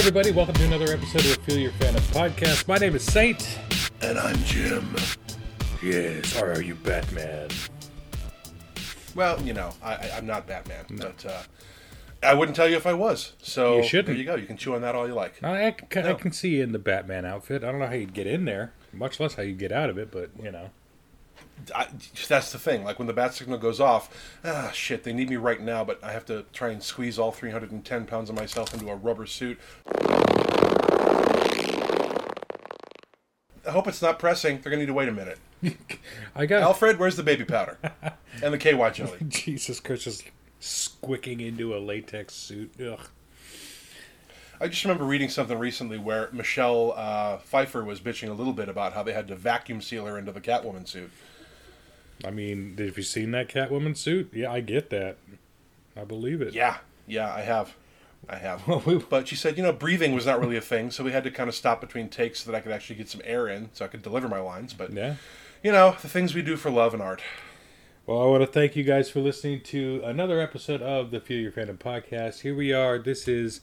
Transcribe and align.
Everybody. 0.00 0.30
Welcome 0.30 0.54
to 0.54 0.64
another 0.64 0.92
episode 0.94 1.26
of 1.26 1.36
the 1.36 1.42
Fuel 1.44 1.58
Your 1.58 1.70
Fandom 1.72 2.00
podcast. 2.14 2.66
My 2.66 2.78
name 2.78 2.96
is 2.96 3.02
Saint. 3.04 3.58
And 4.00 4.18
I'm 4.18 4.34
Jim. 4.44 4.96
Yes, 5.82 6.40
or 6.40 6.52
are 6.52 6.62
you 6.62 6.74
Batman? 6.74 7.48
Well, 9.14 9.40
you 9.42 9.52
know, 9.52 9.72
I, 9.82 10.10
I'm 10.16 10.24
not 10.26 10.46
Batman, 10.46 10.86
but 10.92 11.26
uh, 11.26 11.42
I 12.22 12.32
wouldn't 12.32 12.56
tell 12.56 12.66
you 12.66 12.76
if 12.76 12.86
I 12.86 12.94
was. 12.94 13.34
So 13.42 13.76
You 13.76 13.82
shouldn't. 13.82 14.06
there 14.08 14.16
you 14.16 14.24
go. 14.24 14.36
You 14.36 14.46
can 14.46 14.56
chew 14.56 14.74
on 14.74 14.80
that 14.80 14.94
all 14.94 15.06
you 15.06 15.12
like. 15.14 15.42
I, 15.44 15.66
I, 15.66 15.70
can, 15.72 16.06
I 16.06 16.12
No. 16.12 16.14
can 16.16 16.32
see 16.32 16.56
you 16.56 16.62
in 16.62 16.72
the 16.72 16.78
Batman 16.78 17.26
outfit. 17.26 17.62
I 17.62 17.70
don't 17.70 17.78
know 17.80 17.86
how 17.86 17.92
you'd 17.92 18.14
get 18.14 18.26
in 18.26 18.46
there, 18.46 18.72
much 18.94 19.20
less 19.20 19.34
how 19.34 19.42
you'd 19.42 19.58
get 19.58 19.70
out 19.70 19.90
of 19.90 19.98
it, 19.98 20.10
but, 20.10 20.30
you 20.42 20.50
know. 20.50 20.70
I, 21.74 21.88
that's 22.28 22.52
the 22.52 22.58
thing. 22.58 22.84
Like 22.84 22.98
when 22.98 23.06
the 23.06 23.12
bat 23.12 23.34
signal 23.34 23.58
goes 23.58 23.80
off, 23.80 24.08
ah, 24.44 24.70
shit, 24.72 25.04
they 25.04 25.12
need 25.12 25.30
me 25.30 25.36
right 25.36 25.60
now, 25.60 25.84
but 25.84 26.02
I 26.02 26.12
have 26.12 26.24
to 26.26 26.44
try 26.52 26.70
and 26.70 26.82
squeeze 26.82 27.18
all 27.18 27.32
310 27.32 28.06
pounds 28.06 28.30
of 28.30 28.36
myself 28.36 28.74
into 28.74 28.88
a 28.88 28.96
rubber 28.96 29.26
suit. 29.26 29.58
I 33.66 33.72
hope 33.72 33.86
it's 33.86 34.02
not 34.02 34.18
pressing. 34.18 34.60
They're 34.60 34.70
gonna 34.70 34.82
need 34.82 34.86
to 34.86 34.94
wait 34.94 35.08
a 35.08 35.12
minute. 35.12 35.38
I 36.34 36.46
got 36.46 36.62
Alfred, 36.62 36.98
where's 36.98 37.16
the 37.16 37.22
baby 37.22 37.44
powder 37.44 37.78
and 38.42 38.54
the 38.54 38.58
KY 38.58 38.90
jelly? 38.90 39.18
Jesus 39.28 39.80
Christ 39.80 40.04
just 40.04 40.24
squicking 40.60 41.46
into 41.46 41.74
a 41.74 41.78
latex 41.78 42.34
suit. 42.34 42.72
Ugh. 42.80 43.00
I 44.62 44.68
just 44.68 44.84
remember 44.84 45.04
reading 45.04 45.30
something 45.30 45.58
recently 45.58 45.98
where 45.98 46.28
Michelle 46.32 46.92
uh, 46.94 47.38
Pfeiffer 47.38 47.82
was 47.82 48.00
bitching 48.00 48.28
a 48.28 48.34
little 48.34 48.52
bit 48.52 48.68
about 48.68 48.92
how 48.92 49.02
they 49.02 49.12
had 49.12 49.28
to 49.28 49.36
vacuum 49.36 49.80
seal 49.80 50.04
her 50.04 50.18
into 50.18 50.32
the 50.32 50.40
Catwoman 50.40 50.86
suit. 50.86 51.10
I 52.24 52.30
mean, 52.30 52.76
have 52.78 52.96
you 52.96 53.02
seen 53.02 53.30
that 53.32 53.48
Catwoman 53.48 53.96
suit? 53.96 54.30
Yeah, 54.34 54.52
I 54.52 54.60
get 54.60 54.90
that. 54.90 55.16
I 55.96 56.04
believe 56.04 56.40
it. 56.42 56.54
Yeah, 56.54 56.78
yeah, 57.06 57.32
I 57.32 57.40
have. 57.40 57.74
I 58.28 58.36
have. 58.36 58.62
But 59.10 59.26
she 59.28 59.36
said, 59.36 59.56
you 59.56 59.62
know, 59.62 59.72
breathing 59.72 60.12
was 60.12 60.26
not 60.26 60.38
really 60.40 60.56
a 60.56 60.60
thing, 60.60 60.90
so 60.90 61.02
we 61.02 61.12
had 61.12 61.24
to 61.24 61.30
kind 61.30 61.48
of 61.48 61.54
stop 61.54 61.80
between 61.80 62.08
takes 62.08 62.40
so 62.44 62.50
that 62.50 62.56
I 62.56 62.60
could 62.60 62.72
actually 62.72 62.96
get 62.96 63.08
some 63.08 63.22
air 63.24 63.48
in 63.48 63.70
so 63.72 63.84
I 63.84 63.88
could 63.88 64.02
deliver 64.02 64.28
my 64.28 64.38
lines. 64.40 64.74
But, 64.74 64.92
Yeah. 64.92 65.16
you 65.62 65.72
know, 65.72 65.96
the 66.00 66.08
things 66.08 66.34
we 66.34 66.42
do 66.42 66.56
for 66.56 66.70
love 66.70 66.92
and 66.94 67.02
art. 67.02 67.22
Well, 68.06 68.22
I 68.22 68.26
want 68.26 68.42
to 68.42 68.46
thank 68.46 68.76
you 68.76 68.84
guys 68.84 69.10
for 69.10 69.20
listening 69.20 69.60
to 69.64 70.02
another 70.04 70.40
episode 70.40 70.82
of 70.82 71.10
the 71.10 71.20
Fuel 71.20 71.40
Your 71.42 71.52
Fandom 71.52 71.78
podcast. 71.78 72.40
Here 72.40 72.54
we 72.54 72.72
are. 72.72 72.98
This 72.98 73.26
is 73.28 73.60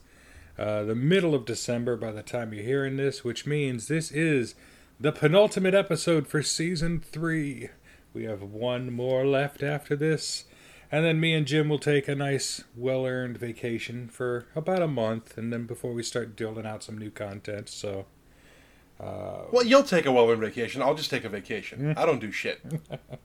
uh, 0.58 0.84
the 0.84 0.96
middle 0.96 1.36
of 1.36 1.46
December 1.46 1.96
by 1.98 2.12
the 2.12 2.24
time 2.24 2.54
you're 2.54 2.64
hearing 2.64 2.98
this, 2.98 3.24
which 3.24 3.46
means 3.46 3.88
this 3.88 4.12
is 4.12 4.56
the 5.00 5.12
penultimate 5.12 5.76
episode 5.76 6.28
for 6.28 6.42
season 6.42 7.00
three. 7.00 7.70
We 8.18 8.24
have 8.24 8.42
one 8.42 8.92
more 8.92 9.28
left 9.28 9.62
after 9.62 9.96
this. 9.96 10.46
And 10.92 11.06
then 11.06 11.20
me 11.20 11.36
and 11.36 11.46
Jim 11.46 11.70
will 11.70 11.78
take 11.78 12.08
a 12.08 12.16
nice, 12.16 12.64
well 12.76 13.06
earned 13.06 13.38
vacation 13.38 14.08
for 14.08 14.48
about 14.56 14.82
a 14.82 14.88
month, 14.88 15.38
and 15.38 15.54
then 15.54 15.68
before 15.68 15.94
we 15.94 16.02
start 16.02 16.36
dealing 16.36 16.66
out 16.66 16.82
some 16.82 16.98
new 16.98 17.12
content. 17.12 17.70
So, 17.70 18.08
uh, 19.00 19.44
Well, 19.52 19.64
you'll 19.64 19.84
take 19.84 20.08
a 20.08 20.12
well 20.12 20.28
earned 20.32 20.42
vacation. 20.42 20.82
I'll 20.82 20.96
just 20.96 21.12
take 21.12 21.26
a 21.26 21.30
vacation. 21.30 21.94
I 21.96 22.08
don't 22.08 22.20
do 22.20 22.32
shit. 22.32 22.60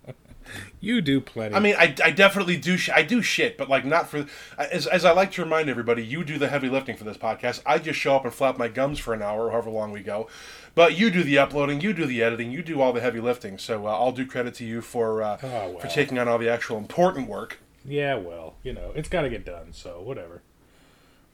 you 0.80 1.00
do 1.00 1.22
plenty. 1.22 1.54
I 1.54 1.60
mean, 1.60 1.76
I, 1.78 1.94
I 2.04 2.10
definitely 2.10 2.58
do. 2.58 2.76
Sh- 2.76 2.90
I 2.94 3.02
do 3.02 3.22
shit, 3.22 3.56
but 3.56 3.70
like 3.70 3.86
not 3.86 4.10
for. 4.10 4.26
As, 4.58 4.86
as 4.86 5.06
I 5.06 5.12
like 5.12 5.32
to 5.32 5.42
remind 5.42 5.70
everybody, 5.70 6.04
you 6.04 6.22
do 6.22 6.36
the 6.36 6.48
heavy 6.48 6.68
lifting 6.68 6.98
for 6.98 7.04
this 7.04 7.16
podcast. 7.16 7.62
I 7.64 7.78
just 7.78 7.98
show 7.98 8.14
up 8.14 8.24
and 8.26 8.34
flap 8.34 8.58
my 8.58 8.68
gums 8.68 8.98
for 8.98 9.14
an 9.14 9.22
hour, 9.22 9.52
however 9.52 9.70
long 9.70 9.90
we 9.90 10.02
go. 10.02 10.28
But 10.74 10.96
you 10.96 11.10
do 11.10 11.22
the 11.22 11.36
uploading, 11.38 11.80
you 11.82 11.92
do 11.92 12.06
the 12.06 12.22
editing, 12.22 12.50
you 12.50 12.62
do 12.62 12.80
all 12.80 12.92
the 12.94 13.00
heavy 13.02 13.20
lifting. 13.20 13.58
So 13.58 13.86
uh, 13.86 13.90
I'll 13.90 14.12
do 14.12 14.26
credit 14.26 14.54
to 14.54 14.64
you 14.64 14.80
for 14.80 15.22
uh, 15.22 15.38
Oh, 15.42 15.48
well. 15.70 15.78
for 15.80 15.86
taking 15.88 16.18
on 16.18 16.28
all 16.28 16.38
the 16.38 16.48
actual 16.48 16.78
important 16.78 17.28
work. 17.28 17.58
Yeah, 17.84 18.14
well, 18.16 18.54
you 18.62 18.72
know, 18.72 18.92
it's 18.94 19.08
got 19.08 19.22
to 19.22 19.28
get 19.28 19.44
done, 19.44 19.72
so 19.72 20.00
whatever. 20.00 20.42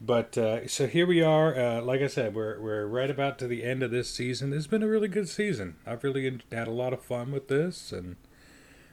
But 0.01 0.37
uh, 0.37 0.67
so 0.67 0.87
here 0.87 1.05
we 1.05 1.21
are. 1.21 1.55
Uh, 1.55 1.81
like 1.81 2.01
I 2.01 2.07
said, 2.07 2.33
we're 2.33 2.59
we're 2.59 2.85
right 2.85 3.09
about 3.09 3.37
to 3.39 3.47
the 3.47 3.63
end 3.63 3.83
of 3.83 3.91
this 3.91 4.09
season. 4.09 4.51
It's 4.53 4.65
been 4.67 4.81
a 4.83 4.87
really 4.87 5.09
good 5.09 5.27
season. 5.29 5.75
I've 5.85 6.03
really 6.03 6.39
had 6.51 6.67
a 6.67 6.71
lot 6.71 6.93
of 6.93 7.01
fun 7.01 7.31
with 7.33 7.49
this, 7.49 7.91
and 7.91 8.15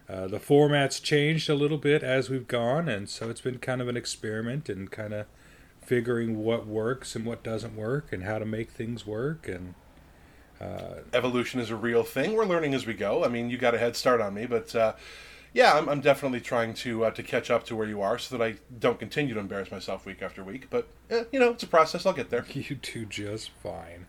uh, 0.09 0.27
the 0.27 0.41
format's 0.41 0.99
changed 1.01 1.49
a 1.49 1.55
little 1.55 1.79
bit 1.79 2.03
as 2.03 2.29
we've 2.29 2.49
gone, 2.49 2.89
and 2.89 3.09
so 3.09 3.31
it's 3.31 3.41
been 3.41 3.59
kind 3.59 3.81
of 3.81 3.87
an 3.89 3.97
experiment 3.97 4.69
and 4.69 4.91
kind 4.91 5.15
of 5.15 5.27
figuring 5.81 6.39
what 6.43 6.67
works 6.67 7.15
and 7.15 7.25
what 7.25 7.43
doesn't 7.45 7.77
work, 7.77 8.12
and 8.12 8.25
how 8.25 8.39
to 8.41 8.45
make 8.45 8.71
things 8.73 9.06
work. 9.06 9.47
And 9.49 9.75
Evolution 11.12 11.61
is 11.61 11.71
a 11.71 11.77
real 11.77 12.03
thing. 12.03 12.34
We're 12.34 12.47
learning 12.47 12.75
as 12.75 12.87
we 12.87 12.94
go. 12.94 13.25
I 13.25 13.28
mean, 13.28 13.50
you 13.50 13.59
got 13.59 13.75
a 13.75 13.78
head 13.78 13.97
start 13.97 14.21
on 14.21 14.34
me, 14.34 14.47
but 14.47 14.75
uh, 14.75 14.94
yeah, 15.56 15.72
I'm, 15.72 15.89
I'm 15.89 16.00
definitely 16.03 16.41
trying 16.41 16.75
to 16.75 17.06
uh, 17.06 17.11
to 17.12 17.22
catch 17.22 17.50
up 17.50 17.65
to 17.65 17.77
where 17.77 17.89
you 17.89 18.03
are, 18.03 18.19
so 18.19 18.37
that 18.37 18.44
I 18.44 18.56
don't 18.78 18.99
continue 18.99 19.33
to 19.33 19.41
embarrass 19.41 19.71
myself 19.71 20.05
week 20.05 20.21
after 20.21 20.44
week. 20.44 20.69
But 20.69 20.87
eh, 21.11 21.25
you 21.33 21.41
know, 21.41 21.50
it's 21.50 21.62
a 21.62 21.67
process. 21.67 22.05
I'll 22.05 22.12
get 22.12 22.28
there. 22.28 22.44
You 22.55 22.75
do 22.75 23.06
just 23.06 23.50
fine. 23.62 24.06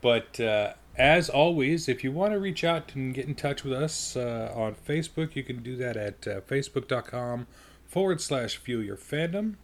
But 0.00 0.40
uh, 0.40 0.72
as 0.96 1.28
always, 1.28 1.88
if 1.88 2.02
you 2.02 2.12
want 2.12 2.32
to 2.32 2.38
reach 2.38 2.64
out 2.64 2.94
and 2.94 3.12
get 3.12 3.26
in 3.26 3.34
touch 3.34 3.62
with 3.62 3.74
us 3.74 4.16
uh, 4.16 4.52
on 4.54 4.74
Facebook, 4.74 5.36
you 5.36 5.42
can 5.42 5.62
do 5.62 5.76
that 5.76 5.96
at 5.96 6.26
uh, 6.26 6.40
facebook.com 6.40 7.46
forward 7.86 8.20
slash 8.20 8.56
fuel 8.56 8.82
your 8.82 8.96
fandom. 8.96 9.56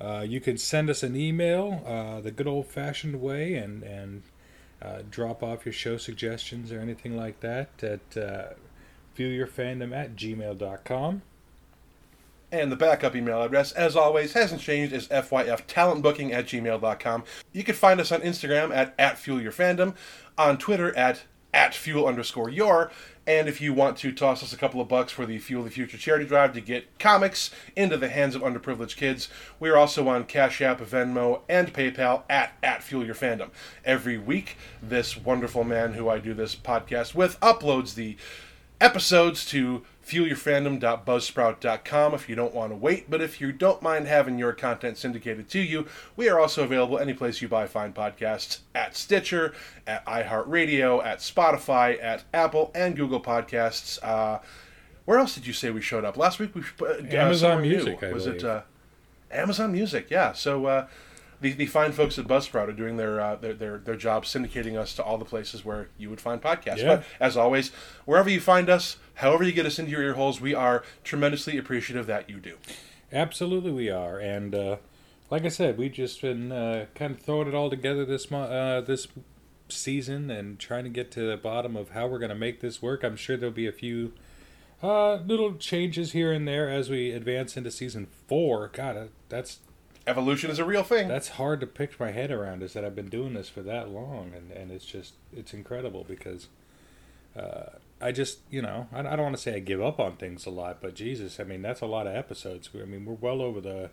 Uh, 0.00 0.24
you 0.26 0.40
can 0.40 0.58
send 0.58 0.90
us 0.90 1.02
an 1.02 1.16
email 1.16 1.82
uh, 1.86 2.20
the 2.20 2.30
good 2.30 2.46
old 2.46 2.66
fashioned 2.66 3.20
way 3.20 3.54
and, 3.54 3.82
and 3.82 4.22
uh, 4.82 5.02
drop 5.10 5.42
off 5.42 5.64
your 5.64 5.72
show 5.72 5.96
suggestions 5.96 6.72
or 6.72 6.80
anything 6.80 7.16
like 7.16 7.40
that 7.40 7.68
at 7.82 8.16
uh, 8.16 8.54
fuelyourfandom 9.16 9.94
at 9.94 10.16
gmail.com. 10.16 11.22
And 12.52 12.72
the 12.72 12.76
backup 12.76 13.14
email 13.14 13.42
address, 13.42 13.70
as 13.72 13.94
always, 13.94 14.32
hasn't 14.32 14.60
changed, 14.60 14.92
is 14.92 15.06
fyftalentbooking 15.06 16.32
at 16.32 16.46
gmail.com. 16.46 17.24
You 17.52 17.62
can 17.62 17.74
find 17.76 18.00
us 18.00 18.10
on 18.10 18.22
Instagram 18.22 18.74
at, 18.74 18.92
at 18.98 19.16
fuelyourfandom, 19.16 19.94
on 20.36 20.58
Twitter 20.58 20.96
at, 20.96 21.22
at 21.54 21.74
fuel 21.74 22.06
underscore 22.06 22.48
your, 22.48 22.90
and 23.30 23.48
if 23.48 23.60
you 23.60 23.72
want 23.72 23.96
to 23.96 24.10
toss 24.10 24.42
us 24.42 24.52
a 24.52 24.56
couple 24.56 24.80
of 24.80 24.88
bucks 24.88 25.12
for 25.12 25.24
the 25.24 25.38
Fuel 25.38 25.62
the 25.62 25.70
Future 25.70 25.96
charity 25.96 26.24
drive 26.24 26.52
to 26.52 26.60
get 26.60 26.98
comics 26.98 27.52
into 27.76 27.96
the 27.96 28.08
hands 28.08 28.34
of 28.34 28.42
underprivileged 28.42 28.96
kids, 28.96 29.28
we 29.60 29.68
are 29.68 29.76
also 29.76 30.08
on 30.08 30.24
Cash 30.24 30.60
App, 30.60 30.80
Venmo, 30.80 31.42
and 31.48 31.72
PayPal 31.72 32.24
at, 32.28 32.54
at 32.60 32.82
Fuel 32.82 33.06
Your 33.06 33.14
Fandom. 33.14 33.50
Every 33.84 34.18
week, 34.18 34.56
this 34.82 35.16
wonderful 35.16 35.62
man 35.62 35.92
who 35.92 36.08
I 36.08 36.18
do 36.18 36.34
this 36.34 36.56
podcast 36.56 37.14
with 37.14 37.38
uploads 37.38 37.94
the 37.94 38.16
episodes 38.80 39.46
to 39.46 39.82
fuelyourfandom.buzzsprout.com 40.06 42.14
if 42.14 42.28
you 42.28 42.34
don't 42.34 42.54
want 42.54 42.72
to 42.72 42.76
wait. 42.76 43.10
But 43.10 43.20
if 43.20 43.40
you 43.40 43.52
don't 43.52 43.82
mind 43.82 44.06
having 44.06 44.38
your 44.38 44.52
content 44.52 44.98
syndicated 44.98 45.48
to 45.50 45.60
you, 45.60 45.86
we 46.16 46.28
are 46.28 46.40
also 46.40 46.64
available 46.64 46.98
any 46.98 47.14
place 47.14 47.42
you 47.42 47.48
buy 47.48 47.66
fine 47.66 47.92
podcasts 47.92 48.60
at 48.74 48.96
Stitcher, 48.96 49.52
at 49.86 50.04
iHeartRadio, 50.06 51.04
at 51.04 51.18
Spotify, 51.18 52.02
at 52.02 52.24
Apple, 52.32 52.70
and 52.74 52.96
Google 52.96 53.20
Podcasts. 53.20 53.98
Uh, 54.02 54.38
where 55.04 55.18
else 55.18 55.34
did 55.34 55.46
you 55.46 55.52
say 55.52 55.70
we 55.70 55.80
showed 55.80 56.04
up 56.04 56.16
last 56.16 56.38
week? 56.38 56.54
We 56.54 56.62
uh, 56.86 57.02
Amazon. 57.10 57.62
Music, 57.62 58.02
I 58.02 58.12
was 58.12 58.26
it? 58.26 58.44
Uh, 58.44 58.62
Amazon 59.30 59.72
Music, 59.72 60.06
yeah. 60.10 60.32
So 60.32 60.66
uh, 60.66 60.86
the 61.40 61.52
the 61.52 61.66
fine 61.66 61.92
folks 61.92 62.18
at 62.18 62.26
Buzzsprout 62.26 62.68
are 62.68 62.72
doing 62.72 62.96
their, 62.96 63.20
uh, 63.20 63.36
their 63.36 63.54
their 63.54 63.78
their 63.78 63.96
job 63.96 64.24
syndicating 64.24 64.78
us 64.78 64.94
to 64.96 65.02
all 65.02 65.18
the 65.18 65.24
places 65.24 65.64
where 65.64 65.88
you 65.98 66.10
would 66.10 66.20
find 66.20 66.40
podcasts. 66.40 66.78
Yeah. 66.78 66.96
But 66.96 67.04
as 67.18 67.36
always, 67.36 67.70
wherever 68.04 68.28
you 68.28 68.40
find 68.40 68.68
us, 68.68 68.96
however 69.20 69.44
you 69.44 69.52
get 69.52 69.66
us 69.66 69.78
into 69.78 69.90
your 69.90 70.02
ear 70.02 70.14
holes, 70.14 70.40
we 70.40 70.54
are 70.54 70.82
tremendously 71.04 71.56
appreciative 71.56 72.06
that 72.06 72.28
you 72.28 72.38
do. 72.38 72.56
Absolutely, 73.12 73.72
we 73.72 73.90
are, 73.90 74.18
and 74.18 74.54
uh, 74.54 74.76
like 75.30 75.44
I 75.44 75.48
said, 75.48 75.78
we've 75.78 75.92
just 75.92 76.20
been 76.20 76.52
uh, 76.52 76.86
kind 76.94 77.14
of 77.14 77.20
throwing 77.20 77.48
it 77.48 77.54
all 77.54 77.70
together 77.70 78.04
this 78.04 78.30
mo- 78.30 78.42
uh, 78.44 78.80
this 78.80 79.08
season 79.68 80.30
and 80.30 80.58
trying 80.58 80.84
to 80.84 80.90
get 80.90 81.10
to 81.12 81.28
the 81.28 81.36
bottom 81.36 81.76
of 81.76 81.90
how 81.90 82.06
we're 82.06 82.18
going 82.18 82.30
to 82.30 82.34
make 82.34 82.60
this 82.60 82.82
work. 82.82 83.04
I'm 83.04 83.16
sure 83.16 83.36
there'll 83.36 83.54
be 83.54 83.68
a 83.68 83.72
few 83.72 84.12
uh, 84.82 85.16
little 85.16 85.54
changes 85.54 86.12
here 86.12 86.32
and 86.32 86.46
there 86.48 86.68
as 86.68 86.90
we 86.90 87.12
advance 87.12 87.56
into 87.56 87.70
season 87.70 88.06
four. 88.26 88.68
God, 88.72 88.96
uh, 88.96 89.04
that's 89.28 89.58
Evolution 90.06 90.50
is 90.50 90.58
a 90.58 90.64
real 90.64 90.82
thing. 90.82 91.08
that's 91.08 91.28
hard 91.30 91.60
to 91.60 91.66
picture 91.66 91.96
my 92.00 92.10
head 92.10 92.30
around. 92.30 92.62
Is 92.62 92.72
that 92.72 92.84
I've 92.84 92.96
been 92.96 93.10
doing 93.10 93.34
this 93.34 93.48
for 93.48 93.62
that 93.62 93.90
long, 93.90 94.32
and 94.34 94.50
and 94.50 94.70
it's 94.70 94.86
just 94.86 95.14
it's 95.34 95.52
incredible 95.52 96.04
because. 96.08 96.48
Uh, 97.36 97.78
I 98.00 98.12
just, 98.12 98.38
you 98.50 98.62
know, 98.62 98.88
I, 98.92 99.00
I 99.00 99.16
don't 99.16 99.22
want 99.22 99.36
to 99.36 99.42
say 99.42 99.56
I 99.56 99.58
give 99.58 99.82
up 99.82 100.00
on 100.00 100.16
things 100.16 100.46
a 100.46 100.50
lot, 100.50 100.80
but 100.80 100.94
Jesus, 100.94 101.38
I 101.38 101.44
mean, 101.44 101.62
that's 101.62 101.80
a 101.80 101.86
lot 101.86 102.06
of 102.06 102.14
episodes. 102.14 102.70
I 102.74 102.84
mean, 102.84 103.04
we're 103.04 103.14
well 103.14 103.42
over 103.42 103.60
the, 103.60 103.90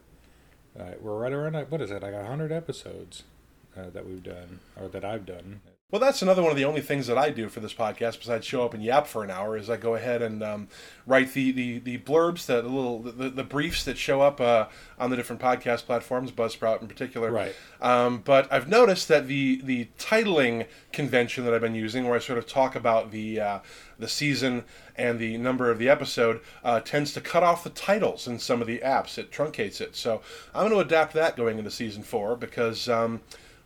uh, 0.79 0.91
we're 1.01 1.17
right 1.17 1.33
around, 1.33 1.55
what 1.69 1.81
is 1.81 1.91
it, 1.91 2.01
like 2.01 2.13
100 2.13 2.51
episodes 2.51 3.23
uh, 3.75 3.89
that 3.89 4.07
we've 4.07 4.23
done, 4.23 4.59
or 4.79 4.87
that 4.87 5.03
I've 5.03 5.25
done. 5.25 5.61
Well, 5.89 6.01
that's 6.01 6.21
another 6.21 6.41
one 6.41 6.51
of 6.51 6.57
the 6.57 6.65
only 6.65 6.81
things 6.81 7.07
that 7.07 7.17
I 7.17 7.29
do 7.29 7.47
for 7.47 7.61
this 7.61 7.73
podcast 7.73 8.19
besides 8.19 8.45
show 8.45 8.65
up 8.65 8.73
and 8.73 8.83
yap 8.83 9.07
for 9.07 9.23
an 9.23 9.31
hour 9.31 9.55
is 9.55 9.69
I 9.69 9.77
go 9.77 9.95
ahead 9.95 10.21
and 10.21 10.43
um, 10.43 10.67
write 11.05 11.31
the, 11.31 11.53
the, 11.53 11.79
the 11.79 11.97
blurbs, 11.99 12.45
the 12.45 12.61
little 12.61 12.99
the, 12.99 13.29
the 13.29 13.45
briefs 13.45 13.85
that 13.85 13.97
show 13.97 14.19
up 14.19 14.41
uh, 14.41 14.65
on 14.99 15.11
the 15.11 15.15
different 15.15 15.41
podcast 15.41 15.85
platforms, 15.85 16.29
Buzzsprout 16.33 16.81
in 16.81 16.89
particular. 16.89 17.31
Right. 17.31 17.55
Um, 17.79 18.17
but 18.17 18.51
I've 18.51 18.67
noticed 18.67 19.07
that 19.07 19.27
the 19.29 19.61
the 19.63 19.87
titling 19.97 20.67
convention 20.91 21.45
that 21.45 21.53
I've 21.53 21.61
been 21.61 21.73
using, 21.73 22.03
where 22.03 22.15
I 22.15 22.19
sort 22.19 22.37
of 22.37 22.47
talk 22.47 22.75
about 22.75 23.11
the 23.11 23.39
uh, 23.39 23.59
the 23.97 24.09
season 24.09 24.65
and 24.97 25.19
the 25.19 25.37
number 25.37 25.71
of 25.71 25.79
the 25.79 25.87
episode, 25.87 26.41
uh, 26.65 26.81
tends 26.81 27.13
to 27.13 27.21
cut 27.21 27.43
off 27.43 27.63
the 27.63 27.69
titles 27.69 28.27
in 28.27 28.39
some 28.39 28.59
of 28.59 28.67
the 28.67 28.79
apps. 28.79 29.17
It 29.17 29.31
truncates 29.31 29.79
it. 29.79 29.95
So 29.95 30.21
I'm 30.53 30.67
going 30.67 30.73
to 30.73 30.85
adapt 30.85 31.13
that 31.13 31.37
going 31.37 31.59
into 31.59 31.71
season 31.71 32.03
four 32.03 32.35
because. 32.35 32.89
Um, 32.89 33.21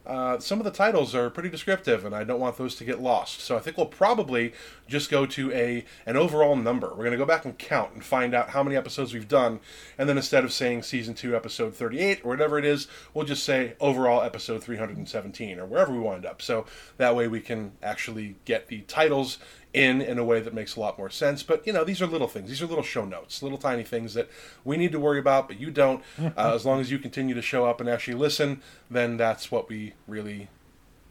uh, 0.06 0.40
some 0.40 0.60
of 0.60 0.66
the 0.66 0.72
titles 0.72 1.14
are 1.14 1.30
pretty 1.30 1.50
descriptive, 1.50 2.06
and 2.06 2.16
I 2.16 2.24
don't 2.24 2.40
want 2.40 2.58
those 2.58 2.76
to 2.76 2.86
get 2.86 3.02
lost. 3.02 3.42
So 3.42 3.56
I 3.56 3.60
think 3.60 3.78
we'll 3.78 3.86
probably 3.86 4.54
just 4.88 5.10
go 5.10 5.26
to 5.26 5.52
a 5.52 5.86
an 6.06 6.18
overall 6.18 6.56
number. 6.56 6.90
We're 6.90 7.06
going 7.06 7.12
to 7.12 7.18
go 7.18 7.26
back 7.26 7.46
and 7.46 7.58
count 7.58 7.94
and 7.94 8.04
find 8.04 8.34
out 8.34 8.50
how 8.50 8.64
many 8.64 8.76
episodes 8.76 9.14
we've 9.14 9.28
done, 9.28 9.60
and 9.98 10.10
then 10.10 10.18
instead 10.18 10.44
of 10.44 10.52
saying 10.52 10.84
season 10.84 11.14
two, 11.14 11.36
episode 11.36 11.76
thirty-eight, 11.76 12.22
or 12.24 12.30
whatever 12.30 12.58
it 12.58 12.66
is, 12.66 12.88
we'll 13.14 13.26
just 13.26 13.44
say 13.44 13.74
overall 13.80 14.22
episode 14.22 14.64
three 14.64 14.78
hundred 14.78 14.98
and 14.98 15.08
seventeen, 15.08 15.60
or 15.60 15.66
wherever 15.66 15.92
we 15.92 16.00
wind 16.00 16.26
up. 16.26 16.42
So 16.42 16.66
that 16.98 17.16
way 17.16 17.28
we 17.28 17.40
can 17.40 17.74
actually 17.82 18.36
get 18.46 18.68
the 18.68 18.82
titles 18.82 19.38
in 19.74 20.02
in 20.02 20.18
a 20.18 20.24
way 20.24 20.40
that 20.42 20.54
makes 20.54 20.76
a 20.76 20.80
lot 20.80 20.98
more 20.98 21.10
sense. 21.10 21.44
But 21.44 21.66
you 21.66 21.74
know, 21.74 21.84
these 21.84 22.02
are 22.02 22.08
little 22.08 22.28
things. 22.28 22.50
These 22.50 22.62
are 22.62 22.68
little 22.68 22.84
show 22.84 23.06
notes, 23.06 23.42
little 23.42 23.58
tiny 23.58 23.84
things 23.84 24.14
that 24.14 24.30
we 24.64 24.78
need 24.78 24.92
to 24.92 25.00
worry 25.00 25.20
about, 25.20 25.48
but 25.48 25.60
you 25.60 25.72
don't. 25.72 26.04
Uh, 26.38 26.54
as 26.56 26.66
long 26.66 26.80
as 26.80 26.90
you 26.90 26.98
continue 26.98 27.36
to 27.36 27.42
show 27.42 27.66
up 27.66 27.82
and 27.82 27.90
actually 27.90 28.14
listen, 28.14 28.62
then 28.90 29.18
that's 29.18 29.52
what 29.52 29.68
we 29.68 29.94
really 30.08 30.48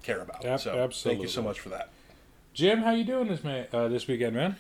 care 0.03 0.21
about. 0.21 0.43
Yep, 0.43 0.61
so 0.61 0.89
thank 0.91 1.21
you 1.21 1.29
so 1.29 1.43
much 1.43 1.61
for 1.61 1.69
that. 1.69 1.91
Jim, 2.55 2.81
how 2.83 2.93
you 2.93 3.05
doing 3.05 3.29
this 3.29 3.45
man 3.45 3.67
uh, 3.73 3.89
this 3.89 4.07
weekend, 4.07 4.35
man? 4.35 4.57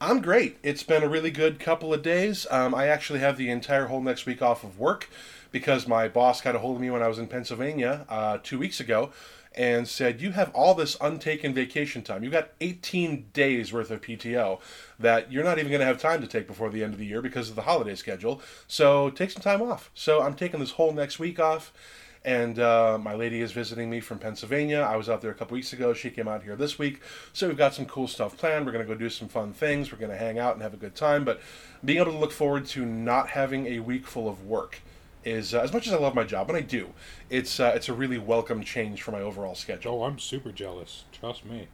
I'm 0.00 0.20
great. 0.22 0.58
It's 0.62 0.82
been 0.82 1.02
a 1.02 1.08
really 1.08 1.30
good 1.30 1.58
couple 1.58 1.92
of 1.92 2.02
days. 2.02 2.46
Um, 2.50 2.74
I 2.74 2.86
actually 2.86 3.18
have 3.18 3.36
the 3.36 3.50
entire 3.50 3.86
whole 3.86 4.00
next 4.00 4.26
week 4.26 4.40
off 4.40 4.64
of 4.64 4.78
work 4.78 5.08
because 5.50 5.86
my 5.86 6.08
boss 6.08 6.40
got 6.40 6.54
a 6.54 6.58
hold 6.58 6.76
of 6.76 6.82
me 6.82 6.90
when 6.90 7.02
I 7.02 7.08
was 7.08 7.18
in 7.18 7.26
Pennsylvania 7.26 8.06
uh, 8.08 8.38
two 8.42 8.58
weeks 8.58 8.80
ago 8.80 9.10
and 9.54 9.88
said, 9.88 10.20
You 10.20 10.32
have 10.32 10.50
all 10.54 10.74
this 10.74 10.96
untaken 11.00 11.54
vacation 11.54 12.02
time. 12.02 12.22
You've 12.22 12.32
got 12.32 12.50
18 12.60 13.26
days 13.32 13.72
worth 13.72 13.90
of 13.90 14.00
PTO 14.00 14.60
that 14.98 15.32
you're 15.32 15.44
not 15.44 15.58
even 15.58 15.70
going 15.70 15.80
to 15.80 15.86
have 15.86 16.00
time 16.00 16.20
to 16.20 16.26
take 16.26 16.46
before 16.46 16.70
the 16.70 16.84
end 16.84 16.92
of 16.92 16.98
the 16.98 17.06
year 17.06 17.22
because 17.22 17.50
of 17.50 17.56
the 17.56 17.62
holiday 17.62 17.94
schedule. 17.94 18.40
So 18.66 19.10
take 19.10 19.30
some 19.30 19.42
time 19.42 19.62
off. 19.62 19.90
So 19.94 20.22
I'm 20.22 20.34
taking 20.34 20.60
this 20.60 20.72
whole 20.72 20.92
next 20.92 21.18
week 21.18 21.40
off. 21.40 21.72
And 22.24 22.58
uh, 22.58 22.98
my 23.00 23.14
lady 23.14 23.40
is 23.40 23.52
visiting 23.52 23.88
me 23.88 24.00
from 24.00 24.18
Pennsylvania. 24.18 24.80
I 24.80 24.96
was 24.96 25.08
out 25.08 25.22
there 25.22 25.30
a 25.30 25.34
couple 25.34 25.54
weeks 25.54 25.72
ago. 25.72 25.94
She 25.94 26.10
came 26.10 26.28
out 26.28 26.42
here 26.42 26.56
this 26.56 26.78
week. 26.78 27.00
So 27.32 27.48
we've 27.48 27.56
got 27.56 27.74
some 27.74 27.86
cool 27.86 28.08
stuff 28.08 28.36
planned. 28.36 28.66
We're 28.66 28.72
going 28.72 28.86
to 28.86 28.92
go 28.92 28.98
do 28.98 29.08
some 29.08 29.28
fun 29.28 29.52
things. 29.52 29.92
We're 29.92 29.98
going 29.98 30.10
to 30.10 30.16
hang 30.16 30.38
out 30.38 30.54
and 30.54 30.62
have 30.62 30.74
a 30.74 30.78
good 30.78 30.94
time. 30.94 31.24
But 31.24 31.40
being 31.84 32.00
able 32.00 32.12
to 32.12 32.18
look 32.18 32.32
forward 32.32 32.66
to 32.66 32.84
not 32.84 33.28
having 33.28 33.66
a 33.66 33.78
week 33.78 34.06
full 34.06 34.28
of 34.28 34.44
work 34.44 34.80
is, 35.24 35.54
uh, 35.54 35.60
as 35.60 35.72
much 35.72 35.86
as 35.86 35.92
I 35.92 35.98
love 35.98 36.14
my 36.14 36.24
job, 36.24 36.48
and 36.48 36.56
I 36.56 36.60
do, 36.62 36.88
it's, 37.30 37.58
uh, 37.60 37.72
it's 37.74 37.88
a 37.88 37.92
really 37.92 38.18
welcome 38.18 38.62
change 38.62 39.02
for 39.02 39.12
my 39.12 39.20
overall 39.20 39.54
schedule. 39.54 40.00
Oh, 40.00 40.04
I'm 40.04 40.18
super 40.18 40.52
jealous. 40.52 41.04
Trust 41.12 41.44
me. 41.44 41.68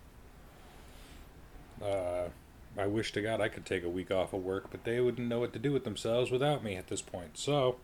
Uh, 1.83 2.29
I 2.77 2.87
wish 2.87 3.13
to 3.13 3.23
God 3.23 3.41
I 3.41 3.49
could 3.49 3.65
take 3.67 3.85
a 3.85 3.89
week 3.89 4.11
off 4.11 4.33
of 4.33 4.43
work, 4.43 4.71
but 4.71 4.85
they 4.85 5.01
wouldn't 5.01 5.29
know 5.29 5.41
what 5.41 5.53
to 5.53 5.59
do 5.59 5.73
with 5.73 5.85
themselves 5.85 6.31
without 6.31 6.65
me 6.65 6.77
at 6.77 6.89
this 6.89 7.03
point. 7.03 7.37
So, 7.39 7.77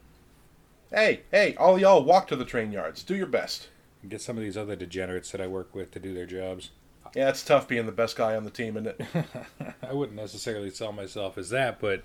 Hey, 0.92 1.20
hey, 1.30 1.54
all 1.54 1.78
y'all 1.78 2.02
walk 2.02 2.26
to 2.28 2.36
the 2.36 2.44
train 2.44 2.72
yards. 2.72 3.04
Do 3.04 3.14
your 3.14 3.26
best. 3.28 3.68
get 4.08 4.20
some 4.20 4.36
of 4.36 4.42
these 4.42 4.56
other 4.56 4.74
degenerates 4.74 5.30
that 5.30 5.40
I 5.40 5.46
work 5.46 5.72
with 5.74 5.92
to 5.92 6.00
do 6.00 6.12
their 6.12 6.26
jobs. 6.26 6.70
Yeah, 7.14 7.28
it's 7.28 7.44
tough 7.44 7.68
being 7.68 7.86
the 7.86 7.92
best 7.92 8.16
guy 8.16 8.34
on 8.34 8.44
the 8.44 8.50
team, 8.50 8.76
isn't 8.76 8.86
it? 8.98 9.24
I 9.88 9.92
wouldn't 9.92 10.16
necessarily 10.18 10.70
sell 10.70 10.90
myself 10.92 11.38
as 11.38 11.50
that, 11.50 11.78
but 11.80 12.02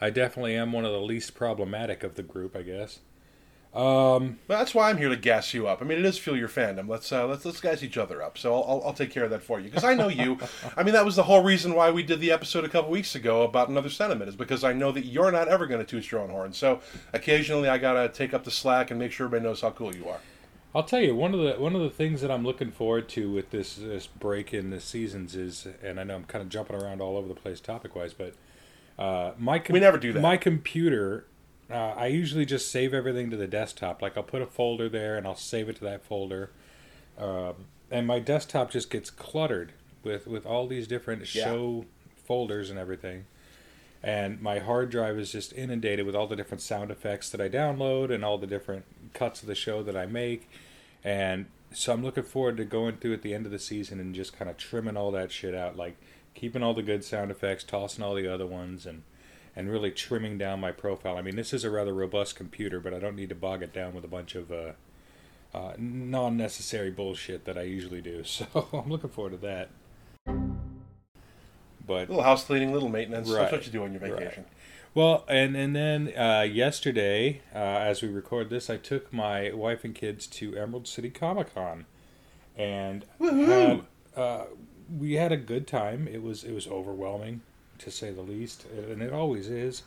I 0.00 0.10
definitely 0.10 0.54
am 0.54 0.72
one 0.72 0.84
of 0.84 0.92
the 0.92 1.00
least 1.00 1.34
problematic 1.34 2.02
of 2.02 2.14
the 2.14 2.22
group, 2.22 2.54
I 2.56 2.62
guess. 2.62 3.00
Um, 3.74 4.38
Well, 4.48 4.58
that's 4.58 4.74
why 4.74 4.88
I'm 4.88 4.96
here 4.96 5.10
to 5.10 5.16
gas 5.16 5.52
you 5.52 5.68
up. 5.68 5.82
I 5.82 5.84
mean, 5.84 5.98
it 5.98 6.04
is 6.04 6.18
fuel 6.18 6.36
your 6.36 6.48
fandom. 6.48 6.88
Let's 6.88 7.12
uh, 7.12 7.26
let's 7.26 7.44
let's 7.44 7.60
gas 7.60 7.82
each 7.82 7.98
other 7.98 8.22
up. 8.22 8.38
So 8.38 8.54
I'll, 8.54 8.64
I'll, 8.66 8.82
I'll 8.86 8.92
take 8.94 9.10
care 9.10 9.24
of 9.24 9.30
that 9.30 9.42
for 9.42 9.60
you 9.60 9.66
because 9.66 9.84
I 9.84 9.94
know 9.94 10.08
you. 10.08 10.38
I 10.76 10.82
mean, 10.82 10.94
that 10.94 11.04
was 11.04 11.16
the 11.16 11.24
whole 11.24 11.42
reason 11.42 11.74
why 11.74 11.90
we 11.90 12.02
did 12.02 12.18
the 12.20 12.32
episode 12.32 12.64
a 12.64 12.68
couple 12.68 12.90
weeks 12.90 13.14
ago 13.14 13.42
about 13.42 13.68
another 13.68 13.90
sentiment 13.90 14.30
is 14.30 14.36
because 14.36 14.64
I 14.64 14.72
know 14.72 14.90
that 14.92 15.04
you're 15.04 15.30
not 15.30 15.48
ever 15.48 15.66
going 15.66 15.84
to 15.84 15.86
toot 15.86 16.10
your 16.10 16.22
own 16.22 16.30
horn. 16.30 16.54
So 16.54 16.80
occasionally 17.12 17.68
I 17.68 17.76
gotta 17.76 18.08
take 18.08 18.32
up 18.32 18.44
the 18.44 18.50
slack 18.50 18.90
and 18.90 18.98
make 18.98 19.12
sure 19.12 19.26
everybody 19.26 19.46
knows 19.46 19.60
how 19.60 19.70
cool 19.70 19.94
you 19.94 20.08
are. 20.08 20.20
I'll 20.74 20.82
tell 20.82 21.00
you 21.00 21.14
one 21.14 21.34
of 21.34 21.40
the 21.40 21.52
one 21.60 21.74
of 21.74 21.82
the 21.82 21.90
things 21.90 22.20
that 22.22 22.30
I'm 22.30 22.44
looking 22.44 22.70
forward 22.70 23.08
to 23.10 23.30
with 23.30 23.50
this 23.50 23.76
this 23.76 24.06
break 24.06 24.54
in 24.54 24.70
the 24.70 24.80
seasons 24.80 25.34
is, 25.36 25.66
and 25.82 26.00
I 26.00 26.04
know 26.04 26.16
I'm 26.16 26.24
kind 26.24 26.42
of 26.42 26.48
jumping 26.48 26.76
around 26.76 27.00
all 27.00 27.16
over 27.16 27.28
the 27.28 27.34
place 27.34 27.60
topic 27.60 27.94
wise, 27.94 28.14
but 28.14 28.34
uh, 28.98 29.32
my 29.38 29.58
com- 29.58 29.74
We 29.74 29.80
never 29.80 29.98
do 29.98 30.12
that. 30.12 30.20
My 30.20 30.36
computer, 30.36 31.26
uh, 31.70 31.74
I 31.96 32.06
usually 32.06 32.44
just 32.46 32.70
save 32.70 32.92
everything 32.94 33.30
to 33.30 33.36
the 33.36 33.46
desktop. 33.46 34.02
Like 34.02 34.16
I'll 34.16 34.22
put 34.22 34.42
a 34.42 34.46
folder 34.46 34.88
there 34.88 35.16
and 35.16 35.26
I'll 35.26 35.34
save 35.36 35.68
it 35.68 35.76
to 35.76 35.84
that 35.84 36.04
folder, 36.04 36.50
um, 37.18 37.54
and 37.90 38.06
my 38.06 38.18
desktop 38.18 38.70
just 38.70 38.90
gets 38.90 39.10
cluttered 39.10 39.72
with 40.02 40.26
with 40.26 40.44
all 40.46 40.66
these 40.66 40.86
different 40.88 41.32
Yeah. 41.34 41.44
show 41.44 41.84
folders 42.24 42.70
and 42.70 42.78
everything. 42.78 43.24
And 44.02 44.40
my 44.40 44.60
hard 44.60 44.90
drive 44.90 45.18
is 45.18 45.32
just 45.32 45.52
inundated 45.54 46.06
with 46.06 46.14
all 46.14 46.28
the 46.28 46.36
different 46.36 46.60
sound 46.62 46.90
effects 46.92 47.30
that 47.30 47.40
I 47.40 47.48
download 47.48 48.12
and 48.14 48.24
all 48.24 48.38
the 48.38 48.46
different 48.46 48.84
cuts 49.12 49.42
of 49.42 49.48
the 49.48 49.56
show 49.56 49.82
that 49.82 49.96
I 49.96 50.06
make. 50.06 50.48
And 51.02 51.46
so 51.72 51.92
I'm 51.94 52.04
looking 52.04 52.22
forward 52.22 52.56
to 52.58 52.64
going 52.64 52.98
through 52.98 53.14
at 53.14 53.22
the 53.22 53.34
end 53.34 53.44
of 53.44 53.50
the 53.50 53.58
season 53.58 53.98
and 53.98 54.14
just 54.14 54.38
kind 54.38 54.48
of 54.48 54.56
trimming 54.56 54.96
all 54.96 55.10
that 55.12 55.32
shit 55.32 55.52
out, 55.52 55.76
like 55.76 55.96
keeping 56.38 56.62
all 56.62 56.72
the 56.74 56.82
good 56.82 57.02
sound 57.04 57.30
effects, 57.30 57.64
tossing 57.64 58.04
all 58.04 58.14
the 58.14 58.32
other 58.32 58.46
ones, 58.46 58.86
and 58.86 59.02
and 59.56 59.68
really 59.70 59.90
trimming 59.90 60.38
down 60.38 60.60
my 60.60 60.70
profile. 60.70 61.16
I 61.16 61.22
mean, 61.22 61.34
this 61.34 61.52
is 61.52 61.64
a 61.64 61.70
rather 61.70 61.92
robust 61.92 62.36
computer, 62.36 62.78
but 62.78 62.94
I 62.94 63.00
don't 63.00 63.16
need 63.16 63.28
to 63.30 63.34
bog 63.34 63.60
it 63.62 63.72
down 63.72 63.92
with 63.92 64.04
a 64.04 64.08
bunch 64.08 64.36
of 64.36 64.52
uh, 64.52 64.72
uh, 65.52 65.72
non-necessary 65.78 66.90
bullshit 66.92 67.44
that 67.44 67.58
I 67.58 67.62
usually 67.62 68.00
do. 68.00 68.22
So 68.24 68.46
I'm 68.72 68.88
looking 68.88 69.10
forward 69.10 69.30
to 69.32 69.36
that. 69.38 69.70
But 71.84 72.08
Little 72.08 72.22
house 72.22 72.44
cleaning, 72.44 72.72
little 72.72 72.88
maintenance. 72.90 73.28
Right. 73.28 73.40
That's 73.40 73.52
what 73.52 73.66
you 73.66 73.72
do 73.72 73.82
on 73.82 73.92
your 73.92 74.00
Right. 74.02 74.12
vacation. 74.12 74.44
Well, 74.94 75.24
and 75.28 75.56
and 75.56 75.74
then 75.74 76.12
uh, 76.16 76.42
yesterday, 76.42 77.40
uh, 77.54 77.58
as 77.58 78.00
we 78.02 78.08
record 78.08 78.50
this, 78.50 78.70
I 78.70 78.76
took 78.76 79.12
my 79.12 79.52
wife 79.52 79.84
and 79.84 79.94
kids 79.94 80.26
to 80.28 80.56
Emerald 80.56 80.86
City 80.86 81.10
Comic 81.10 81.54
Con, 81.54 81.86
and 82.56 83.04
had, 83.20 83.82
uh, 84.16 84.44
we 84.96 85.14
had 85.14 85.32
a 85.32 85.36
good 85.36 85.66
time. 85.66 86.08
It 86.08 86.22
was 86.22 86.44
it 86.44 86.52
was 86.52 86.66
overwhelming, 86.66 87.40
to 87.78 87.90
say 87.90 88.10
the 88.12 88.22
least, 88.22 88.66
and 88.90 89.02
it 89.02 89.12
always 89.12 89.48
is. 89.48 89.82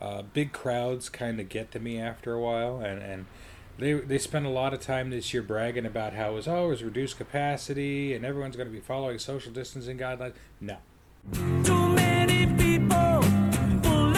Uh, 0.00 0.22
big 0.22 0.52
crowds 0.52 1.08
kind 1.10 1.38
of 1.40 1.48
get 1.48 1.70
to 1.72 1.78
me 1.78 1.98
after 1.98 2.32
a 2.32 2.40
while, 2.40 2.80
and 2.80 3.02
and 3.02 3.26
they 3.78 3.92
they 3.94 4.18
spent 4.18 4.46
a 4.46 4.50
lot 4.50 4.72
of 4.74 4.80
time 4.80 5.10
this 5.10 5.32
year 5.34 5.42
bragging 5.42 5.86
about 5.86 6.12
how 6.14 6.30
it 6.32 6.34
was 6.34 6.48
oh 6.48 6.68
was 6.68 6.82
reduced 6.82 7.16
capacity 7.16 8.14
and 8.14 8.24
everyone's 8.24 8.56
going 8.56 8.68
to 8.68 8.72
be 8.72 8.80
following 8.80 9.18
social 9.18 9.52
distancing 9.52 9.98
guidelines. 9.98 10.34
No, 10.60 10.76
Too 11.32 11.88
many 11.94 12.46
people 12.46 13.20
pull 13.82 14.12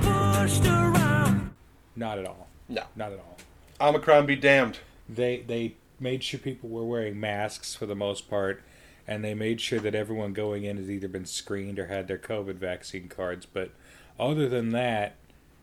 pushed 0.00 0.64
around. 0.66 1.50
not 1.94 2.18
at 2.18 2.26
all. 2.26 2.48
No. 2.68 2.82
Not 2.96 3.12
at 3.12 3.18
all. 3.18 3.36
Omicron 3.80 4.26
be 4.26 4.36
damned. 4.36 4.78
they 5.08 5.38
they 5.46 5.74
made 6.00 6.22
sure 6.22 6.38
people 6.40 6.68
were 6.68 6.84
wearing 6.84 7.18
masks 7.18 7.74
for 7.74 7.86
the 7.86 7.94
most 7.94 8.28
part 8.28 8.62
and 9.06 9.24
they 9.24 9.34
made 9.34 9.60
sure 9.60 9.80
that 9.80 9.94
everyone 9.94 10.32
going 10.32 10.64
in 10.64 10.76
has 10.76 10.90
either 10.90 11.08
been 11.08 11.26
screened 11.26 11.78
or 11.78 11.86
had 11.86 12.08
their 12.08 12.18
covid 12.18 12.56
vaccine 12.56 13.08
cards. 13.08 13.46
But 13.46 13.70
other 14.18 14.48
than 14.48 14.70
that 14.70 15.16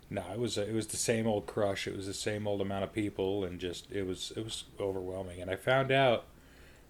no 0.09 0.23
it 0.31 0.39
was 0.39 0.57
it 0.57 0.73
was 0.73 0.87
the 0.87 0.97
same 0.97 1.27
old 1.27 1.47
crush. 1.47 1.87
It 1.87 1.95
was 1.95 2.07
the 2.07 2.13
same 2.13 2.47
old 2.47 2.61
amount 2.61 2.83
of 2.83 2.93
people 2.93 3.43
and 3.43 3.59
just 3.59 3.91
it 3.91 4.05
was 4.05 4.31
it 4.35 4.43
was 4.43 4.65
overwhelming. 4.79 5.41
And 5.41 5.49
i 5.51 5.55
found 5.55 5.91
out 5.91 6.25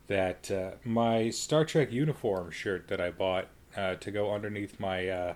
that 0.07 0.51
uh, 0.51 0.71
my 0.83 1.29
star 1.29 1.65
trek 1.65 1.91
uniform 1.91 2.51
shirt 2.51 2.87
that 2.87 2.99
i 2.99 3.09
bought 3.09 3.47
uh, 3.75 3.95
to 3.95 4.11
go 4.11 4.33
underneath 4.33 4.79
my 4.79 5.07
uh, 5.07 5.33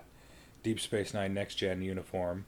deep 0.64 0.80
space 0.80 1.14
nine 1.14 1.34
next 1.34 1.56
gen 1.56 1.82
uniform 1.82 2.46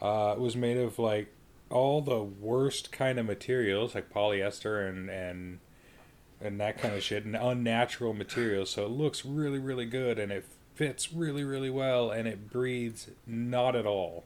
uh, 0.00 0.34
was 0.36 0.56
made 0.56 0.76
of 0.76 0.98
like 0.98 1.32
all 1.70 2.02
the 2.02 2.22
worst 2.22 2.92
kind 2.92 3.18
of 3.18 3.26
materials 3.26 3.94
like 3.94 4.12
polyester 4.12 4.88
and 4.88 5.08
and 5.08 5.58
and 6.42 6.60
that 6.60 6.78
kind 6.78 6.94
of 6.94 7.02
shit 7.02 7.24
and 7.24 7.36
unnatural 7.36 8.12
materials 8.12 8.70
so 8.70 8.84
it 8.84 8.90
looks 8.90 9.24
really 9.24 9.58
really 9.58 9.86
good 9.86 10.18
and 10.18 10.32
it 10.32 10.44
fits 10.74 11.12
really 11.12 11.44
really 11.44 11.70
well 11.70 12.10
and 12.10 12.26
it 12.26 12.50
breathes 12.50 13.10
not 13.26 13.76
at 13.76 13.86
all. 13.86 14.24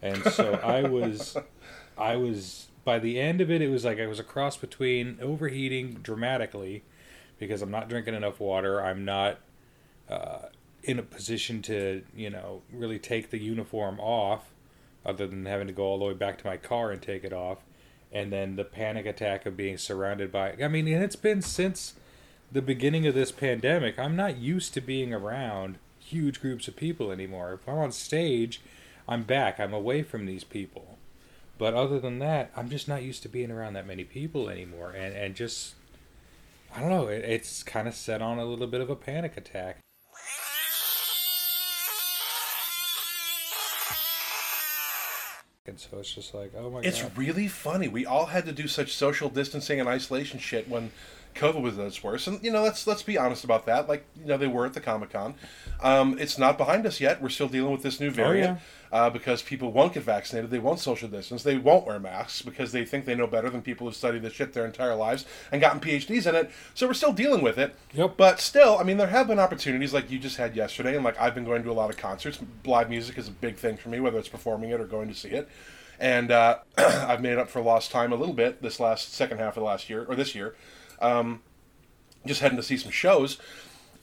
And 0.00 0.22
so 0.24 0.54
i 0.64 0.82
was 0.82 1.36
i 1.98 2.16
was 2.16 2.68
by 2.84 2.98
the 2.98 3.20
end 3.20 3.40
of 3.40 3.50
it 3.50 3.62
it 3.62 3.68
was 3.68 3.84
like 3.84 4.00
i 4.00 4.06
was 4.06 4.18
a 4.18 4.24
cross 4.24 4.56
between 4.56 5.18
overheating 5.22 5.94
dramatically 6.02 6.82
because 7.38 7.62
i'm 7.62 7.70
not 7.70 7.88
drinking 7.88 8.14
enough 8.14 8.40
water 8.40 8.82
i'm 8.82 9.04
not 9.04 9.38
uh, 10.08 10.46
in 10.82 10.98
a 10.98 11.02
position 11.02 11.62
to 11.62 12.02
you 12.16 12.30
know 12.30 12.62
really 12.72 12.98
take 12.98 13.30
the 13.30 13.38
uniform 13.38 14.00
off 14.00 14.52
other 15.06 15.26
than 15.26 15.46
having 15.46 15.66
to 15.66 15.72
go 15.72 15.84
all 15.84 15.98
the 15.98 16.04
way 16.04 16.14
back 16.14 16.38
to 16.38 16.46
my 16.46 16.56
car 16.56 16.90
and 16.90 17.00
take 17.00 17.24
it 17.24 17.32
off 17.32 17.58
and 18.12 18.32
then 18.32 18.56
the 18.56 18.64
panic 18.64 19.06
attack 19.06 19.46
of 19.46 19.56
being 19.56 19.78
surrounded 19.78 20.30
by 20.30 20.54
i 20.62 20.68
mean 20.68 20.86
and 20.88 21.02
it's 21.02 21.16
been 21.16 21.42
since 21.42 21.94
the 22.50 22.62
beginning 22.62 23.06
of 23.06 23.14
this 23.14 23.32
pandemic 23.32 23.98
i'm 23.98 24.16
not 24.16 24.36
used 24.36 24.74
to 24.74 24.80
being 24.80 25.14
around 25.14 25.78
huge 26.12 26.40
groups 26.40 26.68
of 26.68 26.76
people 26.76 27.10
anymore. 27.10 27.54
If 27.54 27.68
i'm 27.68 27.78
on 27.78 27.92
stage 27.92 28.60
i'm 29.08 29.22
back. 29.24 29.58
I'm 29.58 29.74
away 29.74 30.02
from 30.02 30.26
these 30.26 30.44
people. 30.44 30.98
But 31.58 31.74
other 31.74 31.98
than 31.98 32.18
that 32.18 32.50
i'm 32.56 32.68
just 32.68 32.88
not 32.88 33.02
used 33.02 33.22
to 33.22 33.28
being 33.28 33.50
around 33.50 33.74
that 33.74 33.86
many 33.86 34.04
people 34.04 34.48
anymore. 34.48 34.90
And 34.90 35.14
and 35.14 35.34
just 35.34 35.74
i 36.74 36.80
don't 36.80 36.90
know 36.90 37.08
it, 37.08 37.24
it's 37.24 37.62
kind 37.62 37.88
of 37.88 37.94
set 37.94 38.22
on 38.22 38.38
a 38.38 38.44
little 38.44 38.66
bit 38.66 38.80
of 38.80 38.90
a 38.90 38.96
panic 38.96 39.36
attack 39.36 39.78
and 45.66 45.78
so 45.78 45.98
it's 45.98 46.12
just 46.12 46.34
like, 46.34 46.52
oh 46.56 46.70
my 46.70 46.80
It's 46.80 47.00
god. 47.00 47.06
It's 47.08 47.18
really 47.18 47.46
funny. 47.46 47.86
We 47.86 48.04
all 48.04 48.26
had 48.26 48.46
to 48.46 48.52
do 48.52 48.66
such 48.66 48.94
social 48.94 49.28
distancing 49.28 49.78
and 49.78 49.88
isolation 49.88 50.40
shit 50.40 50.68
when 50.68 50.90
COVID 51.34 51.62
was 51.62 51.78
at 51.78 51.86
its 51.86 52.02
worst. 52.02 52.26
And 52.26 52.42
you 52.42 52.50
know, 52.50 52.62
let's 52.62 52.86
let's 52.86 53.02
be 53.02 53.18
honest 53.18 53.44
about 53.44 53.66
that. 53.66 53.88
Like 53.88 54.04
you 54.18 54.26
know, 54.26 54.36
they 54.36 54.46
were 54.46 54.66
at 54.66 54.74
the 54.74 54.80
Comic 54.80 55.10
Con. 55.10 55.34
Um, 55.80 56.18
it's 56.18 56.38
not 56.38 56.58
behind 56.58 56.86
us 56.86 57.00
yet. 57.00 57.20
We're 57.22 57.28
still 57.28 57.48
dealing 57.48 57.72
with 57.72 57.82
this 57.82 58.00
new 58.00 58.10
variant 58.10 58.60
uh, 58.92 59.08
because 59.10 59.42
people 59.42 59.72
won't 59.72 59.94
get 59.94 60.02
vaccinated. 60.02 60.50
They 60.50 60.58
won't 60.58 60.78
social 60.78 61.08
distance. 61.08 61.42
They 61.42 61.56
won't 61.56 61.86
wear 61.86 61.98
masks 61.98 62.42
because 62.42 62.72
they 62.72 62.84
think 62.84 63.06
they 63.06 63.14
know 63.14 63.26
better 63.26 63.48
than 63.48 63.62
people 63.62 63.86
who've 63.86 63.96
studied 63.96 64.22
this 64.22 64.34
shit 64.34 64.52
their 64.52 64.66
entire 64.66 64.94
lives 64.94 65.24
and 65.50 65.60
gotten 65.60 65.80
PhDs 65.80 66.26
in 66.26 66.34
it. 66.34 66.50
So 66.74 66.86
we're 66.86 66.94
still 66.94 67.12
dealing 67.12 67.42
with 67.42 67.58
it. 67.58 67.74
Yep. 67.94 68.16
But 68.16 68.38
still, 68.38 68.78
I 68.78 68.82
mean, 68.82 68.98
there 68.98 69.06
have 69.08 69.26
been 69.26 69.38
opportunities 69.38 69.94
like 69.94 70.10
you 70.10 70.18
just 70.18 70.36
had 70.36 70.54
yesterday, 70.54 70.94
and 70.94 71.04
like 71.04 71.18
I've 71.20 71.34
been 71.34 71.44
going 71.44 71.62
to 71.64 71.70
a 71.70 71.72
lot 71.72 71.90
of 71.90 71.96
concerts. 71.96 72.38
Live 72.64 72.90
music 72.90 73.16
is 73.18 73.28
a 73.28 73.32
big 73.32 73.56
thing 73.56 73.76
for 73.76 73.88
me, 73.88 73.98
whether 73.98 74.18
it's 74.18 74.28
performing 74.28 74.70
it 74.70 74.80
or 74.80 74.84
going 74.84 75.08
to 75.08 75.14
see 75.14 75.30
it. 75.30 75.48
And 75.98 76.30
uh, 76.30 76.58
I've 76.76 77.22
made 77.22 77.38
up 77.38 77.48
for 77.48 77.62
lost 77.62 77.90
time 77.90 78.12
a 78.12 78.16
little 78.16 78.34
bit 78.34 78.60
this 78.60 78.78
last 78.78 79.14
second 79.14 79.38
half 79.38 79.56
of 79.56 79.62
the 79.62 79.66
last 79.66 79.88
year 79.88 80.04
or 80.04 80.14
this 80.14 80.34
year. 80.34 80.54
Um, 81.02 81.42
just 82.26 82.40
heading 82.40 82.56
to 82.56 82.62
see 82.62 82.76
some 82.76 82.92
shows. 82.92 83.38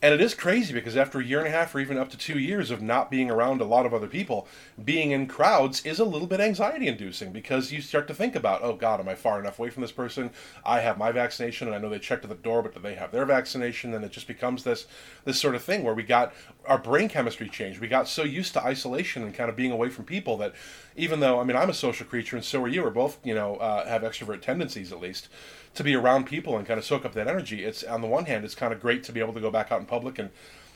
And 0.02 0.14
it 0.14 0.22
is 0.22 0.34
crazy 0.34 0.74
because 0.74 0.96
after 0.96 1.20
a 1.20 1.24
year 1.24 1.40
and 1.40 1.48
a 1.48 1.52
half 1.52 1.76
or 1.76 1.80
even 1.82 1.98
up 1.98 2.10
to 2.12 2.18
two 2.18 2.40
years 2.40 2.72
of 2.72 2.82
not 2.82 3.12
being 3.12 3.30
around 3.30 3.60
a 3.60 3.66
lot 3.66 3.86
of 3.86 3.94
other 3.94 4.08
people, 4.08 4.48
being 4.82 5.12
in 5.12 5.28
crowds 5.28 5.86
is 5.86 6.00
a 6.00 6.06
little 6.06 6.28
bit 6.28 6.40
anxiety 6.40 6.88
inducing 6.88 7.34
because 7.34 7.74
you 7.74 7.82
start 7.82 8.08
to 8.08 8.14
think 8.14 8.34
about, 8.34 8.62
oh 8.64 8.78
God, 8.78 9.02
am 9.02 9.10
I 9.10 9.16
far 9.16 9.42
enough 9.42 9.60
away 9.60 9.70
from 9.70 9.82
this 9.82 9.92
person? 9.92 10.32
I 10.64 10.80
have 10.80 10.98
my 10.98 11.12
vaccination 11.12 11.68
and 11.68 11.76
I 11.76 11.80
know 11.80 11.90
they 11.90 12.00
checked 12.00 12.24
at 12.24 12.30
the 12.30 12.36
door, 12.36 12.62
but 12.62 12.74
do 12.74 12.80
they 12.80 12.96
have 12.96 13.12
their 13.12 13.26
vaccination? 13.26 13.94
And 13.94 14.06
it 14.06 14.12
just 14.12 14.28
becomes 14.28 14.64
this 14.64 14.88
this 15.26 15.38
sort 15.38 15.56
of 15.56 15.64
thing 15.64 15.84
where 15.84 15.94
we 15.94 16.04
got 16.04 16.34
our 16.66 16.78
brain 16.78 17.10
chemistry 17.10 17.50
changed. 17.50 17.82
We 17.82 17.90
got 17.90 18.08
so 18.08 18.24
used 18.24 18.54
to 18.54 18.64
isolation 18.64 19.24
and 19.24 19.34
kind 19.34 19.50
of 19.50 19.58
being 19.58 19.72
away 19.72 19.90
from 19.90 20.06
people 20.06 20.38
that 20.38 20.54
even 20.96 21.20
though 21.20 21.42
I 21.42 21.44
mean 21.44 21.58
I'm 21.58 21.70
a 21.70 21.74
social 21.74 22.06
creature 22.06 22.38
and 22.38 22.46
so 22.46 22.64
are 22.64 22.70
you, 22.70 22.84
we're 22.84 22.90
both, 22.90 23.18
you 23.26 23.36
know, 23.36 23.58
uh, 23.58 23.86
have 23.86 24.04
extrovert 24.04 24.42
tendencies 24.42 24.94
at 24.94 25.02
least 25.02 25.28
to 25.76 25.84
be 25.84 25.96
around 25.96 26.26
people 26.26 26.58
and 26.58 26.68
kind 26.68 26.78
of 26.78 26.86
soak 26.86 27.06
up 27.06 27.14
that 27.14 27.28
energy. 27.28 27.64
It's 27.64 27.84
on 27.84 28.02
the 28.02 28.08
one 28.08 28.26
hand, 28.26 28.44
it's 28.46 28.56
kind 28.56 28.74
of 28.74 28.82
great 28.82 29.04
to 29.06 29.12
be 29.12 29.20
able 29.20 29.34
to 29.34 29.40
go 29.40 29.52
back 29.52 29.72
out 29.72 29.80
in 29.80 29.86
public 29.86 30.20
and 30.20 30.30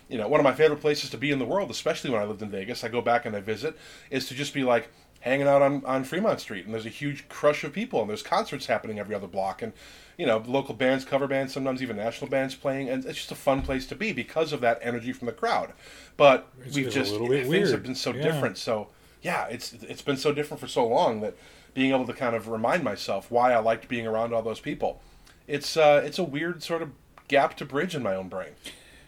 you 0.10 0.18
know, 0.18 0.28
one 0.28 0.40
of 0.40 0.44
my 0.44 0.54
favorite 0.54 0.82
places 0.82 1.10
to 1.12 1.18
be 1.18 1.32
in 1.32 1.40
the 1.40 1.46
world, 1.46 1.72
especially 1.72 2.10
when 2.10 2.22
I 2.22 2.26
lived 2.26 2.42
in 2.42 2.50
Vegas, 2.50 2.84
I 2.84 2.90
go 2.90 3.02
back 3.02 3.26
and 3.26 3.36
I 3.36 3.40
visit, 3.40 3.76
is 4.12 4.28
to 4.28 4.36
just 4.36 4.54
be 4.54 4.64
like 4.64 4.90
hanging 5.22 5.48
out 5.48 5.62
on, 5.62 5.84
on 5.86 6.04
Fremont 6.04 6.40
Street 6.42 6.66
and 6.66 6.74
there's 6.74 6.86
a 6.86 6.90
huge 6.90 7.28
crush 7.30 7.64
of 7.64 7.72
people 7.72 8.02
and 8.02 8.10
there's 8.10 8.22
concerts 8.22 8.66
happening 8.66 9.00
every 9.00 9.16
other 9.16 9.28
block 9.28 9.62
and 9.62 9.72
you 10.18 10.26
know, 10.28 10.44
local 10.46 10.76
bands, 10.76 11.06
cover 11.06 11.28
bands, 11.28 11.54
sometimes 11.54 11.82
even 11.82 11.96
national 11.98 12.30
bands 12.30 12.54
playing 12.54 12.90
and 12.90 13.06
it's 13.06 13.18
just 13.18 13.32
a 13.32 13.36
fun 13.36 13.62
place 13.62 13.88
to 13.88 13.96
be 13.96 14.12
because 14.12 14.54
of 14.54 14.62
that 14.62 14.78
energy 14.82 15.12
from 15.12 15.26
the 15.26 15.32
crowd. 15.32 15.74
But 16.18 16.50
It's 16.66 16.76
we've 16.76 16.86
just 16.86 16.98
a 16.98 17.00
just 17.00 17.12
little 17.12 17.28
bit 17.30 17.48
things 17.48 17.72
have 17.72 17.84
been 17.84 17.96
so 17.96 18.14
Yeah. 18.14 18.22
different. 18.22 18.58
So 18.58 18.90
yeah, 19.22 19.46
it's 19.48 19.74
it's 19.74 20.02
been 20.02 20.18
so 20.18 20.34
different 20.34 20.60
for 20.62 20.68
so 20.68 20.86
long 20.88 21.22
that 21.22 21.36
being 21.74 21.92
able 21.92 22.06
to 22.06 22.14
kind 22.14 22.36
of 22.36 22.48
remind 22.48 22.84
myself 22.84 23.32
why 23.32 23.54
I 23.54 23.60
liked 23.60 23.88
being 23.88 24.08
around 24.08 24.34
all 24.34 24.42
those 24.42 24.60
people. 24.60 25.02
It's 25.48 25.76
uh, 25.76 26.02
it's 26.06 26.20
a 26.20 26.24
weird 26.24 26.64
sort 26.64 26.82
of 26.82 26.92
gap 27.28 27.58
to 27.58 27.66
bridge 27.66 27.96
in 27.96 28.04
my 28.04 28.16
own 28.16 28.30
brain. 28.30 28.52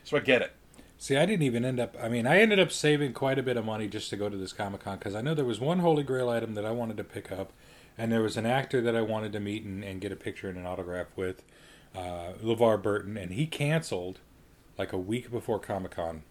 So 0.04 0.18
I 0.18 0.20
get 0.20 0.42
it. 0.42 0.54
See, 0.98 1.18
I 1.18 1.26
didn't 1.26 1.44
even 1.44 1.66
end 1.66 1.80
up. 1.80 1.96
I 2.02 2.10
mean, 2.10 2.26
I 2.26 2.40
ended 2.40 2.60
up 2.60 2.72
saving 2.72 3.14
quite 3.14 3.38
a 3.38 3.44
bit 3.44 3.58
of 3.58 3.66
money 3.66 3.88
just 3.88 4.10
to 4.10 4.18
go 4.18 4.30
to 4.30 4.38
this 4.38 4.54
Comic 4.54 4.82
Con 4.82 4.98
because 4.98 5.16
I 5.16 5.22
know 5.22 5.34
there 5.34 5.46
was 5.46 5.60
one 5.60 5.80
Holy 5.80 6.04
Grail 6.04 6.30
item 6.30 6.56
that 6.56 6.66
I 6.66 6.72
wanted 6.72 6.98
to 6.98 7.04
pick 7.04 7.32
up, 7.32 7.52
and 7.98 8.12
there 8.12 8.22
was 8.22 8.38
an 8.38 8.46
actor 8.46 8.82
that 8.82 8.96
I 8.96 9.02
wanted 9.02 9.34
to 9.34 9.40
meet 9.40 9.64
and, 9.64 9.84
and 9.84 10.02
get 10.02 10.12
a 10.12 10.16
picture 10.16 10.50
and 10.50 10.58
an 10.58 10.66
autograph 10.66 11.08
with, 11.16 11.44
uh, 11.96 12.34
LeVar 12.44 12.82
Burton, 12.82 13.18
and 13.18 13.32
he 13.32 13.46
canceled 13.46 14.20
like 14.78 14.94
a 14.94 14.98
week 14.98 15.32
before 15.32 15.60
Comic 15.60 15.92
Con. 15.92 16.24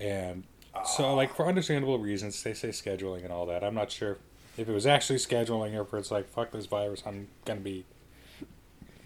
And 0.00 0.44
so, 0.84 1.14
like, 1.14 1.34
for 1.34 1.46
understandable 1.46 1.98
reasons, 1.98 2.42
they 2.42 2.54
say 2.54 2.68
scheduling 2.68 3.22
and 3.22 3.32
all 3.32 3.46
that. 3.46 3.62
I'm 3.62 3.74
not 3.74 3.90
sure 3.90 4.18
if 4.56 4.68
it 4.68 4.72
was 4.72 4.86
actually 4.86 5.18
scheduling 5.18 5.74
or 5.74 5.82
if 5.82 5.92
it's 5.94 6.10
like, 6.10 6.28
fuck 6.28 6.52
this 6.52 6.66
virus, 6.66 7.02
I'm 7.04 7.28
going 7.44 7.58
to 7.58 7.64
be 7.64 7.84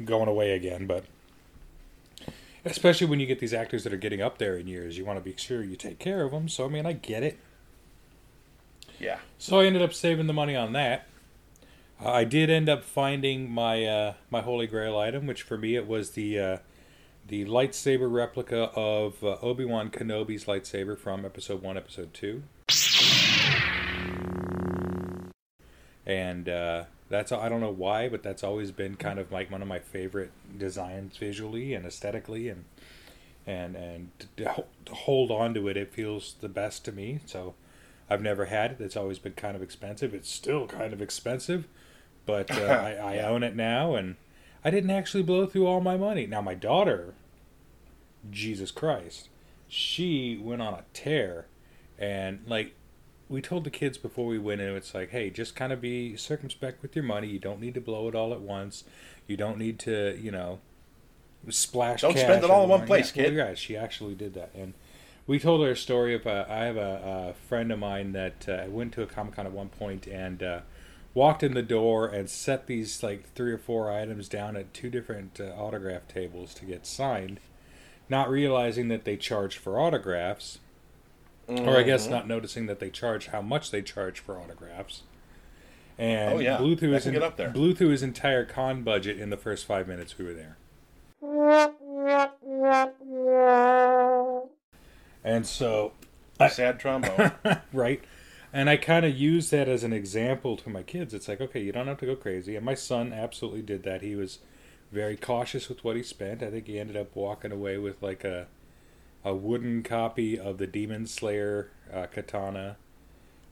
going 0.05 0.29
away 0.29 0.53
again. 0.53 0.87
But 0.87 1.05
especially 2.65 3.09
when 3.09 3.21
you 3.21 3.27
get 3.27 3.41
these 3.41 3.55
actors 3.55 3.85
that 3.85 3.93
are 3.93 3.99
getting 3.99 4.23
up 4.23 4.39
there 4.39 4.57
in 4.57 4.69
years, 4.69 4.97
you 4.97 5.05
want 5.05 5.19
to 5.19 5.25
be 5.25 5.37
sure 5.37 5.63
you 5.63 5.77
take 5.77 5.99
care 5.99 6.23
of 6.23 6.31
them. 6.31 6.49
So, 6.49 6.65
I 6.65 6.69
mean, 6.69 6.87
I 6.87 6.93
get 6.93 7.23
it. 7.23 7.39
Yeah. 8.99 9.19
So 9.39 9.61
I 9.61 9.65
ended 9.65 9.83
up 9.83 9.93
saving 9.93 10.29
the 10.29 10.33
money 10.33 10.55
on 10.55 10.73
that. 10.75 11.09
Uh, 12.03 12.11
I 12.11 12.25
did 12.25 12.51
end 12.51 12.69
up 12.69 12.85
finding 12.85 13.51
my 13.51 13.85
uh, 13.85 14.15
my 14.31 14.41
Holy 14.41 14.67
Grail 14.67 14.99
item, 14.99 15.27
which 15.27 15.43
for 15.43 15.57
me 15.57 15.77
it 15.77 15.87
was 15.87 16.11
the 16.11 16.39
uh, 16.39 16.57
the 17.27 17.45
lightsaber 17.47 18.13
replica 18.13 18.71
of 18.75 19.23
uh, 19.25 19.37
Obi 19.41 19.65
Wan 19.65 19.91
Kenobi's 19.91 20.45
lightsaber 20.45 20.99
from 20.99 21.25
Episode 21.25 21.63
One, 21.63 21.77
Episode 21.77 22.13
Two, 22.13 22.43
and 26.07 26.49
uh, 26.49 26.85
that's 27.09 27.33
I 27.33 27.49
don't 27.49 27.61
know 27.61 27.73
why, 27.73 28.09
but 28.09 28.23
that's 28.23 28.45
always 28.45 28.71
been 28.71 28.97
kind 28.97 29.19
of 29.19 29.33
like 29.33 29.51
one 29.51 29.63
of 29.63 29.69
my 29.69 29.79
favorite 29.79 30.33
designs 30.57 31.17
visually 31.17 31.75
and 31.75 31.87
aesthetically, 31.87 32.49
and 32.49 32.65
and 33.47 33.77
and 33.77 34.11
to, 34.37 34.65
hold 34.91 35.31
on 35.31 35.55
to 35.55 35.69
it, 35.69 35.77
it 35.77 35.93
feels 35.93 36.35
the 36.41 36.49
best 36.49 36.85
to 36.87 36.93
me. 36.93 37.21
So. 37.27 37.55
I've 38.11 38.21
never 38.21 38.45
had 38.45 38.73
it. 38.73 38.81
It's 38.83 38.99
always 38.99 39.19
been 39.19 39.33
kind 39.33 39.57
of 39.57 39.63
expensive. 39.63 40.13
It's 40.13 40.31
still 40.31 40.67
kind 40.67 40.93
of 40.93 41.01
expensive, 41.01 41.67
but 42.27 42.51
uh, 42.51 42.65
I, 43.03 43.17
I 43.17 43.19
own 43.21 43.43
it 43.43 43.57
now, 43.57 43.95
and 43.95 44.17
I 44.65 44.71
didn't 44.71 44.91
actually 44.91 45.23
blow 45.23 45.47
through 45.47 45.67
all 45.67 45.81
my 45.81 45.97
money. 45.97 46.27
Now 46.27 46.41
my 46.41 46.55
daughter, 46.55 47.15
Jesus 48.31 48.71
Christ, 48.71 49.29
she 49.69 50.41
went 50.43 50.63
on 50.63 50.75
a 50.75 50.85
tear, 50.93 51.47
and 51.99 52.41
like 52.47 52.75
we 53.29 53.41
told 53.43 53.65
the 53.65 53.71
kids 53.71 53.99
before 53.99 54.27
we 54.27 54.39
went 54.39 54.61
in, 54.61 54.75
it's 54.75 54.95
like, 54.95 55.11
hey, 55.11 55.31
just 55.31 55.55
kind 55.57 55.73
of 55.73 55.81
be 55.81 56.17
circumspect 56.17 56.83
with 56.83 56.95
your 56.95 57.05
money. 57.05 57.29
You 57.29 57.39
don't 57.39 57.61
need 57.61 57.75
to 57.75 57.81
blow 57.81 58.09
it 58.09 58.15
all 58.15 58.33
at 58.33 58.41
once. 58.41 58.85
You 59.27 59.37
don't 59.37 59.59
need 59.59 59.79
to, 59.81 60.19
you 60.21 60.31
know, 60.31 60.61
splash. 61.49 62.03
Don't 62.03 62.17
spend 62.17 62.45
it 62.45 62.51
all 62.51 62.65
in 62.65 62.71
one 62.71 62.87
place, 62.87 63.15
Yeah, 63.15 63.25
kid. 63.25 63.37
well, 63.37 63.49
yeah, 63.49 63.55
she 63.55 63.77
actually 63.77 64.15
did 64.15 64.35
that, 64.35 64.51
and 64.55 64.75
we 65.27 65.39
told 65.39 65.63
her 65.65 65.71
a 65.73 65.77
story 65.77 66.15
of 66.15 66.27
uh, 66.27 66.45
I 66.49 66.65
have 66.65 66.77
a, 66.77 67.31
a 67.31 67.49
friend 67.49 67.73
of 67.73 67.79
mine 67.79 68.13
that 68.13 68.49
uh, 68.49 68.65
went 68.69 68.93
to 68.95 69.03
a 69.03 69.07
comic 69.07 69.35
con 69.37 69.47
at 69.47 69.53
one 69.53 69.69
point 69.69 70.07
and 70.07 70.43
uh, 70.43 70.61
walked 71.15 71.43
in 71.43 71.55
the 71.55 71.63
door 71.63 72.07
and 72.09 72.29
set 72.29 72.67
these 72.67 73.03
like 73.03 73.33
three 73.35 73.53
or 73.53 73.59
four 73.59 73.91
items 73.91 74.29
down 74.29 74.57
at 74.57 74.75
two 74.75 74.91
different 74.91 75.41
uh, 75.41 75.45
autograph 75.57 76.07
tables 76.09 76.53
to 76.55 76.65
get 76.65 76.87
signed, 76.87 77.41
not 78.09 78.29
realizing 78.29 78.89
that 78.89 79.05
they 79.05 79.17
charged 79.17 79.59
for 79.59 79.79
autographs, 79.81 80.59
or 81.49 81.77
I 81.79 81.83
guess 81.83 82.09
not 82.09 82.27
noticing 82.27 82.67
that 82.67 82.81
they 82.81 82.91
charge 82.91 83.29
how 83.29 83.43
much 83.43 83.71
they 83.71 83.83
charge 83.83 84.21
for 84.21 84.39
autographs. 84.41 85.03
And 85.97 86.35
Oh, 86.35 86.39
yeah. 86.41 86.57
blew 86.59 86.75
through 86.75 86.91
his 86.91 87.05
can 87.05 87.13
get 87.13 87.23
up 87.23 87.37
there. 87.37 87.51
blew 87.51 87.73
through 87.75 87.91
his 87.91 88.03
entire 88.03 88.45
con 88.45 88.83
budget 88.83 89.21
in 89.21 89.31
the 89.31 89.37
first 89.37 89.65
five 89.65 89.87
minutes 89.87 90.19
we 90.19 90.25
were 90.25 90.35
there. 90.35 90.57
And 95.27 95.47
so 95.47 95.93
Sad 96.51 96.79
trombone. 96.79 97.33
right? 97.73 98.03
And 98.55 98.71
I 98.71 98.77
kind 98.77 99.05
of 99.05 99.17
use 99.17 99.51
that 99.51 99.69
as 99.69 99.83
an 99.83 99.93
example 99.93 100.57
to 100.59 100.71
my 100.71 100.85
kids. 100.85 101.13
It's 101.13 101.27
like, 101.27 101.41
okay, 101.41 101.61
you 101.61 101.73
don't 101.73 101.89
have 101.89 101.99
to 101.99 102.07
go 102.07 102.15
crazy. 102.15 102.55
And 102.55 102.65
my 102.65 102.75
son 102.75 103.13
absolutely 103.13 103.63
did 103.63 103.83
that. 103.83 104.01
He 104.01 104.15
was 104.15 104.39
very 104.93 105.17
cautious 105.17 105.69
with 105.69 105.83
what 105.83 105.97
he 105.97 106.05
spent. 106.05 106.41
I 106.41 106.53
think 106.53 106.69
he 106.69 106.79
ended 106.79 106.97
up 106.97 107.17
walking 107.17 107.51
away 107.51 107.79
with 107.79 108.01
like 108.01 108.23
a 108.23 108.47
a 109.25 109.35
wooden 109.35 109.83
copy 109.83 110.39
of 110.39 110.59
the 110.59 110.69
Demon 110.69 111.07
Slayer 111.07 111.71
uh, 111.93 112.07
katana, 112.07 112.77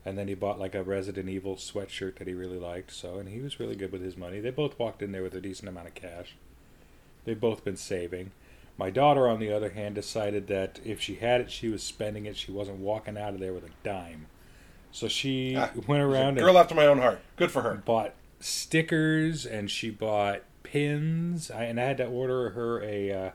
and 0.05 0.17
then 0.17 0.29
he 0.29 0.35
bought 0.35 0.61
like 0.61 0.75
a 0.75 0.85
Resident 0.85 1.29
Evil 1.29 1.57
sweatshirt 1.57 2.19
that 2.19 2.29
he 2.29 2.35
really 2.35 2.59
liked. 2.59 2.93
So, 2.93 3.19
and 3.19 3.29
he 3.29 3.41
was 3.41 3.59
really 3.59 3.75
good 3.75 3.91
with 3.91 4.03
his 4.03 4.17
money. 4.17 4.39
They 4.39 4.51
both 4.51 4.79
walked 4.79 5.03
in 5.03 5.11
there 5.11 5.25
with 5.25 5.35
a 5.35 5.41
decent 5.41 5.69
amount 5.69 5.89
of 5.89 5.95
cash. 5.95 6.37
They've 7.25 7.41
both 7.41 7.65
been 7.65 7.77
saving. 7.77 8.31
My 8.79 8.91
daughter, 8.91 9.27
on 9.27 9.41
the 9.41 9.53
other 9.53 9.71
hand, 9.71 9.97
decided 9.97 10.47
that 10.47 10.79
if 10.85 11.01
she 11.01 11.17
had 11.17 11.41
it, 11.41 11.51
she 11.51 11.69
was 11.69 11.83
spending 11.83 12.27
it. 12.27 12.37
She 12.37 12.53
wasn't 12.53 12.79
walking 12.79 13.19
out 13.19 13.35
of 13.35 13.41
there 13.41 13.53
with 13.53 13.65
a 13.65 13.71
dime. 13.83 14.27
So 14.93 15.09
she 15.09 15.57
Ah, 15.57 15.71
went 15.89 16.03
around 16.03 16.37
Girl 16.37 16.51
and 16.51 16.59
after 16.59 16.75
my 16.75 16.87
own 16.87 16.99
heart. 16.99 17.21
Good 17.37 17.51
for 17.51 17.63
her. 17.63 17.75
bought 17.85 18.15
stickers 18.41 19.47
and 19.47 19.71
she 19.71 19.91
bought 19.91 20.43
pins. 20.63 21.51
I, 21.51 21.65
and 21.65 21.81
I 21.81 21.85
had 21.85 21.97
to 21.99 22.07
order 22.07 22.51
her 22.51 22.83
a 22.83 23.11
uh, 23.13 23.31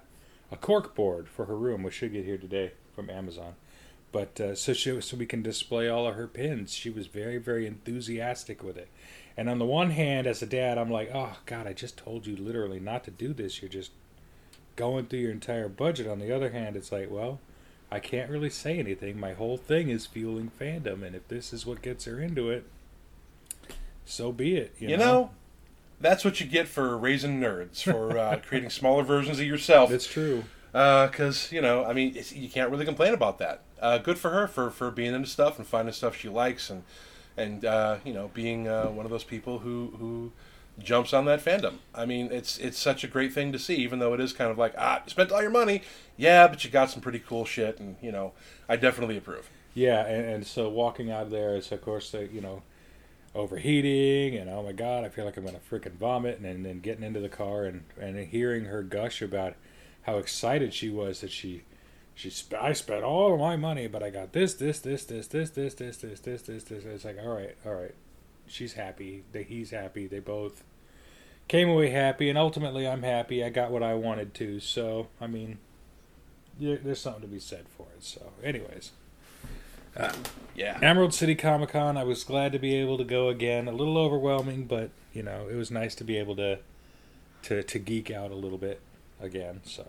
a 0.51 0.55
cork 0.57 0.95
board 0.95 1.27
for 1.27 1.45
her 1.45 1.57
room, 1.57 1.83
which 1.83 1.95
should 1.95 2.13
get 2.13 2.25
here 2.25 2.37
today 2.37 2.71
from 2.95 3.09
Amazon. 3.09 3.55
But 4.11 4.39
uh, 4.39 4.55
so 4.55 4.73
she 4.73 5.01
so 5.01 5.17
we 5.17 5.25
can 5.25 5.41
display 5.41 5.89
all 5.89 6.07
of 6.07 6.15
her 6.15 6.27
pins. 6.27 6.73
She 6.73 6.89
was 6.89 7.07
very 7.07 7.37
very 7.37 7.65
enthusiastic 7.67 8.63
with 8.63 8.77
it. 8.77 8.89
And 9.35 9.49
on 9.49 9.59
the 9.59 9.65
one 9.65 9.91
hand, 9.91 10.25
as 10.25 10.41
a 10.41 10.47
dad, 10.47 10.77
I'm 10.79 10.89
like, 10.89 11.11
oh 11.13 11.37
God, 11.45 11.67
I 11.67 11.73
just 11.73 11.97
told 11.97 12.25
you 12.25 12.35
literally 12.35 12.79
not 12.79 13.03
to 13.03 13.11
do 13.11 13.33
this. 13.33 13.61
You're 13.61 13.69
just 13.69 13.91
going 14.75 15.05
through 15.07 15.19
your 15.19 15.31
entire 15.31 15.69
budget. 15.69 16.07
On 16.07 16.19
the 16.19 16.31
other 16.35 16.51
hand, 16.51 16.75
it's 16.75 16.91
like, 16.91 17.11
well, 17.11 17.39
I 17.91 17.99
can't 17.99 18.29
really 18.29 18.49
say 18.49 18.79
anything. 18.79 19.19
My 19.19 19.33
whole 19.33 19.57
thing 19.57 19.89
is 19.89 20.05
fueling 20.05 20.51
fandom, 20.59 21.03
and 21.03 21.15
if 21.15 21.27
this 21.27 21.53
is 21.53 21.65
what 21.65 21.81
gets 21.81 22.05
her 22.05 22.19
into 22.19 22.49
it, 22.49 22.65
so 24.05 24.31
be 24.31 24.57
it. 24.57 24.75
You, 24.79 24.89
You 24.89 24.97
know, 24.97 25.31
that's 25.99 26.25
what 26.25 26.39
you 26.39 26.45
get 26.47 26.67
for 26.67 26.97
raising 26.97 27.39
nerds, 27.39 27.83
for 27.83 28.17
uh, 28.17 28.39
creating 28.45 28.69
smaller 28.71 29.03
versions 29.03 29.39
of 29.39 29.45
yourself. 29.45 29.91
it's 29.91 30.07
true. 30.07 30.43
because 30.71 31.51
you 31.51 31.61
know, 31.61 31.85
I 31.85 31.93
mean, 31.93 32.17
you 32.31 32.49
can't 32.49 32.69
really 32.71 32.85
complain 32.85 33.13
about 33.13 33.39
that. 33.39 33.61
Uh, 33.81 33.97
good 33.99 34.17
for 34.17 34.31
her 34.31 34.47
for 34.47 34.69
for 34.69 34.91
being 34.91 35.13
into 35.13 35.27
stuff 35.27 35.57
and 35.57 35.67
finding 35.67 35.93
stuff 35.93 36.15
she 36.15 36.29
likes 36.29 36.69
and 36.69 36.83
and 37.37 37.63
uh, 37.63 37.97
you 38.03 38.13
know 38.13 38.31
being 38.33 38.67
uh, 38.67 38.87
one 38.87 39.05
of 39.05 39.11
those 39.11 39.23
people 39.23 39.59
who 39.59 39.93
who 39.99 40.31
jumps 40.79 41.13
on 41.13 41.25
that 41.25 41.43
fandom. 41.43 41.77
I 41.93 42.05
mean, 42.05 42.29
it's 42.31 42.57
it's 42.59 42.77
such 42.77 43.03
a 43.03 43.07
great 43.07 43.33
thing 43.33 43.51
to 43.51 43.59
see, 43.59 43.75
even 43.75 43.99
though 43.99 44.13
it 44.13 44.19
is 44.19 44.33
kind 44.33 44.51
of 44.51 44.57
like 44.57 44.73
ah, 44.77 45.01
you 45.03 45.09
spent 45.09 45.31
all 45.31 45.41
your 45.41 45.51
money, 45.51 45.81
yeah, 46.15 46.47
but 46.47 46.63
you 46.63 46.69
got 46.69 46.89
some 46.89 47.01
pretty 47.01 47.19
cool 47.19 47.45
shit, 47.45 47.79
and 47.79 47.95
you 48.01 48.11
know, 48.11 48.33
I 48.69 48.75
definitely 48.75 49.17
approve. 49.17 49.49
Yeah, 49.73 50.05
and, 50.05 50.25
and 50.25 50.47
so 50.47 50.69
walking 50.69 51.11
out 51.11 51.23
of 51.23 51.31
there 51.31 51.55
is, 51.55 51.71
of 51.71 51.81
course, 51.81 52.11
the, 52.11 52.27
you 52.27 52.41
know, 52.41 52.63
overheating, 53.35 54.35
and 54.39 54.49
oh 54.49 54.63
my 54.63 54.71
god, 54.71 55.03
I 55.03 55.09
feel 55.09 55.25
like 55.25 55.37
I'm 55.37 55.45
gonna 55.45 55.59
freaking 55.69 55.97
vomit, 55.97 56.39
and 56.39 56.65
then 56.65 56.79
getting 56.79 57.03
into 57.03 57.19
the 57.19 57.29
car 57.29 57.65
and 57.65 57.83
and 57.99 58.17
hearing 58.27 58.65
her 58.65 58.83
gush 58.83 59.21
about 59.21 59.55
how 60.03 60.17
excited 60.17 60.73
she 60.73 60.89
was 60.89 61.21
that 61.21 61.31
she. 61.31 61.63
She 62.15 62.31
sp- 62.33 62.57
I 62.59 62.73
spent 62.73 63.03
all 63.03 63.37
my 63.37 63.57
money, 63.57 63.85
but 63.85 64.01
I 64.01 64.09
got 64.09 64.33
this, 64.33 64.55
this, 64.55 64.79
this, 64.79 65.05
this, 65.05 65.27
this, 65.27 65.51
this, 65.51 65.75
this, 65.75 65.97
this, 65.97 66.19
this, 66.19 66.41
this, 66.41 66.63
this. 66.63 66.83
It's 66.83 67.05
like, 67.05 67.19
all 67.21 67.27
right, 67.27 67.55
all 67.63 67.75
right. 67.75 67.93
She's 68.47 68.73
happy. 68.73 69.23
that 69.31 69.47
he's 69.47 69.71
happy. 69.71 70.07
They 70.07 70.19
both 70.19 70.63
came 71.47 71.69
away 71.69 71.89
happy, 71.89 72.29
and 72.29 72.37
ultimately, 72.37 72.87
I'm 72.87 73.03
happy. 73.03 73.43
I 73.43 73.49
got 73.49 73.71
what 73.71 73.83
I 73.83 73.93
wanted 73.93 74.33
to. 74.35 74.59
So, 74.59 75.07
I 75.21 75.27
mean, 75.27 75.59
yeah, 76.59 76.75
there's 76.83 76.99
something 77.01 77.21
to 77.21 77.27
be 77.27 77.39
said 77.39 77.65
for 77.69 77.87
it. 77.95 78.03
So, 78.03 78.31
anyways, 78.43 78.91
uh, 79.95 80.13
Yeah. 80.55 80.79
Emerald 80.81 81.13
City 81.13 81.35
Comic 81.35 81.69
Con. 81.69 81.97
I 81.97 82.03
was 82.03 82.23
glad 82.23 82.51
to 82.51 82.59
be 82.59 82.75
able 82.75 82.97
to 82.97 83.03
go 83.03 83.29
again. 83.29 83.67
A 83.67 83.71
little 83.71 83.97
overwhelming, 83.97 84.65
but 84.65 84.89
you 85.13 85.23
know, 85.23 85.47
it 85.49 85.55
was 85.55 85.71
nice 85.71 85.95
to 85.95 86.03
be 86.03 86.17
able 86.17 86.35
to 86.37 86.59
to 87.43 87.63
to 87.63 87.79
geek 87.79 88.11
out 88.11 88.31
a 88.31 88.35
little 88.35 88.57
bit 88.57 88.81
again. 89.21 89.61
So, 89.63 89.85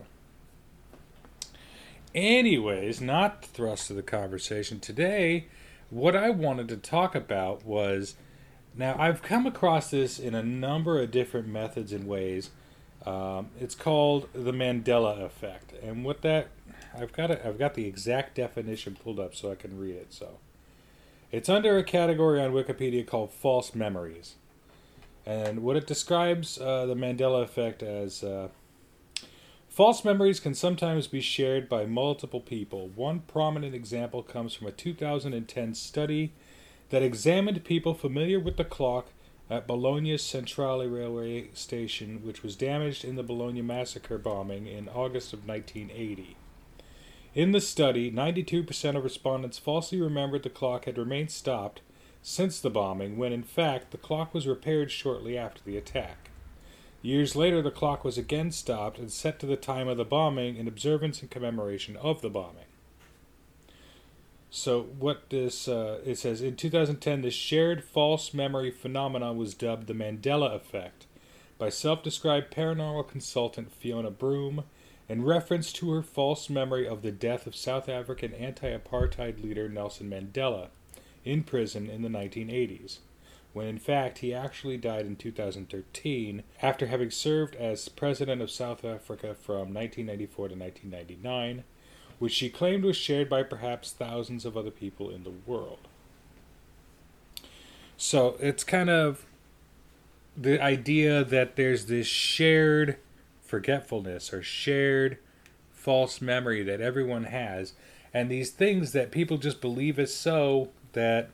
anyways, 2.14 3.00
not 3.00 3.42
the 3.42 3.48
thrust 3.48 3.90
of 3.90 3.96
the 3.96 4.02
conversation 4.02 4.80
today. 4.80 5.46
What 5.90 6.14
I 6.14 6.30
wanted 6.30 6.68
to 6.68 6.76
talk 6.76 7.14
about 7.14 7.64
was 7.64 8.14
now 8.78 8.96
I've 8.98 9.22
come 9.22 9.44
across 9.44 9.90
this 9.90 10.18
in 10.18 10.34
a 10.34 10.42
number 10.42 11.00
of 11.00 11.10
different 11.10 11.48
methods 11.48 11.92
and 11.92 12.06
ways. 12.06 12.50
Um, 13.04 13.48
it's 13.60 13.74
called 13.74 14.28
the 14.32 14.52
Mandela 14.52 15.22
effect, 15.22 15.72
and 15.82 16.04
what 16.04 16.22
that 16.22 16.48
I've 16.96 17.12
got 17.12 17.30
it, 17.30 17.42
I've 17.44 17.58
got 17.58 17.74
the 17.74 17.86
exact 17.86 18.34
definition 18.34 18.96
pulled 19.02 19.20
up 19.20 19.34
so 19.34 19.50
I 19.52 19.54
can 19.54 19.78
read 19.78 19.96
it. 19.96 20.12
So 20.12 20.38
it's 21.30 21.48
under 21.48 21.76
a 21.76 21.84
category 21.84 22.40
on 22.40 22.52
Wikipedia 22.52 23.06
called 23.06 23.32
false 23.32 23.74
memories, 23.74 24.36
and 25.26 25.62
what 25.62 25.76
it 25.76 25.86
describes 25.86 26.58
uh, 26.60 26.86
the 26.86 26.94
Mandela 26.94 27.42
effect 27.42 27.82
as. 27.82 28.22
Uh, 28.22 28.48
False 29.78 30.04
memories 30.04 30.40
can 30.40 30.54
sometimes 30.54 31.06
be 31.06 31.20
shared 31.20 31.68
by 31.68 31.86
multiple 31.86 32.40
people. 32.40 32.88
One 32.96 33.20
prominent 33.20 33.76
example 33.76 34.24
comes 34.24 34.52
from 34.52 34.66
a 34.66 34.72
2010 34.72 35.74
study 35.74 36.32
that 36.90 37.02
examined 37.02 37.64
people 37.64 37.94
familiar 37.94 38.40
with 38.40 38.56
the 38.56 38.64
clock 38.64 39.08
at 39.50 39.66
Bologna's 39.66 40.22
Centrale 40.22 40.86
railway 40.86 41.48
station, 41.54 42.20
which 42.24 42.42
was 42.42 42.56
damaged 42.56 43.04
in 43.04 43.16
the 43.16 43.22
Bologna 43.22 43.62
massacre 43.62 44.18
bombing 44.18 44.66
in 44.66 44.88
August 44.88 45.32
of 45.32 45.46
1980. 45.46 46.36
In 47.34 47.52
the 47.52 47.60
study, 47.60 48.10
92% 48.10 48.96
of 48.96 49.04
respondents 49.04 49.58
falsely 49.58 50.00
remembered 50.00 50.42
the 50.42 50.50
clock 50.50 50.86
had 50.86 50.98
remained 50.98 51.30
stopped 51.30 51.80
since 52.20 52.58
the 52.58 52.70
bombing, 52.70 53.16
when 53.16 53.32
in 53.32 53.42
fact 53.42 53.90
the 53.90 53.96
clock 53.96 54.34
was 54.34 54.46
repaired 54.46 54.90
shortly 54.90 55.38
after 55.38 55.62
the 55.64 55.76
attack. 55.76 56.30
Years 57.00 57.36
later, 57.36 57.62
the 57.62 57.70
clock 57.70 58.04
was 58.04 58.18
again 58.18 58.50
stopped 58.50 58.98
and 58.98 59.10
set 59.10 59.38
to 59.38 59.46
the 59.46 59.56
time 59.56 59.88
of 59.88 59.96
the 59.96 60.04
bombing 60.04 60.56
in 60.56 60.66
observance 60.66 61.20
and 61.20 61.30
commemoration 61.30 61.96
of 61.96 62.22
the 62.22 62.30
bombing. 62.30 62.64
So, 64.50 64.82
what 64.82 65.28
this 65.30 65.68
uh, 65.68 66.00
it 66.04 66.18
says 66.18 66.40
in 66.40 66.56
2010, 66.56 67.22
this 67.22 67.34
shared 67.34 67.84
false 67.84 68.32
memory 68.32 68.70
phenomenon 68.70 69.36
was 69.36 69.54
dubbed 69.54 69.86
the 69.86 69.94
Mandela 69.94 70.54
effect. 70.54 71.06
By 71.58 71.68
self-described 71.68 72.54
paranormal 72.54 73.08
consultant 73.08 73.72
Fiona 73.72 74.10
Broome, 74.10 74.64
in 75.08 75.24
reference 75.24 75.72
to 75.74 75.90
her 75.92 76.02
false 76.02 76.48
memory 76.48 76.86
of 76.86 77.02
the 77.02 77.10
death 77.10 77.46
of 77.46 77.56
South 77.56 77.88
African 77.88 78.32
anti-apartheid 78.32 79.42
leader 79.42 79.68
Nelson 79.68 80.08
Mandela 80.08 80.68
in 81.24 81.42
prison 81.42 81.90
in 81.90 82.02
the 82.02 82.08
1980s 82.08 82.98
when 83.52 83.66
in 83.66 83.78
fact 83.78 84.18
he 84.18 84.32
actually 84.34 84.76
died 84.76 85.06
in 85.06 85.16
2013 85.16 86.42
after 86.62 86.86
having 86.86 87.10
served 87.10 87.56
as 87.56 87.88
president 87.88 88.42
of 88.42 88.50
South 88.50 88.84
Africa 88.84 89.34
from 89.34 89.74
1994 89.74 90.48
to 90.48 90.54
1999, 90.54 91.64
which 92.18 92.32
she 92.32 92.48
claimed 92.48 92.84
was 92.84 92.96
shared 92.96 93.28
by 93.28 93.42
perhaps 93.42 93.92
thousands 93.92 94.44
of 94.44 94.56
other 94.56 94.70
people 94.70 95.10
in 95.10 95.24
the 95.24 95.32
world. 95.46 95.78
So 97.96 98.36
it's 98.40 98.64
kind 98.64 98.90
of 98.90 99.24
the 100.36 100.62
idea 100.62 101.24
that 101.24 101.56
there's 101.56 101.86
this 101.86 102.06
shared 102.06 102.96
forgetfulness 103.42 104.32
or 104.32 104.42
shared 104.42 105.18
false 105.72 106.20
memory 106.20 106.62
that 106.62 106.80
everyone 106.80 107.24
has, 107.24 107.72
and 108.12 108.30
these 108.30 108.50
things 108.50 108.92
that 108.92 109.10
people 109.10 109.38
just 109.38 109.60
believe 109.60 109.98
is 109.98 110.14
so 110.14 110.70
that 110.92 111.30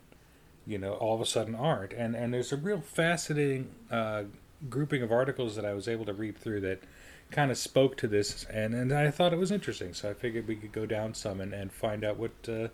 you 0.66 0.78
know, 0.78 0.92
all 0.94 1.14
of 1.14 1.20
a 1.20 1.26
sudden 1.26 1.54
aren't. 1.54 1.92
And 1.92 2.14
and 2.14 2.32
there's 2.32 2.52
a 2.52 2.56
real 2.56 2.80
fascinating 2.80 3.70
uh, 3.90 4.24
grouping 4.68 5.02
of 5.02 5.12
articles 5.12 5.56
that 5.56 5.64
I 5.64 5.74
was 5.74 5.88
able 5.88 6.04
to 6.06 6.12
read 6.12 6.38
through 6.38 6.60
that 6.62 6.80
kind 7.30 7.50
of 7.50 7.58
spoke 7.58 7.96
to 7.98 8.08
this, 8.08 8.44
and 8.44 8.74
and 8.74 8.92
I 8.92 9.10
thought 9.10 9.32
it 9.32 9.38
was 9.38 9.50
interesting. 9.50 9.94
So 9.94 10.10
I 10.10 10.14
figured 10.14 10.46
we 10.46 10.56
could 10.56 10.72
go 10.72 10.86
down 10.86 11.14
some 11.14 11.40
and, 11.40 11.52
and 11.52 11.72
find 11.72 12.04
out 12.04 12.16
what 12.16 12.32
uh, 12.48 12.68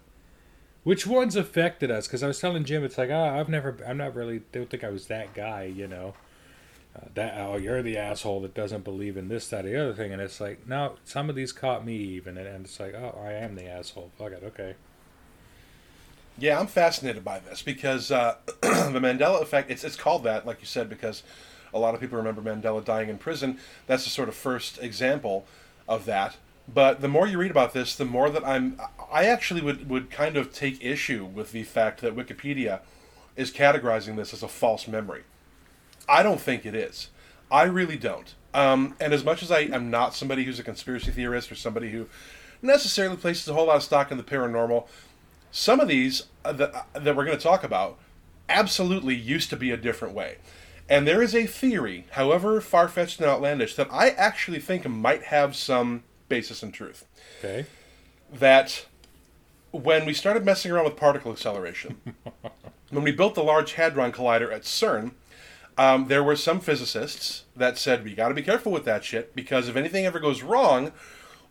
which 0.85 1.07
ones 1.07 1.37
affected 1.37 1.91
us. 1.91 2.07
Because 2.07 2.23
I 2.23 2.27
was 2.27 2.41
telling 2.41 2.65
Jim, 2.65 2.85
it's 2.85 2.99
like, 2.99 3.11
oh, 3.11 3.39
I've 3.39 3.49
never, 3.49 3.77
I'm 3.87 3.97
not 3.97 4.15
really, 4.15 4.43
don't 4.53 4.71
think 4.71 4.85
I 4.85 4.91
was 4.91 5.07
that 5.07 5.35
guy, 5.35 5.65
you 5.65 5.87
know. 5.87 6.15
Uh, 6.97 7.07
that 7.15 7.39
oh, 7.39 7.57
you're 7.57 7.83
the 7.83 7.97
asshole 7.97 8.41
that 8.41 8.53
doesn't 8.53 8.83
believe 8.83 9.17
in 9.17 9.29
this, 9.29 9.47
that, 9.49 9.65
or 9.65 9.69
the 9.69 9.81
other 9.81 9.95
thing, 9.95 10.13
and 10.13 10.21
it's 10.21 10.41
like, 10.41 10.67
no, 10.67 10.97
some 11.05 11.31
of 11.31 11.37
these 11.37 11.53
caught 11.53 11.87
me 11.87 11.95
even, 11.95 12.37
and, 12.37 12.49
and 12.49 12.65
it's 12.65 12.81
like, 12.81 12.95
oh, 12.95 13.17
I 13.23 13.33
am 13.33 13.55
the 13.55 13.67
asshole. 13.67 14.11
Fuck 14.19 14.33
it, 14.33 14.43
okay. 14.45 14.75
Yeah, 16.37 16.59
I'm 16.59 16.67
fascinated 16.67 17.25
by 17.25 17.39
this 17.39 17.63
because 17.63 18.11
uh, 18.11 18.39
the 18.61 18.99
Mandela 19.01 19.41
effect, 19.41 19.71
it's, 19.71 19.85
it's 19.85 19.95
called 19.95 20.25
that, 20.25 20.47
like 20.47 20.61
you 20.61 20.67
said, 20.67 20.89
because 20.89 21.23
a 21.73 21.79
lot 21.79 21.95
of 21.95 22.01
people 22.01 22.19
remember 22.19 22.43
Mandela 22.43 22.85
dying 22.85 23.09
in 23.09 23.19
prison. 23.19 23.59
That's 23.87 24.05
the 24.05 24.11
sort 24.11 24.29
of 24.29 24.35
first 24.35 24.79
example 24.83 25.47
of 25.89 26.05
that. 26.05 26.37
But 26.73 27.01
the 27.01 27.09
more 27.09 27.27
you 27.27 27.39
read 27.39 27.51
about 27.51 27.73
this, 27.73 27.97
the 27.97 28.05
more 28.05 28.31
that 28.31 28.47
I'm. 28.47 28.81
I 29.13 29.25
actually 29.25 29.61
would, 29.61 29.91
would 29.91 30.11
kind 30.11 30.37
of 30.37 30.53
take 30.53 30.85
issue 30.85 31.25
with 31.25 31.53
the 31.53 31.65
fact 31.65 32.01
that 32.01 32.15
Wikipedia 32.15 32.81
is 33.37 33.51
categorizing 33.51 34.17
this 34.17 34.33
as 34.33 34.43
a 34.43 34.49
false 34.49 34.87
memory. 34.87 35.23
I 36.09 36.23
don't 36.23 36.41
think 36.41 36.65
it 36.65 36.75
is. 36.75 37.09
I 37.51 37.65
really 37.65 37.97
don't. 37.97 38.35
Um, 38.55 38.95
and 39.01 39.13
as 39.13 39.25
much 39.25 39.43
as 39.43 39.51
I 39.51 39.61
am 39.61 39.91
not 39.91 40.15
somebody 40.15 40.45
who's 40.45 40.59
a 40.59 40.63
conspiracy 40.63 41.11
theorist 41.11 41.51
or 41.51 41.55
somebody 41.55 41.91
who 41.91 42.07
necessarily 42.63 43.17
places 43.17 43.49
a 43.49 43.55
whole 43.55 43.67
lot 43.67 43.77
of 43.77 43.83
stock 43.83 44.11
in 44.11 44.17
the 44.17 44.23
paranormal, 44.23 44.87
some 45.51 45.81
of 45.81 45.89
these 45.89 46.25
uh, 46.45 46.53
that, 46.53 46.75
uh, 46.75 46.99
that 46.99 47.17
we're 47.17 47.25
going 47.25 47.37
to 47.37 47.43
talk 47.43 47.65
about 47.65 47.99
absolutely 48.49 49.15
used 49.15 49.51
to 49.51 49.57
be 49.57 49.71
a 49.71 49.77
different 49.77 50.15
way. 50.15 50.39
And 50.91 51.07
there 51.07 51.23
is 51.23 51.37
a 51.37 51.47
theory, 51.47 52.07
however 52.11 52.61
far 52.61 52.89
fetched 52.89 53.21
and 53.21 53.29
outlandish, 53.29 53.77
that 53.77 53.87
I 53.93 54.11
actually 54.11 54.59
think 54.59 54.87
might 54.89 55.23
have 55.25 55.55
some 55.55 56.03
basis 56.29 56.65
in 56.65 56.73
truth. 56.73 57.07
Okay. 57.39 57.67
That 58.33 58.87
when 59.71 60.05
we 60.05 60.13
started 60.13 60.45
messing 60.45 60.73
around 60.73 60.87
with 60.87 60.97
particle 60.97 61.31
acceleration, 61.31 62.01
when 62.91 63.05
we 63.05 63.13
built 63.13 63.37
the 63.37 63.45
Large 63.45 63.75
Hadron 63.75 64.11
Collider 64.11 64.53
at 64.53 64.63
CERN, 64.63 65.13
um, 65.79 66.09
there 66.09 66.25
were 66.25 66.35
some 66.35 66.59
physicists 66.59 67.45
that 67.55 67.79
said, 67.79 68.05
we 68.05 68.15
got 68.15 68.29
to 68.29 68.35
be 68.35 68.43
careful 68.43 68.73
with 68.73 68.85
that 68.85 69.05
shit 69.05 69.35
because 69.37 69.69
if 69.69 69.77
anything 69.77 70.05
ever 70.07 70.19
goes 70.19 70.43
wrong, 70.43 70.91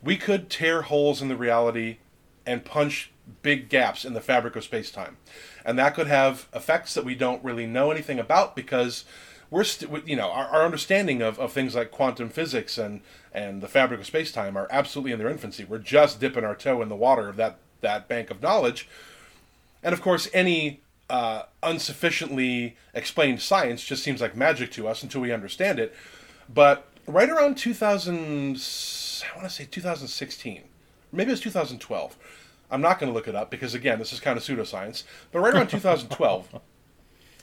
we 0.02 0.18
could 0.18 0.50
tear 0.50 0.82
holes 0.82 1.22
in 1.22 1.28
the 1.28 1.36
reality 1.36 1.96
and 2.44 2.64
punch 2.64 3.10
big 3.42 3.70
gaps 3.70 4.04
in 4.04 4.12
the 4.12 4.20
fabric 4.20 4.54
of 4.54 4.64
space 4.64 4.90
time. 4.90 5.16
And 5.64 5.78
that 5.78 5.94
could 5.94 6.08
have 6.08 6.46
effects 6.54 6.94
that 6.94 7.04
we 7.04 7.14
don't 7.14 7.42
really 7.42 7.66
know 7.66 7.90
anything 7.90 8.18
about 8.18 8.54
because 8.54 9.04
we're 9.50 9.64
st- 9.64 10.06
you 10.06 10.16
know 10.16 10.30
our, 10.30 10.46
our 10.46 10.64
understanding 10.64 11.22
of, 11.22 11.38
of 11.38 11.52
things 11.52 11.74
like 11.74 11.90
quantum 11.90 12.28
physics 12.28 12.78
and 12.78 13.00
and 13.32 13.60
the 13.60 13.68
fabric 13.68 14.00
of 14.00 14.06
space 14.06 14.32
time 14.32 14.56
are 14.56 14.68
absolutely 14.70 15.12
in 15.12 15.18
their 15.18 15.28
infancy. 15.28 15.64
We're 15.64 15.78
just 15.78 16.20
dipping 16.20 16.44
our 16.44 16.54
toe 16.54 16.82
in 16.82 16.88
the 16.88 16.96
water 16.96 17.28
of 17.28 17.36
that 17.36 17.58
that 17.80 18.08
bank 18.08 18.30
of 18.30 18.42
knowledge. 18.42 18.88
And 19.82 19.92
of 19.92 20.02
course, 20.02 20.28
any 20.32 20.80
uh, 21.08 21.44
unsufficiently 21.62 22.76
explained 22.94 23.40
science 23.40 23.84
just 23.84 24.02
seems 24.02 24.20
like 24.20 24.36
magic 24.36 24.70
to 24.72 24.86
us 24.86 25.02
until 25.02 25.20
we 25.20 25.32
understand 25.32 25.78
it. 25.78 25.94
But 26.52 26.86
right 27.06 27.28
around 27.28 27.56
2000, 27.56 28.14
I 28.14 29.36
want 29.36 29.48
to 29.48 29.50
say 29.50 29.66
2016, 29.70 30.62
maybe 31.12 31.28
it 31.28 31.32
was 31.32 31.40
2012. 31.40 32.16
I'm 32.70 32.80
not 32.80 33.00
going 33.00 33.10
to 33.10 33.14
look 33.14 33.26
it 33.26 33.34
up 33.34 33.50
because 33.50 33.74
again, 33.74 33.98
this 33.98 34.12
is 34.12 34.20
kind 34.20 34.36
of 34.36 34.44
pseudoscience. 34.44 35.02
But 35.32 35.40
right 35.40 35.54
around 35.54 35.66
2012, 35.70 36.60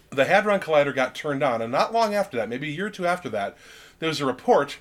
the 0.09 0.25
Hadron 0.25 0.59
Collider 0.59 0.93
got 0.93 1.15
turned 1.15 1.43
on, 1.43 1.61
and 1.61 1.71
not 1.71 1.93
long 1.93 2.13
after 2.13 2.37
that, 2.37 2.49
maybe 2.49 2.67
a 2.67 2.71
year 2.71 2.87
or 2.87 2.91
two 2.91 3.05
after 3.05 3.29
that, 3.29 3.57
there 3.99 4.09
was 4.09 4.21
a 4.21 4.25
report 4.25 4.77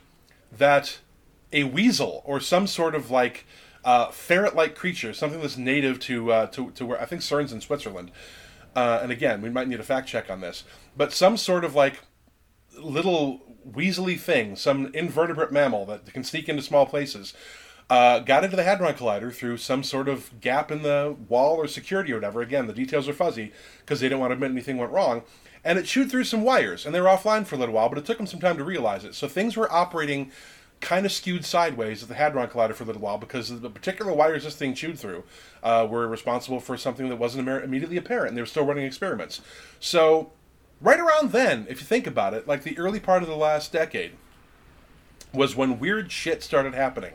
that 0.52 0.98
a 1.52 1.64
weasel 1.64 2.22
or 2.24 2.40
some 2.40 2.66
sort 2.66 2.94
of 2.94 3.10
like 3.10 3.46
uh, 3.84 4.10
ferret-like 4.10 4.74
creature, 4.74 5.12
something 5.12 5.40
that's 5.40 5.56
native 5.56 5.98
to 6.00 6.32
uh, 6.32 6.46
to 6.46 6.70
to 6.72 6.84
where 6.84 7.00
I 7.00 7.06
think 7.06 7.22
CERN's 7.22 7.52
in 7.52 7.60
Switzerland. 7.60 8.10
Uh, 8.74 9.00
and 9.02 9.10
again, 9.10 9.40
we 9.40 9.48
might 9.48 9.68
need 9.68 9.80
a 9.80 9.84
fact 9.84 10.06
check 10.06 10.28
on 10.28 10.40
this, 10.40 10.64
but 10.96 11.12
some 11.12 11.36
sort 11.36 11.64
of 11.64 11.74
like 11.74 12.02
little 12.78 13.40
weaselly 13.68 14.18
thing, 14.18 14.54
some 14.54 14.90
invertebrate 14.94 15.50
mammal 15.50 15.86
that 15.86 16.12
can 16.12 16.24
sneak 16.24 16.48
into 16.48 16.62
small 16.62 16.84
places, 16.84 17.32
uh, 17.88 18.18
got 18.20 18.44
into 18.44 18.56
the 18.56 18.64
Hadron 18.64 18.94
Collider 18.94 19.32
through 19.32 19.58
some 19.58 19.82
sort 19.84 20.08
of 20.08 20.40
gap 20.40 20.70
in 20.70 20.82
the 20.82 21.16
wall 21.28 21.56
or 21.56 21.68
security 21.68 22.12
or 22.12 22.16
whatever. 22.16 22.42
Again, 22.42 22.66
the 22.66 22.72
details 22.72 23.08
are 23.08 23.12
fuzzy 23.12 23.52
because 23.80 24.00
they 24.00 24.08
didn't 24.08 24.20
want 24.20 24.30
to 24.30 24.34
admit 24.34 24.50
anything 24.50 24.76
went 24.76 24.92
wrong. 24.92 25.22
And 25.64 25.78
it 25.78 25.84
chewed 25.84 26.10
through 26.10 26.24
some 26.24 26.42
wires, 26.42 26.86
and 26.86 26.94
they 26.94 27.00
were 27.00 27.08
offline 27.08 27.44
for 27.44 27.56
a 27.56 27.58
little 27.58 27.74
while, 27.74 27.88
but 27.88 27.98
it 27.98 28.04
took 28.04 28.18
them 28.18 28.26
some 28.26 28.40
time 28.40 28.56
to 28.56 28.64
realize 28.64 29.04
it. 29.04 29.14
So 29.14 29.26
things 29.26 29.56
were 29.56 29.72
operating 29.72 30.30
kind 30.80 31.06
of 31.06 31.12
skewed 31.12 31.44
sideways 31.44 32.02
at 32.02 32.08
the 32.08 32.14
Hadron 32.14 32.48
Collider 32.48 32.74
for 32.74 32.84
a 32.84 32.86
little 32.86 33.02
while 33.02 33.18
because 33.18 33.60
the 33.60 33.70
particular 33.70 34.12
wires 34.12 34.44
this 34.44 34.54
thing 34.54 34.74
chewed 34.74 34.98
through 34.98 35.24
uh, 35.62 35.86
were 35.88 36.06
responsible 36.06 36.60
for 36.60 36.76
something 36.76 37.08
that 37.08 37.16
wasn't 37.16 37.48
immediately 37.48 37.96
apparent, 37.96 38.28
and 38.28 38.36
they 38.36 38.42
were 38.42 38.46
still 38.46 38.64
running 38.64 38.84
experiments. 38.84 39.40
So 39.80 40.32
right 40.80 41.00
around 41.00 41.32
then, 41.32 41.66
if 41.68 41.80
you 41.80 41.86
think 41.86 42.06
about 42.06 42.34
it, 42.34 42.46
like 42.46 42.62
the 42.62 42.78
early 42.78 43.00
part 43.00 43.22
of 43.22 43.28
the 43.28 43.36
last 43.36 43.72
decade, 43.72 44.12
was 45.32 45.56
when 45.56 45.78
weird 45.78 46.12
shit 46.12 46.42
started 46.42 46.74
happening. 46.74 47.12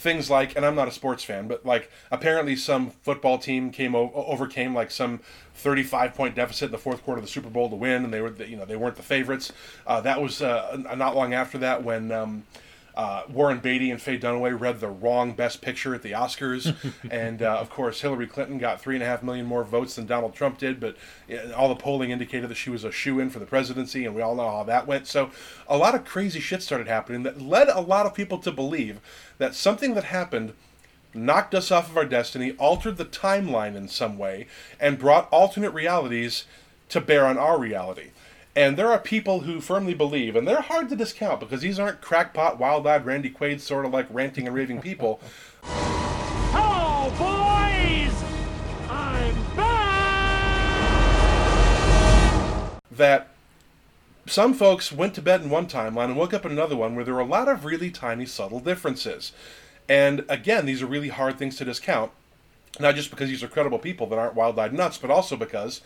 Things 0.00 0.30
like, 0.30 0.56
and 0.56 0.64
I'm 0.64 0.74
not 0.74 0.88
a 0.88 0.92
sports 0.92 1.24
fan, 1.24 1.46
but 1.46 1.66
like 1.66 1.90
apparently 2.10 2.56
some 2.56 2.88
football 2.88 3.36
team 3.36 3.70
came 3.70 3.94
o- 3.94 4.10
overcame 4.14 4.74
like 4.74 4.90
some 4.90 5.20
35 5.56 6.14
point 6.14 6.34
deficit 6.34 6.66
in 6.66 6.72
the 6.72 6.78
fourth 6.78 7.04
quarter 7.04 7.18
of 7.18 7.24
the 7.24 7.30
Super 7.30 7.50
Bowl 7.50 7.68
to 7.68 7.76
win, 7.76 8.04
and 8.04 8.12
they 8.14 8.22
were 8.22 8.30
the, 8.30 8.48
you 8.48 8.56
know 8.56 8.64
they 8.64 8.76
weren't 8.76 8.96
the 8.96 9.02
favorites. 9.02 9.52
Uh, 9.86 10.00
that 10.00 10.22
was 10.22 10.40
uh, 10.40 10.74
not 10.96 11.14
long 11.14 11.34
after 11.34 11.58
that 11.58 11.84
when. 11.84 12.10
Um, 12.10 12.44
uh, 13.00 13.22
Warren 13.30 13.60
Beatty 13.60 13.90
and 13.90 14.00
Faye 14.00 14.18
Dunaway 14.18 14.60
read 14.60 14.78
the 14.78 14.90
wrong 14.90 15.32
Best 15.32 15.62
Picture 15.62 15.94
at 15.94 16.02
the 16.02 16.12
Oscars, 16.12 16.76
and 17.10 17.40
uh, 17.40 17.56
of 17.56 17.70
course 17.70 18.02
Hillary 18.02 18.26
Clinton 18.26 18.58
got 18.58 18.78
three 18.78 18.94
and 18.94 19.02
a 19.02 19.06
half 19.06 19.22
million 19.22 19.46
more 19.46 19.64
votes 19.64 19.96
than 19.96 20.04
Donald 20.04 20.34
Trump 20.34 20.58
did. 20.58 20.78
But 20.78 20.96
all 21.56 21.70
the 21.70 21.76
polling 21.76 22.10
indicated 22.10 22.50
that 22.50 22.56
she 22.56 22.68
was 22.68 22.84
a 22.84 22.92
shoe 22.92 23.18
in 23.18 23.30
for 23.30 23.38
the 23.38 23.46
presidency, 23.46 24.04
and 24.04 24.14
we 24.14 24.20
all 24.20 24.34
know 24.34 24.50
how 24.50 24.64
that 24.64 24.86
went. 24.86 25.06
So 25.06 25.30
a 25.66 25.78
lot 25.78 25.94
of 25.94 26.04
crazy 26.04 26.40
shit 26.40 26.62
started 26.62 26.88
happening 26.88 27.22
that 27.22 27.40
led 27.40 27.68
a 27.68 27.80
lot 27.80 28.04
of 28.04 28.12
people 28.12 28.36
to 28.36 28.52
believe 28.52 29.00
that 29.38 29.54
something 29.54 29.94
that 29.94 30.04
happened 30.04 30.52
knocked 31.14 31.54
us 31.54 31.70
off 31.70 31.88
of 31.88 31.96
our 31.96 32.04
destiny, 32.04 32.52
altered 32.58 32.98
the 32.98 33.06
timeline 33.06 33.76
in 33.76 33.88
some 33.88 34.18
way, 34.18 34.46
and 34.78 34.98
brought 34.98 35.26
alternate 35.32 35.70
realities 35.70 36.44
to 36.90 37.00
bear 37.00 37.24
on 37.24 37.38
our 37.38 37.58
reality. 37.58 38.10
And 38.56 38.76
there 38.76 38.90
are 38.90 38.98
people 38.98 39.40
who 39.40 39.60
firmly 39.60 39.94
believe, 39.94 40.34
and 40.34 40.46
they're 40.46 40.60
hard 40.60 40.88
to 40.88 40.96
discount 40.96 41.38
because 41.38 41.60
these 41.60 41.78
aren't 41.78 42.00
crackpot, 42.00 42.58
wild-eyed 42.58 43.06
Randy 43.06 43.30
Quaid 43.30 43.60
sort 43.60 43.84
of 43.84 43.92
like 43.92 44.06
ranting 44.10 44.48
and 44.48 44.56
raving 44.56 44.80
people. 44.80 45.20
Hello, 45.62 47.10
boys! 47.10 48.24
I'm 48.90 49.56
back! 49.56 50.00
that 52.90 53.28
some 54.26 54.52
folks 54.52 54.90
went 54.90 55.14
to 55.14 55.22
bed 55.22 55.42
in 55.42 55.50
one 55.50 55.66
timeline 55.66 56.06
and 56.06 56.16
woke 56.16 56.34
up 56.34 56.44
in 56.44 56.50
another 56.50 56.76
one 56.76 56.96
where 56.96 57.04
there 57.04 57.14
were 57.14 57.20
a 57.20 57.24
lot 57.24 57.48
of 57.48 57.64
really 57.64 57.90
tiny, 57.90 58.26
subtle 58.26 58.58
differences. 58.58 59.30
And 59.88 60.24
again, 60.28 60.66
these 60.66 60.82
are 60.82 60.86
really 60.86 61.08
hard 61.08 61.38
things 61.38 61.56
to 61.56 61.64
discount, 61.64 62.10
not 62.80 62.96
just 62.96 63.10
because 63.10 63.28
these 63.28 63.44
are 63.44 63.48
credible 63.48 63.78
people 63.78 64.08
that 64.08 64.18
aren't 64.18 64.34
wild 64.34 64.58
eyed 64.58 64.72
nuts, 64.72 64.98
but 64.98 65.10
also 65.10 65.36
because. 65.36 65.80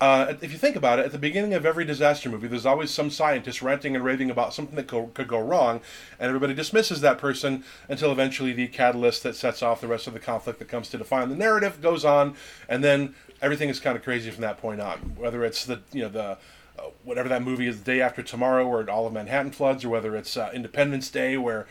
Uh, 0.00 0.34
if 0.40 0.50
you 0.50 0.56
think 0.56 0.76
about 0.76 0.98
it, 0.98 1.04
at 1.04 1.12
the 1.12 1.18
beginning 1.18 1.52
of 1.52 1.66
every 1.66 1.84
disaster 1.84 2.30
movie, 2.30 2.48
there's 2.48 2.64
always 2.64 2.90
some 2.90 3.10
scientist 3.10 3.60
ranting 3.60 3.94
and 3.94 4.02
raving 4.02 4.30
about 4.30 4.54
something 4.54 4.74
that 4.74 4.88
co- 4.88 5.10
could 5.12 5.28
go 5.28 5.38
wrong, 5.38 5.80
and 6.18 6.28
everybody 6.28 6.54
dismisses 6.54 7.02
that 7.02 7.18
person 7.18 7.62
until 7.86 8.10
eventually 8.10 8.54
the 8.54 8.66
catalyst 8.66 9.22
that 9.24 9.36
sets 9.36 9.62
off 9.62 9.82
the 9.82 9.86
rest 9.86 10.06
of 10.06 10.14
the 10.14 10.18
conflict 10.18 10.58
that 10.58 10.68
comes 10.68 10.88
to 10.88 10.96
define 10.96 11.28
the 11.28 11.36
narrative 11.36 11.82
goes 11.82 12.02
on, 12.02 12.34
and 12.66 12.82
then 12.82 13.14
everything 13.42 13.68
is 13.68 13.78
kind 13.78 13.94
of 13.94 14.02
crazy 14.02 14.30
from 14.30 14.40
that 14.40 14.56
point 14.56 14.80
on. 14.80 14.98
Whether 15.16 15.44
it's 15.44 15.66
the 15.66 15.82
you 15.92 16.02
know 16.02 16.08
the 16.08 16.38
uh, 16.78 16.82
whatever 17.04 17.28
that 17.28 17.42
movie 17.42 17.66
is, 17.66 17.80
the 17.82 17.84
day 17.84 18.00
after 18.00 18.22
tomorrow, 18.22 18.66
where 18.66 18.88
all 18.88 19.06
of 19.06 19.12
Manhattan 19.12 19.52
floods, 19.52 19.84
or 19.84 19.90
whether 19.90 20.16
it's 20.16 20.34
uh, 20.34 20.50
Independence 20.54 21.10
Day, 21.10 21.36
where 21.36 21.66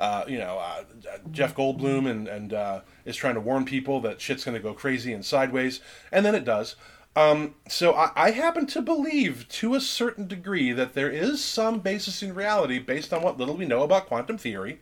uh, 0.00 0.24
you 0.26 0.38
know 0.38 0.56
uh, 0.58 0.84
Jeff 1.30 1.54
Goldblum 1.54 2.10
and 2.10 2.28
and 2.28 2.54
uh, 2.54 2.80
is 3.04 3.14
trying 3.14 3.34
to 3.34 3.40
warn 3.40 3.66
people 3.66 4.00
that 4.00 4.22
shit's 4.22 4.42
going 4.42 4.56
to 4.56 4.62
go 4.62 4.72
crazy 4.72 5.12
and 5.12 5.22
sideways, 5.22 5.80
and 6.10 6.24
then 6.24 6.34
it 6.34 6.46
does. 6.46 6.76
Um, 7.16 7.54
so 7.68 7.94
I, 7.94 8.10
I 8.16 8.30
happen 8.32 8.66
to 8.66 8.82
believe, 8.82 9.48
to 9.48 9.74
a 9.74 9.80
certain 9.80 10.26
degree, 10.26 10.72
that 10.72 10.94
there 10.94 11.10
is 11.10 11.42
some 11.42 11.78
basis 11.78 12.22
in 12.22 12.34
reality 12.34 12.78
based 12.78 13.12
on 13.12 13.22
what 13.22 13.38
little 13.38 13.56
we 13.56 13.66
know 13.66 13.82
about 13.82 14.06
quantum 14.06 14.36
theory 14.36 14.80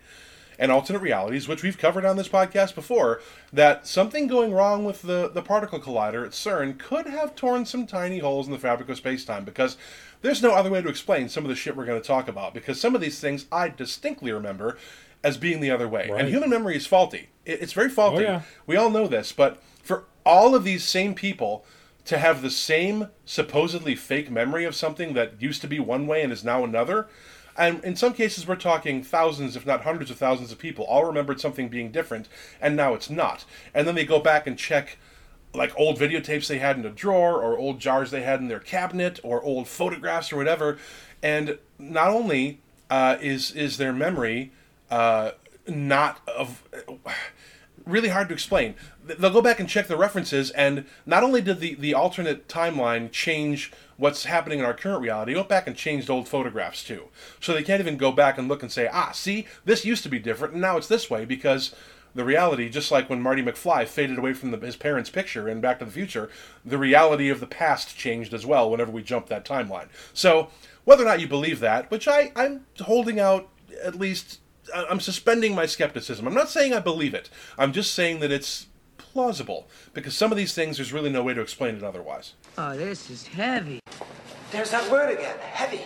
and 0.59 0.71
alternate 0.71 1.01
realities, 1.01 1.49
which 1.49 1.63
we've 1.63 1.79
covered 1.79 2.05
on 2.05 2.17
this 2.17 2.29
podcast 2.29 2.75
before, 2.75 3.21
that 3.53 3.87
something 3.87 4.27
going 4.27 4.53
wrong 4.53 4.85
with 4.85 5.03
the, 5.03 5.29
the 5.29 5.43
particle 5.43 5.81
collider 5.81 6.25
at 6.25 6.33
CERN 6.33 6.79
could 6.79 7.07
have 7.07 7.35
torn 7.35 7.67
some 7.67 7.87
tiny 7.87 8.19
holes 8.19 8.47
in 8.47 8.53
the 8.53 8.59
fabric 8.59 8.89
of 8.89 8.97
space-time 8.97 9.45
because 9.45 9.77
there's 10.21 10.43
no 10.43 10.53
other 10.55 10.71
way 10.71 10.81
to 10.81 10.89
explain 10.89 11.29
some 11.29 11.45
of 11.45 11.49
the 11.49 11.57
shit 11.57 11.77
we're 11.77 11.87
going 11.87 12.01
to 12.01 12.07
talk 12.07 12.29
about 12.29 12.55
because 12.55 12.81
some 12.81 12.95
of 12.95 13.01
these 13.01 13.19
things 13.19 13.47
I 13.51 13.71
distinctly 13.71 14.31
remember 14.31 14.79
as 15.25 15.37
being 15.37 15.61
the 15.61 15.71
other 15.71 15.89
way. 15.89 16.09
Right. 16.11 16.21
And 16.21 16.29
human 16.29 16.51
memory 16.51 16.77
is 16.77 16.87
faulty. 16.87 17.29
It, 17.45 17.63
it's 17.63 17.73
very 17.73 17.89
faulty. 17.89 18.25
Oh, 18.25 18.31
yeah. 18.31 18.43
We 18.67 18.77
all 18.77 18.91
know 18.91 19.07
this, 19.07 19.33
but 19.33 19.61
for 19.83 20.05
all 20.25 20.55
of 20.55 20.65
these 20.65 20.85
same 20.85 21.15
people 21.15 21.65
to 22.05 22.19
have 22.19 22.43
the 22.43 22.51
same 22.51 23.09
supposedly 23.25 23.95
fake 23.95 24.31
memory 24.31 24.65
of 24.65 24.75
something 24.75 25.15
that 25.15 25.41
used 25.41 25.61
to 25.63 25.69
be 25.69 25.79
one 25.79 26.07
way 26.07 26.23
and 26.23 26.33
is 26.33 26.45
now 26.45 26.65
another, 26.65 27.09
and 27.57 27.85
in 27.85 27.97
some 27.97 28.15
cases 28.15 28.47
we're 28.47 28.57
talking 28.57 29.03
thousands, 29.03 29.57
if 29.57 29.67
not 29.67 29.83
hundreds 29.83 30.11
of 30.11 30.17
thousands 30.17 30.51
of 30.53 30.59
people 30.59 30.85
all 30.87 31.05
remembered 31.05 31.41
something 31.41 31.69
being 31.69 31.93
different, 31.93 32.29
and 32.61 32.75
now 32.77 32.95
it's 32.95 33.11
not. 33.11 33.45
And 33.75 33.87
then 33.87 33.95
they 33.95 34.07
go 34.07 34.21
back 34.21 34.47
and 34.47 34.59
check 34.59 34.97
like 35.55 35.79
old 35.79 35.99
videotapes 35.99 36.47
they 36.47 36.59
had 36.59 36.79
in 36.79 36.87
a 36.87 36.91
drawer 36.91 37.43
or 37.43 37.59
old 37.59 37.79
jars 37.79 38.11
they 38.11 38.23
had 38.23 38.41
in 38.41 38.49
their 38.49 38.61
cabinet 38.61 39.21
or 39.23 39.43
old 39.43 39.69
photographs 39.69 40.33
or 40.33 40.37
whatever 40.37 40.79
and 41.23 41.59
not 41.79 42.09
only 42.09 42.61
uh, 42.91 43.17
is 43.21 43.53
is 43.53 43.77
their 43.77 43.93
memory 43.93 44.53
uh, 44.91 45.33
not 45.67 46.21
of 46.27 46.63
really 47.85 48.09
hard 48.09 48.29
to 48.29 48.35
explain 48.35 48.75
they'll 49.05 49.33
go 49.33 49.43
back 49.43 49.59
and 49.59 49.69
check 49.69 49.89
the 49.89 49.97
references 49.97 50.51
and 50.51 50.85
not 51.05 51.23
only 51.23 51.41
did 51.41 51.61
the, 51.61 51.75
the 51.75 51.95
alternate 51.95 52.49
timeline 52.49 53.11
change 53.11 53.73
what's 53.97 54.25
happening 54.25 54.61
in 54.61 54.65
our 54.65 54.75
current 54.75 55.03
reality, 55.03 55.33
it 55.33 55.37
went 55.37 55.49
back 55.49 55.67
and 55.67 55.77
changed 55.77 56.11
old 56.11 56.29
photographs 56.29 56.83
too. 56.83 57.09
So 57.41 57.53
they 57.53 57.63
can't 57.63 57.81
even 57.81 57.97
go 57.97 58.13
back 58.13 58.39
and 58.39 58.49
look 58.49 58.63
and 58.63 58.71
say, 58.71 58.89
ah, 58.93 59.13
see, 59.13 59.47
this 59.65 59.85
used 59.85 60.03
to 60.05 60.09
be 60.09 60.19
different 60.19 60.55
and 60.55 60.63
now 60.63 60.77
it's 60.77 60.89
this 60.89 61.11
way 61.11 61.25
because 61.25 61.75
the 62.15 62.25
reality, 62.25 62.69
just 62.69 62.91
like 62.91 63.09
when 63.09 63.23
Marty 63.23 63.43
McFly 63.43 63.87
faded 63.87 64.19
away 64.19 64.35
from 64.35 64.51
the, 64.51 64.59
his 64.59 64.77
parents' 64.77 65.11
picture 65.11 65.49
in 65.49 65.61
Back 65.61 65.79
to 65.79 65.85
the 65.85 65.91
Future, 65.91 66.31
the 66.65 66.79
reality 66.79 67.29
of 67.31 67.41
the 67.41 67.47
past 67.47 67.97
changed 67.97 68.35
as 68.35 68.45
well 68.45 68.71
whenever 68.71 68.91
we 68.91 69.03
jumped 69.03 69.29
that 69.31 69.45
timeline. 69.45 69.89
So 70.13 70.49
whether 70.85 71.03
or 71.03 71.07
not 71.07 71.21
you 71.21 71.29
believe 71.29 71.61
that, 71.61 71.91
which 71.91 72.07
I, 72.07 72.33
I'm 72.37 72.67
holding 72.81 73.19
out 73.19 73.49
at 73.83 73.95
least, 73.95 74.41
I'm 74.75 75.01
suspending 75.01 75.55
my 75.55 75.67
skepticism. 75.67 76.27
I'm 76.27 76.35
not 76.35 76.49
saying 76.49 76.73
I 76.73 76.81
believe 76.81 77.15
it. 77.15 77.29
I'm 77.59 77.73
just 77.73 77.95
saying 77.95 78.21
that 78.21 78.31
it's 78.31 78.67
plausible 78.97 79.69
because 79.93 80.17
some 80.17 80.31
of 80.31 80.39
these 80.39 80.55
things 80.55 80.77
there's 80.77 80.93
really 80.93 81.11
no 81.11 81.23
way 81.23 81.35
to 81.35 81.41
explain 81.41 81.75
it 81.77 81.83
otherwise. 81.83 82.35
Oh, 82.57 82.77
this 82.77 83.11
is 83.11 83.27
heavy. 83.27 83.81
There's 84.51 84.71
that 84.71 84.91
word 84.91 85.13
again, 85.13 85.37
heavy. 85.39 85.83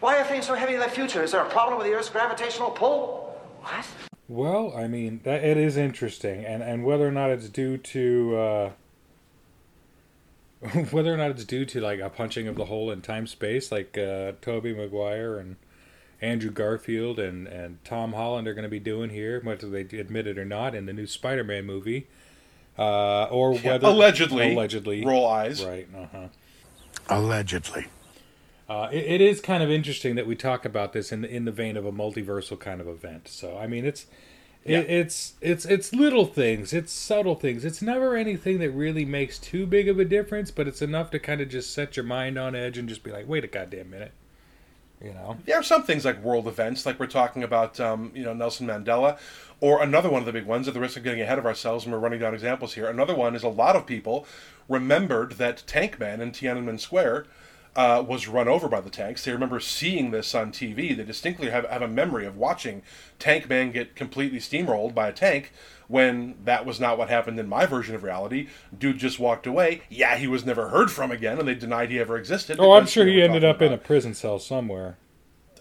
Why 0.00 0.18
are 0.18 0.24
things 0.24 0.46
so 0.46 0.54
heavy 0.54 0.74
in 0.74 0.80
the 0.80 0.88
future? 0.88 1.22
Is 1.22 1.32
there 1.32 1.42
a 1.42 1.48
problem 1.48 1.78
with 1.78 1.86
the 1.86 1.94
Earth's 1.94 2.10
gravitational 2.10 2.70
pull? 2.70 3.40
What? 3.62 3.86
Well, 4.28 4.72
I 4.76 4.86
mean, 4.86 5.20
that 5.24 5.44
it 5.44 5.56
is 5.56 5.76
interesting, 5.76 6.44
and 6.44 6.62
and 6.62 6.84
whether 6.84 7.06
or 7.06 7.12
not 7.12 7.30
it's 7.30 7.48
due 7.48 7.78
to 7.78 8.36
uh, 8.36 8.70
whether 10.90 11.14
or 11.14 11.16
not 11.16 11.30
it's 11.30 11.44
due 11.44 11.64
to 11.64 11.80
like 11.80 12.00
a 12.00 12.10
punching 12.10 12.48
of 12.48 12.56
the 12.56 12.66
hole 12.66 12.90
in 12.90 13.02
time 13.02 13.26
space, 13.26 13.70
like 13.70 13.96
uh, 13.96 14.32
Tobey 14.40 14.74
Maguire 14.74 15.38
and 15.38 15.56
Andrew 16.22 16.50
Garfield 16.50 17.18
and 17.18 17.46
and 17.46 17.78
Tom 17.84 18.12
Holland 18.14 18.48
are 18.48 18.54
going 18.54 18.62
to 18.64 18.68
be 18.70 18.80
doing 18.80 19.10
here, 19.10 19.40
whether 19.42 19.68
they 19.68 19.80
admit 19.98 20.26
it 20.26 20.38
or 20.38 20.44
not, 20.44 20.74
in 20.74 20.86
the 20.86 20.92
new 20.92 21.06
Spider-Man 21.06 21.64
movie, 21.66 22.06
uh, 22.78 23.24
or 23.24 23.54
whether 23.58 23.86
allegedly, 23.86 24.52
allegedly, 24.52 25.04
roll 25.04 25.26
eyes. 25.26 25.64
right? 25.64 25.88
Uh 25.96 26.06
huh. 26.12 26.28
Allegedly. 27.08 27.86
Uh, 28.68 28.88
it, 28.90 29.04
it 29.04 29.20
is 29.20 29.40
kind 29.40 29.62
of 29.62 29.70
interesting 29.70 30.16
that 30.16 30.26
we 30.26 30.34
talk 30.34 30.64
about 30.64 30.92
this 30.92 31.12
in 31.12 31.20
the, 31.22 31.28
in 31.30 31.44
the 31.44 31.52
vein 31.52 31.76
of 31.76 31.86
a 31.86 31.92
multiversal 31.92 32.58
kind 32.58 32.80
of 32.80 32.88
event. 32.88 33.28
So 33.28 33.56
I 33.56 33.66
mean, 33.68 33.84
it's 33.84 34.06
Yeah. 34.64 34.78
it, 34.80 34.90
it's 34.90 35.34
it's 35.40 35.64
it's 35.64 35.92
little 35.94 36.26
things, 36.26 36.72
it's 36.72 36.90
subtle 36.92 37.36
things. 37.36 37.64
It's 37.64 37.80
never 37.80 38.16
anything 38.16 38.58
that 38.58 38.70
really 38.70 39.04
makes 39.04 39.38
too 39.38 39.66
big 39.66 39.88
of 39.88 40.00
a 40.00 40.04
difference, 40.04 40.50
but 40.50 40.66
it's 40.66 40.82
enough 40.82 41.10
to 41.12 41.20
kind 41.20 41.40
of 41.40 41.48
just 41.48 41.72
set 41.72 41.96
your 41.96 42.04
mind 42.04 42.38
on 42.38 42.56
edge 42.56 42.76
and 42.76 42.88
just 42.88 43.04
be 43.04 43.12
like, 43.12 43.28
wait 43.28 43.44
a 43.44 43.46
goddamn 43.48 43.90
minute, 43.90 44.10
you 45.02 45.12
know? 45.12 45.36
There 45.44 45.58
are 45.58 45.62
some 45.62 45.82
things 45.82 46.04
like 46.04 46.22
world 46.22 46.46
events, 46.46 46.86
like 46.86 46.98
we're 46.98 47.06
talking 47.06 47.42
about, 47.42 47.78
um, 47.80 48.12
you 48.14 48.24
know, 48.24 48.32
Nelson 48.34 48.66
Mandela, 48.66 49.18
or 49.60 49.82
another 49.82 50.10
one 50.10 50.20
of 50.20 50.26
the 50.26 50.32
big 50.32 50.46
ones. 50.46 50.68
At 50.68 50.74
the 50.74 50.80
risk 50.80 50.96
of 50.96 51.04
getting 51.04 51.20
ahead 51.20 51.38
of 51.38 51.46
ourselves, 51.46 51.84
and 51.84 51.92
we're 51.92 52.00
running 52.00 52.20
down 52.20 52.34
examples 52.34 52.74
here. 52.74 52.86
Another 52.86 53.14
one 53.14 53.34
is 53.34 53.42
a 53.42 53.48
lot 53.48 53.76
of 53.76 53.86
people 53.86 54.26
remembered 54.68 55.32
that 55.32 55.62
tank 55.66 55.98
Man 55.98 56.20
in 56.20 56.32
Tiananmen 56.32 56.80
Square 56.80 57.26
uh, 57.76 58.02
was 58.06 58.26
run 58.26 58.48
over 58.48 58.68
by 58.68 58.80
the 58.80 58.90
tanks. 58.90 59.24
They 59.24 59.32
remember 59.32 59.60
seeing 59.60 60.10
this 60.10 60.34
on 60.34 60.50
TV. 60.50 60.96
They 60.96 61.04
distinctly 61.04 61.50
have, 61.50 61.66
have 61.66 61.82
a 61.82 61.88
memory 61.88 62.24
of 62.24 62.36
watching 62.36 62.82
Tank 63.18 63.48
Man 63.48 63.70
get 63.70 63.94
completely 63.94 64.38
steamrolled 64.38 64.94
by 64.94 65.08
a 65.08 65.12
tank 65.12 65.52
when 65.88 66.36
that 66.44 66.66
was 66.66 66.80
not 66.80 66.98
what 66.98 67.08
happened 67.08 67.38
in 67.38 67.48
my 67.48 67.66
version 67.66 67.94
of 67.94 68.02
reality. 68.02 68.48
Dude 68.76 68.98
just 68.98 69.18
walked 69.18 69.46
away. 69.46 69.82
Yeah, 69.88 70.16
he 70.16 70.26
was 70.26 70.44
never 70.44 70.68
heard 70.68 70.90
from 70.90 71.10
again, 71.10 71.38
and 71.38 71.46
they 71.46 71.54
denied 71.54 71.90
he 71.90 71.98
ever 71.98 72.16
existed. 72.16 72.58
Oh, 72.58 72.72
I'm 72.72 72.86
sure 72.86 73.06
he 73.06 73.22
ended 73.22 73.44
up 73.44 73.62
in 73.62 73.72
a 73.72 73.78
prison 73.78 74.14
cell 74.14 74.38
somewhere. 74.38 74.98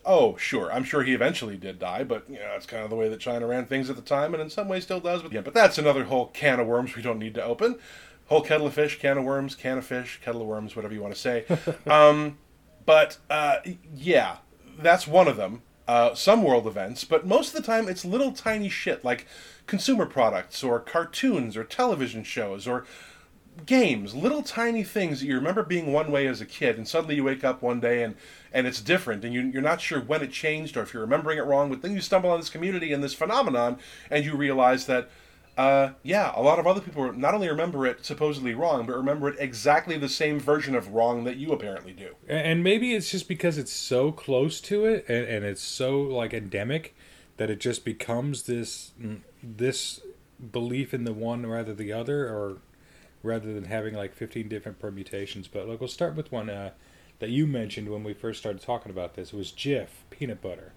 Oh, 0.05 0.37
sure. 0.37 0.71
I'm 0.71 0.83
sure 0.83 1.03
he 1.03 1.13
eventually 1.13 1.57
did 1.57 1.79
die, 1.79 2.03
but 2.03 2.29
you 2.29 2.35
know, 2.35 2.49
that's 2.51 2.67
kind 2.67 2.83
of 2.83 2.89
the 2.89 2.95
way 2.95 3.09
that 3.09 3.19
China 3.19 3.47
ran 3.47 3.65
things 3.65 3.89
at 3.89 3.95
the 3.95 4.01
time, 4.01 4.33
and 4.33 4.41
in 4.41 4.49
some 4.49 4.67
ways 4.67 4.83
still 4.83 4.99
does. 4.99 5.23
But 5.23 5.31
yeah, 5.31 5.41
but 5.41 5.53
that's 5.53 5.77
another 5.77 6.03
whole 6.05 6.27
can 6.27 6.59
of 6.59 6.67
worms 6.67 6.95
we 6.95 7.01
don't 7.01 7.19
need 7.19 7.33
to 7.35 7.43
open. 7.43 7.79
Whole 8.27 8.41
kettle 8.41 8.67
of 8.67 8.73
fish, 8.73 8.99
can 8.99 9.17
of 9.17 9.23
worms, 9.23 9.55
can 9.55 9.77
of 9.77 9.85
fish, 9.85 10.19
kettle 10.23 10.41
of 10.41 10.47
worms, 10.47 10.75
whatever 10.75 10.93
you 10.93 11.01
want 11.01 11.13
to 11.13 11.19
say. 11.19 11.45
um, 11.87 12.37
but 12.85 13.17
uh, 13.29 13.57
yeah, 13.95 14.37
that's 14.79 15.07
one 15.07 15.27
of 15.27 15.37
them. 15.37 15.61
Uh, 15.87 16.15
some 16.15 16.41
world 16.41 16.65
events, 16.65 17.03
but 17.03 17.27
most 17.27 17.53
of 17.53 17.61
the 17.61 17.65
time 17.65 17.87
it's 17.87 18.03
little 18.03 18.31
tiny 18.31 18.69
shit 18.69 19.05
like 19.05 19.27
consumer 19.67 20.05
products 20.05 20.63
or 20.63 20.79
cartoons 20.79 21.57
or 21.57 21.63
television 21.63 22.23
shows 22.23 22.67
or 22.67 22.85
games, 23.65 24.13
little 24.13 24.43
tiny 24.43 24.83
things 24.83 25.19
that 25.19 25.27
you 25.27 25.35
remember 25.35 25.63
being 25.63 25.93
one 25.93 26.11
way 26.11 26.27
as 26.27 26.41
a 26.41 26.45
kid, 26.45 26.77
and 26.77 26.87
suddenly 26.87 27.15
you 27.15 27.23
wake 27.23 27.43
up 27.43 27.61
one 27.61 27.79
day 27.79 28.03
and 28.03 28.15
and 28.51 28.65
it's 28.67 28.79
different, 28.79 29.25
and 29.25 29.33
you, 29.33 29.41
you're 29.41 29.61
not 29.61 29.81
sure 29.81 29.99
when 29.99 30.21
it 30.21 30.31
changed 30.31 30.77
or 30.77 30.81
if 30.81 30.93
you're 30.93 31.03
remembering 31.03 31.37
it 31.37 31.41
wrong. 31.41 31.69
But 31.69 31.81
then 31.81 31.93
you 31.93 31.99
stumble 31.99 32.29
on 32.29 32.39
this 32.39 32.49
community 32.49 32.93
and 32.93 33.03
this 33.03 33.13
phenomenon, 33.13 33.77
and 34.09 34.25
you 34.25 34.35
realize 34.35 34.85
that. 34.87 35.09
Uh, 35.57 35.93
yeah, 36.03 36.33
a 36.35 36.41
lot 36.41 36.59
of 36.59 36.67
other 36.67 36.81
people 36.81 37.13
not 37.13 37.33
only 37.33 37.47
remember 37.47 37.85
it 37.85 38.05
supposedly 38.05 38.53
wrong, 38.53 38.85
but 38.85 38.93
remember 38.93 39.29
it 39.29 39.37
exactly 39.39 39.97
the 39.97 40.09
same 40.09 40.37
version 40.37 40.75
of 40.75 40.89
wrong 40.89 41.23
that 41.23 41.37
you 41.37 41.53
apparently 41.53 41.93
do. 41.93 42.13
And 42.27 42.61
maybe 42.61 42.93
it's 42.93 43.09
just 43.09 43.29
because 43.29 43.57
it's 43.57 43.71
so 43.71 44.11
close 44.11 44.59
to 44.59 44.83
it 44.83 45.05
and, 45.07 45.25
and 45.25 45.45
it's 45.45 45.61
so 45.61 46.01
like 46.01 46.33
endemic 46.33 46.93
that 47.37 47.49
it 47.49 47.61
just 47.61 47.85
becomes 47.85 48.43
this 48.43 48.91
mm, 49.01 49.21
this 49.57 50.01
belief 50.51 50.93
in 50.93 51.03
the 51.03 51.13
one 51.13 51.45
rather 51.45 51.73
the 51.73 51.93
other 51.93 52.27
or 52.27 52.57
rather 53.23 53.53
than 53.53 53.65
having 53.65 53.93
like 53.95 54.13
15 54.13 54.47
different 54.47 54.79
permutations. 54.79 55.47
But 55.47 55.67
look, 55.67 55.79
we'll 55.79 55.87
start 55.87 56.15
with 56.15 56.31
one 56.31 56.49
uh, 56.49 56.71
that 57.19 57.29
you 57.29 57.47
mentioned 57.47 57.89
when 57.89 58.03
we 58.03 58.13
first 58.13 58.39
started 58.39 58.61
talking 58.61 58.91
about 58.91 59.15
this. 59.15 59.33
It 59.33 59.37
was 59.37 59.51
Jif 59.51 59.87
peanut 60.09 60.41
butter. 60.41 60.73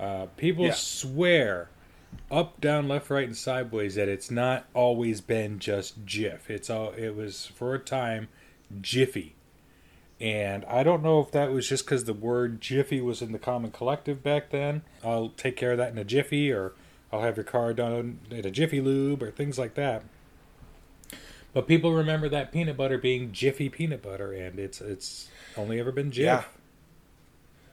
Uh, 0.00 0.26
people 0.36 0.64
Yeah. 0.66 0.72
swear 0.72 1.68
up, 2.30 2.60
down, 2.60 2.88
left, 2.88 3.10
right, 3.10 3.26
and 3.26 3.36
sideways 3.36 3.94
that 3.96 4.08
it's 4.08 4.30
not 4.30 4.66
always 4.74 5.20
been 5.20 5.58
just 5.58 6.04
Jif. 6.06 6.48
It's 6.48 6.70
all 6.70 6.90
it 6.92 7.14
was 7.14 7.46
for 7.46 7.74
a 7.74 7.78
time 7.78 8.28
Jiffy. 8.80 9.34
And 10.18 10.64
I 10.64 10.82
don't 10.82 11.02
know 11.02 11.20
if 11.20 11.30
that 11.32 11.52
was 11.52 11.68
just 11.68 11.84
because 11.84 12.04
the 12.04 12.14
word 12.14 12.60
Jiffy 12.60 13.00
was 13.02 13.20
in 13.20 13.32
the 13.32 13.38
common 13.38 13.70
collective 13.70 14.22
back 14.22 14.50
then. 14.50 14.82
I'll 15.04 15.28
take 15.28 15.56
care 15.56 15.72
of 15.72 15.78
that 15.78 15.92
in 15.92 15.98
a 15.98 16.04
Jiffy, 16.04 16.50
or 16.50 16.72
I'll 17.12 17.22
have 17.22 17.36
your 17.36 17.44
car 17.44 17.72
done 17.72 18.18
at 18.30 18.44
a 18.46 18.50
Jiffy 18.50 18.80
Lube, 18.80 19.22
or 19.22 19.30
things 19.30 19.58
like 19.58 19.74
that. 19.74 20.02
But 21.52 21.66
people 21.66 21.94
remember 21.94 22.28
that 22.28 22.52
peanut 22.52 22.76
butter 22.76 22.98
being 22.98 23.32
Jiffy 23.32 23.68
peanut 23.68 24.02
butter, 24.02 24.32
and 24.32 24.58
it's 24.58 24.80
it's 24.80 25.28
only 25.56 25.80
ever 25.80 25.92
been 25.92 26.10
Jif. 26.10 26.18
Yeah. 26.24 26.44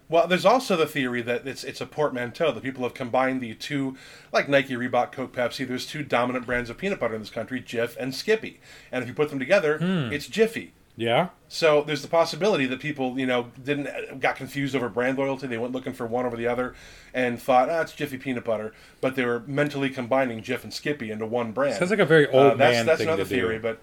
Well, 0.09 0.27
there's 0.27 0.45
also 0.45 0.75
the 0.77 0.85
theory 0.85 1.21
that 1.23 1.47
it's 1.47 1.63
it's 1.63 1.81
a 1.81 1.85
portmanteau. 1.85 2.51
That 2.51 2.63
people 2.63 2.83
have 2.83 2.93
combined 2.93 3.41
the 3.41 3.55
two, 3.55 3.97
like 4.31 4.47
Nike, 4.47 4.75
Reebok, 4.75 5.11
Coke, 5.11 5.33
Pepsi. 5.35 5.67
There's 5.67 5.85
two 5.85 6.03
dominant 6.03 6.45
brands 6.45 6.69
of 6.69 6.77
peanut 6.77 6.99
butter 6.99 7.15
in 7.15 7.21
this 7.21 7.29
country, 7.29 7.61
Jif 7.61 7.97
and 7.97 8.13
Skippy. 8.13 8.59
And 8.91 9.01
if 9.01 9.07
you 9.09 9.13
put 9.15 9.29
them 9.29 9.39
together, 9.39 9.79
Hmm. 9.79 10.13
it's 10.13 10.27
Jiffy. 10.27 10.73
Yeah? 10.95 11.29
So 11.47 11.81
there's 11.83 12.01
the 12.03 12.07
possibility 12.07 12.65
that 12.67 12.79
people, 12.79 13.17
you 13.19 13.25
know, 13.25 13.47
didn't 13.63 14.19
got 14.19 14.35
confused 14.35 14.75
over 14.75 14.89
brand 14.89 15.17
loyalty. 15.17 15.47
They 15.47 15.57
went 15.57 15.73
looking 15.73 15.93
for 15.93 16.05
one 16.05 16.25
over 16.25 16.37
the 16.37 16.47
other, 16.47 16.75
and 17.13 17.41
thought, 17.41 17.69
ah, 17.69 17.81
it's 17.81 17.93
Jiffy 17.93 18.17
peanut 18.17 18.43
butter. 18.45 18.73
But 19.01 19.15
they 19.15 19.25
were 19.25 19.41
mentally 19.47 19.89
combining 19.89 20.41
Jif 20.43 20.63
and 20.63 20.73
Skippy 20.73 21.09
into 21.11 21.25
one 21.25 21.51
brand. 21.51 21.75
Sounds 21.75 21.89
like 21.89 21.99
a 21.99 22.05
very 22.05 22.27
Uh, 22.27 22.31
old 22.31 22.59
that's, 22.59 22.75
man 22.75 22.85
That's 22.85 22.99
thing 22.99 23.07
another 23.07 23.23
to 23.23 23.29
do. 23.29 23.35
theory, 23.35 23.59
but 23.59 23.79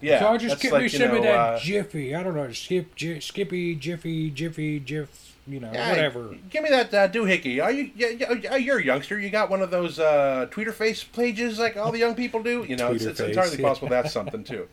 yeah, 0.00 0.20
so 0.20 0.26
I'll 0.26 0.38
just 0.38 0.60
give 0.60 0.72
like, 0.72 0.80
me 0.80 0.84
you 0.84 0.88
some 0.90 1.10
of 1.16 1.22
that 1.22 1.38
uh, 1.38 1.58
Jiffy. 1.58 2.14
I 2.14 2.22
don't 2.22 2.34
know, 2.34 2.52
Skip, 2.52 2.94
J- 2.94 3.18
Skippy, 3.20 3.74
Jiffy, 3.74 4.30
Jiffy, 4.30 4.78
Jif, 4.78 5.08
you 5.46 5.58
know, 5.58 5.72
Yeah, 5.72 5.88
whatever. 5.90 6.34
Give 6.50 6.62
me 6.62 6.68
that 6.70 6.92
uh, 6.92 7.08
doohickey. 7.08 7.62
Are 7.62 7.70
you? 7.70 7.90
Yeah, 7.96 8.08
yeah, 8.10 8.56
you're 8.56 8.78
a 8.78 8.84
youngster. 8.84 9.18
You 9.18 9.30
got 9.30 9.48
one 9.48 9.62
of 9.62 9.70
those 9.70 9.98
uh, 9.98 10.48
Tweeter 10.50 10.72
face 10.74 11.02
pages 11.02 11.58
like 11.58 11.76
all 11.76 11.90
the 11.92 11.98
young 11.98 12.14
people 12.14 12.42
do. 12.42 12.64
You 12.68 12.76
know, 12.76 12.92
it's, 12.92 13.04
it's 13.04 13.20
entirely 13.20 13.56
possible 13.56 13.88
that's 13.88 14.12
something 14.12 14.44
too. 14.44 14.68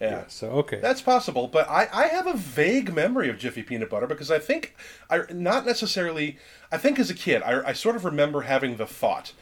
Yeah. 0.00 0.10
Yeah, 0.10 0.24
so 0.28 0.50
okay. 0.50 0.78
That's 0.80 1.02
possible, 1.02 1.48
but 1.48 1.68
I, 1.68 1.88
I 1.92 2.06
have 2.06 2.26
a 2.26 2.34
vague 2.34 2.94
memory 2.94 3.28
of 3.28 3.38
Jiffy 3.38 3.62
peanut 3.62 3.90
butter 3.90 4.06
because 4.06 4.30
I 4.30 4.38
think 4.38 4.76
I 5.10 5.22
not 5.32 5.66
necessarily 5.66 6.38
I 6.70 6.78
think 6.78 6.98
as 6.98 7.10
a 7.10 7.14
kid 7.14 7.42
I, 7.42 7.68
I 7.68 7.72
sort 7.72 7.96
of 7.96 8.04
remember 8.04 8.42
having 8.42 8.76
the 8.76 8.86
thought 8.86 9.32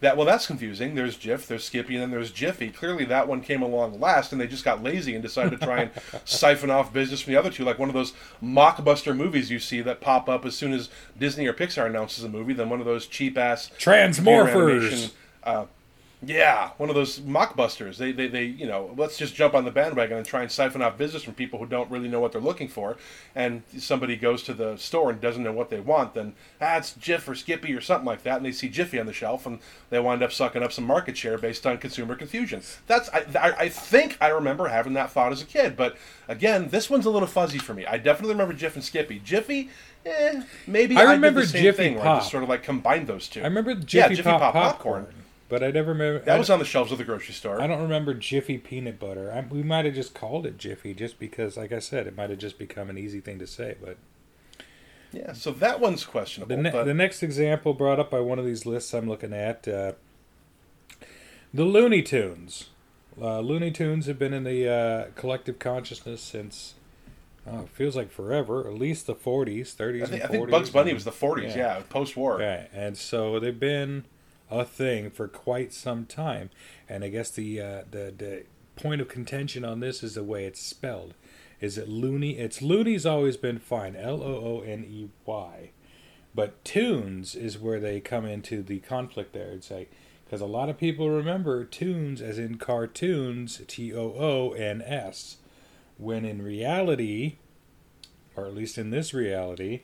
that 0.00 0.16
well 0.16 0.26
that's 0.26 0.46
confusing. 0.46 0.94
There's 0.94 1.16
Jif, 1.16 1.46
there's 1.46 1.64
Skippy, 1.64 1.94
and 1.94 2.02
then 2.02 2.10
there's 2.10 2.30
Jiffy. 2.30 2.70
Clearly 2.70 3.04
that 3.06 3.28
one 3.28 3.40
came 3.40 3.62
along 3.62 3.98
last, 3.98 4.32
and 4.32 4.40
they 4.40 4.46
just 4.46 4.64
got 4.64 4.82
lazy 4.82 5.14
and 5.14 5.22
decided 5.22 5.58
to 5.58 5.64
try 5.64 5.82
and 5.82 5.90
siphon 6.24 6.70
off 6.70 6.92
business 6.92 7.22
from 7.22 7.32
the 7.32 7.38
other 7.38 7.50
two, 7.50 7.64
like 7.64 7.78
one 7.78 7.88
of 7.88 7.94
those 7.94 8.12
mockbuster 8.42 9.16
movies 9.16 9.50
you 9.50 9.58
see 9.58 9.80
that 9.80 10.00
pop 10.00 10.28
up 10.28 10.44
as 10.44 10.54
soon 10.54 10.72
as 10.72 10.90
Disney 11.18 11.46
or 11.46 11.54
Pixar 11.54 11.86
announces 11.86 12.24
a 12.24 12.28
movie. 12.28 12.52
Then 12.52 12.68
one 12.68 12.80
of 12.80 12.86
those 12.86 13.06
cheap 13.06 13.38
ass 13.38 13.70
Transmorphers. 13.78 15.12
uh, 15.44 15.64
yeah, 16.26 16.70
one 16.76 16.88
of 16.88 16.96
those 16.96 17.20
mockbusters. 17.20 17.98
They, 17.98 18.10
they, 18.10 18.26
they, 18.26 18.44
you 18.44 18.66
know, 18.66 18.92
let's 18.96 19.16
just 19.16 19.34
jump 19.36 19.54
on 19.54 19.64
the 19.64 19.70
bandwagon 19.70 20.16
and 20.16 20.26
try 20.26 20.42
and 20.42 20.50
siphon 20.50 20.82
off 20.82 20.98
business 20.98 21.22
from 21.22 21.34
people 21.34 21.58
who 21.60 21.66
don't 21.66 21.88
really 21.88 22.08
know 22.08 22.18
what 22.18 22.32
they're 22.32 22.40
looking 22.40 22.66
for. 22.66 22.96
And 23.34 23.62
somebody 23.78 24.16
goes 24.16 24.42
to 24.44 24.54
the 24.54 24.76
store 24.76 25.10
and 25.10 25.20
doesn't 25.20 25.42
know 25.42 25.52
what 25.52 25.70
they 25.70 25.78
want, 25.78 26.14
then 26.14 26.34
ah, 26.60 26.78
it's 26.78 26.94
Jif 26.94 27.28
or 27.28 27.36
Skippy 27.36 27.72
or 27.74 27.80
something 27.80 28.06
like 28.06 28.24
that, 28.24 28.38
and 28.38 28.44
they 28.46 28.50
see 28.50 28.68
Jiffy 28.68 28.98
on 28.98 29.06
the 29.06 29.12
shelf, 29.12 29.46
and 29.46 29.60
they 29.90 30.00
wind 30.00 30.22
up 30.22 30.32
sucking 30.32 30.62
up 30.62 30.72
some 30.72 30.84
market 30.84 31.16
share 31.16 31.38
based 31.38 31.64
on 31.66 31.78
consumer 31.78 32.16
confusion. 32.16 32.60
That's, 32.88 33.08
I, 33.10 33.24
I, 33.38 33.52
I 33.60 33.68
think 33.68 34.18
I 34.20 34.28
remember 34.28 34.66
having 34.66 34.94
that 34.94 35.12
thought 35.12 35.30
as 35.30 35.42
a 35.42 35.46
kid, 35.46 35.76
but 35.76 35.96
again, 36.26 36.68
this 36.70 36.90
one's 36.90 37.06
a 37.06 37.10
little 37.10 37.28
fuzzy 37.28 37.58
for 37.58 37.72
me. 37.74 37.86
I 37.86 37.98
definitely 37.98 38.34
remember 38.34 38.54
Jif 38.54 38.74
and 38.74 38.82
Skippy. 38.84 39.20
Jiffy, 39.20 39.70
eh, 40.04 40.42
maybe 40.66 40.96
I 40.96 41.04
I, 41.04 41.12
remember 41.12 41.40
did 41.40 41.48
the 41.48 41.52
same 41.52 41.62
Jiffy 41.62 41.76
thing 41.76 41.94
where 41.96 42.04
I 42.04 42.06
Pop. 42.06 42.20
just 42.20 42.30
sort 42.32 42.42
of 42.42 42.48
like 42.48 42.62
combined 42.64 43.06
those 43.06 43.28
two. 43.28 43.40
I 43.42 43.44
remember 43.44 43.76
Yeah, 43.92 44.08
Jiffy, 44.08 44.16
Jiffy 44.16 44.22
Pop, 44.22 44.40
Pop 44.40 44.54
popcorn, 44.54 45.04
popcorn. 45.04 45.22
But 45.48 45.62
I 45.62 45.70
never 45.70 45.92
remember. 45.92 46.20
That 46.20 46.38
was 46.38 46.50
on 46.50 46.58
the 46.58 46.64
shelves 46.64 46.92
of 46.92 46.98
the 46.98 47.04
grocery 47.04 47.34
store. 47.34 47.60
I 47.60 47.66
don't 47.66 47.82
remember 47.82 48.14
Jiffy 48.14 48.58
peanut 48.58 48.98
butter. 48.98 49.32
I, 49.32 49.40
we 49.52 49.62
might 49.62 49.84
have 49.84 49.94
just 49.94 50.14
called 50.14 50.46
it 50.46 50.58
Jiffy 50.58 50.94
just 50.94 51.18
because, 51.18 51.56
like 51.56 51.72
I 51.72 51.78
said, 51.78 52.06
it 52.06 52.16
might 52.16 52.30
have 52.30 52.38
just 52.38 52.58
become 52.58 52.90
an 52.90 52.98
easy 52.98 53.20
thing 53.20 53.38
to 53.38 53.46
say. 53.46 53.76
But 53.82 53.96
Yeah, 55.12 55.32
so 55.32 55.50
that 55.52 55.80
one's 55.80 56.04
questionable. 56.04 56.56
the, 56.56 56.62
ne- 56.62 56.70
but 56.70 56.84
the 56.84 56.94
next 56.94 57.22
example 57.22 57.74
brought 57.74 57.98
up 58.00 58.10
by 58.10 58.20
one 58.20 58.38
of 58.38 58.44
these 58.44 58.66
lists 58.66 58.92
I'm 58.94 59.08
looking 59.08 59.32
at, 59.32 59.66
uh, 59.68 59.92
the 61.54 61.64
Looney 61.64 62.02
Tunes. 62.02 62.68
Uh, 63.20 63.40
Looney 63.40 63.70
Tunes 63.70 64.06
have 64.06 64.18
been 64.18 64.34
in 64.34 64.44
the 64.44 64.68
uh, 64.70 65.04
collective 65.14 65.58
consciousness 65.58 66.20
since. 66.20 66.74
Oh, 67.46 67.60
it 67.60 67.68
feels 67.70 67.94
like 67.96 68.10
forever. 68.10 68.66
At 68.66 68.74
least 68.74 69.06
the 69.06 69.14
40s, 69.14 69.74
30s, 69.76 70.02
I 70.02 70.06
think, 70.06 70.22
I 70.22 70.24
and 70.24 70.28
40s. 70.28 70.30
think 70.32 70.50
Bugs 70.50 70.70
Bunny 70.70 70.92
was 70.92 71.04
the 71.04 71.12
40s, 71.12 71.54
yeah, 71.56 71.80
post-war. 71.88 72.38
Right, 72.38 72.68
and 72.74 72.98
so 72.98 73.38
they've 73.38 73.58
been 73.58 74.04
a 74.50 74.64
thing 74.64 75.10
for 75.10 75.28
quite 75.28 75.72
some 75.72 76.06
time, 76.06 76.50
and 76.88 77.02
I 77.04 77.08
guess 77.08 77.30
the 77.30 77.60
uh, 77.60 77.82
the 77.90 78.12
the 78.16 78.44
point 78.76 79.00
of 79.00 79.08
contention 79.08 79.64
on 79.64 79.80
this 79.80 80.02
is 80.02 80.14
the 80.14 80.22
way 80.22 80.44
it's 80.44 80.60
spelled. 80.60 81.14
Is 81.60 81.78
it 81.78 81.88
loony? 81.88 82.38
It's 82.38 82.60
loony's 82.60 83.06
always 83.06 83.36
been 83.36 83.58
fine, 83.58 83.96
L 83.96 84.22
O 84.22 84.60
O 84.60 84.60
N 84.60 84.84
E 84.88 85.08
Y, 85.24 85.70
but 86.34 86.64
tunes 86.64 87.34
is 87.34 87.58
where 87.58 87.80
they 87.80 88.00
come 88.00 88.26
into 88.26 88.62
the 88.62 88.80
conflict 88.80 89.32
there. 89.32 89.50
It's 89.52 89.70
like 89.70 89.90
because 90.24 90.40
a 90.40 90.46
lot 90.46 90.68
of 90.68 90.78
people 90.78 91.08
remember 91.08 91.64
tunes 91.64 92.20
as 92.20 92.38
in 92.38 92.58
cartoons, 92.58 93.62
T 93.66 93.94
O 93.94 94.14
O 94.16 94.52
N 94.52 94.82
S, 94.82 95.38
when 95.96 96.24
in 96.24 96.42
reality, 96.42 97.36
or 98.34 98.46
at 98.46 98.54
least 98.54 98.76
in 98.76 98.90
this 98.90 99.14
reality, 99.14 99.82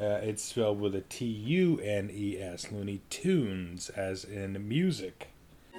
uh, 0.00 0.20
it's 0.22 0.42
spelled 0.42 0.80
with 0.80 0.94
a 0.94 1.02
T 1.02 1.24
U 1.24 1.78
N 1.80 2.10
E 2.12 2.38
S, 2.38 2.72
Looney 2.72 3.00
Tunes, 3.10 3.90
as 3.90 4.24
in 4.24 4.68
music. 4.68 5.28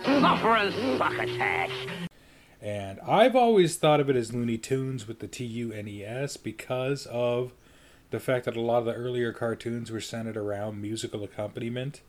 Suffer 0.03 0.71
succotash. 0.97 1.87
And 2.61 2.99
I've 3.01 3.35
always 3.35 3.75
thought 3.75 3.99
of 3.99 4.09
it 4.09 4.15
as 4.15 4.33
Looney 4.33 4.57
Tunes 4.57 5.07
with 5.07 5.19
the 5.19 5.27
T 5.27 5.43
U 5.45 5.71
N 5.71 5.87
E 5.87 6.03
S 6.03 6.37
because 6.37 7.05
of 7.07 7.51
the 8.11 8.19
fact 8.19 8.45
that 8.45 8.55
a 8.55 8.61
lot 8.61 8.79
of 8.79 8.85
the 8.85 8.93
earlier 8.93 9.33
cartoons 9.33 9.91
were 9.91 9.99
centered 9.99 10.37
around 10.37 10.81
musical 10.81 11.23
accompaniment, 11.23 12.01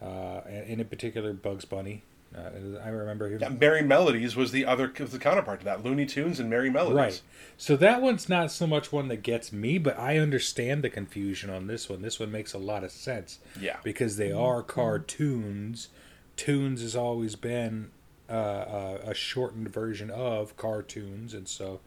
uh, 0.00 0.42
and 0.46 0.80
in 0.80 0.86
particular 0.86 1.32
Bugs 1.32 1.64
Bunny. 1.64 2.04
Uh, 2.36 2.78
I 2.84 2.88
remember. 2.88 3.28
Yeah, 3.28 3.48
Merrie 3.48 3.86
Melodies 3.86 4.36
was 4.36 4.52
the 4.52 4.66
other 4.66 4.88
the 4.88 5.18
counterpart 5.18 5.60
to 5.60 5.64
that. 5.64 5.82
Looney 5.82 6.04
Tunes 6.04 6.38
and 6.38 6.50
Merrie 6.50 6.70
Melodies. 6.70 6.96
Right. 6.96 7.22
So 7.56 7.74
that 7.76 8.02
one's 8.02 8.28
not 8.28 8.50
so 8.52 8.66
much 8.66 8.92
one 8.92 9.08
that 9.08 9.22
gets 9.22 9.52
me, 9.52 9.78
but 9.78 9.98
I 9.98 10.18
understand 10.18 10.84
the 10.84 10.90
confusion 10.90 11.48
on 11.48 11.66
this 11.66 11.88
one. 11.88 12.02
This 12.02 12.20
one 12.20 12.30
makes 12.30 12.52
a 12.52 12.58
lot 12.58 12.84
of 12.84 12.90
sense. 12.90 13.38
Yeah. 13.58 13.78
Because 13.82 14.16
they 14.16 14.30
are 14.30 14.62
cartoons. 14.62 15.88
Tunes 16.36 16.82
has 16.82 16.94
always 16.94 17.34
been 17.34 17.90
uh, 18.30 18.34
a, 18.34 19.10
a 19.10 19.14
shortened 19.14 19.70
version 19.70 20.10
of 20.10 20.56
cartoons, 20.56 21.34
and 21.34 21.48
so 21.48 21.80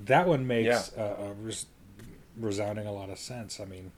that 0.00 0.26
one 0.26 0.46
makes 0.46 0.92
uh, 0.96 1.16
a 1.18 1.32
res- 1.32 1.66
resounding 2.36 2.86
a 2.86 2.92
lot 2.92 3.08
of 3.08 3.18
sense. 3.18 3.60
I 3.60 3.64
mean, 3.64 3.92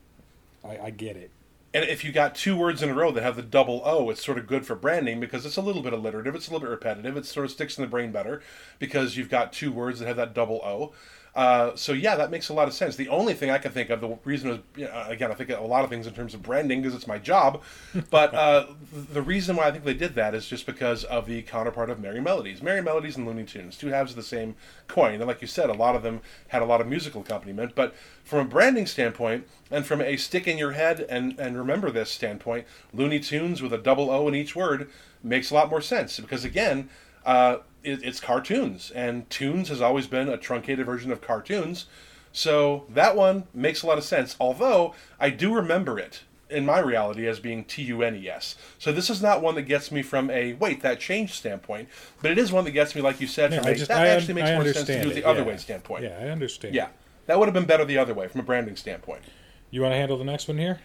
I, 0.64 0.78
I 0.78 0.90
get 0.90 1.16
it. 1.16 1.30
And 1.74 1.84
if 1.84 2.02
you 2.02 2.12
got 2.12 2.34
two 2.34 2.56
words 2.56 2.82
in 2.82 2.88
a 2.88 2.94
row 2.94 3.12
that 3.12 3.22
have 3.22 3.36
the 3.36 3.42
double 3.42 3.82
O, 3.84 4.08
it's 4.08 4.24
sort 4.24 4.38
of 4.38 4.46
good 4.46 4.64
for 4.64 4.74
branding 4.74 5.20
because 5.20 5.44
it's 5.44 5.58
a 5.58 5.62
little 5.62 5.82
bit 5.82 5.92
alliterative, 5.92 6.34
it's 6.34 6.48
a 6.48 6.50
little 6.50 6.66
bit 6.66 6.70
repetitive, 6.70 7.16
it 7.16 7.26
sort 7.26 7.44
of 7.44 7.52
sticks 7.52 7.76
in 7.76 7.82
the 7.82 7.88
brain 7.88 8.10
better 8.10 8.40
because 8.78 9.16
you've 9.16 9.28
got 9.28 9.52
two 9.52 9.70
words 9.70 9.98
that 9.98 10.06
have 10.06 10.16
that 10.16 10.34
double 10.34 10.62
O. 10.64 10.92
Uh, 11.38 11.76
so 11.76 11.92
yeah, 11.92 12.16
that 12.16 12.32
makes 12.32 12.48
a 12.48 12.52
lot 12.52 12.66
of 12.66 12.74
sense. 12.74 12.96
The 12.96 13.08
only 13.10 13.32
thing 13.32 13.48
I 13.48 13.58
can 13.58 13.70
think 13.70 13.90
of, 13.90 14.00
the 14.00 14.18
reason 14.24 14.50
was 14.50 14.58
you 14.74 14.86
know, 14.86 15.04
again, 15.06 15.30
I 15.30 15.34
think 15.34 15.50
a 15.50 15.60
lot 15.60 15.84
of 15.84 15.90
things 15.90 16.08
in 16.08 16.12
terms 16.12 16.34
of 16.34 16.42
branding 16.42 16.82
because 16.82 16.96
it's 16.96 17.06
my 17.06 17.18
job, 17.18 17.62
but 18.10 18.34
uh, 18.34 18.66
the 19.12 19.22
reason 19.22 19.54
why 19.54 19.68
I 19.68 19.70
think 19.70 19.84
they 19.84 19.94
did 19.94 20.16
that 20.16 20.34
is 20.34 20.48
just 20.48 20.66
because 20.66 21.04
of 21.04 21.26
the 21.26 21.42
counterpart 21.42 21.90
of 21.90 21.98
Merrie 21.98 22.20
Melodies. 22.20 22.60
Merrie 22.60 22.82
Melodies 22.82 23.16
and 23.16 23.24
Looney 23.24 23.44
Tunes, 23.44 23.78
two 23.78 23.86
halves 23.86 24.10
of 24.10 24.16
the 24.16 24.24
same 24.24 24.56
coin, 24.88 25.14
and 25.14 25.26
like 25.28 25.40
you 25.40 25.46
said, 25.46 25.70
a 25.70 25.74
lot 25.74 25.94
of 25.94 26.02
them 26.02 26.22
had 26.48 26.60
a 26.60 26.64
lot 26.64 26.80
of 26.80 26.88
musical 26.88 27.20
accompaniment. 27.20 27.76
But 27.76 27.94
from 28.24 28.40
a 28.40 28.44
branding 28.44 28.86
standpoint, 28.86 29.46
and 29.70 29.86
from 29.86 30.00
a 30.00 30.16
stick 30.16 30.48
in 30.48 30.58
your 30.58 30.72
head 30.72 31.06
and 31.08 31.38
and 31.38 31.56
remember 31.56 31.92
this 31.92 32.10
standpoint, 32.10 32.66
Looney 32.92 33.20
Tunes 33.20 33.62
with 33.62 33.72
a 33.72 33.78
double 33.78 34.10
O 34.10 34.26
in 34.26 34.34
each 34.34 34.56
word 34.56 34.90
makes 35.22 35.52
a 35.52 35.54
lot 35.54 35.70
more 35.70 35.82
sense 35.82 36.18
because 36.18 36.44
again. 36.44 36.90
Uh, 37.24 37.58
it, 37.82 38.02
it's 38.02 38.20
cartoons, 38.20 38.90
and 38.90 39.28
tunes 39.30 39.68
has 39.68 39.80
always 39.80 40.06
been 40.06 40.28
a 40.28 40.36
truncated 40.36 40.86
version 40.86 41.10
of 41.10 41.20
cartoons. 41.20 41.86
So 42.32 42.86
that 42.90 43.16
one 43.16 43.44
makes 43.54 43.82
a 43.82 43.86
lot 43.86 43.98
of 43.98 44.04
sense. 44.04 44.36
Although 44.38 44.94
I 45.18 45.30
do 45.30 45.54
remember 45.54 45.98
it 45.98 46.22
in 46.50 46.64
my 46.64 46.78
reality 46.78 47.26
as 47.26 47.40
being 47.40 47.64
T 47.64 47.82
U 47.84 48.02
N 48.02 48.14
E 48.16 48.28
S. 48.28 48.56
So 48.78 48.92
this 48.92 49.10
is 49.10 49.22
not 49.22 49.42
one 49.42 49.54
that 49.56 49.62
gets 49.62 49.90
me 49.90 50.02
from 50.02 50.30
a 50.30 50.54
wait 50.54 50.82
that 50.82 51.00
changed 51.00 51.34
standpoint, 51.34 51.88
but 52.22 52.30
it 52.30 52.38
is 52.38 52.52
one 52.52 52.64
that 52.64 52.72
gets 52.72 52.94
me, 52.94 53.02
like 53.02 53.20
you 53.20 53.26
said, 53.26 53.54
from 53.54 53.66
a 53.66 53.74
just 53.74 53.88
that 53.88 54.00
I, 54.00 54.08
actually 54.08 54.34
makes 54.34 54.50
I 54.50 54.54
more 54.54 54.72
sense 54.72 54.86
to 54.86 55.02
do 55.02 55.10
it 55.10 55.14
the 55.14 55.24
other 55.24 55.44
way 55.44 55.56
standpoint. 55.56 56.04
Yeah, 56.04 56.18
I 56.20 56.28
understand. 56.28 56.74
Yeah, 56.74 56.88
that 57.26 57.38
would 57.38 57.46
have 57.46 57.54
been 57.54 57.66
better 57.66 57.84
the 57.84 57.98
other 57.98 58.14
way 58.14 58.28
from 58.28 58.40
a 58.40 58.44
branding 58.44 58.76
standpoint. 58.76 59.22
You 59.70 59.82
want 59.82 59.92
to 59.92 59.96
handle 59.96 60.16
the 60.16 60.24
next 60.24 60.48
one 60.48 60.58
here? 60.58 60.80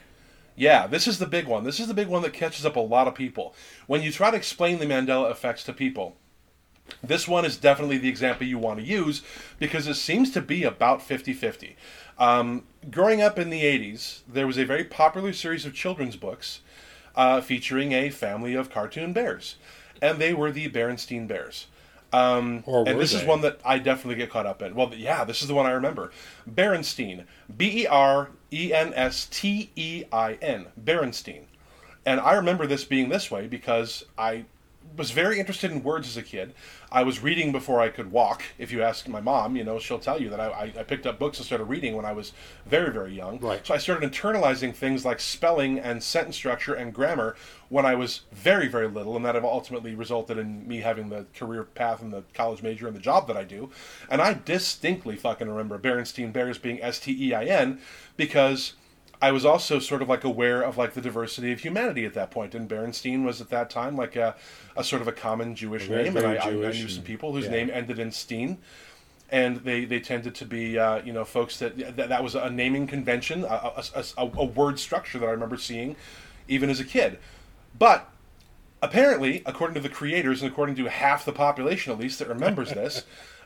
Yeah, 0.55 0.85
this 0.87 1.07
is 1.07 1.17
the 1.17 1.25
big 1.25 1.47
one. 1.47 1.63
This 1.63 1.79
is 1.79 1.87
the 1.87 1.93
big 1.93 2.07
one 2.07 2.21
that 2.21 2.33
catches 2.33 2.65
up 2.65 2.75
a 2.75 2.79
lot 2.79 3.07
of 3.07 3.15
people. 3.15 3.55
When 3.87 4.01
you 4.01 4.11
try 4.11 4.29
to 4.29 4.37
explain 4.37 4.79
the 4.79 4.85
Mandela 4.85 5.31
effects 5.31 5.63
to 5.63 5.73
people, 5.73 6.17
this 7.03 7.27
one 7.27 7.45
is 7.45 7.57
definitely 7.57 7.97
the 7.97 8.09
example 8.09 8.47
you 8.47 8.57
want 8.57 8.79
to 8.79 8.85
use 8.85 9.21
because 9.59 9.87
it 9.87 9.95
seems 9.95 10.31
to 10.31 10.41
be 10.41 10.63
about 10.63 11.01
50 11.01 11.33
50. 11.33 11.75
Um, 12.17 12.63
growing 12.91 13.21
up 13.21 13.39
in 13.39 13.49
the 13.49 13.63
80s, 13.63 14.21
there 14.27 14.47
was 14.47 14.57
a 14.57 14.65
very 14.65 14.83
popular 14.83 15.33
series 15.33 15.65
of 15.65 15.73
children's 15.73 16.15
books 16.15 16.61
uh, 17.15 17.41
featuring 17.41 17.91
a 17.91 18.09
family 18.09 18.53
of 18.53 18.69
cartoon 18.69 19.13
bears, 19.13 19.55
and 20.01 20.19
they 20.19 20.33
were 20.33 20.51
the 20.51 20.69
Berenstein 20.69 21.27
Bears. 21.27 21.67
Um, 22.11 22.63
and 22.67 22.99
this 22.99 23.11
is 23.11 23.23
one 23.23 23.41
that 23.41 23.59
I 23.65 23.79
definitely 23.79 24.15
get 24.15 24.29
caught 24.29 24.45
up 24.45 24.61
in. 24.61 24.75
Well, 24.75 24.93
yeah, 24.93 25.23
this 25.23 25.41
is 25.41 25.47
the 25.47 25.55
one 25.55 25.65
I 25.65 25.71
remember. 25.71 26.11
Berenstein. 26.47 27.25
B 27.57 27.81
E 27.81 27.87
R 27.87 28.29
E 28.51 28.71
N 28.71 28.93
S 28.93 29.25
T 29.25 29.71
E 29.75 30.03
I 30.11 30.33
N. 30.33 30.67
Berenstein. 30.81 31.45
And 32.05 32.19
I 32.19 32.33
remember 32.33 32.67
this 32.67 32.85
being 32.85 33.09
this 33.09 33.31
way 33.31 33.47
because 33.47 34.05
I 34.15 34.45
was 34.95 35.11
very 35.11 35.39
interested 35.39 35.71
in 35.71 35.83
words 35.83 36.07
as 36.07 36.17
a 36.17 36.21
kid. 36.21 36.53
I 36.91 37.03
was 37.03 37.21
reading 37.21 37.51
before 37.51 37.81
I 37.81 37.89
could 37.89 38.11
walk. 38.11 38.43
If 38.57 38.71
you 38.71 38.83
ask 38.83 39.07
my 39.07 39.21
mom, 39.21 39.55
you 39.55 39.63
know, 39.63 39.79
she'll 39.79 39.99
tell 39.99 40.21
you 40.21 40.29
that 40.29 40.39
I, 40.39 40.47
I, 40.47 40.63
I 40.79 40.83
picked 40.83 41.07
up 41.07 41.17
books 41.17 41.39
and 41.39 41.45
started 41.45 41.65
reading 41.65 41.95
when 41.95 42.05
I 42.05 42.11
was 42.13 42.33
very, 42.65 42.91
very 42.91 43.13
young. 43.13 43.39
Right. 43.39 43.65
So 43.65 43.73
I 43.73 43.77
started 43.77 44.11
internalizing 44.11 44.75
things 44.75 45.03
like 45.03 45.19
spelling 45.19 45.79
and 45.79 46.03
sentence 46.03 46.35
structure 46.35 46.73
and 46.73 46.93
grammar 46.93 47.35
when 47.69 47.85
I 47.85 47.95
was 47.95 48.21
very, 48.31 48.67
very 48.67 48.87
little, 48.87 49.15
and 49.15 49.25
that 49.25 49.33
have 49.33 49.43
ultimately 49.43 49.95
resulted 49.95 50.37
in 50.37 50.67
me 50.67 50.81
having 50.81 51.09
the 51.09 51.25
career 51.35 51.63
path 51.63 52.01
and 52.01 52.13
the 52.13 52.23
college 52.35 52.61
major 52.61 52.85
and 52.85 52.95
the 52.95 53.01
job 53.01 53.27
that 53.27 53.37
I 53.37 53.43
do. 53.43 53.71
And 54.09 54.21
I 54.21 54.39
distinctly 54.45 55.15
fucking 55.15 55.49
remember 55.49 55.79
Berenstein 55.79 56.31
Bears 56.31 56.59
being 56.59 56.81
S 56.83 56.99
T 56.99 57.29
E 57.29 57.33
I 57.33 57.45
N 57.45 57.79
because 58.15 58.73
I 59.23 59.31
was 59.31 59.45
also 59.45 59.79
sort 59.79 60.01
of 60.01 60.09
like 60.09 60.25
aware 60.25 60.61
of 60.61 60.77
like 60.77 60.95
the 60.95 60.99
diversity 60.99 61.53
of 61.53 61.61
humanity 61.61 62.03
at 62.03 62.13
that 62.15 62.29
point, 62.29 62.53
and 62.53 62.67
Berenstein 62.67 63.23
was 63.23 63.39
at 63.39 63.49
that 63.51 63.69
time 63.69 63.95
like 63.95 64.17
a, 64.17 64.35
a 64.75 64.83
sort 64.83 65.01
of 65.01 65.07
a 65.07 65.13
common 65.13 65.55
Jewish 65.55 65.87
Very, 65.87 66.03
name, 66.03 66.13
very 66.13 66.35
and 66.35 66.43
I, 66.43 66.45
I, 66.45 66.49
I 66.49 66.71
knew 66.73 66.89
some 66.89 67.05
people 67.05 67.31
whose 67.31 67.45
yeah. 67.45 67.51
name 67.51 67.69
ended 67.71 67.99
in 67.99 68.11
Steen, 68.11 68.57
and 69.29 69.55
they, 69.63 69.85
they 69.85 70.01
tended 70.01 70.35
to 70.35 70.45
be 70.45 70.77
uh, 70.77 71.01
you 71.03 71.13
know 71.13 71.23
folks 71.23 71.57
that, 71.59 71.95
that 71.95 72.09
that 72.09 72.21
was 72.21 72.35
a 72.35 72.49
naming 72.49 72.85
convention, 72.85 73.45
a, 73.45 73.47
a, 73.47 73.83
a, 73.95 74.03
a- 74.17 74.31
a 74.39 74.43
word 74.43 74.77
structure 74.77 75.17
that 75.19 75.25
I 75.25 75.31
remember 75.31 75.55
seeing, 75.55 75.95
even 76.49 76.69
as 76.69 76.81
a 76.81 76.83
kid, 76.83 77.17
but 77.79 78.11
apparently, 78.81 79.41
according 79.45 79.75
to 79.75 79.79
the 79.79 79.87
creators 79.87 80.41
and 80.41 80.51
according 80.51 80.75
to 80.75 80.89
half 80.89 81.23
the 81.23 81.31
population 81.31 81.93
at 81.93 81.97
least 81.97 82.19
that 82.19 82.27
remembers 82.27 82.69
this, 82.73 83.03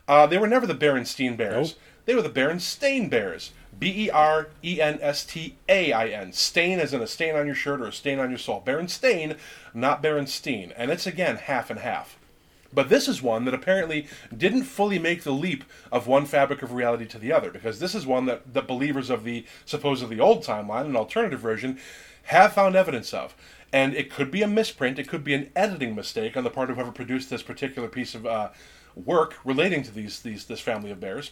uh, 0.07 0.25
they 0.25 0.39
were 0.39 0.47
never 0.47 0.65
the 0.65 0.73
Berenstein 0.73 1.37
Bears. 1.37 1.73
Nope. 1.73 1.79
They 2.05 2.15
were 2.15 2.23
the 2.23 2.31
Berenstain 2.31 3.11
Bears. 3.11 3.51
B 3.79 4.05
E 4.05 4.09
R 4.09 4.49
E 4.63 4.81
N 4.81 4.99
S 5.01 5.25
T 5.25 5.55
A 5.69 5.91
I 5.91 6.07
N. 6.07 6.33
Stain 6.33 6.79
as 6.79 6.93
in 6.93 7.01
a 7.01 7.07
stain 7.07 7.35
on 7.35 7.45
your 7.45 7.55
shirt 7.55 7.81
or 7.81 7.87
a 7.87 7.93
stain 7.93 8.19
on 8.19 8.29
your 8.29 8.39
soul. 8.39 8.63
Berenstain, 8.65 9.37
not 9.73 10.01
Berenstein. 10.01 10.73
And 10.75 10.91
it's 10.91 11.07
again 11.07 11.37
half 11.37 11.69
and 11.69 11.79
half. 11.79 12.17
But 12.73 12.89
this 12.89 13.07
is 13.07 13.21
one 13.21 13.45
that 13.45 13.53
apparently 13.53 14.07
didn't 14.35 14.63
fully 14.63 14.99
make 14.99 15.23
the 15.23 15.31
leap 15.31 15.63
of 15.91 16.05
one 16.05 16.25
fabric 16.25 16.61
of 16.61 16.73
reality 16.73 17.05
to 17.07 17.17
the 17.17 17.31
other, 17.31 17.49
because 17.49 17.79
this 17.79 17.95
is 17.95 18.05
one 18.05 18.25
that 18.25 18.53
the 18.53 18.61
believers 18.61 19.09
of 19.09 19.23
the 19.23 19.45
supposedly 19.65 20.19
old 20.19 20.43
timeline, 20.43 20.85
an 20.85 20.95
alternative 20.95 21.39
version, 21.39 21.79
have 22.23 22.53
found 22.53 22.75
evidence 22.75 23.13
of. 23.13 23.35
And 23.71 23.95
it 23.95 24.11
could 24.11 24.31
be 24.31 24.41
a 24.41 24.47
misprint, 24.47 24.99
it 24.99 25.07
could 25.07 25.23
be 25.23 25.33
an 25.33 25.49
editing 25.55 25.95
mistake 25.95 26.35
on 26.35 26.43
the 26.43 26.49
part 26.49 26.69
of 26.69 26.75
whoever 26.75 26.91
produced 26.91 27.29
this 27.29 27.41
particular 27.41 27.87
piece 27.87 28.15
of 28.15 28.25
uh, 28.25 28.49
work 28.95 29.35
relating 29.45 29.83
to 29.83 29.91
these, 29.91 30.19
these 30.21 30.45
this 30.45 30.59
family 30.59 30.91
of 30.91 30.99
bears. 30.99 31.31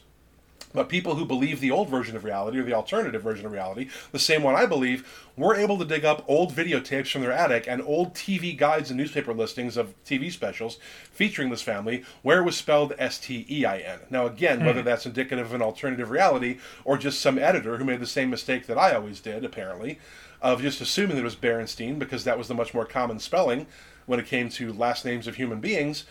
But 0.75 0.89
people 0.89 1.15
who 1.15 1.25
believe 1.25 1.59
the 1.59 1.71
old 1.71 1.89
version 1.89 2.15
of 2.15 2.23
reality 2.23 2.59
or 2.59 2.63
the 2.63 2.73
alternative 2.73 3.23
version 3.23 3.45
of 3.45 3.51
reality, 3.51 3.89
the 4.11 4.19
same 4.19 4.43
one 4.43 4.55
I 4.55 4.65
believe, 4.65 5.07
were 5.38 5.55
able 5.55 5.77
to 5.77 5.85
dig 5.85 6.05
up 6.05 6.23
old 6.27 6.53
videotapes 6.53 7.11
from 7.11 7.21
their 7.21 7.31
attic 7.31 7.65
and 7.67 7.81
old 7.81 8.13
TV 8.13 8.55
guides 8.55 8.89
and 8.89 8.97
newspaper 8.97 9.33
listings 9.33 9.77
of 9.77 9.93
TV 10.03 10.31
specials 10.31 10.77
featuring 11.11 11.49
this 11.49 11.61
family 11.61 12.03
where 12.21 12.39
it 12.39 12.45
was 12.45 12.55
spelled 12.55 12.93
S 12.97 13.17
T 13.19 13.45
E 13.49 13.65
I 13.65 13.79
N. 13.79 13.99
Now, 14.09 14.25
again, 14.25 14.65
whether 14.65 14.81
hmm. 14.81 14.85
that's 14.85 15.05
indicative 15.05 15.47
of 15.47 15.53
an 15.53 15.61
alternative 15.61 16.09
reality 16.09 16.59
or 16.83 16.97
just 16.97 17.21
some 17.21 17.38
editor 17.38 17.77
who 17.77 17.85
made 17.85 17.99
the 17.99 18.07
same 18.07 18.29
mistake 18.29 18.67
that 18.67 18.77
I 18.77 18.93
always 18.95 19.19
did, 19.19 19.43
apparently, 19.43 19.99
of 20.41 20.61
just 20.61 20.81
assuming 20.81 21.15
that 21.15 21.21
it 21.21 21.25
was 21.25 21.35
Berenstein 21.35 21.97
because 21.97 22.23
that 22.23 22.38
was 22.38 22.47
the 22.47 22.53
much 22.53 22.73
more 22.73 22.85
common 22.85 23.19
spelling 23.19 23.67
when 24.05 24.19
it 24.19 24.27
came 24.27 24.49
to 24.49 24.71
last 24.73 25.05
names 25.05 25.27
of 25.27 25.35
human 25.35 25.59
beings, 25.59 26.05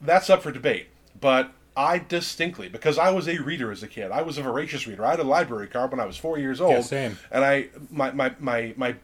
that's 0.00 0.30
up 0.30 0.42
for 0.42 0.52
debate. 0.52 0.88
But 1.20 1.52
I 1.76 1.98
distinctly, 1.98 2.68
because 2.68 2.98
I 2.98 3.10
was 3.10 3.28
a 3.28 3.38
reader 3.38 3.70
as 3.70 3.82
a 3.82 3.88
kid, 3.88 4.10
I 4.10 4.22
was 4.22 4.38
a 4.38 4.42
voracious 4.42 4.86
reader. 4.86 5.04
I 5.04 5.10
had 5.10 5.20
a 5.20 5.24
library 5.24 5.68
card 5.68 5.90
when 5.90 6.00
I 6.00 6.04
was 6.04 6.16
four 6.16 6.38
years 6.38 6.60
old, 6.60 6.84
same. 6.84 7.18
and 7.30 7.44
I 7.44 7.68
my 7.90 8.10
my 8.10 8.34
my, 8.38 8.74
my 8.76 8.96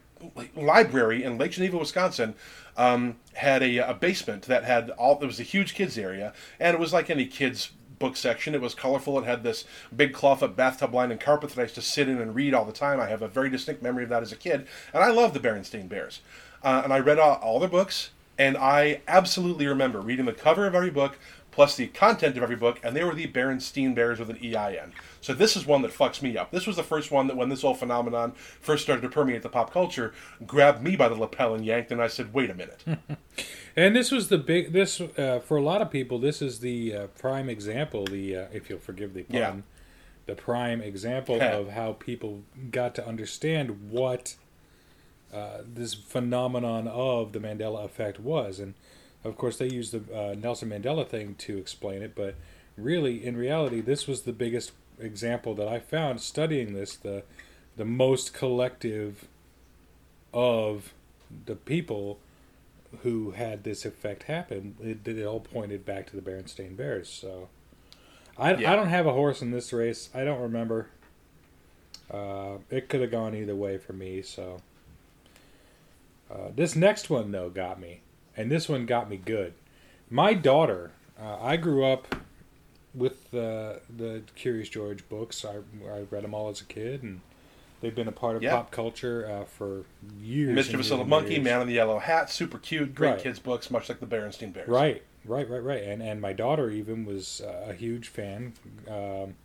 library 0.55 1.23
in 1.23 1.37
Lake 1.37 1.51
Geneva, 1.51 1.77
Wisconsin, 1.77 2.35
um, 2.75 3.17
had 3.33 3.63
a, 3.63 3.77
a 3.77 3.93
basement 3.93 4.43
that 4.43 4.63
had 4.63 4.89
all. 4.91 5.19
It 5.21 5.25
was 5.25 5.39
a 5.39 5.43
huge 5.43 5.73
kids 5.73 5.97
area, 5.97 6.33
and 6.59 6.73
it 6.73 6.79
was 6.79 6.93
like 6.93 7.09
any 7.09 7.25
kids 7.25 7.71
book 7.99 8.15
section. 8.15 8.53
It 8.53 8.61
was 8.61 8.75
colorful. 8.75 9.17
It 9.19 9.25
had 9.25 9.43
this 9.43 9.65
big 9.95 10.13
cloth 10.13 10.43
up 10.43 10.55
bathtub 10.55 10.93
line 10.93 11.11
and 11.11 11.19
carpet 11.19 11.51
that 11.51 11.59
I 11.59 11.63
used 11.63 11.75
to 11.75 11.81
sit 11.81 12.07
in 12.07 12.19
and 12.19 12.35
read 12.35 12.53
all 12.53 12.65
the 12.65 12.71
time. 12.71 12.99
I 12.99 13.07
have 13.07 13.21
a 13.21 13.27
very 13.27 13.49
distinct 13.49 13.81
memory 13.81 14.03
of 14.03 14.09
that 14.09 14.21
as 14.21 14.31
a 14.31 14.35
kid, 14.35 14.67
and 14.93 15.03
I 15.03 15.09
loved 15.09 15.33
the 15.33 15.39
Berenstain 15.39 15.89
Bears. 15.89 16.21
Uh, 16.63 16.81
and 16.83 16.91
I 16.91 16.99
read 16.99 17.19
all, 17.19 17.35
all 17.35 17.59
their 17.59 17.69
books, 17.69 18.09
and 18.37 18.57
I 18.57 19.01
absolutely 19.07 19.67
remember 19.67 20.01
reading 20.01 20.25
the 20.25 20.33
cover 20.33 20.65
of 20.67 20.75
every 20.75 20.89
book 20.89 21.17
plus 21.57 21.75
the 21.75 21.87
content 21.87 22.37
of 22.37 22.43
every 22.43 22.55
book, 22.55 22.79
and 22.83 22.95
they 22.95 23.03
were 23.03 23.15
the 23.15 23.25
Berenstein 23.25 23.95
Bears 23.95 24.19
with 24.19 24.29
an 24.29 24.37
E-I-N. 24.43 24.93
So 25.21 25.33
this 25.33 25.57
is 25.57 25.65
one 25.65 25.81
that 25.81 25.91
fucks 25.91 26.21
me 26.21 26.37
up. 26.37 26.51
This 26.51 26.67
was 26.67 26.75
the 26.75 26.83
first 26.83 27.09
one 27.09 27.25
that 27.25 27.35
when 27.35 27.49
this 27.49 27.63
whole 27.63 27.73
phenomenon 27.73 28.33
first 28.61 28.83
started 28.83 29.01
to 29.01 29.09
permeate 29.09 29.41
the 29.41 29.49
pop 29.49 29.73
culture, 29.73 30.13
grabbed 30.45 30.83
me 30.83 30.95
by 30.95 31.09
the 31.09 31.15
lapel 31.15 31.55
and 31.55 31.65
yanked, 31.65 31.91
and 31.91 31.99
I 31.99 32.09
said, 32.09 32.31
wait 32.31 32.51
a 32.51 32.53
minute. 32.53 32.83
And 33.75 33.95
this 33.95 34.11
was 34.11 34.29
the 34.29 34.37
big. 34.39 34.71
This 34.73 34.99
uh, 34.99 35.39
for 35.43 35.55
a 35.57 35.61
lot 35.61 35.83
of 35.83 35.91
people, 35.91 36.17
this 36.17 36.41
is 36.41 36.61
the 36.61 36.95
uh, 36.95 37.07
prime 37.19 37.47
example. 37.47 38.05
The 38.05 38.35
uh, 38.35 38.45
if 38.51 38.71
you'll 38.71 38.79
forgive 38.79 39.13
the 39.13 39.21
pun, 39.21 39.35
Yeah. 39.37 39.55
the 40.25 40.33
prime 40.33 40.81
example 40.81 41.39
of 41.39 41.69
how 41.69 41.93
people 41.93 42.41
got 42.71 42.95
to 42.95 43.07
understand 43.07 43.91
what 43.91 44.35
uh, 45.31 45.59
this 45.63 45.93
phenomenon 45.93 46.87
of 46.87 47.33
the 47.33 47.39
Mandela 47.39 47.85
effect 47.85 48.19
was. 48.19 48.59
And 48.59 48.73
of 49.27 49.37
course, 49.37 49.57
they 49.57 49.69
used 49.69 49.91
the 49.91 50.17
uh, 50.17 50.35
Nelson 50.35 50.69
Mandela 50.69 51.07
thing 51.07 51.35
to 51.35 51.57
explain 51.57 52.01
it, 52.01 52.13
but 52.15 52.35
really, 52.75 53.23
in 53.25 53.37
reality, 53.37 53.81
this 53.81 54.07
was 54.07 54.23
the 54.23 54.33
biggest 54.33 54.71
example 54.99 55.53
that 55.55 55.67
I 55.67 55.79
found 55.79 56.21
studying 56.21 56.73
this. 56.73 56.95
The 56.95 57.23
the 57.75 57.85
most 57.85 58.33
collective 58.33 59.27
of 60.33 60.93
the 61.45 61.55
people 61.55 62.19
who 63.03 63.31
had 63.31 63.63
this 63.63 63.85
effect 63.85 64.23
happen, 64.23 64.75
it, 64.81 65.07
it 65.07 65.23
all 65.25 65.39
pointed 65.39 65.85
back 65.85 66.07
to 66.07 66.15
the 66.15 66.21
Berenstain 66.21 66.75
Bears. 66.75 67.09
So, 67.09 67.49
I, 68.37 68.55
Yeah. 68.55 68.73
I 68.73 68.75
don't 68.75 68.87
have 68.87 69.05
a 69.05 69.13
horse 69.13 69.41
in 69.41 69.51
this 69.51 69.71
race. 69.73 70.09
I 70.13 70.23
don't 70.23 70.41
remember. 70.41 70.87
Uh, 72.09 72.57
it 72.69 72.87
could 72.89 73.01
have 73.01 73.11
gone 73.11 73.35
either 73.35 73.55
way 73.55 73.77
for 73.77 73.93
me. 73.93 74.21
So, 74.21 74.61
uh, 76.31 76.49
this 76.55 76.75
next 76.75 77.09
one 77.09 77.31
though 77.31 77.49
got 77.49 77.79
me, 77.79 78.01
and 78.37 78.49
this 78.51 78.69
one 78.69 78.85
got 78.85 79.09
me 79.09 79.17
good. 79.17 79.53
My 80.09 80.33
daughter, 80.33 80.91
uh, 81.19 81.37
I 81.41 81.57
grew 81.57 81.83
up 81.85 82.15
with 82.93 83.29
the 83.31 83.81
the 83.95 84.21
Curious 84.35 84.69
George 84.69 85.07
books. 85.09 85.43
I 85.43 85.55
I 85.89 86.01
read 86.09 86.23
them 86.23 86.33
all 86.33 86.49
as 86.49 86.61
a 86.61 86.65
kid, 86.65 87.03
and 87.03 87.21
they've 87.81 87.93
been 87.95 88.07
a 88.07 88.11
part 88.13 88.37
of 88.37 88.43
Yeah. 88.43 88.55
pop 88.55 88.71
culture 88.71 89.27
uh, 89.29 89.45
for 89.45 89.83
years. 90.21 90.55
Mischievous 90.55 90.89
Little 90.89 91.05
Monkey, 91.05 91.33
years. 91.33 91.43
Man 91.43 91.61
in 91.61 91.67
the 91.67 91.73
Yellow 91.73 91.99
Hat, 91.99 92.29
super 92.29 92.57
cute, 92.57 92.95
great 92.95 93.09
Right. 93.11 93.19
kids 93.19 93.39
books, 93.39 93.69
much 93.69 93.89
like 93.89 93.99
the 93.99 94.05
Berenstein 94.07 94.53
Bears. 94.53 94.69
Right, 94.69 95.03
right, 95.25 95.49
right, 95.49 95.63
right. 95.63 95.83
And 95.83 96.01
and 96.01 96.21
my 96.21 96.33
daughter 96.33 96.69
even 96.69 97.05
was 97.05 97.41
uh, 97.41 97.67
a 97.69 97.73
huge 97.73 98.07
fan 98.07 98.53
um, 98.87 99.35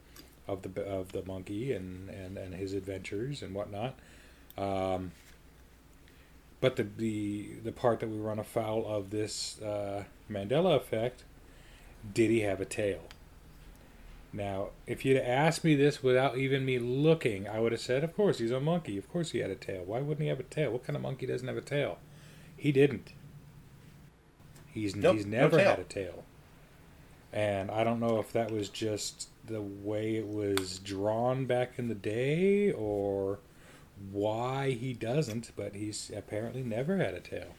of 0.47 0.63
the 0.63 0.83
of 0.85 1.13
the 1.13 1.25
monkey 1.25 1.73
and, 1.73 2.09
and, 2.11 2.37
and 2.39 2.55
his 2.55 2.73
adventures 2.73 3.43
and 3.43 3.55
whatnot. 3.55 3.95
Um, 4.57 5.13
but 6.63 6.77
the, 6.77 6.85
the 6.97 7.49
the 7.65 7.73
part 7.73 8.01
that 8.01 8.09
we 8.09 8.17
run 8.17 8.39
afoul 8.39 8.87
of 8.87 9.11
this 9.11 9.61
uh, 9.61 10.05
Mandela 10.31 10.77
effect, 10.77 11.25
did 12.15 12.31
he 12.31 12.41
have 12.41 12.61
a 12.61 12.65
tail? 12.65 13.01
Now, 14.33 14.69
if 14.87 15.05
you'd 15.05 15.19
asked 15.19 15.63
me 15.63 15.75
this 15.75 16.03
without 16.03 16.39
even 16.39 16.65
me 16.65 16.79
looking, 16.79 17.47
I 17.47 17.61
would 17.61 17.73
have 17.73 17.81
said, 17.83 18.03
"Of 18.03 18.17
course, 18.17 18.39
he's 18.39 18.53
a 18.53 18.61
monkey. 18.61 18.97
Of 18.97 19.11
course, 19.13 19.33
he 19.33 19.41
had 19.41 19.51
a 19.51 19.55
tail. 19.57 19.83
Why 19.85 19.99
wouldn't 19.99 20.23
he 20.23 20.29
have 20.29 20.41
a 20.41 20.45
tail? 20.45 20.71
What 20.73 20.85
kind 20.85 20.97
of 20.97 21.03
monkey 21.03 21.27
doesn't 21.27 21.47
have 21.49 21.57
a 21.59 21.61
tail?" 21.61 21.99
He 22.57 22.73
didn't. 22.73 23.13
He's 24.73 24.97
Nope, 24.97 25.17
he's 25.17 25.27
never 25.27 25.59
tail. 25.59 25.71
had 25.71 25.79
a 25.81 25.85
tail, 25.85 26.25
and 27.33 27.71
I 27.71 27.85
don't 27.85 28.01
know 28.01 28.19
if 28.21 28.33
that 28.33 28.51
was 28.53 28.69
just 28.71 29.29
the 29.45 29.61
way 29.61 30.17
it 30.17 30.29
was 30.29 30.79
drawn 30.79 31.45
back 31.45 31.73
in 31.77 31.89
the 31.89 31.95
day, 31.95 32.71
or 32.73 33.41
why 34.11 34.71
he 34.71 34.93
doesn't. 34.93 35.53
But 35.57 35.75
he's 35.75 36.11
apparently 36.15 36.63
never 36.63 36.97
had 36.99 37.15
a 37.15 37.21
tail. 37.21 37.55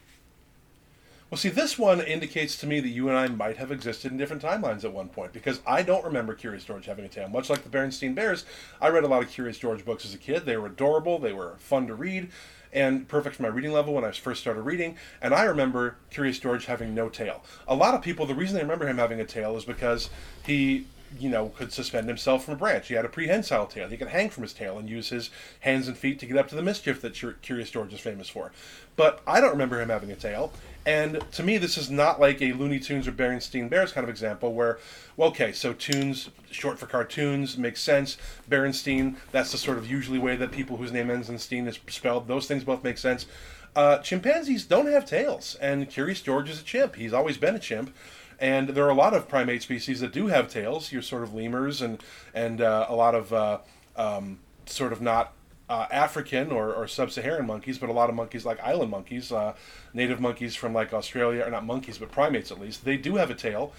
Well, 1.30 1.38
see, 1.38 1.48
this 1.48 1.76
one 1.76 2.00
indicates 2.00 2.56
to 2.58 2.66
me 2.68 2.78
that 2.78 2.90
you 2.90 3.08
and 3.08 3.18
I 3.18 3.26
might 3.26 3.56
have 3.56 3.72
existed 3.72 4.12
in 4.12 4.18
different 4.18 4.40
timelines 4.40 4.84
at 4.84 4.92
one 4.92 5.08
point 5.08 5.32
because 5.32 5.60
I 5.66 5.82
don't 5.82 6.04
remember 6.04 6.32
Curious 6.34 6.64
George 6.64 6.86
having 6.86 7.04
a 7.04 7.08
tail. 7.08 7.28
Much 7.28 7.50
like 7.50 7.64
the 7.64 7.68
Berenstein 7.70 8.14
Bears, 8.14 8.44
I 8.80 8.88
read 8.88 9.02
a 9.02 9.08
lot 9.08 9.22
of 9.22 9.30
Curious 9.30 9.58
George 9.58 9.84
books 9.84 10.04
as 10.04 10.14
a 10.14 10.18
kid. 10.18 10.44
They 10.44 10.56
were 10.56 10.66
adorable, 10.66 11.18
they 11.18 11.32
were 11.32 11.56
fun 11.58 11.88
to 11.88 11.94
read, 11.96 12.28
and 12.72 13.08
perfect 13.08 13.34
for 13.34 13.42
my 13.42 13.48
reading 13.48 13.72
level 13.72 13.94
when 13.94 14.04
I 14.04 14.12
first 14.12 14.42
started 14.42 14.62
reading. 14.62 14.96
And 15.20 15.34
I 15.34 15.42
remember 15.42 15.96
Curious 16.10 16.38
George 16.38 16.66
having 16.66 16.94
no 16.94 17.08
tail. 17.08 17.42
A 17.66 17.74
lot 17.74 17.94
of 17.94 18.02
people, 18.02 18.26
the 18.26 18.34
reason 18.36 18.54
they 18.54 18.62
remember 18.62 18.86
him 18.86 18.98
having 18.98 19.18
a 19.18 19.24
tail 19.24 19.56
is 19.56 19.64
because 19.64 20.10
he 20.46 20.86
you 21.18 21.28
know, 21.28 21.50
could 21.50 21.72
suspend 21.72 22.08
himself 22.08 22.44
from 22.44 22.54
a 22.54 22.56
branch. 22.56 22.88
He 22.88 22.94
had 22.94 23.04
a 23.04 23.08
prehensile 23.08 23.66
tail. 23.66 23.88
He 23.88 23.96
could 23.96 24.08
hang 24.08 24.30
from 24.30 24.42
his 24.42 24.52
tail 24.52 24.78
and 24.78 24.88
use 24.88 25.08
his 25.08 25.30
hands 25.60 25.88
and 25.88 25.96
feet 25.96 26.18
to 26.20 26.26
get 26.26 26.36
up 26.36 26.48
to 26.48 26.54
the 26.54 26.62
mischief 26.62 27.00
that 27.02 27.14
Curious 27.42 27.70
George 27.70 27.92
is 27.92 28.00
famous 28.00 28.28
for. 28.28 28.52
But 28.96 29.20
I 29.26 29.40
don't 29.40 29.50
remember 29.50 29.80
him 29.80 29.88
having 29.88 30.10
a 30.10 30.16
tail. 30.16 30.52
And 30.86 31.24
to 31.32 31.42
me, 31.42 31.56
this 31.56 31.78
is 31.78 31.90
not 31.90 32.20
like 32.20 32.42
a 32.42 32.52
Looney 32.52 32.78
Tunes 32.78 33.08
or 33.08 33.12
Berenstain 33.12 33.70
Bears 33.70 33.92
kind 33.92 34.04
of 34.04 34.10
example 34.10 34.52
where, 34.52 34.78
well, 35.16 35.30
okay, 35.30 35.52
so 35.52 35.72
tunes, 35.72 36.30
short 36.50 36.78
for 36.78 36.86
cartoons, 36.86 37.56
makes 37.56 37.80
sense. 37.80 38.18
Berenstain, 38.48 39.16
that's 39.32 39.52
the 39.52 39.58
sort 39.58 39.78
of 39.78 39.90
usually 39.90 40.18
way 40.18 40.36
that 40.36 40.52
people 40.52 40.76
whose 40.76 40.92
name 40.92 41.10
ends 41.10 41.30
in 41.30 41.38
Steen 41.38 41.66
is 41.66 41.78
spelled. 41.88 42.28
Those 42.28 42.46
things 42.46 42.64
both 42.64 42.84
make 42.84 42.98
sense. 42.98 43.26
Uh, 43.74 43.98
chimpanzees 43.98 44.64
don't 44.64 44.86
have 44.86 45.04
tails, 45.04 45.56
and 45.56 45.90
Curious 45.90 46.20
George 46.20 46.48
is 46.48 46.60
a 46.60 46.64
chimp. 46.64 46.94
He's 46.94 47.12
always 47.12 47.36
been 47.36 47.56
a 47.56 47.58
chimp. 47.58 47.92
And 48.38 48.70
there 48.70 48.84
are 48.84 48.90
a 48.90 48.94
lot 48.94 49.14
of 49.14 49.28
primate 49.28 49.62
species 49.62 50.00
that 50.00 50.12
do 50.12 50.26
have 50.28 50.48
tails. 50.48 50.92
Your 50.92 51.02
sort 51.02 51.22
of 51.22 51.34
lemurs 51.34 51.80
and 51.82 52.02
and 52.34 52.60
uh, 52.60 52.86
a 52.88 52.94
lot 52.94 53.14
of 53.14 53.32
uh, 53.32 53.58
um, 53.96 54.38
sort 54.66 54.92
of 54.92 55.00
not 55.00 55.32
uh, 55.68 55.86
African 55.90 56.52
or, 56.52 56.74
or 56.74 56.86
sub-Saharan 56.86 57.46
monkeys, 57.46 57.78
but 57.78 57.88
a 57.88 57.92
lot 57.92 58.10
of 58.10 58.14
monkeys 58.14 58.44
like 58.44 58.60
island 58.60 58.90
monkeys, 58.90 59.32
uh, 59.32 59.54
native 59.94 60.20
monkeys 60.20 60.54
from 60.54 60.74
like 60.74 60.92
Australia, 60.92 61.42
are 61.42 61.50
not 61.50 61.64
monkeys, 61.64 61.98
but 61.98 62.12
primates 62.12 62.50
at 62.50 62.60
least. 62.60 62.84
They 62.84 62.96
do 62.96 63.16
have 63.16 63.30
a 63.30 63.34
tail. 63.34 63.72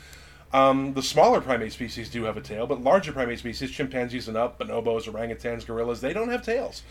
Um, 0.53 0.93
the 0.93 1.03
smaller 1.03 1.41
primate 1.41 1.73
species 1.73 2.09
do 2.09 2.23
have 2.23 2.37
a 2.37 2.41
tail, 2.41 2.65
but 2.65 2.81
larger 2.81 3.11
primate 3.11 3.39
species, 3.39 3.71
chimpanzees 3.71 4.27
and 4.27 4.37
up, 4.37 4.59
bonobos, 4.59 5.03
orangutans, 5.03 5.65
gorillas, 5.65 6.01
they 6.01 6.13
don't 6.13 6.29
have 6.29 6.43
tails. 6.43 6.81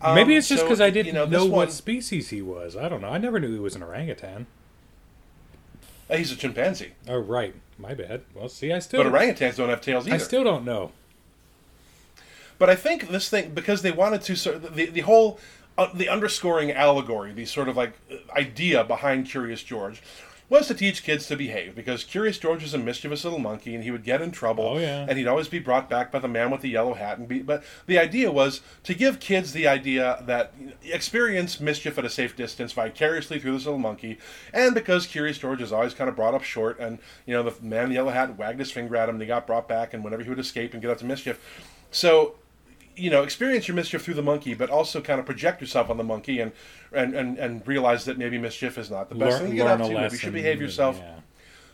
Um, 0.00 0.14
Maybe 0.14 0.36
it's 0.36 0.48
just 0.48 0.60
so, 0.60 0.66
because 0.66 0.80
I 0.80 0.90
didn't 0.90 1.08
you 1.08 1.12
know, 1.12 1.24
know, 1.24 1.40
this 1.40 1.50
what 1.50 1.72
species 1.72 2.30
he 2.30 2.40
was. 2.40 2.76
I 2.76 2.88
don't 2.88 3.00
know. 3.00 3.08
I 3.08 3.18
never 3.18 3.40
knew 3.40 3.52
he 3.52 3.58
was 3.58 3.74
an 3.74 3.82
orangutan. 3.82 4.46
Uh, 6.10 6.16
He's 6.16 6.32
a 6.32 6.36
chimpanzee, 6.36 6.92
Oh, 7.06 7.18
right. 7.18 7.54
My 7.78 7.94
bad. 7.94 8.22
Well, 8.34 8.48
see, 8.48 8.72
I 8.72 8.78
still 8.80 9.04
but 9.04 9.12
orangutans 9.12 9.56
don't 9.56 9.68
have 9.68 9.80
tails 9.80 10.06
either. 10.06 10.16
I 10.16 10.18
still 10.18 10.42
don't 10.42 10.64
know. 10.64 10.92
But 12.58 12.68
I 12.68 12.74
think 12.74 13.08
this 13.08 13.28
thing 13.28 13.50
because 13.54 13.82
they 13.82 13.92
wanted 13.92 14.22
to 14.22 14.36
sort 14.36 14.74
the 14.74 14.86
the 14.86 15.00
whole 15.02 15.38
uh, 15.76 15.88
the 15.94 16.08
underscoring 16.08 16.72
allegory, 16.72 17.32
the 17.32 17.44
sort 17.44 17.68
of 17.68 17.76
like 17.76 17.92
idea 18.36 18.82
behind 18.82 19.26
Curious 19.28 19.62
George 19.62 20.02
was 20.50 20.66
to 20.66 20.74
teach 20.74 21.02
kids 21.02 21.26
to 21.26 21.36
behave 21.36 21.74
because 21.74 22.04
Curious 22.04 22.38
George 22.38 22.62
was 22.62 22.72
a 22.72 22.78
mischievous 22.78 23.22
little 23.24 23.38
monkey 23.38 23.74
and 23.74 23.84
he 23.84 23.90
would 23.90 24.02
get 24.04 24.22
in 24.22 24.30
trouble 24.30 24.64
Oh, 24.64 24.78
yeah. 24.78 25.04
and 25.08 25.18
he'd 25.18 25.26
always 25.26 25.48
be 25.48 25.58
brought 25.58 25.90
back 25.90 26.10
by 26.10 26.18
the 26.18 26.28
man 26.28 26.50
with 26.50 26.62
the 26.62 26.70
yellow 26.70 26.94
hat 26.94 27.18
and 27.18 27.28
be 27.28 27.40
but 27.42 27.62
the 27.86 27.98
idea 27.98 28.32
was 28.32 28.60
to 28.84 28.94
give 28.94 29.20
kids 29.20 29.52
the 29.52 29.68
idea 29.68 30.22
that 30.26 30.54
experience 30.84 31.60
mischief 31.60 31.98
at 31.98 32.04
a 32.04 32.10
safe 32.10 32.34
distance 32.34 32.72
vicariously 32.72 33.38
through 33.38 33.52
this 33.52 33.66
little 33.66 33.78
monkey 33.78 34.18
and 34.52 34.74
because 34.74 35.06
Curious 35.06 35.36
George 35.38 35.60
is 35.60 35.72
always 35.72 35.92
kind 35.94 36.08
of 36.08 36.16
brought 36.16 36.34
up 36.34 36.42
short 36.42 36.78
and 36.78 36.98
you 37.26 37.34
know 37.34 37.42
the 37.42 37.54
man 37.62 37.84
in 37.84 37.88
the 37.90 37.94
yellow 37.96 38.10
hat 38.10 38.38
wagged 38.38 38.58
his 38.58 38.70
finger 38.70 38.96
at 38.96 39.08
him 39.08 39.16
and 39.16 39.22
he 39.22 39.28
got 39.28 39.46
brought 39.46 39.68
back 39.68 39.92
and 39.92 40.02
whenever 40.02 40.22
he 40.22 40.30
would 40.30 40.38
escape 40.38 40.72
and 40.72 40.80
get 40.80 40.90
up 40.90 40.98
to 40.98 41.04
mischief 41.04 41.38
so 41.90 42.34
you 42.98 43.10
know, 43.10 43.22
experience 43.22 43.68
your 43.68 43.74
mischief 43.74 44.04
through 44.04 44.14
the 44.14 44.22
monkey, 44.22 44.54
but 44.54 44.70
also 44.70 45.00
kind 45.00 45.20
of 45.20 45.26
project 45.26 45.60
yourself 45.60 45.88
on 45.90 45.96
the 45.96 46.04
monkey 46.04 46.40
and 46.40 46.52
and, 46.92 47.14
and, 47.14 47.38
and 47.38 47.66
realize 47.66 48.04
that 48.06 48.18
maybe 48.18 48.38
mischief 48.38 48.78
is 48.78 48.90
not 48.90 49.08
the 49.08 49.14
best 49.14 49.40
Learn, 49.40 49.40
thing 49.42 49.50
to 49.50 49.56
get 49.56 49.66
up 49.66 49.78
to. 49.80 49.94
Maybe 49.94 50.12
you 50.12 50.18
should 50.18 50.32
behave 50.32 50.60
yourself. 50.60 50.98
Yeah. 50.98 51.20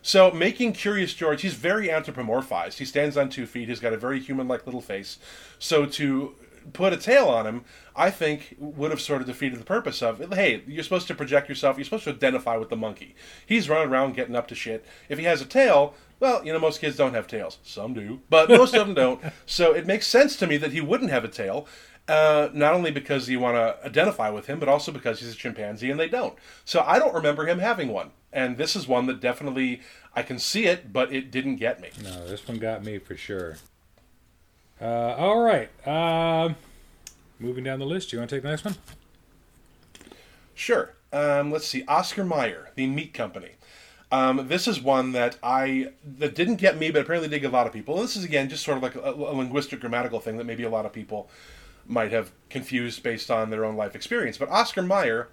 So 0.03 0.31
making 0.31 0.75
Curious 0.75 1.15
George, 1.15 1.41
he's 1.41 1.55
very 1.55 1.89
anthropomorphized. 1.89 2.75
He 2.75 2.85
stands 2.85 3.17
on 3.17 3.31
two 3.31 3.47
feet. 3.47 3.69
He's 3.69 3.81
got 3.81 3.95
a 3.95 3.97
very 3.97 4.21
human-like 4.21 4.67
little 4.67 4.83
face. 4.83 5.19
So 5.59 5.87
to 5.87 6.35
put 6.73 6.93
a 6.93 6.97
tail 6.97 7.29
on 7.29 7.47
him, 7.47 7.65
I 7.95 8.11
think 8.11 8.57
would 8.59 8.91
have 8.91 9.01
sort 9.01 9.21
of 9.21 9.27
defeated 9.27 9.61
the 9.61 9.65
purpose 9.65 10.03
of. 10.03 10.19
Hey, 10.33 10.63
you're 10.67 10.83
supposed 10.83 11.07
to 11.09 11.15
project 11.15 11.49
yourself. 11.49 11.77
You're 11.77 11.85
supposed 11.85 12.05
to 12.05 12.11
identify 12.11 12.57
with 12.57 12.71
the 12.71 12.77
monkey. 12.77 13.15
He's 13.47 13.69
running 13.69 13.93
around 13.93 14.15
getting 14.15 14.35
up 14.37 14.49
to 14.49 14.55
shit. 14.55 14.85
If 15.09 15.19
he 15.19 15.25
has 15.25 15.41
a 15.41 15.47
tail, 15.47 15.95
well, 16.21 16.45
you 16.45 16.53
know, 16.53 16.59
most 16.59 16.81
kids 16.81 16.97
don't 16.97 17.15
have 17.15 17.27
tails. 17.27 17.59
Some 17.63 17.95
do, 17.95 18.21
but 18.31 18.49
most 18.49 18.75
of 18.75 18.87
them 18.87 18.95
don't. 18.95 19.21
So 19.47 19.73
it 19.73 19.87
makes 19.87 20.07
sense 20.07 20.37
to 20.37 20.47
me 20.47 20.57
that 20.57 20.73
he 20.73 20.81
wouldn't 20.81 21.11
have 21.11 21.25
a 21.25 21.29
tail. 21.29 21.67
Uh, 22.07 22.49
not 22.53 22.75
only 22.75 22.91
because 22.91 23.29
you 23.29 23.41
want 23.41 23.57
to 23.57 23.87
identify 23.87 24.29
with 24.29 24.47
him, 24.47 24.59
but 24.59 24.69
also 24.69 24.93
because 24.93 25.21
he's 25.21 25.33
a 25.33 25.37
chimpanzee 25.37 25.91
and 25.91 25.99
they 25.99 26.09
don't. 26.09 26.35
So 26.65 26.83
I 26.87 26.99
don't 26.99 27.15
remember 27.15 27.47
him 27.47 27.59
having 27.61 27.89
one. 27.89 28.11
And 28.33 28.59
this 28.59 28.77
is 28.77 28.87
one 28.87 29.07
that 29.07 29.21
definitely 29.21 29.81
I 30.15 30.23
can 30.23 30.39
see 30.39 30.67
it, 30.67 30.93
but 30.93 31.13
it 31.13 31.31
didn't 31.31 31.57
get 31.57 31.81
me. 31.81 31.91
No, 32.03 32.27
this 32.27 32.47
one 32.47 32.59
got 32.59 32.85
me 32.85 32.99
for 32.99 33.17
sure. 33.17 33.57
Uh, 34.81 35.15
all 35.17 35.41
right. 35.41 35.71
Um, 35.87 36.57
moving 37.39 37.65
down 37.65 37.79
the 37.79 37.87
list. 37.87 38.13
You 38.13 38.19
want 38.19 38.31
to 38.31 38.37
take 38.37 38.43
the 38.43 38.51
next 38.51 38.65
one? 38.65 38.77
Sure. 40.55 40.95
Um, 41.13 41.51
let's 41.51 41.67
see. 41.67 41.85
Oscar 41.87 42.25
Mayer, 42.25 42.71
The 42.75 42.87
Meat 42.87 43.15
Company. 43.15 43.53
Um, 44.13 44.47
this 44.49 44.69
is 44.69 44.81
one 44.81 45.13
that 45.13 45.39
I 45.43 45.91
that 46.19 46.35
didn't 46.35 46.57
get 46.57 46.79
me, 46.79 46.91
but 46.91 47.03
apparently 47.03 47.29
did 47.29 47.41
get 47.41 47.51
a 47.51 47.53
lot 47.53 47.67
of 47.67 47.73
people. 47.73 48.01
This 48.01 48.17
is 48.17 48.23
again 48.23 48.49
just 48.49 48.65
sort 48.65 48.77
of 48.77 48.83
like 48.83 48.95
a, 48.95 49.11
a 49.11 49.35
linguistic 49.35 49.81
grammatical 49.81 50.21
thing 50.21 50.37
that 50.37 50.45
maybe 50.45 50.63
a 50.63 50.71
lot 50.71 50.87
of 50.87 50.93
people 50.93 51.29
might 51.87 52.13
have 52.13 52.31
confused 52.49 53.03
based 53.03 53.31
on 53.31 53.51
their 53.51 53.65
own 53.65 53.77
life 53.77 53.97
experience. 53.97 54.39
But 54.39 54.51
Oscar 54.51 54.83
Mayer 54.83 55.29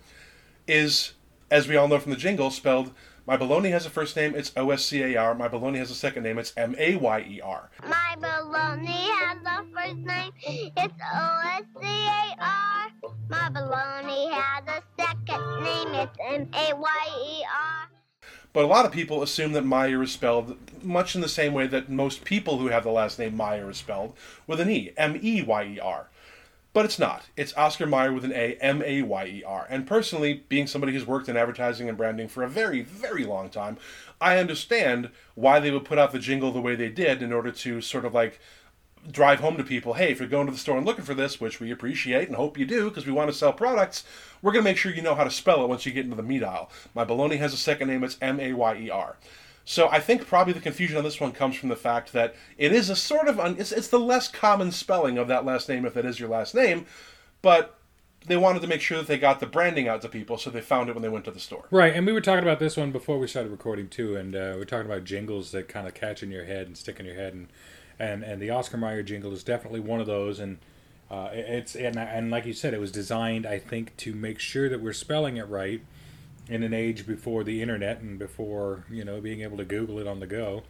is, 0.67 1.13
as 1.51 1.67
we 1.67 1.75
all 1.75 1.87
know 1.87 1.99
from 1.99 2.11
the 2.11 2.17
jingle, 2.17 2.49
spelled. 2.49 2.91
My 3.27 3.37
baloney 3.37 3.69
has 3.69 3.85
a 3.85 3.89
first 3.89 4.15
name, 4.15 4.33
it's 4.35 4.51
O 4.57 4.71
S 4.71 4.83
C 4.83 5.03
A 5.03 5.15
R. 5.15 5.35
My 5.35 5.47
baloney 5.47 5.77
has 5.77 5.91
a 5.91 5.95
second 5.95 6.23
name, 6.23 6.39
it's 6.39 6.53
M 6.57 6.75
A 6.79 6.95
Y 6.95 7.25
E 7.29 7.41
R. 7.41 7.69
My 7.87 8.15
baloney 8.17 8.87
has 8.87 9.37
a 9.45 9.63
first 9.73 9.97
name. 9.97 10.31
It's 10.75 10.93
O 11.13 11.41
S 11.45 11.63
C 11.79 11.87
A 11.87 12.35
R. 12.39 12.87
My 13.29 13.49
baloney 13.49 14.31
has 14.31 14.63
a 14.67 14.81
second 14.99 15.63
name. 15.63 15.93
It's 15.93 16.17
M 16.19 16.49
A 16.53 16.75
Y 16.75 17.07
E 17.27 17.43
R. 17.43 17.89
But 18.53 18.65
a 18.65 18.67
lot 18.67 18.85
of 18.85 18.91
people 18.91 19.23
assume 19.23 19.53
that 19.53 19.65
Meyer 19.65 20.01
is 20.03 20.11
spelled 20.11 20.57
much 20.83 21.15
in 21.15 21.21
the 21.21 21.29
same 21.29 21.53
way 21.53 21.67
that 21.67 21.89
most 21.89 22.25
people 22.25 22.57
who 22.57 22.67
have 22.67 22.83
the 22.83 22.91
last 22.91 23.19
name 23.19 23.37
Meyer 23.37 23.69
is 23.69 23.77
spelled, 23.77 24.17
with 24.47 24.59
an 24.59 24.69
E, 24.69 24.91
M 24.97 25.17
E 25.21 25.41
Y 25.41 25.63
E 25.63 25.79
R. 25.79 26.09
But 26.73 26.85
it's 26.85 26.99
not. 26.99 27.23
It's 27.35 27.55
Oscar 27.57 27.85
Mayer 27.85 28.13
with 28.13 28.23
an 28.23 28.31
A, 28.31 28.55
M 28.61 28.81
A 28.85 29.01
Y 29.01 29.25
E 29.25 29.43
R. 29.45 29.67
And 29.69 29.85
personally, 29.85 30.43
being 30.47 30.67
somebody 30.67 30.93
who's 30.93 31.05
worked 31.05 31.27
in 31.27 31.35
advertising 31.35 31.89
and 31.89 31.97
branding 31.97 32.29
for 32.29 32.43
a 32.43 32.49
very, 32.49 32.81
very 32.81 33.25
long 33.25 33.49
time, 33.49 33.77
I 34.21 34.37
understand 34.37 35.09
why 35.35 35.59
they 35.59 35.71
would 35.71 35.83
put 35.83 35.97
out 35.97 36.13
the 36.13 36.19
jingle 36.19 36.51
the 36.51 36.61
way 36.61 36.75
they 36.75 36.89
did 36.89 37.21
in 37.21 37.33
order 37.33 37.51
to 37.51 37.81
sort 37.81 38.05
of 38.05 38.13
like 38.13 38.39
drive 39.09 39.39
home 39.39 39.57
to 39.57 39.63
people 39.63 39.93
hey, 39.95 40.11
if 40.11 40.19
you're 40.19 40.29
going 40.29 40.45
to 40.45 40.51
the 40.51 40.57
store 40.57 40.77
and 40.77 40.85
looking 40.85 41.03
for 41.03 41.13
this, 41.13 41.41
which 41.41 41.59
we 41.59 41.71
appreciate 41.71 42.27
and 42.27 42.37
hope 42.37 42.57
you 42.57 42.65
do 42.65 42.89
because 42.89 43.05
we 43.05 43.11
want 43.11 43.29
to 43.29 43.35
sell 43.35 43.51
products, 43.51 44.03
we're 44.41 44.51
going 44.51 44.63
to 44.63 44.69
make 44.69 44.77
sure 44.77 44.93
you 44.93 45.01
know 45.01 45.15
how 45.15 45.23
to 45.23 45.31
spell 45.31 45.63
it 45.63 45.67
once 45.67 45.85
you 45.85 45.91
get 45.91 46.05
into 46.05 46.15
the 46.15 46.23
meat 46.23 46.43
aisle. 46.43 46.69
My 46.93 47.03
bologna 47.03 47.37
has 47.37 47.53
a 47.53 47.57
second 47.57 47.89
name, 47.89 48.03
it's 48.03 48.17
M 48.21 48.39
A 48.39 48.53
Y 48.53 48.75
E 48.75 48.89
R. 48.89 49.17
So 49.65 49.87
I 49.89 49.99
think 49.99 50.27
probably 50.27 50.53
the 50.53 50.59
confusion 50.59 50.97
on 50.97 51.03
this 51.03 51.19
one 51.19 51.31
comes 51.31 51.55
from 51.55 51.69
the 51.69 51.75
fact 51.75 52.13
that 52.13 52.35
it 52.57 52.71
is 52.71 52.89
a 52.89 52.95
sort 52.95 53.27
of 53.27 53.39
un- 53.39 53.55
it's, 53.59 53.71
it's 53.71 53.87
the 53.87 53.99
less 53.99 54.27
common 54.27 54.71
spelling 54.71 55.17
of 55.17 55.27
that 55.27 55.45
last 55.45 55.69
name 55.69 55.85
if 55.85 55.95
it 55.95 56.05
is 56.05 56.19
your 56.19 56.29
last 56.29 56.55
name, 56.55 56.85
but 57.41 57.77
they 58.25 58.37
wanted 58.37 58.61
to 58.61 58.67
make 58.67 58.81
sure 58.81 58.99
that 58.99 59.07
they 59.07 59.17
got 59.17 59.39
the 59.39 59.47
branding 59.47 59.87
out 59.87 60.01
to 60.01 60.09
people, 60.09 60.37
so 60.37 60.49
they 60.49 60.61
found 60.61 60.89
it 60.89 60.93
when 60.93 61.01
they 61.01 61.09
went 61.09 61.25
to 61.25 61.31
the 61.31 61.39
store. 61.39 61.65
Right, 61.71 61.95
and 61.95 62.05
we 62.05 62.13
were 62.13 62.21
talking 62.21 62.43
about 62.43 62.59
this 62.59 62.77
one 62.77 62.91
before 62.91 63.17
we 63.17 63.27
started 63.27 63.51
recording 63.51 63.87
too, 63.87 64.15
and 64.15 64.35
uh, 64.35 64.53
we 64.55 64.61
are 64.61 64.65
talking 64.65 64.85
about 64.85 65.03
jingles 65.03 65.51
that 65.51 65.67
kind 65.67 65.87
of 65.87 65.93
catch 65.93 66.21
in 66.21 66.31
your 66.31 66.45
head 66.45 66.67
and 66.67 66.77
stick 66.77 66.99
in 66.99 67.05
your 67.05 67.15
head, 67.15 67.33
and 67.33 67.47
and 67.97 68.23
and 68.23 68.41
the 68.41 68.49
Oscar 68.49 68.77
Mayer 68.77 69.03
jingle 69.03 69.31
is 69.31 69.43
definitely 69.43 69.79
one 69.79 69.99
of 69.99 70.07
those, 70.07 70.39
and 70.39 70.59
uh, 71.09 71.29
it's 71.31 71.75
and 71.75 71.97
and 71.97 72.29
like 72.29 72.45
you 72.45 72.53
said, 72.53 72.73
it 72.73 72.79
was 72.79 72.91
designed, 72.91 73.45
I 73.45 73.59
think, 73.59 73.95
to 73.97 74.13
make 74.13 74.39
sure 74.39 74.69
that 74.69 74.81
we're 74.81 74.93
spelling 74.93 75.37
it 75.37 75.47
right 75.47 75.81
in 76.51 76.63
an 76.63 76.73
age 76.73 77.07
before 77.07 77.43
the 77.45 77.61
internet 77.61 78.01
and 78.01 78.19
before 78.19 78.83
you 78.91 79.05
know 79.05 79.21
being 79.21 79.41
able 79.41 79.57
to 79.57 79.65
Google 79.65 79.97
it 79.99 80.07
on 80.07 80.19
the 80.19 80.27
go. 80.27 80.63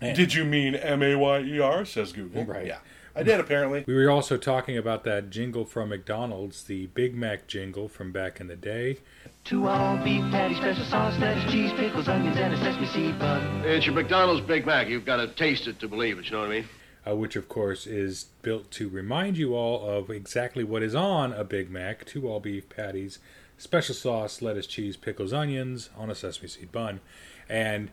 And, 0.00 0.16
Did 0.16 0.34
you 0.34 0.44
mean 0.44 0.74
M 0.74 1.02
A 1.02 1.14
Y 1.14 1.40
E 1.40 1.60
R? 1.60 1.84
Says 1.84 2.12
Google. 2.12 2.44
Right. 2.44 2.66
Yeah. 2.66 2.78
I 3.16 3.22
did 3.22 3.38
apparently. 3.38 3.84
We 3.86 3.94
were 3.94 4.10
also 4.10 4.36
talking 4.36 4.76
about 4.76 5.04
that 5.04 5.30
jingle 5.30 5.64
from 5.64 5.90
McDonald's, 5.90 6.64
the 6.64 6.86
Big 6.86 7.14
Mac 7.14 7.46
jingle 7.46 7.88
from 7.88 8.10
back 8.10 8.40
in 8.40 8.48
the 8.48 8.56
day. 8.56 8.98
Two 9.44 9.68
all 9.68 9.96
beef 9.98 10.22
patty, 10.32 10.56
special 10.56 10.84
sauce, 10.84 11.16
lettuce, 11.20 11.50
cheese, 11.52 11.72
pickles, 11.74 12.08
onions, 12.08 12.36
and 12.36 12.52
a 12.52 12.56
sesame 12.56 12.86
seed 12.86 13.18
bun. 13.20 13.62
It's 13.64 13.86
your 13.86 13.94
McDonald's 13.94 14.44
Big 14.44 14.66
Mac. 14.66 14.88
You've 14.88 15.04
got 15.04 15.16
to 15.16 15.28
taste 15.28 15.68
it 15.68 15.78
to 15.78 15.86
believe 15.86 16.18
it. 16.18 16.24
You 16.24 16.32
know 16.32 16.40
what 16.40 16.50
I 16.50 16.54
mean? 16.54 16.68
Uh, 17.06 17.14
which 17.14 17.36
of 17.36 17.48
course 17.48 17.86
is 17.86 18.26
built 18.42 18.70
to 18.72 18.88
remind 18.88 19.36
you 19.36 19.54
all 19.54 19.88
of 19.88 20.10
exactly 20.10 20.64
what 20.64 20.82
is 20.82 20.96
on 20.96 21.32
a 21.32 21.44
Big 21.44 21.70
Mac: 21.70 22.04
two 22.04 22.26
all 22.26 22.40
beef 22.40 22.68
patties, 22.68 23.20
special 23.64 23.94
sauce, 23.94 24.42
lettuce, 24.42 24.66
cheese, 24.66 24.96
pickles, 24.96 25.32
onions 25.32 25.90
on 25.96 26.10
a 26.10 26.14
sesame 26.14 26.48
seed 26.48 26.70
bun, 26.70 27.00
and 27.48 27.90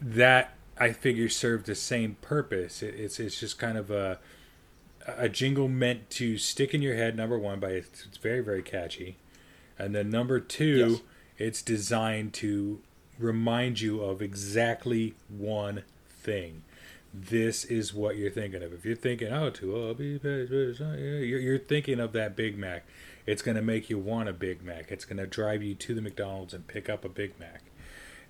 that 0.00 0.54
I 0.78 0.92
figure 0.92 1.28
served 1.28 1.66
the 1.66 1.74
same 1.74 2.16
purpose. 2.20 2.82
It, 2.82 2.94
it's 2.94 3.18
it's 3.18 3.40
just 3.40 3.58
kind 3.58 3.78
of 3.78 3.90
a 3.90 4.20
a 5.06 5.28
jingle 5.28 5.68
meant 5.68 6.10
to 6.10 6.38
stick 6.38 6.74
in 6.74 6.82
your 6.82 6.94
head. 6.94 7.16
Number 7.16 7.38
one, 7.38 7.60
by 7.60 7.70
it's, 7.70 8.06
it's 8.06 8.18
very 8.18 8.40
very 8.40 8.62
catchy, 8.62 9.16
and 9.78 9.94
then 9.94 10.10
number 10.10 10.38
two, 10.38 10.76
yes. 10.76 11.00
it's 11.38 11.62
designed 11.62 12.34
to 12.34 12.80
remind 13.18 13.80
you 13.80 14.02
of 14.02 14.20
exactly 14.20 15.14
one 15.28 15.82
thing. 16.08 16.62
This 17.12 17.64
is 17.64 17.94
what 17.94 18.16
you're 18.16 18.30
thinking 18.30 18.62
of. 18.62 18.72
If 18.72 18.84
you're 18.84 18.96
thinking, 18.96 19.32
oh, 19.32 19.48
to 19.50 19.76
oh, 19.76 19.96
you're, 19.98 21.40
you're 21.40 21.58
thinking 21.58 22.00
of 22.00 22.12
that 22.12 22.34
Big 22.36 22.58
Mac. 22.58 22.84
It's 23.26 23.42
going 23.42 23.56
to 23.56 23.62
make 23.62 23.88
you 23.88 23.98
want 23.98 24.28
a 24.28 24.32
Big 24.32 24.62
Mac. 24.62 24.90
It's 24.90 25.04
going 25.04 25.16
to 25.16 25.26
drive 25.26 25.62
you 25.62 25.74
to 25.74 25.94
the 25.94 26.02
McDonald's 26.02 26.52
and 26.52 26.66
pick 26.66 26.88
up 26.88 27.04
a 27.04 27.08
Big 27.08 27.38
Mac. 27.40 27.62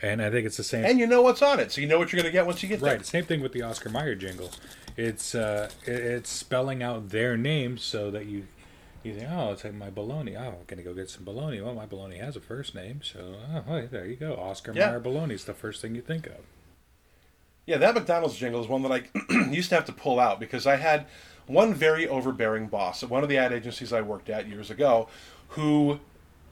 And 0.01 0.21
I 0.21 0.31
think 0.31 0.47
it's 0.47 0.57
the 0.57 0.65
same. 0.65 0.85
And 0.85 0.99
you 0.99 1.07
know 1.07 1.23
what's 1.23 1.43
on 1.43 1.61
it, 1.61 1.73
so 1.73 1.81
you 1.81 1.87
know 1.87 1.99
what 1.99 2.13
you're 2.13 2.21
going 2.21 2.31
to 2.31 2.37
get 2.37 2.47
once 2.47 2.63
you 2.63 2.69
get 2.69 2.77
right. 2.77 2.91
there. 2.91 2.97
Right. 2.99 3.07
Same 3.07 3.25
thing 3.25 3.41
with 3.41 3.53
the 3.53 3.63
Oscar 3.63 3.89
Mayer 3.89 4.15
jingle. 4.15 4.51
It's 4.97 5.35
uh, 5.35 5.71
it's 5.87 6.31
spelling 6.31 6.83
out 6.83 7.11
their 7.11 7.37
names 7.37 7.83
so 7.83 8.11
that 8.11 8.27
you 8.27 8.47
you 9.03 9.15
think, 9.15 9.29
oh, 9.31 9.53
it's 9.53 9.65
like 9.65 9.75
my 9.75 9.91
baloney. 9.91 10.35
Oh, 10.39 10.49
I'm 10.49 10.65
gonna 10.67 10.83
go 10.83 10.95
get 10.95 11.11
some 11.11 11.25
baloney. 11.25 11.63
Well, 11.63 11.75
my 11.75 11.87
baloney 11.87 12.21
has 12.21 12.37
a 12.37 12.41
first 12.41 12.75
name, 12.75 13.01
so 13.03 13.37
oh, 13.69 13.87
there 13.91 14.07
you 14.07 14.17
go. 14.17 14.35
Oscar 14.35 14.73
yeah. 14.73 14.91
Mayer 14.91 15.01
baloney 15.01 15.33
is 15.33 15.45
the 15.45 15.55
first 15.55 15.83
thing 15.83 15.95
you 15.95 16.01
think 16.01 16.27
of. 16.27 16.41
Yeah, 17.67 17.79
that 17.79 17.95
McDonald's 17.95 18.37
jingle 18.37 18.61
is 18.61 18.69
one 18.69 18.83
that 18.83 18.93
I 18.93 19.05
used 19.51 19.71
to 19.71 19.75
have 19.75 19.85
to 19.87 19.93
pull 19.93 20.21
out 20.21 20.41
because 20.41 20.67
I 20.67 20.77
had 20.77 21.07
one 21.47 21.75
very 21.75 22.09
overbearing 22.09 22.67
boss 22.67 23.03
at 23.03 23.11
one 23.11 23.23
of 23.23 23.29
the 23.29 23.37
ad 23.37 23.53
agencies 23.53 23.93
I 23.93 24.01
worked 24.01 24.31
at 24.31 24.49
years 24.49 24.71
ago 24.71 25.09
who 25.49 26.01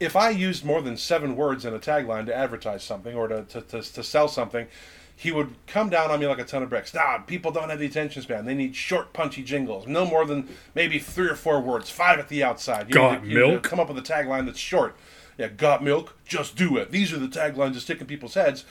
if 0.00 0.16
I 0.16 0.30
used 0.30 0.64
more 0.64 0.82
than 0.82 0.96
seven 0.96 1.36
words 1.36 1.64
in 1.64 1.74
a 1.74 1.78
tagline 1.78 2.26
to 2.26 2.34
advertise 2.34 2.82
something 2.82 3.14
or 3.14 3.28
to, 3.28 3.44
to, 3.44 3.60
to, 3.60 3.82
to, 3.82 4.02
sell 4.02 4.26
something, 4.26 4.66
he 5.14 5.30
would 5.30 5.54
come 5.68 5.90
down 5.90 6.10
on 6.10 6.18
me 6.18 6.26
like 6.26 6.40
a 6.40 6.44
ton 6.44 6.62
of 6.62 6.70
bricks. 6.70 6.92
Nah, 6.92 7.18
people 7.18 7.52
don't 7.52 7.70
have 7.70 7.78
the 7.78 7.86
attention 7.86 8.22
span. 8.22 8.44
They 8.44 8.54
need 8.54 8.74
short, 8.74 9.12
punchy 9.12 9.44
jingles. 9.44 9.86
No 9.86 10.04
more 10.04 10.26
than 10.26 10.48
maybe 10.74 10.98
three 10.98 11.28
or 11.28 11.36
four 11.36 11.60
words, 11.60 11.88
five 11.88 12.18
at 12.18 12.28
the 12.28 12.42
outside. 12.42 12.88
You 12.88 12.94
got 12.94 13.22
to, 13.22 13.28
milk? 13.28 13.62
come 13.62 13.78
up 13.78 13.88
with 13.88 13.98
a 13.98 14.02
tagline 14.02 14.46
that's 14.46 14.58
short. 14.58 14.96
Yeah, 15.38 15.48
got 15.48 15.84
milk? 15.84 16.16
Just 16.24 16.56
do 16.56 16.76
it. 16.76 16.90
These 16.90 17.12
are 17.12 17.18
the 17.18 17.28
taglines 17.28 17.74
that 17.74 17.80
stick 17.80 18.00
in 18.00 18.06
people's 18.06 18.34
heads. 18.34 18.64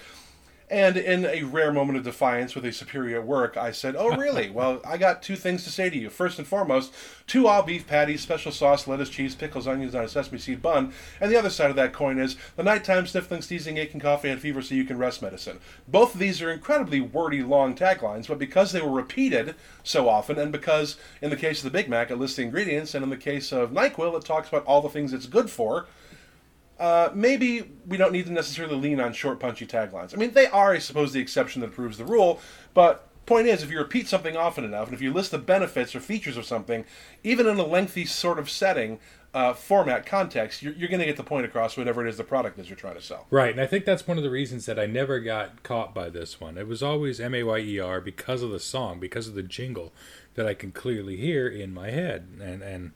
And 0.71 0.95
in 0.95 1.25
a 1.25 1.43
rare 1.43 1.73
moment 1.73 1.97
of 1.97 2.05
defiance 2.05 2.55
with 2.55 2.63
a 2.63 2.71
superior 2.71 3.21
work, 3.21 3.57
I 3.57 3.73
said, 3.73 3.93
Oh, 3.97 4.15
really? 4.15 4.49
well, 4.53 4.79
I 4.85 4.95
got 4.95 5.21
two 5.21 5.35
things 5.35 5.65
to 5.65 5.69
say 5.69 5.89
to 5.89 5.97
you. 5.97 6.09
First 6.09 6.39
and 6.39 6.47
foremost, 6.47 6.93
two 7.27 7.45
all 7.45 7.61
beef 7.61 7.85
patties, 7.85 8.21
special 8.21 8.53
sauce, 8.53 8.87
lettuce, 8.87 9.09
cheese, 9.09 9.35
pickles, 9.35 9.67
onions 9.67 9.93
on 9.93 10.05
a 10.05 10.07
sesame 10.07 10.39
seed 10.39 10.61
bun. 10.61 10.93
And 11.19 11.29
the 11.29 11.35
other 11.35 11.49
side 11.49 11.71
of 11.71 11.75
that 11.75 11.91
coin 11.91 12.17
is 12.17 12.37
the 12.55 12.63
nighttime 12.63 13.05
sniffling, 13.05 13.41
sneezing, 13.41 13.75
aching, 13.75 13.99
coffee, 13.99 14.29
and 14.29 14.39
fever 14.39 14.61
so 14.61 14.73
you 14.73 14.85
can 14.85 14.97
rest 14.97 15.21
medicine. 15.21 15.59
Both 15.89 16.13
of 16.13 16.21
these 16.21 16.41
are 16.41 16.49
incredibly 16.49 17.01
wordy, 17.01 17.43
long 17.43 17.75
taglines, 17.75 18.29
but 18.29 18.39
because 18.39 18.71
they 18.71 18.81
were 18.81 18.91
repeated 18.91 19.55
so 19.83 20.07
often, 20.07 20.39
and 20.39 20.53
because 20.53 20.95
in 21.21 21.31
the 21.31 21.35
case 21.35 21.57
of 21.57 21.65
the 21.65 21.77
Big 21.77 21.89
Mac, 21.89 22.09
it 22.11 22.15
lists 22.15 22.37
the 22.37 22.43
ingredients, 22.43 22.95
and 22.95 23.03
in 23.03 23.09
the 23.09 23.17
case 23.17 23.51
of 23.51 23.71
NyQuil, 23.71 24.17
it 24.17 24.23
talks 24.23 24.47
about 24.47 24.65
all 24.65 24.81
the 24.81 24.87
things 24.87 25.11
it's 25.11 25.25
good 25.25 25.49
for 25.49 25.87
uh, 26.81 27.11
maybe 27.13 27.71
we 27.87 27.95
don't 27.95 28.11
need 28.11 28.25
to 28.25 28.33
necessarily 28.33 28.75
lean 28.75 28.99
on 28.99 29.13
short, 29.13 29.39
punchy 29.39 29.67
taglines. 29.67 30.15
I 30.15 30.17
mean, 30.17 30.31
they 30.31 30.47
are, 30.47 30.73
I 30.73 30.79
suppose, 30.79 31.13
the 31.13 31.21
exception 31.21 31.61
that 31.61 31.71
proves 31.71 31.99
the 31.99 32.05
rule, 32.05 32.41
but 32.73 33.07
point 33.27 33.47
is, 33.47 33.61
if 33.61 33.69
you 33.69 33.77
repeat 33.77 34.07
something 34.07 34.35
often 34.35 34.65
enough, 34.65 34.87
and 34.87 34.95
if 34.95 35.01
you 35.01 35.13
list 35.13 35.29
the 35.29 35.37
benefits 35.37 35.95
or 35.95 35.99
features 35.99 36.37
of 36.37 36.45
something, 36.45 36.83
even 37.23 37.45
in 37.45 37.59
a 37.59 37.65
lengthy 37.65 38.03
sort 38.03 38.39
of 38.39 38.49
setting, 38.49 38.99
uh, 39.33 39.53
format, 39.53 40.05
context, 40.05 40.61
you're, 40.61 40.73
you're 40.73 40.89
going 40.89 40.99
to 40.99 41.05
get 41.05 41.17
the 41.17 41.23
point 41.23 41.45
across 41.45 41.77
whatever 41.77 42.05
it 42.05 42.09
is 42.09 42.17
the 42.17 42.23
product 42.23 42.57
is 42.57 42.67
you're 42.67 42.75
trying 42.75 42.95
to 42.95 43.01
sell. 43.01 43.27
Right, 43.29 43.51
and 43.51 43.61
I 43.61 43.67
think 43.67 43.85
that's 43.85 44.07
one 44.07 44.17
of 44.17 44.23
the 44.23 44.31
reasons 44.31 44.65
that 44.65 44.79
I 44.79 44.87
never 44.87 45.19
got 45.19 45.61
caught 45.63 45.93
by 45.93 46.09
this 46.09 46.41
one. 46.41 46.57
It 46.57 46.67
was 46.67 46.81
always 46.81 47.19
M 47.19 47.35
A 47.35 47.43
Y 47.43 47.59
E 47.59 47.79
R 47.79 48.01
because 48.01 48.41
of 48.41 48.49
the 48.49 48.59
song, 48.59 48.99
because 48.99 49.27
of 49.27 49.35
the 49.35 49.43
jingle 49.43 49.93
that 50.33 50.47
I 50.47 50.55
can 50.55 50.71
clearly 50.71 51.15
hear 51.15 51.47
in 51.47 51.73
my 51.73 51.91
head, 51.91 52.27
and 52.41 52.61
and 52.61 52.91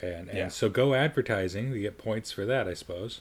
and, 0.00 0.28
and 0.28 0.38
yeah. 0.38 0.48
so 0.48 0.68
go 0.68 0.94
advertising, 0.94 1.72
you 1.72 1.80
get 1.80 1.98
points 1.98 2.30
for 2.30 2.44
that, 2.46 2.68
I 2.68 2.74
suppose. 2.74 3.20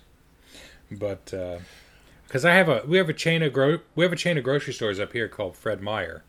But 0.92 1.26
because 1.26 2.46
uh, 2.46 2.50
I 2.50 2.54
have 2.54 2.70
a 2.70 2.84
we 2.88 2.98
have 2.98 3.10
a 3.10 3.14
chain 3.14 3.42
of 3.44 3.54
gro- 3.54 3.80
we 3.96 4.04
have 4.04 4.14
a 4.14 4.18
chain 4.18 4.38
of 4.38 4.44
grocery 4.44 4.74
stores 4.74 5.00
up 5.00 5.14
here 5.14 5.28
called 5.28 5.56
Fred 5.56 5.82
Meyer, 5.82 6.24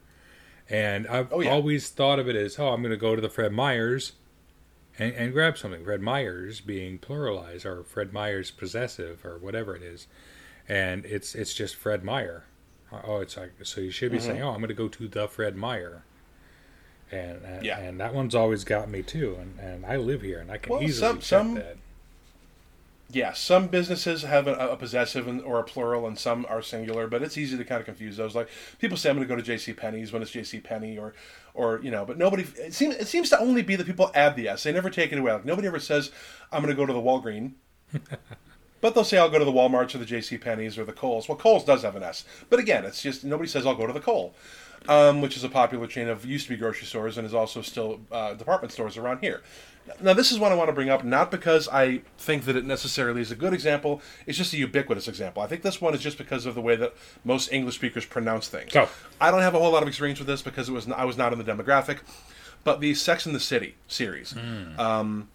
and 0.68 1.06
I've 1.06 1.32
oh, 1.32 1.40
yeah. 1.40 1.50
always 1.50 1.90
thought 1.90 2.18
of 2.18 2.28
it 2.28 2.36
as 2.36 2.58
oh 2.58 2.68
I'm 2.68 2.82
going 2.82 2.90
to 2.90 2.96
go 2.96 3.14
to 3.14 3.22
the 3.22 3.28
Fred 3.28 3.52
Meyers 3.52 4.12
and, 4.98 5.14
and 5.14 5.32
grab 5.32 5.58
something. 5.58 5.84
Fred 5.84 6.00
Meyers 6.00 6.60
being 6.60 6.98
pluralized 6.98 7.64
or 7.64 7.84
Fred 7.84 8.12
Meyers 8.12 8.50
possessive 8.50 9.24
or 9.24 9.38
whatever 9.38 9.76
it 9.76 9.82
is, 9.82 10.06
and 10.68 11.04
it's 11.04 11.34
it's 11.34 11.54
just 11.54 11.76
Fred 11.76 12.02
Meyer. 12.02 12.44
Oh, 12.90 13.18
it's 13.18 13.36
like 13.36 13.52
so 13.62 13.80
you 13.80 13.90
should 13.90 14.10
be 14.10 14.18
mm-hmm. 14.18 14.26
saying 14.26 14.42
oh 14.42 14.50
I'm 14.50 14.58
going 14.58 14.68
to 14.68 14.74
go 14.74 14.88
to 14.88 15.08
the 15.08 15.28
Fred 15.28 15.56
Meyer 15.56 16.04
and 17.10 17.44
and, 17.44 17.64
yeah. 17.64 17.78
and 17.78 18.00
that 18.00 18.14
one's 18.14 18.34
always 18.34 18.64
got 18.64 18.88
me 18.88 19.02
too. 19.02 19.36
And, 19.40 19.58
and 19.60 19.86
I 19.86 19.96
live 19.96 20.22
here, 20.22 20.40
and 20.40 20.50
I 20.50 20.58
can 20.58 20.74
well, 20.74 20.82
easily 20.82 21.08
some, 21.08 21.22
some 21.22 21.54
that. 21.54 21.76
Yeah, 23.10 23.32
some 23.32 23.68
businesses 23.68 24.22
have 24.22 24.46
a, 24.46 24.54
a 24.54 24.76
possessive 24.76 25.26
and, 25.26 25.40
or 25.40 25.58
a 25.58 25.64
plural, 25.64 26.06
and 26.06 26.18
some 26.18 26.44
are 26.48 26.60
singular. 26.60 27.06
But 27.06 27.22
it's 27.22 27.38
easy 27.38 27.56
to 27.56 27.64
kind 27.64 27.80
of 27.80 27.86
confuse 27.86 28.18
those. 28.18 28.34
Like 28.34 28.48
people 28.78 28.98
say, 28.98 29.08
"I'm 29.08 29.16
going 29.16 29.26
to 29.26 29.32
go 29.32 29.36
to 29.36 29.42
J.C. 29.42 29.72
Penney's" 29.72 30.12
when 30.12 30.20
it's 30.20 30.30
J.C. 30.30 30.60
Penney, 30.60 30.98
or 30.98 31.14
or 31.54 31.80
you 31.82 31.90
know. 31.90 32.04
But 32.04 32.18
nobody. 32.18 32.44
It 32.56 32.74
seems 32.74 32.96
it 32.96 33.08
seems 33.08 33.30
to 33.30 33.38
only 33.40 33.62
be 33.62 33.76
the 33.76 33.84
people 33.84 34.10
add 34.14 34.36
the 34.36 34.48
s. 34.48 34.62
They 34.62 34.72
never 34.72 34.90
take 34.90 35.12
it 35.12 35.18
away. 35.18 35.32
Like 35.32 35.46
nobody 35.46 35.68
ever 35.68 35.80
says, 35.80 36.10
"I'm 36.52 36.62
going 36.62 36.74
to 36.74 36.76
go 36.76 36.86
to 36.86 36.92
the 36.92 37.00
Walgreen." 37.00 37.52
But 38.80 38.94
they'll 38.94 39.02
say 39.02 39.18
I'll 39.18 39.28
go 39.28 39.40
to 39.40 39.44
the 39.44 39.52
Walmarts 39.52 39.94
or 39.94 39.98
the 39.98 40.04
J.C. 40.04 40.38
Penney's 40.38 40.78
or 40.78 40.84
the 40.84 40.92
Kohl's. 40.92 41.28
Well, 41.28 41.36
Kohl's 41.36 41.64
does 41.64 41.82
have 41.82 41.96
an 41.96 42.04
S, 42.04 42.24
but 42.48 42.60
again, 42.60 42.84
it's 42.84 43.02
just 43.02 43.24
nobody 43.24 43.48
says 43.48 43.66
I'll 43.66 43.74
go 43.74 43.86
to 43.86 43.92
the 43.92 44.00
Kohl 44.00 44.34
um, 44.86 45.20
which 45.20 45.36
is 45.36 45.44
a 45.44 45.48
popular 45.48 45.86
chain 45.86 46.08
of 46.08 46.24
used 46.24 46.46
to 46.46 46.50
be 46.50 46.56
grocery 46.56 46.86
stores 46.86 47.18
and 47.18 47.26
is 47.26 47.34
also 47.34 47.62
still 47.62 48.00
uh, 48.12 48.34
department 48.34 48.72
stores 48.72 48.96
around 48.96 49.20
here. 49.20 49.42
Now, 50.00 50.12
this 50.12 50.30
is 50.30 50.38
one 50.38 50.52
I 50.52 50.54
want 50.54 50.68
to 50.68 50.74
bring 50.74 50.90
up, 50.90 51.04
not 51.04 51.30
because 51.30 51.68
I 51.68 52.02
think 52.18 52.44
that 52.44 52.56
it 52.56 52.64
necessarily 52.64 53.20
is 53.20 53.30
a 53.30 53.36
good 53.36 53.54
example. 53.54 54.02
It's 54.26 54.36
just 54.36 54.52
a 54.52 54.58
ubiquitous 54.58 55.08
example. 55.08 55.42
I 55.42 55.46
think 55.46 55.62
this 55.62 55.80
one 55.80 55.94
is 55.94 56.00
just 56.00 56.18
because 56.18 56.46
of 56.46 56.54
the 56.54 56.60
way 56.60 56.76
that 56.76 56.94
most 57.24 57.50
English 57.52 57.76
speakers 57.76 58.04
pronounce 58.04 58.48
things. 58.48 58.74
Oh. 58.76 58.88
I 59.20 59.30
don't 59.30 59.40
have 59.40 59.54
a 59.54 59.58
whole 59.58 59.72
lot 59.72 59.82
of 59.82 59.88
experience 59.88 60.18
with 60.18 60.28
this 60.28 60.42
because 60.42 60.68
it 60.68 60.72
was 60.72 60.88
I 60.90 61.04
was 61.04 61.16
not 61.16 61.32
in 61.32 61.38
the 61.38 61.44
demographic, 61.44 62.00
but 62.64 62.80
the 62.80 62.94
Sex 62.94 63.26
in 63.26 63.32
the 63.32 63.40
City 63.40 63.76
series. 63.86 64.34
Mm. 64.34 64.78
Um, 64.78 65.28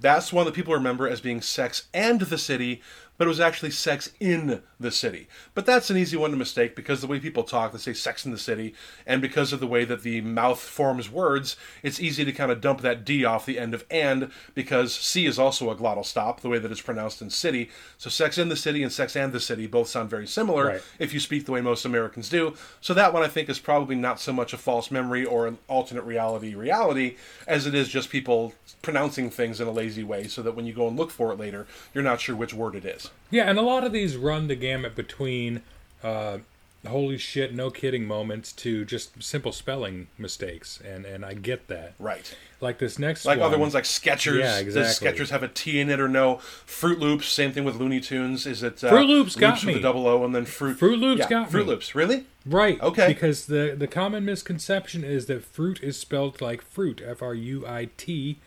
that's 0.00 0.32
one 0.32 0.46
that 0.46 0.54
people 0.54 0.74
remember 0.74 1.06
as 1.06 1.20
being 1.20 1.40
Sex 1.40 1.86
and 1.92 2.20
the 2.20 2.38
City, 2.38 2.80
but 3.20 3.26
it 3.26 3.28
was 3.28 3.38
actually 3.38 3.70
Sex 3.70 4.12
in 4.18 4.62
the 4.80 4.90
City. 4.90 5.28
But 5.52 5.66
that's 5.66 5.90
an 5.90 5.98
easy 5.98 6.16
one 6.16 6.30
to 6.30 6.38
mistake 6.38 6.74
because 6.74 7.02
the 7.02 7.06
way 7.06 7.20
people 7.20 7.42
talk, 7.42 7.70
they 7.70 7.76
say 7.76 7.92
Sex 7.92 8.24
in 8.24 8.32
the 8.32 8.38
City, 8.38 8.74
and 9.06 9.20
because 9.20 9.52
of 9.52 9.60
the 9.60 9.66
way 9.66 9.84
that 9.84 10.00
the 10.00 10.22
mouth 10.22 10.58
forms 10.58 11.10
words, 11.10 11.54
it's 11.82 12.00
easy 12.00 12.24
to 12.24 12.32
kind 12.32 12.50
of 12.50 12.62
dump 12.62 12.80
that 12.80 13.04
D 13.04 13.22
off 13.22 13.44
the 13.44 13.58
end 13.58 13.74
of 13.74 13.84
and 13.90 14.30
because 14.54 14.94
C 14.94 15.26
is 15.26 15.38
also 15.38 15.68
a 15.68 15.76
glottal 15.76 16.02
stop, 16.02 16.40
the 16.40 16.48
way 16.48 16.58
that 16.58 16.72
it's 16.72 16.80
pronounced 16.80 17.20
in 17.20 17.28
city. 17.28 17.68
So 17.98 18.08
Sex 18.08 18.38
in 18.38 18.48
the 18.48 18.56
City 18.56 18.82
and 18.82 18.90
Sex 18.90 19.14
and 19.14 19.34
the 19.34 19.38
City 19.38 19.66
both 19.66 19.88
sound 19.88 20.08
very 20.08 20.26
similar 20.26 20.64
right. 20.64 20.82
if 20.98 21.12
you 21.12 21.20
speak 21.20 21.44
the 21.44 21.52
way 21.52 21.60
most 21.60 21.84
Americans 21.84 22.30
do. 22.30 22.54
So 22.80 22.94
that 22.94 23.12
one 23.12 23.22
I 23.22 23.28
think 23.28 23.50
is 23.50 23.58
probably 23.58 23.96
not 23.96 24.18
so 24.18 24.32
much 24.32 24.54
a 24.54 24.56
false 24.56 24.90
memory 24.90 25.26
or 25.26 25.46
an 25.46 25.58
alternate 25.68 26.04
reality 26.04 26.54
reality 26.54 27.16
as 27.46 27.66
it 27.66 27.74
is 27.74 27.90
just 27.90 28.08
people 28.08 28.54
pronouncing 28.80 29.28
things 29.28 29.60
in 29.60 29.68
a 29.68 29.72
lazy 29.72 30.02
way 30.02 30.26
so 30.26 30.40
that 30.40 30.56
when 30.56 30.64
you 30.64 30.72
go 30.72 30.88
and 30.88 30.96
look 30.96 31.10
for 31.10 31.32
it 31.32 31.38
later, 31.38 31.66
you're 31.92 32.02
not 32.02 32.18
sure 32.18 32.34
which 32.34 32.54
word 32.54 32.74
it 32.74 32.86
is. 32.86 33.09
Yeah, 33.30 33.48
and 33.48 33.58
a 33.58 33.62
lot 33.62 33.84
of 33.84 33.92
these 33.92 34.16
run 34.16 34.48
the 34.48 34.56
gamut 34.56 34.94
between 34.96 35.62
uh, 36.02 36.38
holy 36.86 37.18
shit, 37.18 37.54
no 37.54 37.70
kidding 37.70 38.06
moments 38.06 38.52
to 38.52 38.84
just 38.84 39.22
simple 39.22 39.52
spelling 39.52 40.08
mistakes, 40.18 40.80
and 40.84 41.04
and 41.04 41.24
I 41.24 41.34
get 41.34 41.68
that. 41.68 41.94
Right. 41.98 42.34
Like 42.62 42.78
this 42.78 42.98
next 42.98 43.24
Like 43.24 43.38
one, 43.38 43.46
other 43.46 43.58
ones 43.58 43.72
like 43.72 43.84
Skechers. 43.84 44.38
Yeah, 44.40 44.62
Does 44.62 44.76
exactly. 44.76 45.08
Skechers 45.08 45.30
have 45.30 45.42
a 45.42 45.48
T 45.48 45.80
in 45.80 45.88
it 45.88 45.98
or 45.98 46.08
no? 46.08 46.36
Fruit 46.66 46.98
Loops, 46.98 47.26
same 47.26 47.52
thing 47.52 47.64
with 47.64 47.76
Looney 47.76 48.00
Tunes. 48.00 48.46
Is 48.46 48.62
it 48.62 48.84
uh, 48.84 48.90
Fruit 48.90 49.06
Loops 49.06 49.36
got 49.36 49.54
with 49.54 49.64
me. 49.64 49.74
a 49.74 49.80
double 49.80 50.06
O 50.06 50.24
and 50.24 50.34
then 50.34 50.44
Fruit 50.44 50.78
Fruit 50.78 50.98
Loops 50.98 51.20
yeah, 51.20 51.28
got 51.28 51.50
Fruit 51.50 51.66
me. 51.66 51.72
Loops. 51.72 51.94
Really? 51.94 52.26
Right. 52.44 52.80
Okay. 52.82 53.08
Because 53.08 53.46
the 53.46 53.74
the 53.78 53.86
common 53.86 54.24
misconception 54.24 55.04
is 55.04 55.26
that 55.26 55.44
fruit 55.44 55.82
is 55.82 55.98
spelled 55.98 56.40
like 56.40 56.62
fruit, 56.62 57.00
F 57.06 57.22
R 57.22 57.34
U 57.34 57.66
I 57.66 57.88
T, 57.96 58.38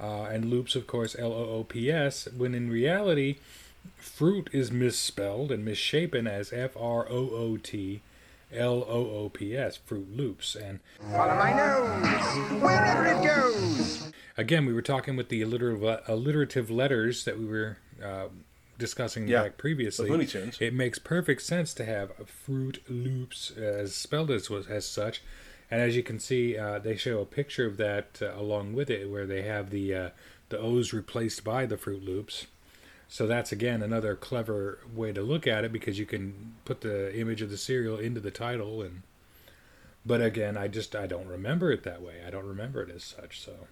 uh, 0.00 0.22
and 0.24 0.46
loops, 0.46 0.74
of 0.76 0.86
course, 0.86 1.16
L 1.18 1.32
O 1.32 1.50
O 1.50 1.64
P 1.64 1.90
S. 1.90 2.28
When 2.36 2.54
in 2.54 2.70
reality, 2.70 3.36
fruit 3.96 4.48
is 4.52 4.70
misspelled 4.70 5.50
and 5.52 5.64
misshapen 5.64 6.26
as 6.26 6.52
F 6.52 6.76
R 6.76 7.06
O 7.08 7.30
O 7.30 7.56
T. 7.56 8.02
L 8.50 8.82
O 8.88 9.10
O 9.24 9.28
P 9.28 9.54
S, 9.54 9.76
Fruit 9.76 10.08
Loops, 10.16 10.54
and 10.56 10.80
Follow 11.12 11.34
my 11.34 11.52
nose, 11.52 12.62
wherever 12.62 13.04
it 13.04 13.22
goes. 13.22 14.10
again, 14.38 14.64
we 14.64 14.72
were 14.72 14.80
talking 14.80 15.16
with 15.16 15.28
the 15.28 15.42
alliterative, 15.42 16.00
alliterative 16.08 16.70
letters 16.70 17.26
that 17.26 17.38
we 17.38 17.44
were 17.44 17.76
uh, 18.02 18.28
discussing 18.78 19.28
Yeah, 19.28 19.42
back 19.42 19.58
previously. 19.58 20.04
with 20.04 20.12
Looney 20.12 20.26
Tunes. 20.26 20.56
It 20.62 20.72
makes 20.72 20.98
perfect 20.98 21.42
sense 21.42 21.74
to 21.74 21.84
have 21.84 22.10
Fruit 22.26 22.82
Loops 22.88 23.50
as 23.50 23.94
spelled 23.94 24.30
as 24.30 24.48
was 24.48 24.66
as 24.66 24.86
such, 24.88 25.20
and 25.70 25.82
as 25.82 25.94
you 25.94 26.02
can 26.02 26.18
see, 26.18 26.56
uh, 26.56 26.78
they 26.78 26.96
show 26.96 27.20
a 27.20 27.26
picture 27.26 27.66
of 27.66 27.76
that 27.76 28.18
uh, 28.22 28.32
along 28.34 28.72
with 28.72 28.88
it, 28.88 29.10
where 29.10 29.26
they 29.26 29.42
have 29.42 29.68
the 29.68 29.94
uh, 29.94 30.10
the 30.48 30.58
O's 30.58 30.94
replaced 30.94 31.44
by 31.44 31.66
the 31.66 31.76
Fruit 31.76 32.02
Loops. 32.02 32.46
So 33.08 33.26
that's 33.26 33.52
again 33.52 33.82
another 33.82 34.14
clever 34.14 34.80
way 34.94 35.12
to 35.12 35.22
look 35.22 35.46
at 35.46 35.64
it 35.64 35.72
because 35.72 35.98
you 35.98 36.06
can 36.06 36.54
put 36.64 36.82
the 36.82 37.18
image 37.18 37.40
of 37.40 37.50
the 37.50 37.56
cereal 37.56 37.98
into 37.98 38.20
the 38.20 38.30
title 38.30 38.82
and. 38.82 39.02
But 40.06 40.22
again, 40.22 40.56
I 40.56 40.68
just 40.68 40.94
I 40.96 41.06
don't 41.06 41.26
remember 41.26 41.70
it 41.70 41.82
that 41.82 42.00
way. 42.00 42.22
I 42.26 42.30
don't 42.30 42.46
remember 42.46 42.80
it 42.82 42.88
as 42.88 43.04
such. 43.04 43.40
So 43.40 43.66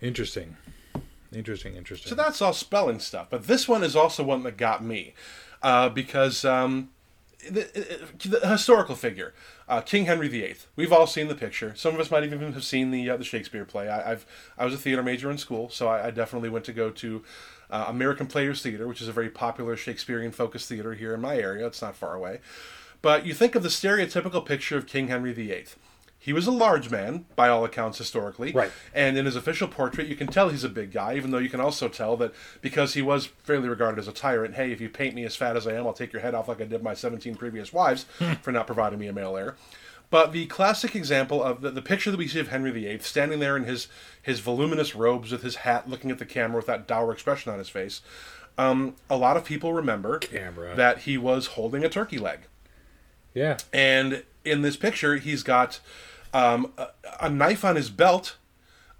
interesting, 0.00 0.56
interesting, 1.32 1.76
interesting. 1.76 2.08
So 2.08 2.16
that's 2.16 2.42
all 2.42 2.52
spelling 2.52 2.98
stuff. 2.98 3.28
But 3.30 3.46
this 3.46 3.68
one 3.68 3.84
is 3.84 3.94
also 3.94 4.24
one 4.24 4.42
that 4.42 4.56
got 4.56 4.82
me 4.82 5.14
uh, 5.62 5.88
because 5.88 6.44
um, 6.44 6.90
the, 7.48 8.00
the 8.24 8.48
historical 8.48 8.94
figure, 8.94 9.34
uh, 9.68 9.80
King 9.80 10.06
Henry 10.06 10.28
VIII. 10.28 10.56
We've 10.76 10.92
all 10.92 11.06
seen 11.06 11.28
the 11.28 11.34
picture. 11.34 11.72
Some 11.76 11.94
of 11.94 12.00
us 12.00 12.10
might 12.10 12.24
even 12.24 12.52
have 12.52 12.64
seen 12.64 12.90
the 12.90 13.08
uh, 13.10 13.16
the 13.16 13.24
Shakespeare 13.24 13.64
play. 13.64 13.88
I, 13.88 14.12
I've 14.12 14.26
I 14.58 14.64
was 14.64 14.74
a 14.74 14.78
theater 14.78 15.02
major 15.02 15.30
in 15.30 15.38
school, 15.38 15.68
so 15.70 15.88
I, 15.88 16.08
I 16.08 16.10
definitely 16.10 16.48
went 16.50 16.64
to 16.66 16.72
go 16.72 16.90
to. 16.90 17.22
Uh, 17.70 17.86
American 17.88 18.26
Players 18.26 18.62
Theater, 18.62 18.86
which 18.86 19.00
is 19.00 19.08
a 19.08 19.12
very 19.12 19.30
popular 19.30 19.74
Shakespearean 19.74 20.32
focused 20.32 20.68
theater 20.68 20.92
here 20.92 21.14
in 21.14 21.20
my 21.22 21.36
area. 21.36 21.66
It's 21.66 21.80
not 21.80 21.96
far 21.96 22.14
away. 22.14 22.40
But 23.00 23.26
you 23.26 23.32
think 23.32 23.54
of 23.54 23.62
the 23.62 23.70
stereotypical 23.70 24.44
picture 24.44 24.76
of 24.76 24.86
King 24.86 25.08
Henry 25.08 25.32
VIII. 25.32 25.64
He 26.24 26.32
was 26.32 26.46
a 26.46 26.50
large 26.50 26.90
man, 26.90 27.26
by 27.36 27.50
all 27.50 27.66
accounts, 27.66 27.98
historically. 27.98 28.50
Right. 28.50 28.72
And 28.94 29.18
in 29.18 29.26
his 29.26 29.36
official 29.36 29.68
portrait, 29.68 30.06
you 30.06 30.16
can 30.16 30.26
tell 30.26 30.48
he's 30.48 30.64
a 30.64 30.70
big 30.70 30.90
guy, 30.90 31.16
even 31.16 31.32
though 31.32 31.38
you 31.38 31.50
can 31.50 31.60
also 31.60 31.86
tell 31.86 32.16
that 32.16 32.32
because 32.62 32.94
he 32.94 33.02
was 33.02 33.26
fairly 33.26 33.68
regarded 33.68 33.98
as 33.98 34.08
a 34.08 34.12
tyrant, 34.12 34.54
hey, 34.54 34.72
if 34.72 34.80
you 34.80 34.88
paint 34.88 35.14
me 35.14 35.24
as 35.24 35.36
fat 35.36 35.54
as 35.54 35.66
I 35.66 35.74
am, 35.74 35.86
I'll 35.86 35.92
take 35.92 36.14
your 36.14 36.22
head 36.22 36.34
off 36.34 36.48
like 36.48 36.62
I 36.62 36.64
did 36.64 36.82
my 36.82 36.94
17 36.94 37.34
previous 37.34 37.74
wives 37.74 38.06
for 38.40 38.52
not 38.52 38.66
providing 38.66 38.98
me 38.98 39.06
a 39.06 39.12
male 39.12 39.36
heir. 39.36 39.56
But 40.08 40.32
the 40.32 40.46
classic 40.46 40.96
example 40.96 41.42
of 41.42 41.60
the, 41.60 41.70
the 41.70 41.82
picture 41.82 42.10
that 42.10 42.16
we 42.16 42.26
see 42.26 42.40
of 42.40 42.48
Henry 42.48 42.70
VIII 42.70 43.00
standing 43.00 43.40
there 43.40 43.54
in 43.54 43.64
his, 43.64 43.88
his 44.22 44.40
voluminous 44.40 44.94
robes 44.94 45.30
with 45.30 45.42
his 45.42 45.56
hat, 45.56 45.90
looking 45.90 46.10
at 46.10 46.18
the 46.18 46.24
camera 46.24 46.56
with 46.56 46.66
that 46.66 46.86
dour 46.86 47.12
expression 47.12 47.52
on 47.52 47.58
his 47.58 47.68
face, 47.68 48.00
um, 48.56 48.94
a 49.10 49.18
lot 49.18 49.36
of 49.36 49.44
people 49.44 49.74
remember 49.74 50.20
Camera. 50.20 50.74
that 50.74 51.00
he 51.00 51.18
was 51.18 51.48
holding 51.48 51.84
a 51.84 51.90
turkey 51.90 52.16
leg. 52.16 52.40
yeah, 53.34 53.58
And 53.74 54.22
in 54.42 54.62
this 54.62 54.76
picture, 54.76 55.16
he's 55.16 55.42
got 55.42 55.80
um, 56.34 56.72
a, 56.76 56.88
a 57.22 57.30
knife 57.30 57.64
on 57.64 57.76
his 57.76 57.88
belt, 57.88 58.36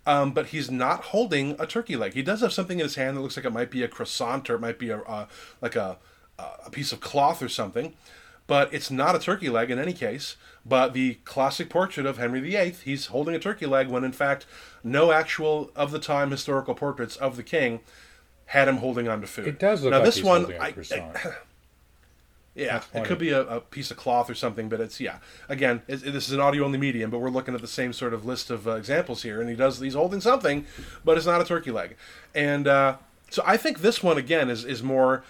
um, 0.07 0.33
but 0.33 0.47
he's 0.47 0.71
not 0.71 1.05
holding 1.07 1.57
a 1.61 1.67
turkey 1.67 1.97
leg. 1.97 2.15
He 2.15 2.23
does 2.23 2.41
have 2.41 2.53
something 2.53 2.79
in 2.79 2.85
his 2.85 2.95
hand 2.95 3.17
that 3.17 3.21
looks 3.21 3.37
like 3.37 3.45
it 3.45 3.53
might 3.53 3.71
be 3.71 3.83
a 3.83 3.89
croissant 3.89 4.49
or 4.49 4.55
it 4.55 4.61
might 4.61 4.79
be 4.79 4.91
a, 4.91 5.29
like 5.61 5.77
a 5.77 5.99
a 6.39 6.69
piece 6.71 6.93
of 6.93 7.01
cloth 7.01 7.43
or 7.43 7.49
something. 7.49 7.95
But 8.47 8.75
it's 8.75 8.91
not 8.91 9.15
a 9.17 9.19
turkey 9.19 9.49
leg 9.49 9.71
in 9.71 9.79
any 9.79 9.93
case. 9.93 10.37
But 10.67 10.93
the 10.93 11.15
classic 11.25 11.71
portrait 11.71 12.07
of 12.07 12.19
Henry 12.19 12.41
VIII, 12.41 12.75
he's 12.85 13.07
holding 13.07 13.35
a 13.35 13.39
turkey 13.39 13.67
leg 13.67 13.89
when 13.89 14.03
in 14.05 14.13
fact 14.13 14.45
no 14.83 15.13
actual 15.13 15.71
of 15.77 15.91
the 15.93 15.99
time 15.99 16.31
historical 16.31 16.75
portraits 16.75 17.17
of 17.17 17.37
the 17.37 17.43
king 17.43 17.81
had 18.47 18.69
him 18.69 18.79
holding 18.79 19.09
on 19.09 19.21
to 19.23 19.27
food. 19.27 19.47
it 19.47 19.59
does 19.59 19.83
look 19.83 19.93
now 19.93 19.99
like 19.99 20.07
this 20.07 20.17
he's 20.17 20.25
one, 20.25 20.41
holding 20.43 20.57
a 20.61 20.63
I- 20.65 20.73
croissant. 20.73 21.17
yeah, 22.55 22.83
it 22.93 23.05
could 23.05 23.19
be 23.19 23.31
a, 23.31 23.43
a 23.43 23.61
piece 23.61 23.91
of 23.91 23.97
cloth 23.97 24.31
or 24.31 24.35
something, 24.35 24.69
but 24.69 24.81
it's 24.81 25.01
yeah. 25.01 25.19
Again, 25.49 25.83
it's, 25.89 26.03
this 26.03 26.29
is 26.29 26.33
an 26.33 26.41
audio-only 26.41 26.79
medium, 26.79 27.11
but 27.11 27.19
we're 27.19 27.31
looking 27.31 27.55
at 27.55 27.61
the 27.61 27.67
same 27.67 27.93
sort 27.93 28.15
of 28.15 28.25
list 28.25 28.49
of 28.49 28.69
uh, 28.69 28.73
examples 28.73 29.23
here, 29.23 29.41
and 29.41 29.51
he 29.51 29.57
does 29.57 29.81
he's 29.81 29.95
holding 29.95 30.21
something, 30.21 30.65
but 31.05 31.17
it's 31.17 31.27
not 31.27 31.41
a 31.41 31.45
turkey 31.45 31.73
leg, 31.73 31.97
and 32.35 32.69
uh, 32.69 32.97
so 33.31 33.43
I 33.45 33.57
think 33.57 33.81
this 33.81 34.03
one 34.03 34.19
again 34.19 34.49
is 34.51 34.65
is 34.65 34.83
more. 34.83 35.25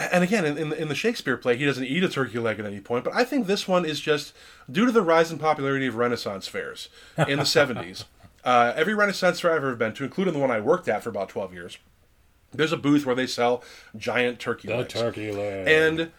And 0.00 0.22
again, 0.22 0.44
in, 0.44 0.56
in, 0.56 0.68
the, 0.68 0.80
in 0.80 0.88
the 0.88 0.94
Shakespeare 0.94 1.36
play, 1.36 1.56
he 1.56 1.64
doesn't 1.64 1.84
eat 1.84 2.04
a 2.04 2.08
turkey 2.08 2.38
leg 2.38 2.60
at 2.60 2.64
any 2.64 2.78
point. 2.78 3.02
But 3.02 3.16
I 3.16 3.24
think 3.24 3.48
this 3.48 3.66
one 3.66 3.84
is 3.84 3.98
just 3.98 4.32
due 4.70 4.86
to 4.86 4.92
the 4.92 5.02
rise 5.02 5.32
in 5.32 5.40
popularity 5.40 5.88
of 5.88 5.96
Renaissance 5.96 6.46
fairs 6.46 6.88
in 7.16 7.38
the 7.38 7.44
70s. 7.44 8.04
Uh, 8.44 8.72
every 8.76 8.94
Renaissance 8.94 9.40
fair 9.40 9.50
I've 9.50 9.56
ever 9.58 9.74
been 9.74 9.92
to, 9.94 10.04
including 10.04 10.32
the 10.32 10.38
one 10.38 10.50
I 10.50 10.60
worked 10.60 10.88
at 10.88 11.02
for 11.02 11.10
about 11.10 11.28
12 11.28 11.52
years, 11.52 11.78
there's 12.52 12.72
a 12.72 12.76
booth 12.76 13.04
where 13.04 13.14
they 13.14 13.26
sell 13.26 13.62
giant 13.96 14.38
turkey 14.38 14.68
the 14.68 14.76
legs. 14.76 14.94
turkey 14.94 15.32
leg. 15.32 15.68
And 15.68 16.12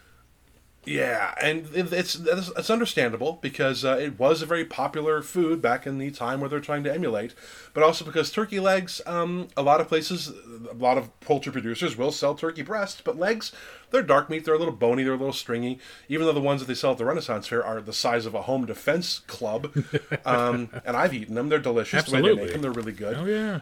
yeah, 0.86 1.34
and 1.40 1.68
it's 1.74 2.14
it's, 2.16 2.70
understandable 2.70 3.38
because 3.42 3.84
uh, 3.84 3.98
it 4.00 4.18
was 4.18 4.40
a 4.40 4.46
very 4.46 4.64
popular 4.64 5.20
food 5.20 5.60
back 5.60 5.86
in 5.86 5.98
the 5.98 6.10
time 6.10 6.40
where 6.40 6.48
they're 6.48 6.58
trying 6.58 6.84
to 6.84 6.92
emulate, 6.92 7.34
but 7.74 7.82
also 7.82 8.02
because 8.02 8.30
turkey 8.30 8.60
legs, 8.60 9.02
um, 9.04 9.48
a 9.58 9.62
lot 9.62 9.82
of 9.82 9.88
places, 9.88 10.32
a 10.70 10.74
lot 10.74 10.96
of 10.96 11.18
poultry 11.20 11.52
producers 11.52 11.98
will 11.98 12.10
sell 12.10 12.34
turkey 12.34 12.62
breasts, 12.62 13.02
but 13.04 13.18
legs, 13.18 13.52
they're 13.90 14.02
dark 14.02 14.30
meat, 14.30 14.46
they're 14.46 14.54
a 14.54 14.58
little 14.58 14.74
bony, 14.74 15.02
they're 15.02 15.12
a 15.12 15.18
little 15.18 15.34
stringy. 15.34 15.78
Even 16.08 16.26
though 16.26 16.32
the 16.32 16.40
ones 16.40 16.60
that 16.62 16.66
they 16.66 16.74
sell 16.74 16.92
at 16.92 16.98
the 16.98 17.04
Renaissance 17.04 17.46
Fair 17.46 17.62
are 17.62 17.82
the 17.82 17.92
size 17.92 18.24
of 18.24 18.34
a 18.34 18.42
home 18.42 18.64
defense 18.64 19.18
club, 19.26 19.70
um, 20.24 20.70
and 20.86 20.96
I've 20.96 21.12
eaten 21.12 21.34
them, 21.34 21.50
they're 21.50 21.58
delicious. 21.58 22.04
The 22.04 22.14
way 22.14 22.22
they 22.22 22.28
Absolutely. 22.28 22.44
make 22.44 22.52
them, 22.54 22.62
they're 22.62 22.70
really 22.72 22.92
good 22.92 23.16
oh 23.18 23.26
yeah, 23.26 23.60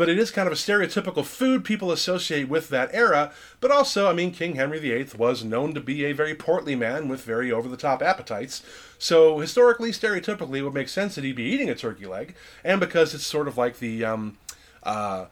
but 0.00 0.08
it 0.08 0.18
is 0.18 0.30
kind 0.30 0.46
of 0.46 0.52
a 0.54 0.56
stereotypical 0.56 1.22
food 1.22 1.62
people 1.62 1.92
associate 1.92 2.48
with 2.48 2.70
that 2.70 2.88
era. 2.94 3.30
But 3.60 3.70
also, 3.70 4.08
I 4.08 4.14
mean, 4.14 4.32
King 4.32 4.54
Henry 4.54 4.78
VIII 4.78 5.08
was 5.18 5.44
known 5.44 5.74
to 5.74 5.80
be 5.82 6.06
a 6.06 6.12
very 6.12 6.34
portly 6.34 6.74
man 6.74 7.06
with 7.06 7.22
very 7.22 7.52
over 7.52 7.68
the 7.68 7.76
top 7.76 8.00
appetites. 8.00 8.62
So, 8.98 9.40
historically, 9.40 9.90
stereotypically, 9.90 10.60
it 10.60 10.62
would 10.62 10.72
make 10.72 10.88
sense 10.88 11.16
that 11.16 11.24
he'd 11.24 11.36
be 11.36 11.42
eating 11.42 11.68
a 11.68 11.74
turkey 11.74 12.06
leg. 12.06 12.34
And 12.64 12.80
because 12.80 13.12
it's 13.12 13.26
sort 13.26 13.46
of 13.46 13.58
like 13.58 13.78
the. 13.78 14.06
Um, 14.06 14.38
uh, 14.82 15.26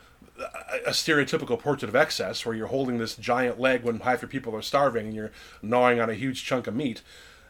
a 0.86 0.90
stereotypical 0.90 1.58
portrait 1.58 1.88
of 1.88 1.96
excess 1.96 2.44
where 2.44 2.54
you're 2.54 2.66
holding 2.66 2.98
this 2.98 3.16
giant 3.16 3.58
leg 3.58 3.82
when 3.82 4.00
half 4.00 4.20
your 4.20 4.28
people 4.28 4.54
are 4.54 4.62
starving 4.62 5.06
and 5.06 5.16
you're 5.16 5.32
gnawing 5.62 5.98
on 5.98 6.10
a 6.10 6.14
huge 6.14 6.44
chunk 6.44 6.66
of 6.66 6.76
meat. 6.76 7.00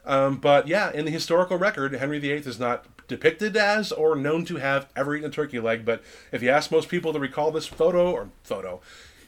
Um, 0.06 0.36
but 0.36 0.68
yeah, 0.68 0.92
in 0.92 1.04
the 1.04 1.10
historical 1.10 1.58
record, 1.58 1.92
Henry 1.94 2.20
VIII 2.20 2.36
is 2.46 2.60
not 2.60 2.84
depicted 3.08 3.56
as 3.56 3.90
or 3.90 4.14
known 4.14 4.44
to 4.44 4.56
have 4.56 4.88
ever 4.94 5.16
eaten 5.16 5.28
a 5.28 5.32
turkey 5.32 5.58
leg. 5.58 5.84
But 5.84 6.02
if 6.30 6.42
you 6.42 6.50
ask 6.50 6.70
most 6.70 6.88
people 6.88 7.12
to 7.12 7.18
recall 7.18 7.50
this 7.50 7.66
photo 7.66 8.12
or 8.12 8.28
photo, 8.44 8.80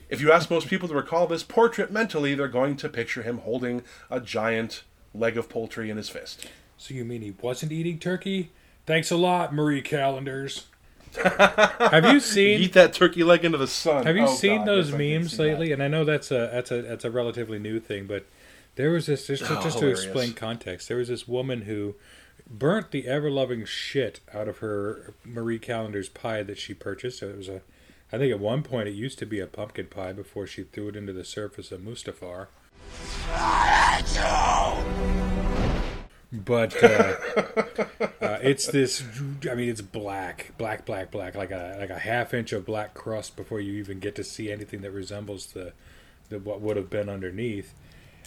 if 0.09 0.21
you 0.21 0.31
ask 0.33 0.51
most 0.51 0.69
people 0.69 0.89
to 0.89 0.95
recall 0.95 1.27
this 1.27 1.43
portrait 1.43 1.91
mentally, 1.91 2.35
they're 2.35 2.49
going 2.49 2.77
to 2.77 2.89
picture 2.89 3.23
him 3.23 3.39
holding 3.39 3.83
a 4.11 4.21
giant 4.21 4.83
leg 5.15 5.37
of 5.37 5.49
poultry 5.49 5.91
in 5.91 5.97
his 5.97 6.09
fist. 6.09 6.47
So 6.77 6.95
you 6.95 7.05
mean 7.05 7.23
he 7.23 7.35
wasn't 7.41 7.73
eating 7.73 7.99
turkey? 7.99 8.51
Thanks 8.87 9.11
a 9.11 9.17
lot, 9.17 9.53
Marie 9.55 9.83
Callender's. 9.83 10.67
have 11.25 12.05
you 12.07 12.21
seen 12.21 12.61
Eat 12.61 12.73
that 12.75 12.93
turkey 12.93 13.25
leg 13.25 13.45
into 13.45 13.59
the 13.59 13.67
sun. 13.67 14.07
Have 14.07 14.17
you 14.17 14.25
Oh, 14.27 14.35
seen 14.35 14.59
God, 14.59 14.69
those 14.69 14.87
yes, 14.91 14.95
I 14.95 14.99
did 14.99 15.19
memes 15.19 15.31
see 15.33 15.37
that. 15.39 15.43
lately? 15.43 15.73
And 15.73 15.83
I 15.83 15.89
know 15.89 16.05
that's 16.05 16.31
a 16.31 16.49
that's 16.53 16.71
a 16.71 16.83
that's 16.83 17.05
a 17.05 17.11
relatively 17.11 17.59
new 17.59 17.81
thing, 17.81 18.07
but 18.07 18.27
there 18.77 18.91
was 18.91 19.07
this 19.07 19.27
just, 19.27 19.43
Oh, 19.51 19.61
just 19.61 19.79
to 19.81 19.89
explain 19.89 20.33
context. 20.35 20.87
There 20.87 20.99
was 20.99 21.09
this 21.09 21.27
woman 21.27 21.63
who 21.63 21.97
burnt 22.51 22.91
the 22.91 23.07
ever 23.07 23.31
loving 23.31 23.65
shit 23.65 24.21
out 24.35 24.49
of 24.49 24.59
her 24.59 25.15
Marie 25.25 25.59
Callender's 25.59 26.09
pie 26.09 26.43
that 26.43 26.59
she 26.59 26.75
purchased. 26.75 27.23
It 27.23 27.37
was 27.37 27.49
a, 27.49 27.63
I 28.13 28.19
think 28.19 28.33
at 28.33 28.41
one 28.41 28.63
point 28.63 28.89
it 28.89 28.95
used 28.95 29.19
to 29.21 29.27
be 29.27 29.41
a 29.41 29.47
pumpkin 29.47 29.87
pie 29.87 30.13
before 30.13 30.47
she 30.47 30.65
threw 30.65 30.89
it 30.89 30.97
into 30.97 31.13
the 31.13 31.25
surface 31.25 31.71
of 31.71 31.81
Mustafar. 31.81 32.49
But 36.33 36.83
uh, 36.83 36.87
uh, 38.21 38.39
it's 38.43 38.67
this. 38.67 39.03
I 39.51 39.55
mean, 39.55 39.69
it's 39.69 39.81
black, 39.81 40.53
black, 40.59 40.85
black, 40.87 41.11
black, 41.11 41.35
like 41.35 41.51
a 41.51 41.77
like 41.79 41.91
a 41.91 41.99
half 41.99 42.33
inch 42.35 42.53
of 42.53 42.65
black 42.65 42.95
crust 42.95 43.37
before 43.37 43.61
you 43.61 43.73
even 43.75 43.99
get 43.99 44.15
to 44.17 44.25
see 44.25 44.51
anything 44.51 44.83
that 44.83 44.93
resembles 44.93 45.47
the, 45.47 45.73
the 46.29 46.39
what 46.39 46.61
would 46.61 46.77
have 46.77 46.89
been 46.89 47.09
underneath. 47.09 47.75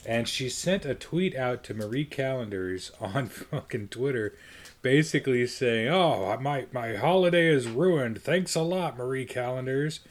And 0.06 0.28
she 0.28 0.50
sent 0.50 0.86
a 0.86 0.96
tweet 0.96 1.36
out 1.36 1.64
to 1.66 1.74
Marie 1.74 2.06
Callender's 2.06 2.92
on 3.00 3.28
fucking 3.28 3.90
Twitter, 3.90 4.36
basically 4.82 5.46
saying, 5.48 5.88
"Oh, 5.90 6.38
my 6.42 6.66
my 6.72 6.96
holiday 6.96 7.48
is 7.48 7.68
ruined. 7.68 8.22
Thanks 8.22 8.56
a 8.56 8.62
lot, 8.62 8.98
Marie 8.98 9.26
Callender's." 9.26 10.02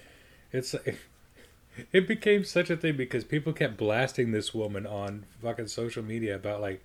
It's 0.53 0.75
it 1.93 2.07
became 2.07 2.45
such 2.45 2.71
a 2.71 2.77
thing 2.77 2.97
because 2.97 3.25
people 3.25 3.53
kept 3.53 3.77
blasting 3.77 4.31
this 4.31 4.55
woman 4.55 4.87
on 4.87 5.25
fucking 5.41 5.69
social 5.69 6.03
media 6.03 6.35
about 6.35 6.61
like 6.61 6.83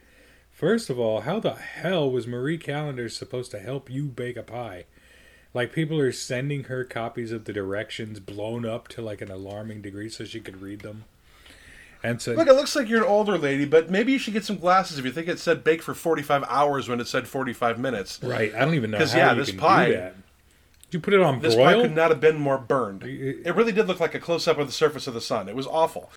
first 0.52 0.90
of 0.90 0.98
all 0.98 1.22
how 1.22 1.40
the 1.40 1.54
hell 1.54 2.10
was 2.10 2.26
marie 2.26 2.58
Callender 2.58 3.10
supposed 3.10 3.52
to 3.52 3.60
help 3.60 3.90
you 3.90 4.06
bake 4.06 4.38
a 4.38 4.44
pie 4.44 4.86
like 5.54 5.74
people 5.74 6.00
are 6.00 6.12
sending 6.12 6.66
her 6.66 6.84
copies 6.84 7.32
of 7.32 7.46
the 7.46 7.54
directions 7.54 8.20
blown 8.20 8.66
up 8.66 8.88
to 8.90 9.02
like 9.02 9.22
an 9.22 9.32
alarming 9.32 9.82
degree 9.82 10.10
so 10.10 10.24
she 10.24 10.40
could 10.40 10.62
read 10.62 10.82
them 10.82 11.04
and 12.04 12.22
so 12.22 12.34
Look, 12.34 12.48
it 12.48 12.54
looks 12.54 12.76
like 12.76 12.88
you're 12.90 13.02
an 13.04 13.08
older 13.08 13.38
lady, 13.38 13.66
but 13.66 13.90
maybe 13.90 14.12
you 14.12 14.20
should 14.20 14.34
get 14.34 14.46
some 14.46 14.58
glasses 14.58 15.00
if 15.00 15.06
you 15.06 15.12
think 15.12 15.28
it 15.28 15.40
said 15.40 15.64
bake 15.64 15.82
for 15.82 15.94
45 15.94 16.44
hours 16.48 16.88
when 16.90 17.00
it 17.00 17.08
said 17.08 17.28
45 17.28 17.80
minutes. 17.80 18.20
right 18.24 18.54
i 18.56 18.60
don't 18.60 18.76
even 18.76 18.92
know 18.92 18.98
'Cause, 18.98 19.14
how 19.14 19.20
yeah, 19.20 19.34
you 19.34 19.40
this 19.40 19.50
can 19.50 19.60
pie- 19.60 19.86
do 19.88 19.94
that 19.94 20.16
did 20.90 20.94
you 20.94 21.00
put 21.02 21.14
it 21.14 21.20
on 21.20 21.42
This 21.42 21.54
pie 21.56 21.74
could 21.74 21.94
not 21.94 22.12
have 22.12 22.22
been 22.22 22.38
more 22.38 22.58
burned. 22.58 23.04
It 23.04 23.54
really 23.54 23.74
did 23.74 23.88
look 23.90 24.00
like 24.00 24.16
a 24.16 24.20
close 24.22 24.48
up 24.48 24.58
of 24.58 24.68
the 24.68 24.72
surface 24.74 25.06
of 25.06 25.14
the 25.14 25.20
sun. 25.20 25.50
It 25.50 25.56
was 25.56 25.68
awful. 25.68 26.10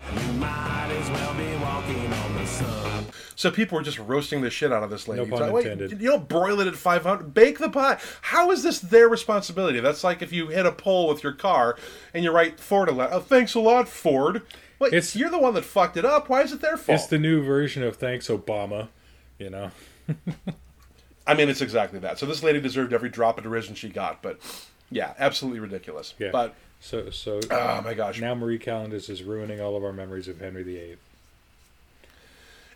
So 3.35 3.51
people 3.51 3.77
were 3.77 3.83
just 3.83 3.99
roasting 3.99 4.43
the 4.43 4.51
shit 4.51 4.71
out 4.73 4.83
of 4.83 4.91
this 4.91 5.09
lady. 5.09 5.25
No 5.25 5.37
pun 5.39 5.51
like, 5.51 5.65
intended. 5.65 6.01
you 6.01 6.11
don't 6.11 6.29
broil 6.29 6.61
it 6.61 6.67
at 6.69 6.77
500. 6.77 7.33
Bake 7.35 7.59
the 7.59 7.71
pie. 7.71 7.99
How 8.21 8.51
is 8.51 8.63
this 8.63 8.79
their 8.79 9.09
responsibility? 9.09 9.81
That's 9.81 10.05
like 10.05 10.21
if 10.23 10.33
you 10.33 10.49
hit 10.49 10.67
a 10.67 10.73
pole 10.73 11.09
with 11.09 11.25
your 11.25 11.33
car 11.33 11.77
and 12.13 12.23
you 12.23 12.31
write 12.31 12.61
Ford 12.61 12.89
a 12.89 12.93
letter. 12.93 13.15
Oh, 13.15 13.21
thanks 13.21 13.55
a 13.55 13.61
lot, 13.61 13.89
Ford. 13.89 14.43
Wait, 14.81 14.89
It's- 14.89 15.15
you're 15.15 15.31
the 15.31 15.39
one 15.39 15.55
that 15.55 15.65
fucked 15.65 15.97
it 15.97 16.05
up. 16.05 16.29
Why 16.29 16.43
is 16.43 16.53
it 16.53 16.61
their 16.61 16.77
fault? 16.77 16.99
it's 16.99 17.07
the 17.07 17.19
new 17.19 17.43
version 17.43 17.83
of 17.85 17.97
thanks 17.97 18.27
obama 18.29 18.89
you 19.39 19.49
know 19.51 19.71
I 21.27 21.35
mean, 21.35 21.49
it's 21.49 21.61
exactly 21.61 22.01
that. 22.01 22.19
So 22.19 22.27
this 22.27 22.43
lady 22.43 22.61
deserved 22.61 22.93
every 22.93 23.09
drop 23.11 23.39
of 23.39 23.45
derision 23.45 23.77
she 23.77 23.89
got, 23.89 24.21
but 24.23 24.41
yeah, 24.91 25.13
absolutely 25.19 25.61
ridiculous. 25.61 26.15
yeah 26.19 26.31
But 26.33 26.55
so 26.81 27.11
so 27.11 27.39
oh 27.51 27.83
my 27.83 27.95
gosh, 27.95 28.21
now 28.21 28.35
marie 28.35 28.59
Callender's 28.59 29.09
is 29.09 29.23
ruining 29.23 29.61
all 29.61 29.77
of 29.77 29.85
our 29.85 29.93
memories 29.93 30.27
of 30.29 30.41
henry 30.41 30.63
viii 30.65 30.97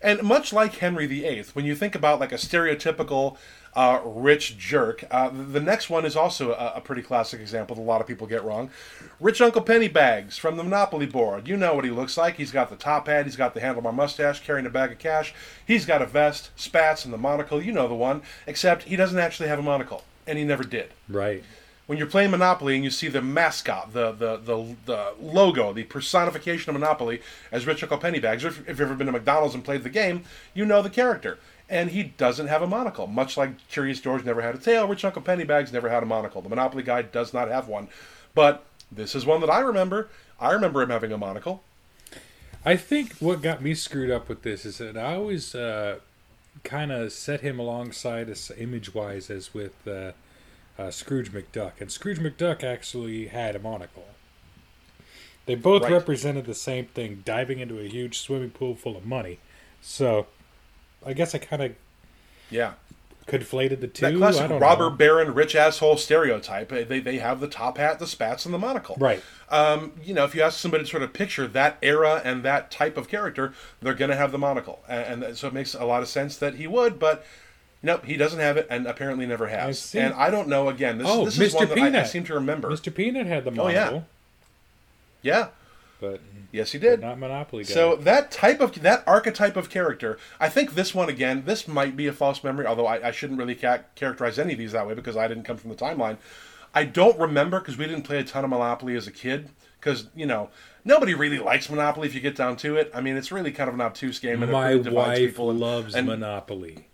And 0.04 0.22
much 0.22 0.52
like 0.52 0.76
Henry 0.76 1.06
VIII, 1.06 1.46
when 1.54 1.64
you 1.64 1.74
think 1.74 1.94
about 1.94 2.20
like 2.20 2.30
a 2.30 2.36
stereotypical 2.36 3.38
uh, 3.72 4.00
rich 4.04 4.58
jerk, 4.58 5.02
uh, 5.10 5.30
the 5.30 5.62
next 5.62 5.88
one 5.88 6.04
is 6.04 6.14
also 6.14 6.52
a, 6.52 6.74
a 6.76 6.80
pretty 6.82 7.00
classic 7.00 7.40
example 7.40 7.74
that 7.74 7.80
a 7.80 7.84
lot 7.84 8.02
of 8.02 8.06
people 8.06 8.26
get 8.26 8.44
wrong. 8.44 8.70
Rich 9.18 9.40
Uncle 9.40 9.62
Pennybags 9.62 10.38
from 10.38 10.58
the 10.58 10.62
Monopoly 10.62 11.06
board. 11.06 11.48
You 11.48 11.56
know 11.56 11.74
what 11.74 11.86
he 11.86 11.90
looks 11.90 12.18
like. 12.18 12.36
He's 12.36 12.52
got 12.52 12.68
the 12.68 12.76
top 12.76 13.06
hat, 13.06 13.24
he's 13.24 13.34
got 13.34 13.54
the 13.54 13.60
handlebar 13.60 13.94
mustache, 13.94 14.40
carrying 14.40 14.66
a 14.66 14.70
bag 14.70 14.92
of 14.92 14.98
cash. 14.98 15.34
He's 15.66 15.86
got 15.86 16.02
a 16.02 16.06
vest, 16.06 16.50
spats, 16.54 17.06
and 17.06 17.14
the 17.14 17.18
monocle. 17.18 17.62
You 17.62 17.72
know 17.72 17.88
the 17.88 17.94
one. 17.94 18.20
Except 18.46 18.82
he 18.82 18.96
doesn't 18.96 19.18
actually 19.18 19.48
have 19.48 19.58
a 19.58 19.62
monocle, 19.62 20.04
and 20.26 20.36
he 20.36 20.44
never 20.44 20.64
did 20.64 20.90
right 21.08 21.42
when 21.86 21.98
you're 21.98 22.06
playing 22.06 22.30
Monopoly 22.30 22.74
and 22.74 22.84
you 22.84 22.90
see 22.90 23.08
the 23.08 23.22
mascot, 23.22 23.92
the 23.92 24.12
the 24.12 24.36
the, 24.36 24.76
the 24.86 25.14
logo, 25.20 25.72
the 25.72 25.84
personification 25.84 26.74
of 26.74 26.80
Monopoly 26.80 27.20
as 27.52 27.66
Rich 27.66 27.82
Uncle 27.82 27.98
Pennybags, 27.98 28.44
or 28.44 28.48
if, 28.48 28.60
if 28.60 28.68
you've 28.68 28.82
ever 28.82 28.94
been 28.94 29.06
to 29.06 29.12
McDonald's 29.12 29.54
and 29.54 29.64
played 29.64 29.82
the 29.82 29.90
game, 29.90 30.24
you 30.54 30.64
know 30.64 30.82
the 30.82 30.90
character. 30.90 31.38
And 31.68 31.90
he 31.90 32.02
doesn't 32.02 32.48
have 32.48 32.60
a 32.60 32.66
monocle. 32.66 33.06
Much 33.06 33.38
like 33.38 33.66
Curious 33.68 33.98
George 33.98 34.22
never 34.24 34.42
had 34.42 34.54
a 34.54 34.58
tail, 34.58 34.86
Rich 34.86 35.04
Uncle 35.04 35.22
Pennybags 35.22 35.72
never 35.72 35.88
had 35.88 36.02
a 36.02 36.06
monocle. 36.06 36.42
The 36.42 36.50
Monopoly 36.50 36.82
guy 36.82 37.00
does 37.00 37.32
not 37.32 37.48
have 37.48 37.68
one. 37.68 37.88
But 38.34 38.64
this 38.92 39.14
is 39.14 39.24
one 39.24 39.40
that 39.40 39.48
I 39.48 39.60
remember. 39.60 40.08
I 40.38 40.52
remember 40.52 40.82
him 40.82 40.90
having 40.90 41.10
a 41.10 41.18
monocle. 41.18 41.62
I 42.66 42.76
think 42.76 43.14
what 43.14 43.42
got 43.42 43.62
me 43.62 43.74
screwed 43.74 44.10
up 44.10 44.28
with 44.28 44.42
this 44.42 44.64
is 44.64 44.78
that 44.78 44.96
I 44.96 45.14
always 45.14 45.54
uh, 45.54 46.00
kind 46.64 46.92
of 46.92 47.12
set 47.12 47.40
him 47.40 47.58
alongside 47.58 48.34
image 48.58 48.94
wise 48.94 49.30
as 49.30 49.54
with 49.54 49.86
uh, 49.86 50.12
uh, 50.78 50.90
Scrooge 50.90 51.32
McDuck, 51.32 51.72
and 51.80 51.90
Scrooge 51.90 52.18
McDuck 52.18 52.64
actually 52.64 53.26
had 53.28 53.54
a 53.56 53.58
monocle. 53.58 54.06
They 55.46 55.54
both 55.54 55.82
Right. 55.82 55.92
represented 55.92 56.46
the 56.46 56.54
same 56.54 56.86
thing, 56.86 57.22
diving 57.24 57.58
into 57.60 57.78
a 57.78 57.84
huge 57.86 58.18
swimming 58.18 58.50
pool 58.50 58.74
full 58.74 58.96
of 58.96 59.04
money. 59.04 59.38
So, 59.82 60.26
I 61.04 61.12
guess 61.12 61.34
I 61.34 61.38
kind 61.38 61.62
of 61.62 61.72
Yeah. 62.50 62.72
conflated 63.28 63.80
the 63.80 63.86
two. 63.88 64.02
That 64.06 64.16
classic 64.16 64.50
robber 64.60 64.84
know. 64.84 64.90
baron 64.90 65.34
rich 65.34 65.54
asshole 65.54 65.96
stereotype. 65.98 66.72
Uh, 66.72 66.82
They, 66.84 67.00
they 67.00 67.18
have 67.18 67.40
the 67.40 67.46
top 67.48 67.76
hat, 67.78 67.98
the 67.98 68.06
spats, 68.06 68.44
and 68.46 68.52
the 68.54 68.58
monocle. 68.58 68.96
Right. 68.98 69.22
Um, 69.50 69.92
you 70.02 70.14
know, 70.14 70.24
if 70.24 70.34
you 70.34 70.42
ask 70.42 70.58
somebody 70.58 70.84
to 70.84 70.90
sort 70.90 71.02
of 71.02 71.12
picture 71.12 71.46
that 71.46 71.76
era 71.82 72.20
and 72.24 72.42
that 72.42 72.70
type 72.70 72.96
of 72.96 73.08
character, 73.08 73.52
they're 73.80 73.94
going 73.94 74.10
to 74.10 74.16
have 74.16 74.32
the 74.32 74.38
monocle, 74.38 74.82
and, 74.88 75.22
and 75.22 75.36
so 75.36 75.48
it 75.48 75.52
makes 75.54 75.74
a 75.74 75.84
lot 75.84 76.02
of 76.02 76.08
sense 76.08 76.36
that 76.38 76.54
he 76.56 76.66
would. 76.66 76.98
But 76.98 77.24
nope, 77.84 78.04
he 78.04 78.16
doesn't 78.16 78.40
have 78.40 78.56
it, 78.56 78.66
and 78.70 78.86
apparently 78.86 79.26
never 79.26 79.46
has. 79.46 79.78
see. 79.78 79.98
And 80.00 80.12
I 80.14 80.30
don't 80.30 80.48
know. 80.48 80.68
Again, 80.68 80.98
this, 80.98 81.06
Oh, 81.08 81.24
this 81.24 81.38
is 81.38 81.52
Mr. 81.52 81.56
one 81.56 81.68
that 81.68 81.78
I, 81.78 81.80
I 81.82 81.84
Peanut. 81.84 82.06
seem 82.08 82.24
to 82.24 82.34
remember. 82.34 82.68
Mr. 82.70 82.92
Peanut 82.92 83.26
had 83.26 83.44
the 83.44 83.60
Oh, 83.60 83.68
yeah. 83.68 84.00
Yeah. 85.22 85.48
but 86.00 86.20
Yes, 86.52 86.70
he 86.72 86.78
did. 86.78 87.00
not 87.00 87.18
Monopoly 87.18 87.64
guy. 87.64 87.72
So 87.72 87.96
that 87.96 88.30
type 88.30 88.60
of 88.60 88.80
that 88.82 89.02
archetype 89.06 89.56
of 89.56 89.70
character, 89.70 90.18
I 90.38 90.48
think 90.48 90.74
this 90.74 90.94
one 90.94 91.08
again, 91.08 91.42
this 91.46 91.66
might 91.66 91.96
be 91.96 92.06
a 92.06 92.12
false 92.12 92.44
memory. 92.44 92.66
Although 92.66 92.86
I, 92.86 93.08
I 93.08 93.10
shouldn't 93.10 93.38
really 93.40 93.54
ca- 93.56 93.80
characterize 93.96 94.38
any 94.38 94.52
of 94.52 94.58
these 94.58 94.72
that 94.72 94.86
way 94.86 94.94
because 94.94 95.16
I 95.16 95.26
didn't 95.26 95.44
come 95.44 95.56
from 95.56 95.70
the 95.70 95.76
timeline. 95.76 96.16
I 96.74 96.84
don't 96.84 97.18
remember 97.18 97.58
because 97.60 97.76
we 97.76 97.86
didn't 97.86 98.02
play 98.02 98.18
a 98.18 98.24
ton 98.24 98.44
of 98.44 98.50
Monopoly 98.50 98.94
as 98.96 99.06
a 99.06 99.12
kid. 99.12 99.48
Because 99.80 100.06
you 100.14 100.24
know 100.26 100.48
nobody 100.84 101.12
really 101.14 101.38
likes 101.38 101.68
Monopoly 101.68 102.06
if 102.08 102.14
you 102.14 102.20
get 102.20 102.36
down 102.36 102.56
to 102.58 102.76
it. 102.76 102.90
I 102.94 103.00
mean, 103.00 103.16
it's 103.16 103.30
really 103.32 103.50
kind 103.52 103.68
of 103.68 103.74
an 103.74 103.80
obtuse 103.80 104.18
game. 104.18 104.42
And 104.42 104.50
it 104.50 104.52
my 104.52 104.70
really 104.70 104.90
wife 104.90 105.38
loves 105.38 105.94
and- 105.94 106.06
Monopoly. 106.06 106.86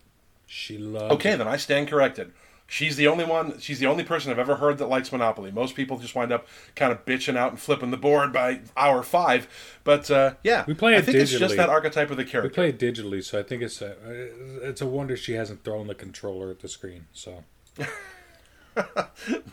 She 0.53 0.79
loves. 0.79 1.15
Okay, 1.15 1.35
it. 1.35 1.37
then 1.37 1.47
I 1.47 1.57
stand 1.57 1.87
corrected. 1.87 2.33
She's 2.67 2.97
the 2.97 3.07
only 3.07 3.25
one. 3.25 3.61
She's 3.61 3.79
the 3.79 3.87
only 3.87 4.03
person 4.03 4.33
I've 4.33 4.39
ever 4.41 4.57
heard 4.57 4.79
that 4.79 4.87
likes 4.87 5.13
Monopoly. 5.13 5.53
Most 5.53 5.77
people 5.77 5.99
just 5.99 6.17
wind 6.17 6.33
up 6.33 6.49
kind 6.75 6.91
of 6.91 7.05
bitching 7.05 7.37
out 7.37 7.51
and 7.53 7.61
flipping 7.61 7.93
the 7.93 7.97
board 7.97 8.33
by 8.33 8.63
hour 8.77 9.05
five. 9.05 9.47
But 9.85 10.11
uh, 10.11 10.35
yeah, 10.43 10.65
We 10.67 10.75
play 10.75 10.95
it 10.95 10.97
I 10.97 10.99
it 10.99 11.05
think 11.05 11.19
it's 11.19 11.31
just 11.31 11.57
that 11.57 11.69
archetype 11.69 12.11
of 12.11 12.17
the 12.17 12.25
character. 12.25 12.49
We 12.49 12.55
character. 12.55 12.77
play 12.77 12.89
it 12.89 12.95
digitally, 12.95 13.23
so 13.23 13.39
I 13.39 13.45
think 13.45 13.63
it's 13.63 13.81
a 13.81 13.95
it's 14.69 14.81
a 14.81 14.87
wonder 14.87 15.17
she 15.17 15.35
hasn't 15.35 15.63
thrown 15.63 15.87
the 15.87 15.95
controller 15.95 16.51
at 16.51 16.59
the 16.59 16.69
screen. 16.69 17.07
So 17.13 17.45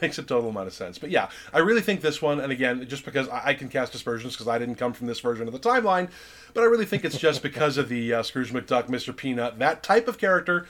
Makes 0.01 0.17
a 0.17 0.23
total 0.23 0.49
amount 0.49 0.67
of 0.67 0.73
sense. 0.73 0.97
But 0.97 1.11
yeah, 1.11 1.29
I 1.53 1.59
really 1.59 1.81
think 1.81 2.01
this 2.01 2.21
one, 2.23 2.39
and 2.39 2.51
again, 2.51 2.87
just 2.87 3.05
because 3.05 3.29
I, 3.29 3.49
I 3.49 3.53
can 3.53 3.69
cast 3.69 3.93
aspersions 3.93 4.33
because 4.33 4.47
I 4.47 4.57
didn't 4.57 4.75
come 4.75 4.93
from 4.93 5.07
this 5.07 5.19
version 5.19 5.47
of 5.47 5.53
the 5.53 5.59
timeline, 5.59 6.09
but 6.53 6.61
I 6.61 6.65
really 6.65 6.85
think 6.85 7.05
it's 7.05 7.17
just 7.17 7.43
because 7.43 7.77
of 7.77 7.89
the 7.89 8.15
uh, 8.15 8.23
Scrooge 8.23 8.51
McDuck, 8.51 8.87
Mr. 8.87 9.15
Peanut, 9.15 9.59
that 9.59 9.83
type 9.83 10.07
of 10.07 10.17
character 10.17 10.67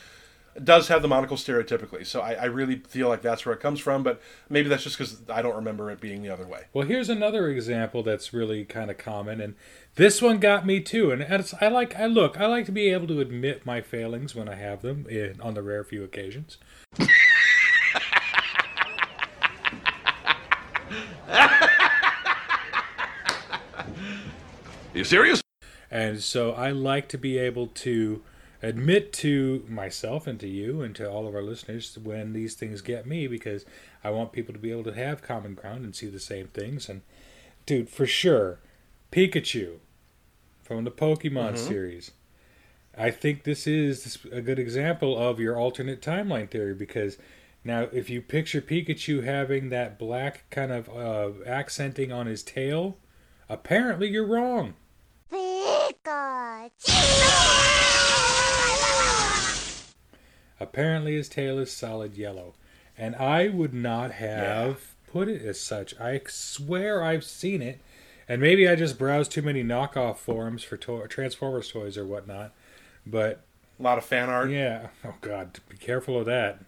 does 0.64 0.88
have 0.88 1.02
the 1.02 1.08
monocle 1.08 1.38
stereotypically. 1.38 2.06
So 2.06 2.22
I, 2.22 2.34
I 2.34 2.46
really 2.46 2.78
feel 2.88 3.08
like 3.10 3.22
that's 3.22 3.46
where 3.46 3.54
it 3.54 3.62
comes 3.62 3.80
from, 3.80 4.04
but 4.04 4.22
maybe 4.50 4.70
that's 4.70 4.84
just 4.84 4.98
because 4.98 5.22
I 5.30 5.42
don't 5.42 5.56
remember 5.56 5.92
it 5.92 6.00
being 6.00 6.22
the 6.22 6.30
other 6.30 6.46
way. 6.46 6.66
Well, 6.74 6.88
here's 6.88 7.10
another 7.10 7.50
example 7.50 8.04
that's 8.04 8.34
really 8.34 8.66
kind 8.66 8.90
of 8.90 8.98
common, 8.98 9.40
and 9.42 9.56
this 9.96 10.22
one 10.22 10.40
got 10.40 10.66
me 10.66 10.80
too. 10.80 11.12
And 11.12 11.22
it's, 11.22 11.54
I 11.62 11.68
like, 11.68 11.96
I 11.96 12.06
look, 12.06 12.40
I 12.40 12.46
like 12.48 12.66
to 12.66 12.72
be 12.72 12.90
able 12.90 13.08
to 13.08 13.20
admit 13.20 13.66
my 13.66 13.82
failings 13.82 14.36
when 14.36 14.50
I 14.50 14.56
have 14.56 14.82
them, 14.82 15.06
in, 15.10 15.40
on 15.42 15.54
the 15.54 15.62
rare 15.62 15.84
few 15.84 16.04
occasions. 16.04 16.58
You 24.98 25.04
serious? 25.04 25.44
And 25.92 26.24
so 26.24 26.54
I 26.54 26.72
like 26.72 27.08
to 27.10 27.20
be 27.20 27.38
able 27.38 27.68
to 27.68 28.24
admit 28.68 29.14
to 29.14 29.66
myself 29.68 30.28
and 30.28 30.40
to 30.40 30.48
you 30.48 30.82
and 30.82 30.96
to 30.96 31.10
all 31.10 31.28
of 31.28 31.34
our 31.34 31.42
listeners 31.42 31.98
when 32.02 32.34
these 32.34 32.54
things 32.54 32.82
get 32.82 33.08
me 33.08 33.28
because 33.28 33.66
I 34.04 34.12
want 34.12 34.32
people 34.32 34.54
to 34.54 34.60
be 34.60 34.72
able 34.72 34.84
to 34.84 34.94
have 34.94 35.22
common 35.22 35.56
ground 35.56 35.86
and 35.86 35.96
see 35.96 36.08
the 36.08 36.20
same 36.20 36.48
things. 36.48 36.90
And 36.90 37.02
dude, 37.66 37.90
for 37.90 38.06
sure, 38.06 38.60
Pikachu 39.12 39.78
from 40.64 40.84
the 40.84 40.92
Pokemon 40.92 41.58
series. 41.58 42.12
I 42.98 43.12
think 43.12 43.44
this 43.44 43.68
is 43.68 44.18
a 44.32 44.42
good 44.42 44.60
example 44.60 45.18
of 45.18 45.40
your 45.40 45.56
alternate 45.56 46.02
timeline 46.02 46.50
theory 46.50 46.74
because 46.74 47.18
now 47.64 47.88
if 47.94 48.10
you 48.10 48.22
picture 48.22 48.62
Pikachu 48.62 49.24
having 49.24 49.70
that 49.70 49.98
black 49.98 50.50
kind 50.50 50.72
of 50.72 50.90
uh, 50.90 51.44
accenting 51.46 52.12
on 52.12 52.26
his 52.26 52.44
tail, 52.44 52.98
apparently 53.48 54.10
you're 54.10 54.26
wrong. 54.26 54.74
Apparently 60.60 61.16
his 61.16 61.30
tail 61.30 61.58
is 61.60 61.72
solid 61.72 62.16
yellow. 62.18 62.54
And 62.98 63.16
I 63.16 63.48
would 63.50 63.74
not 63.74 64.12
have 64.14 64.96
put 65.12 65.28
it 65.28 65.42
as 65.44 65.60
such. 65.60 65.98
I 66.00 66.20
swear 66.28 67.04
I've 67.04 67.24
seen 67.24 67.62
it. 67.62 67.80
And 68.28 68.42
maybe 68.42 68.68
I 68.68 68.76
just 68.76 68.98
browsed 68.98 69.32
too 69.32 69.42
many 69.42 69.64
knockoff 69.64 70.18
forums 70.18 70.64
for 70.64 70.76
to- 70.78 71.06
Transformers 71.08 71.72
toys 71.72 71.98
or 71.98 72.06
whatnot. 72.06 72.54
But 73.06 73.42
A 73.80 73.84
lot 73.84 73.98
of 73.98 74.04
fan 74.06 74.30
art. 74.30 74.50
yeah, 74.50 74.88
oh 75.06 75.14
god, 75.22 75.60
be 75.70 75.78
careful 75.78 76.20
of 76.20 76.26
that. 76.26 76.60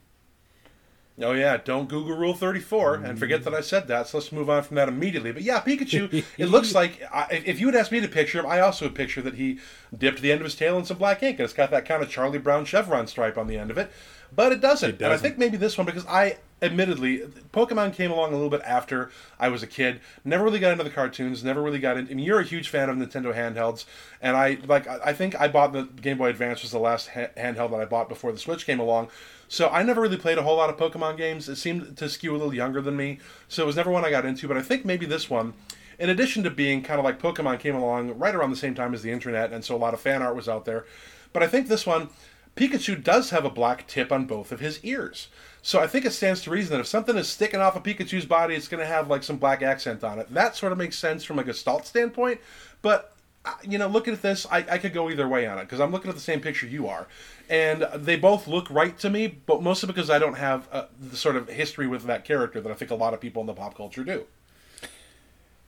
Oh 1.21 1.33
yeah, 1.33 1.57
don't 1.57 1.89
Google 1.89 2.15
Rule 2.15 2.33
Thirty 2.33 2.59
Four 2.59 2.95
and 2.95 3.19
forget 3.19 3.43
that 3.43 3.53
I 3.53 3.61
said 3.61 3.87
that. 3.87 4.07
So 4.07 4.17
let's 4.17 4.31
move 4.31 4.49
on 4.49 4.63
from 4.63 4.75
that 4.75 4.87
immediately. 4.87 5.31
But 5.31 5.43
yeah, 5.43 5.59
Pikachu. 5.61 6.23
it 6.37 6.45
looks 6.49 6.73
like 6.73 7.01
I, 7.13 7.41
if 7.45 7.59
you 7.59 7.65
would 7.65 7.75
ask 7.75 7.91
me 7.91 7.99
to 7.99 8.07
picture 8.07 8.39
him, 8.39 8.45
I 8.45 8.61
also 8.61 8.85
would 8.85 8.95
picture 8.95 9.21
that 9.23 9.35
he 9.35 9.59
dipped 9.97 10.21
the 10.21 10.31
end 10.31 10.41
of 10.41 10.45
his 10.45 10.55
tail 10.55 10.77
in 10.77 10.85
some 10.85 10.97
black 10.97 11.21
ink, 11.21 11.39
and 11.39 11.45
it's 11.45 11.53
got 11.53 11.71
that 11.71 11.85
kind 11.85 12.01
of 12.01 12.09
Charlie 12.09 12.39
Brown 12.39 12.65
chevron 12.65 13.07
stripe 13.07 13.37
on 13.37 13.47
the 13.47 13.57
end 13.57 13.71
of 13.71 13.77
it. 13.77 13.91
but 14.33 14.51
it 14.51 14.61
doesn't. 14.61 14.95
It 14.95 15.01
And 15.01 15.13
I 15.13 15.17
think 15.17 15.37
maybe 15.37 15.57
this 15.57 15.77
one 15.77 15.85
because 15.85 16.05
I 16.05 16.37
admittedly 16.61 17.19
Pokemon 17.53 17.93
came 17.93 18.11
along 18.11 18.31
a 18.31 18.35
little 18.35 18.49
bit 18.49 18.61
after 18.65 19.11
I 19.39 19.49
was 19.49 19.63
a 19.63 19.67
kid. 19.67 20.01
Never 20.23 20.43
really 20.43 20.59
got 20.59 20.71
into 20.71 20.83
the 20.83 20.89
cartoons. 20.89 21.43
Never 21.43 21.61
really 21.61 21.79
got 21.79 21.97
into. 21.97 22.11
I 22.11 22.15
mean, 22.15 22.25
you're 22.25 22.39
a 22.39 22.45
huge 22.45 22.69
fan 22.69 22.89
of 22.89 22.97
Nintendo 22.97 23.33
handhelds, 23.33 23.85
and 24.21 24.35
I 24.35 24.57
like. 24.65 24.87
I 24.87 25.13
think 25.13 25.39
I 25.39 25.47
bought 25.47 25.73
the 25.73 25.83
Game 25.83 26.17
Boy 26.17 26.29
Advance 26.29 26.61
was 26.61 26.71
the 26.71 26.79
last 26.79 27.09
ha- 27.09 27.29
handheld 27.37 27.71
that 27.71 27.81
I 27.81 27.85
bought 27.85 28.09
before 28.09 28.31
the 28.31 28.39
Switch 28.39 28.65
came 28.65 28.79
along. 28.79 29.09
So 29.47 29.69
I 29.69 29.81
never 29.81 30.01
really 30.01 30.17
played 30.17 30.37
a 30.37 30.43
whole 30.43 30.57
lot 30.57 30.69
of 30.69 30.77
Pokemon 30.77 31.17
games. 31.17 31.49
It 31.49 31.55
seemed 31.55 31.97
to 31.97 32.07
skew 32.09 32.31
a 32.35 32.37
little 32.37 32.53
younger 32.53 32.81
than 32.81 32.95
me, 32.95 33.19
so 33.47 33.63
it 33.63 33.65
was 33.65 33.75
never 33.75 33.89
one 33.89 34.05
I 34.05 34.11
got 34.11 34.25
into. 34.25 34.47
But 34.47 34.57
I 34.57 34.61
think 34.61 34.85
maybe 34.85 35.05
this 35.05 35.29
one. 35.29 35.53
In 35.97 36.09
addition 36.09 36.43
to 36.43 36.49
being 36.49 36.81
kind 36.81 36.97
of 36.97 37.03
like 37.03 37.21
Pokemon 37.21 37.59
came 37.59 37.75
along 37.75 38.17
right 38.17 38.33
around 38.33 38.51
the 38.51 38.55
same 38.55 38.73
time 38.73 38.93
as 38.93 39.01
the 39.01 39.11
internet, 39.11 39.51
and 39.51 39.65
so 39.65 39.75
a 39.75 39.77
lot 39.77 39.93
of 39.93 39.99
fan 39.99 40.21
art 40.21 40.35
was 40.35 40.47
out 40.47 40.63
there. 40.63 40.85
But 41.33 41.43
I 41.43 41.47
think 41.47 41.67
this 41.67 41.85
one, 41.85 42.09
Pikachu 42.55 43.03
does 43.03 43.31
have 43.31 43.43
a 43.43 43.49
black 43.49 43.85
tip 43.85 44.11
on 44.11 44.25
both 44.25 44.51
of 44.51 44.61
his 44.61 44.83
ears. 44.83 45.27
So 45.61 45.79
I 45.79 45.87
think 45.87 46.05
it 46.05 46.11
stands 46.11 46.41
to 46.43 46.51
reason 46.51 46.71
that 46.73 46.79
if 46.79 46.87
something 46.87 47.17
is 47.17 47.27
sticking 47.27 47.59
off 47.59 47.75
of 47.75 47.83
Pikachu's 47.83 48.25
body, 48.25 48.55
it's 48.55 48.67
going 48.67 48.79
to 48.79 48.87
have 48.87 49.09
like 49.09 49.23
some 49.23 49.37
black 49.37 49.61
accent 49.61 50.03
on 50.03 50.17
it. 50.19 50.33
That 50.33 50.55
sort 50.55 50.71
of 50.71 50.77
makes 50.77 50.97
sense 50.97 51.23
from 51.23 51.37
a 51.39 51.43
Gestalt 51.43 51.85
standpoint. 51.85 52.39
But 52.81 53.13
uh, 53.45 53.53
you 53.63 53.77
know, 53.77 53.87
looking 53.87 54.13
at 54.13 54.21
this, 54.21 54.45
I, 54.51 54.65
I 54.69 54.77
could 54.77 54.93
go 54.93 55.09
either 55.09 55.27
way 55.27 55.45
on 55.47 55.57
it 55.57 55.61
because 55.61 55.79
I'm 55.79 55.91
looking 55.91 56.09
at 56.09 56.15
the 56.15 56.21
same 56.21 56.41
picture 56.41 56.65
you 56.67 56.87
are, 56.87 57.07
and 57.49 57.87
they 57.95 58.15
both 58.17 58.47
look 58.47 58.69
right 58.69 58.97
to 58.99 59.09
me. 59.09 59.27
But 59.27 59.61
mostly 59.61 59.87
because 59.87 60.09
I 60.09 60.19
don't 60.19 60.35
have 60.35 60.67
uh, 60.71 60.85
the 60.99 61.15
sort 61.17 61.35
of 61.35 61.47
history 61.49 61.87
with 61.87 62.03
that 62.03 62.25
character 62.25 62.59
that 62.61 62.71
I 62.71 62.75
think 62.75 62.91
a 62.91 62.95
lot 62.95 63.13
of 63.13 63.19
people 63.21 63.41
in 63.41 63.47
the 63.47 63.53
pop 63.53 63.75
culture 63.75 64.03
do. 64.03 64.25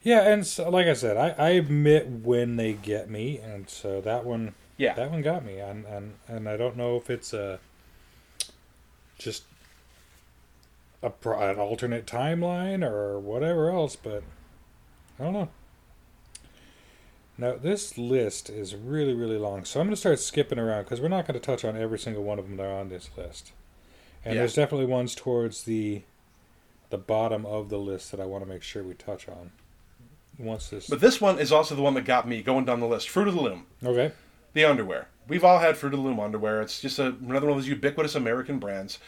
Yeah, 0.04 0.22
and 0.22 0.48
so, 0.48 0.70
like 0.70 0.88
I 0.88 0.94
said, 0.94 1.16
I, 1.16 1.30
I 1.38 1.50
admit 1.52 2.08
when 2.08 2.56
they 2.56 2.74
get 2.74 3.10
me, 3.10 3.38
and 3.38 3.70
so 3.70 4.02
that 4.02 4.26
one, 4.26 4.56
Yeah. 4.78 4.94
that 4.96 5.12
one 5.12 5.22
got 5.22 5.46
me, 5.46 5.60
and 5.60 5.86
and 5.86 6.14
and 6.28 6.50
I 6.50 6.58
don't 6.58 6.76
know 6.76 6.96
if 6.98 7.10
it's 7.10 7.34
a 7.34 7.60
just 9.18 9.44
a 11.04 11.10
pro- 11.10 11.40
an 11.50 11.58
alternate 11.60 12.06
timeline 12.06 12.84
or 12.88 13.20
whatever 13.20 13.70
else, 13.72 13.96
but 13.96 14.24
I 15.20 15.24
don't 15.24 15.34
know. 15.34 15.50
Now 17.38 17.56
this 17.56 17.98
list 17.98 18.50
is 18.50 18.76
really 18.76 19.14
really 19.14 19.38
long, 19.38 19.66
so 19.66 19.80
I'm 19.80 19.88
going 19.88 19.94
to 19.96 20.00
start 20.00 20.20
skipping 20.20 20.60
around 20.60 20.84
because 20.84 21.02
we're 21.02 21.08
not 21.08 21.26
going 21.26 21.40
to 21.40 21.46
touch 21.46 21.66
on 21.66 21.76
every 21.76 21.98
single 22.00 22.24
one 22.24 22.38
of 22.40 22.48
them 22.48 22.58
that 22.58 22.66
are 22.68 22.80
on 22.80 22.90
this 22.90 23.10
list, 23.18 23.52
and 24.24 24.36
Yeah. 24.36 24.42
there's 24.42 24.54
definitely 24.56 24.86
ones 24.88 25.16
towards 25.16 25.64
the 25.64 26.04
the 26.90 26.98
bottom 26.98 27.46
of 27.46 27.70
the 27.70 27.78
list 27.80 28.12
that 28.12 28.20
I 28.20 28.26
want 28.26 28.44
to 28.44 28.50
make 28.50 28.62
sure 28.64 28.84
we 28.84 28.94
touch 28.94 29.28
on. 29.30 29.52
Once 30.38 30.70
this, 30.70 30.88
But 30.88 31.00
this 31.00 31.22
one 31.22 31.40
is 31.40 31.52
also 31.52 31.74
the 31.76 31.82
one 31.82 31.94
that 31.94 32.04
got 32.04 32.28
me 32.28 32.42
going 32.42 32.66
down 32.66 32.80
the 32.82 32.88
list. 32.88 33.08
Fruit 33.10 33.28
of 33.30 33.34
the 33.36 33.42
Loom. 33.42 33.66
okay, 33.84 34.12
the 34.54 34.66
underwear. 34.66 35.08
We've 35.28 35.44
all 35.46 35.60
had 35.60 35.78
Fruit 35.78 35.94
of 35.94 36.00
the 36.00 36.06
Loom 36.06 36.20
underwear. 36.20 36.62
It's 36.62 36.82
just 36.82 37.00
a, 37.00 37.08
another 37.08 37.48
one 37.48 37.58
of 37.58 37.64
those 37.64 37.68
ubiquitous 37.68 38.16
American 38.16 38.60
brands. 38.60 39.00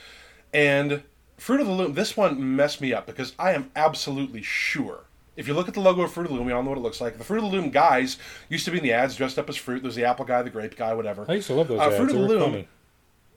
And 0.53 1.03
Fruit 1.43 1.59
of 1.59 1.67
the 1.67 1.73
Loom, 1.73 1.93
this 1.93 2.15
one 2.15 2.55
messed 2.55 2.79
me 2.79 2.93
up 2.93 3.05
because 3.05 3.33
I 3.37 3.51
am 3.51 3.69
absolutely 3.75 4.41
sure. 4.41 5.01
If 5.35 5.45
you 5.45 5.53
look 5.53 5.67
at 5.67 5.73
the 5.73 5.81
logo 5.81 6.03
of 6.03 6.13
Fruit 6.13 6.23
of 6.23 6.29
the 6.31 6.37
Loom, 6.37 6.45
we 6.45 6.53
all 6.53 6.63
know 6.63 6.69
what 6.69 6.77
it 6.77 6.81
looks 6.83 7.01
like. 7.01 7.17
The 7.17 7.25
Fruit 7.25 7.43
of 7.43 7.51
the 7.51 7.57
Loom 7.57 7.69
guys 7.69 8.15
used 8.47 8.63
to 8.63 8.71
be 8.71 8.77
in 8.77 8.83
the 8.85 8.93
ads 8.93 9.17
dressed 9.17 9.37
up 9.37 9.49
as 9.49 9.57
fruit. 9.57 9.81
There's 9.81 9.95
the 9.95 10.05
apple 10.05 10.23
guy, 10.23 10.41
the 10.41 10.49
grape 10.49 10.77
guy, 10.77 10.93
whatever. 10.93 11.25
I 11.27 11.33
used 11.33 11.47
to 11.47 11.53
love 11.53 11.67
those 11.67 11.81
Uh, 11.81 11.87
ads. 11.87 11.97
Fruit 11.97 12.11
of 12.11 12.15
the 12.15 12.21
Loom. 12.21 12.39
funny. 12.51 12.67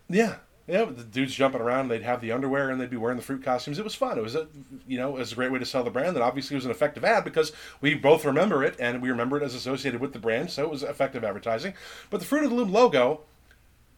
Yeah. 0.08 0.36
Yeah, 0.68 0.84
the 0.84 1.02
dudes 1.02 1.34
jumping 1.34 1.60
around, 1.60 1.88
they'd 1.88 2.02
have 2.04 2.20
the 2.20 2.30
underwear 2.30 2.70
and 2.70 2.80
they'd 2.80 2.90
be 2.90 2.96
wearing 2.96 3.16
the 3.16 3.24
fruit 3.24 3.42
costumes. 3.42 3.76
It 3.80 3.84
was 3.84 3.96
fun. 3.96 4.18
It 4.18 4.22
was 4.22 4.36
a, 4.36 4.46
you 4.86 4.98
know, 4.98 5.16
it 5.16 5.18
was 5.18 5.32
a 5.32 5.34
great 5.34 5.50
way 5.50 5.58
to 5.58 5.66
sell 5.66 5.82
the 5.82 5.90
brand. 5.90 6.14
And 6.14 6.22
obviously, 6.22 6.54
it 6.54 6.58
was 6.58 6.64
an 6.64 6.70
effective 6.70 7.04
ad 7.04 7.24
because 7.24 7.50
we 7.80 7.94
both 7.94 8.24
remember 8.24 8.62
it 8.62 8.76
and 8.78 9.02
we 9.02 9.10
remember 9.10 9.36
it 9.36 9.42
as 9.42 9.54
associated 9.56 10.00
with 10.00 10.12
the 10.12 10.18
brand. 10.20 10.52
So 10.52 10.62
it 10.62 10.70
was 10.70 10.84
effective 10.84 11.24
advertising. 11.24 11.74
But 12.10 12.20
the 12.20 12.26
Fruit 12.26 12.44
of 12.44 12.50
the 12.50 12.56
Loom 12.56 12.72
logo 12.72 13.22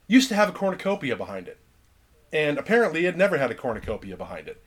used 0.06 0.28
to 0.30 0.34
have 0.34 0.48
a 0.48 0.52
cornucopia 0.52 1.14
behind 1.14 1.46
it, 1.48 1.58
and 2.32 2.58
apparently, 2.58 3.06
it 3.06 3.16
never 3.16 3.38
had 3.38 3.50
a 3.50 3.54
cornucopia 3.54 4.16
behind 4.16 4.48
it. 4.48 4.62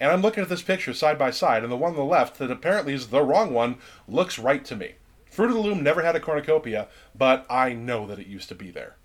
And 0.00 0.12
I'm 0.12 0.22
looking 0.22 0.42
at 0.42 0.48
this 0.48 0.62
picture 0.62 0.94
side 0.94 1.18
by 1.18 1.30
side, 1.30 1.62
and 1.62 1.72
the 1.72 1.76
one 1.76 1.90
on 1.90 1.96
the 1.96 2.04
left 2.04 2.38
that 2.38 2.50
apparently 2.50 2.94
is 2.94 3.08
the 3.08 3.22
wrong 3.22 3.52
one 3.52 3.78
looks 4.06 4.38
right 4.38 4.64
to 4.66 4.76
me. 4.76 4.94
Fruit 5.30 5.50
of 5.50 5.54
the 5.54 5.60
Loom 5.60 5.82
never 5.82 6.02
had 6.02 6.16
a 6.16 6.20
cornucopia, 6.20 6.88
but 7.14 7.46
I 7.50 7.72
know 7.72 8.06
that 8.06 8.18
it 8.18 8.26
used 8.26 8.48
to 8.48 8.54
be 8.54 8.70
there. 8.70 8.96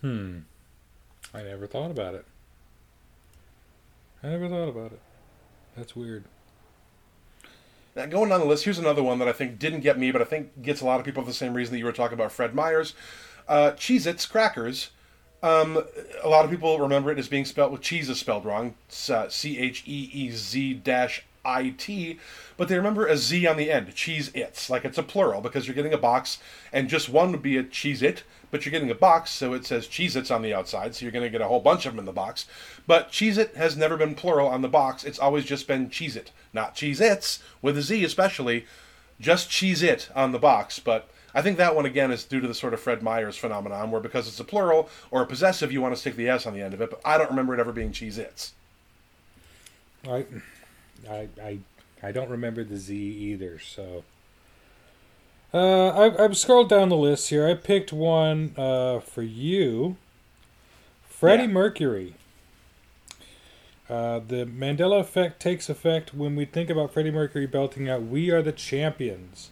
Hmm. 0.00 0.40
I 1.34 1.42
never 1.42 1.66
thought 1.66 1.90
about 1.90 2.14
it. 2.14 2.24
I 4.22 4.28
never 4.28 4.48
thought 4.48 4.68
about 4.68 4.92
it. 4.92 5.00
That's 5.76 5.96
weird. 5.96 6.24
Now, 7.96 8.06
going 8.06 8.28
down 8.28 8.40
the 8.40 8.46
list, 8.46 8.64
here's 8.64 8.78
another 8.78 9.02
one 9.02 9.18
that 9.18 9.28
I 9.28 9.32
think 9.32 9.58
didn't 9.58 9.80
get 9.80 9.98
me, 9.98 10.10
but 10.10 10.22
I 10.22 10.24
think 10.24 10.62
gets 10.62 10.80
a 10.80 10.86
lot 10.86 11.00
of 11.00 11.06
people 11.06 11.22
for 11.22 11.28
the 11.28 11.34
same 11.34 11.54
reason 11.54 11.72
that 11.72 11.78
you 11.78 11.84
were 11.84 11.92
talking 11.92 12.14
about 12.14 12.32
Fred 12.32 12.54
Meyers. 12.54 12.94
Uh, 13.48 13.72
Cheez 13.72 14.06
Its 14.06 14.26
crackers. 14.26 14.90
Um, 15.42 15.82
a 16.22 16.28
lot 16.28 16.44
of 16.44 16.50
people 16.50 16.78
remember 16.78 17.10
it 17.10 17.18
as 17.18 17.28
being 17.28 17.44
spelled 17.44 17.72
with 17.72 17.80
cheese 17.80 18.10
is 18.10 18.18
spelled 18.18 18.44
wrong. 18.44 18.74
C 18.88 19.58
H 19.58 19.82
E 19.86 20.10
E 20.12 20.30
Z 20.30 20.74
dash 20.74 21.24
I 21.44 21.70
T, 21.78 22.18
but 22.58 22.68
they 22.68 22.76
remember 22.76 23.06
a 23.06 23.16
Z 23.16 23.46
on 23.46 23.56
the 23.56 23.70
end. 23.70 23.94
Cheese 23.94 24.30
Its, 24.34 24.68
like 24.68 24.84
it's 24.84 24.98
a 24.98 25.02
plural 25.02 25.40
because 25.40 25.66
you're 25.66 25.74
getting 25.74 25.94
a 25.94 25.98
box, 25.98 26.38
and 26.72 26.88
just 26.88 27.08
one 27.08 27.32
would 27.32 27.42
be 27.42 27.56
a 27.56 27.62
Cheese 27.62 28.02
It, 28.02 28.24
but 28.50 28.64
you're 28.64 28.70
getting 28.70 28.90
a 28.90 28.94
box, 28.94 29.30
so 29.30 29.54
it 29.54 29.64
says 29.64 29.86
cheese 29.86 30.16
Its 30.16 30.30
on 30.30 30.42
the 30.42 30.52
outside, 30.52 30.94
so 30.94 31.04
you're 31.04 31.12
going 31.12 31.24
to 31.24 31.30
get 31.30 31.40
a 31.40 31.48
whole 31.48 31.60
bunch 31.60 31.86
of 31.86 31.92
them 31.92 32.00
in 32.00 32.04
the 32.04 32.12
box. 32.12 32.46
But 32.86 33.10
cheese 33.10 33.38
It 33.38 33.56
has 33.56 33.76
never 33.76 33.96
been 33.96 34.14
plural 34.14 34.48
on 34.48 34.60
the 34.60 34.68
box, 34.68 35.04
it's 35.04 35.18
always 35.18 35.46
just 35.46 35.66
been 35.66 35.88
cheese 35.88 36.16
It, 36.16 36.30
not 36.52 36.74
cheese 36.74 37.00
Its, 37.00 37.42
with 37.62 37.78
a 37.78 37.82
Z 37.82 38.04
especially, 38.04 38.66
just 39.18 39.48
cheese 39.48 39.82
It 39.82 40.10
on 40.14 40.32
the 40.32 40.38
box. 40.38 40.78
But 40.78 41.08
I 41.34 41.42
think 41.42 41.56
that 41.58 41.74
one 41.76 41.86
again 41.86 42.10
is 42.10 42.24
due 42.24 42.40
to 42.40 42.48
the 42.48 42.54
sort 42.54 42.74
of 42.74 42.80
Fred 42.80 43.02
Meyers 43.02 43.36
phenomenon, 43.36 43.90
where 43.90 44.00
because 44.00 44.26
it's 44.28 44.40
a 44.40 44.44
plural 44.44 44.88
or 45.10 45.22
a 45.22 45.26
possessive, 45.26 45.72
you 45.72 45.80
want 45.80 45.94
to 45.94 46.00
stick 46.00 46.16
the 46.16 46.28
S 46.28 46.46
on 46.46 46.54
the 46.54 46.62
end 46.62 46.74
of 46.74 46.80
it, 46.80 46.90
but 46.90 47.00
I 47.04 47.18
don't 47.18 47.30
remember 47.30 47.54
it 47.54 47.60
ever 47.60 47.72
being 47.72 47.92
cheese 47.92 48.18
Its. 48.18 48.52
I, 50.08 50.24
I, 51.08 51.28
I, 51.42 51.58
I 52.02 52.12
don't 52.12 52.30
remember 52.30 52.64
the 52.64 52.76
Z 52.76 52.94
either. 52.96 53.58
So, 53.58 54.04
uh, 55.52 55.88
I, 55.88 56.24
I've 56.24 56.36
scrolled 56.36 56.68
down 56.68 56.88
the 56.88 56.96
list 56.96 57.28
here. 57.30 57.46
I 57.46 57.54
picked 57.54 57.92
one 57.92 58.54
uh, 58.56 59.00
for 59.00 59.22
you, 59.22 59.96
Freddie 61.08 61.42
Yeah. 61.44 61.48
Mercury. 61.48 62.14
Uh, 63.88 64.20
the 64.20 64.46
Mandela 64.46 65.00
effect 65.00 65.40
takes 65.42 65.68
effect 65.68 66.14
when 66.14 66.36
we 66.36 66.44
think 66.44 66.70
about 66.70 66.92
Freddie 66.92 67.10
Mercury 67.10 67.46
belting 67.46 67.88
out 67.88 68.02
"We 68.02 68.30
are 68.30 68.40
the 68.40 68.52
champions." 68.52 69.50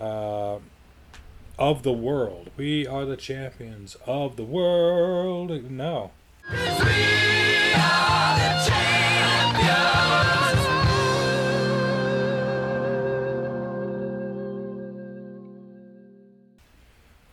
Uh, 0.00 0.58
of 1.58 1.82
the 1.82 1.92
world. 1.92 2.50
We 2.56 2.86
are 2.86 3.04
the 3.04 3.16
champions 3.16 3.96
of 4.06 4.36
the 4.36 4.44
world. 4.44 5.70
No. 5.70 6.10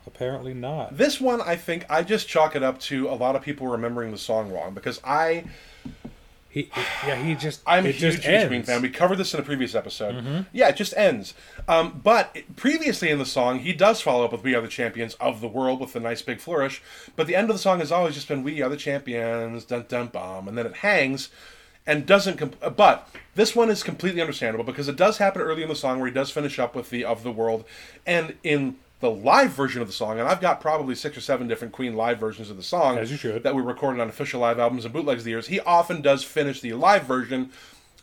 Apparently 0.06 0.54
not. 0.54 0.98
This 0.98 1.20
one, 1.20 1.42
I 1.42 1.56
think, 1.56 1.86
I 1.90 2.04
just 2.04 2.28
chalk 2.28 2.56
it 2.56 2.62
up 2.62 2.80
to 2.82 3.10
a 3.10 3.16
lot 3.16 3.36
of 3.36 3.42
people 3.42 3.68
remembering 3.68 4.12
the 4.12 4.20
song 4.20 4.52
wrong 4.52 4.74
because 4.74 5.02
I, 5.04 5.46
He, 6.52 6.70
yeah, 7.08 7.16
he 7.16 7.34
just. 7.36 7.62
I'm 7.68 7.86
a 7.86 7.92
huge, 7.92 8.24
huge 8.26 8.48
Queen 8.48 8.64
fan. 8.64 8.82
We 8.82 8.90
covered 8.90 9.16
this 9.16 9.34
in 9.34 9.40
a 9.40 9.44
previous 9.44 9.74
episode. 9.74 10.16
Mhm. 10.16 10.46
Yeah, 10.52 10.68
it 10.68 10.76
just 10.76 10.94
ends. 10.98 11.34
Um, 11.68 12.02
but 12.04 12.36
previously 12.58 13.10
in 13.10 13.20
the 13.20 13.26
song, 13.26 13.60
he 13.60 13.72
does 13.72 14.02
follow 14.02 14.26
up 14.26 14.34
with 14.34 14.44
"We 14.44 14.54
are 14.54 14.62
the 14.62 14.68
champions 14.68 15.14
of 15.16 15.40
the 15.40 15.48
world" 15.48 15.80
with 15.80 15.96
a 15.96 16.00
nice 16.02 16.22
big 16.22 16.40
flourish. 16.42 16.82
But 17.16 17.28
the 17.28 17.36
end 17.38 17.50
of 17.50 17.56
the 17.56 17.62
song 17.62 17.80
has 17.80 17.92
always 17.92 18.16
just 18.16 18.28
been 18.28 18.44
"We 18.44 18.62
are 18.62 18.70
the 18.70 18.76
champions," 18.78 19.64
dun 19.64 19.86
dun 19.88 20.08
bum, 20.08 20.48
and 20.50 20.58
then 20.58 20.66
it 20.66 20.76
hangs 20.78 21.30
and 21.88 22.06
doesn't. 22.06 22.38
Comp- 22.38 22.76
but 22.76 23.08
this 23.36 23.56
one 23.56 23.70
is 23.70 23.82
completely 23.82 24.20
understandable 24.20 24.66
because 24.66 24.90
it 24.90 24.98
does 24.98 25.20
happen 25.20 25.42
early 25.42 25.64
in 25.64 25.70
the 25.70 25.76
song 25.76 26.00
where 26.00 26.08
he 26.10 26.14
does 26.14 26.32
finish 26.32 26.60
up 26.60 26.76
with 26.76 26.90
the 26.90 27.06
"of 27.06 27.24
the 27.24 27.32
world," 27.32 27.64
and 28.06 28.36
in 28.44 28.76
the 29.02 29.12
live 29.12 29.52
version 29.52 29.82
of 29.82 29.88
the 29.88 29.94
song, 29.94 30.20
and 30.20 30.28
I've 30.28 30.40
got 30.40 30.62
probably 30.62 30.96
six 30.96 31.18
or 31.18 31.22
seven 31.22 31.48
different 31.48 31.74
Queen 31.74 31.96
live 31.96 32.20
versions 32.20 32.50
of 32.50 32.58
the 32.58 32.64
song 32.64 32.98
As 32.98 33.12
you 33.12 33.18
should. 33.18 33.44
that 33.44 33.56
we 33.56 33.62
recorded 33.62 34.00
on 34.00 34.08
official 34.08 34.40
live 34.40 34.60
albums 34.60 34.86
and 34.86 34.94
bootlegs 34.94 35.22
of 35.22 35.26
the 35.26 35.32
years. 35.32 35.48
He 35.48 35.60
often 35.60 36.02
does 36.02 36.24
finish 36.24 36.62
the 36.62 36.74
live 36.74 37.04
version 37.04 37.52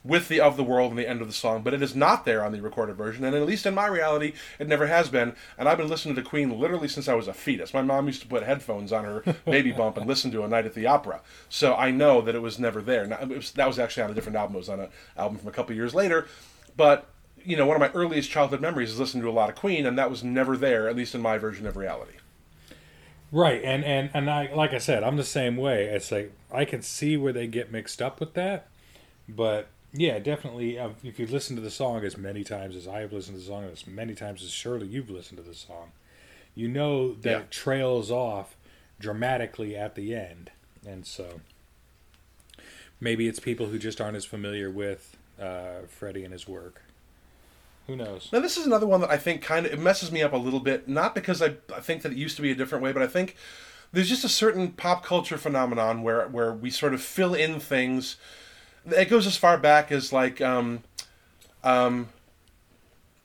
with 0.05 0.29
the 0.29 0.41
of 0.41 0.57
the 0.57 0.65
world 0.65 0.91
and 0.91 0.99
the 0.99 1.09
end 1.09 1.21
of 1.21 1.27
the 1.27 1.33
song, 1.33 1.63
but 1.63 1.75
it 1.75 1.83
is 1.83 1.95
not 1.95 2.25
there 2.25 2.45
on 2.45 2.53
the 2.53 2.61
recorded 2.61 2.97
version, 2.97 3.25
and 3.25 3.35
at 3.35 3.47
least 3.47 3.67
in 3.67 3.75
my 3.75 3.87
reality, 3.87 4.33
it 4.59 4.67
never 4.69 4.87
has 4.87 5.09
been. 5.09 5.35
And 5.57 5.69
I've 5.69 5.79
been 5.79 5.89
listening 5.89 6.15
to 6.17 6.23
Queen 6.23 6.59
literally 6.59 6.89
since 6.89 7.09
I 7.09 7.15
was 7.15 7.29
a 7.29 7.35
fetus. 7.35 7.75
My 7.75 7.83
mom 7.83 8.07
used 8.07 8.23
to 8.23 8.29
put 8.29 8.43
headphones 8.43 8.93
on 8.93 9.05
her 9.05 9.23
baby 9.45 9.73
bump 9.73 9.97
and 9.97 10.07
listen 10.07 10.31
to 10.33 10.43
a 10.45 10.49
night 10.49 10.67
at 10.67 10.75
the 10.75 10.87
opera, 10.87 11.21
so 11.49 11.75
I 11.75 11.91
know 11.91 12.21
that 12.23 12.35
it 12.35 12.43
was 12.43 12.59
never 12.59 12.81
there. 12.81 13.07
Now, 13.07 13.19
it 13.21 13.29
was, 13.29 13.53
that 13.53 13.67
was 13.67 13.79
actually 13.79 14.05
on 14.05 14.11
a 14.11 14.15
different 14.15 14.37
album. 14.37 14.57
It 14.57 14.61
was 14.61 14.69
on 14.69 14.81
an 14.81 14.89
album 15.17 15.39
from 15.39 15.49
a 15.49 15.53
couple 15.53 15.75
years 15.75 15.95
later, 15.95 16.27
but 16.77 17.09
you 17.49 17.57
know, 17.57 17.65
one 17.67 17.77
of 17.77 17.81
my 17.81 17.99
earliest 17.99 18.31
childhood 18.31 18.61
memories 18.61 18.91
is 18.91 19.01
listening 19.01 19.23
to 19.23 19.31
a 19.31 19.33
lot 19.33 19.49
of 19.49 19.57
Queen, 19.57 19.87
and 19.87 19.97
that 19.99 20.11
was 20.11 20.23
never 20.23 20.57
there, 20.57 20.89
at 20.89 20.95
least 20.95 21.15
in 21.15 21.23
my 21.23 21.39
version 21.39 21.67
of 21.67 21.77
reality. 21.77 22.13
Right, 23.33 23.63
and 23.65 23.85
and 23.85 24.11
and 24.15 24.31
I 24.31 24.53
like 24.55 24.73
I 24.73 24.79
said, 24.79 25.03
I'm 25.03 25.17
the 25.17 25.25
same 25.25 25.57
way. 25.57 25.85
It's 25.87 26.11
like 26.13 26.33
I 26.53 26.65
can 26.65 26.83
see 26.83 27.17
where 27.17 27.33
they 27.33 27.47
get 27.47 27.71
mixed 27.73 28.01
up 28.01 28.21
with 28.21 28.35
that, 28.35 28.69
but 29.29 29.69
yeah, 29.93 30.19
definitely. 30.19 30.79
Uh, 30.79 30.91
if 31.03 31.19
you 31.19 31.27
listen 31.27 31.57
to 31.57 31.63
the 31.63 31.71
song 31.71 32.05
as 32.05 32.17
many 32.17 32.43
times 32.45 32.77
as 32.77 32.87
I 32.89 33.01
have 33.01 33.13
listened 33.13 33.37
to 33.37 33.41
the 33.41 33.47
song, 33.47 33.65
as 33.65 33.87
many 33.87 34.15
times 34.15 34.43
as 34.43 34.51
surely 34.51 34.87
you've 34.87 35.11
listened 35.11 35.39
to 35.39 35.43
the 35.49 35.55
song, 35.55 35.93
you 36.55 36.69
know 36.69 37.13
that 37.15 37.31
Yeah. 37.31 37.39
it 37.41 37.51
trails 37.51 38.11
off 38.11 38.57
dramatically 38.99 39.77
at 39.77 39.95
the 39.95 40.15
end, 40.15 40.51
and 40.87 41.07
so 41.07 41.41
maybe 43.01 43.29
it's 43.29 43.41
people 43.41 43.67
who 43.67 43.79
just 43.79 44.01
aren't 44.01 44.17
as 44.17 44.25
familiar 44.25 44.71
with 44.71 45.17
uh, 45.41 45.83
Freddie 45.89 46.25
and 46.25 46.33
his 46.33 46.49
work. 46.49 46.83
Who 47.89 47.97
knows? 47.97 48.29
Now, 48.33 48.41
this 48.41 48.59
is 48.59 48.67
another 48.67 48.87
one 48.87 49.01
that 49.01 49.11
I 49.11 49.17
think 49.17 49.41
kind 49.41 49.65
of 49.65 49.73
it 49.73 49.81
messes 49.81 50.13
me 50.13 50.23
up 50.23 50.35
a 50.35 50.37
little 50.37 50.61
bit. 50.61 50.89
Not 50.89 51.15
because 51.15 51.41
I, 51.41 51.55
I 51.75 51.81
think 51.81 52.03
that 52.03 52.13
it 52.13 52.19
used 52.19 52.37
to 52.37 52.43
be 52.43 52.51
a 52.51 52.55
different 52.55 52.85
way, 52.85 52.93
but 52.93 53.03
I 53.03 53.07
think 53.07 53.35
there's 53.93 54.11
just 54.11 54.25
a 54.25 54.29
certain 54.29 54.73
pop 54.73 55.03
culture 55.03 55.39
phenomenon 55.39 56.03
where 56.03 56.29
where 56.29 56.53
we 56.53 56.71
sort 56.71 56.93
of 56.93 57.01
fill 57.01 57.35
in 57.35 57.59
things. 57.59 58.17
It 58.87 59.09
goes 59.09 59.27
as 59.27 59.39
far 59.39 59.57
back 59.57 59.91
as 59.91 60.13
like 60.13 60.41
um, 60.43 60.83
um, 61.65 62.11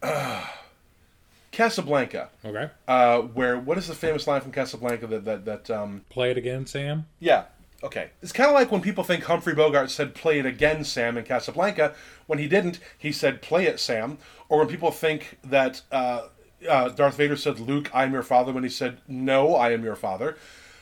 uh, 0.01 0.45
Casablanca. 1.51 2.29
Okay. 2.45 2.69
Uh, 2.87 3.19
where 3.19 3.59
what 3.59 3.77
is 3.77 3.87
the 3.87 3.95
famous 3.95 4.27
line 4.27 4.39
from 4.39 4.53
Casablanca 4.53 5.07
that 5.07 5.25
that 5.25 5.45
that 5.45 5.69
um, 5.69 6.05
Play 6.09 6.31
it 6.31 6.37
again, 6.37 6.65
Sam. 6.65 7.05
yeah. 7.19 7.43
Okay. 7.83 8.11
It's 8.21 8.31
kind 8.31 8.47
of 8.47 8.53
like 8.53 8.71
when 8.71 8.81
people 8.81 9.03
think 9.03 9.25
Humphrey 9.25 9.53
Bogart 9.53 9.91
said, 9.91 10.15
play 10.15 10.39
it 10.39 10.45
again, 10.45 10.85
Sam, 10.85 11.17
in 11.17 11.25
Casablanca. 11.25 11.93
When 12.27 12.39
he 12.39 12.47
didn't, 12.47 12.79
he 12.97 13.11
said, 13.11 13.41
play 13.41 13.65
it, 13.65 13.79
Sam. 13.79 14.17
Or 14.47 14.59
when 14.59 14.67
people 14.67 14.89
think 14.89 15.37
that 15.43 15.81
uh, 15.91 16.27
uh, 16.69 16.89
Darth 16.89 17.17
Vader 17.17 17.35
said, 17.35 17.59
Luke, 17.59 17.91
I 17.93 18.03
am 18.05 18.13
your 18.13 18.23
father, 18.23 18.53
when 18.53 18.63
he 18.63 18.69
said, 18.69 18.99
no, 19.07 19.55
I 19.55 19.71
am 19.71 19.83
your 19.83 19.97
father. 19.97 20.37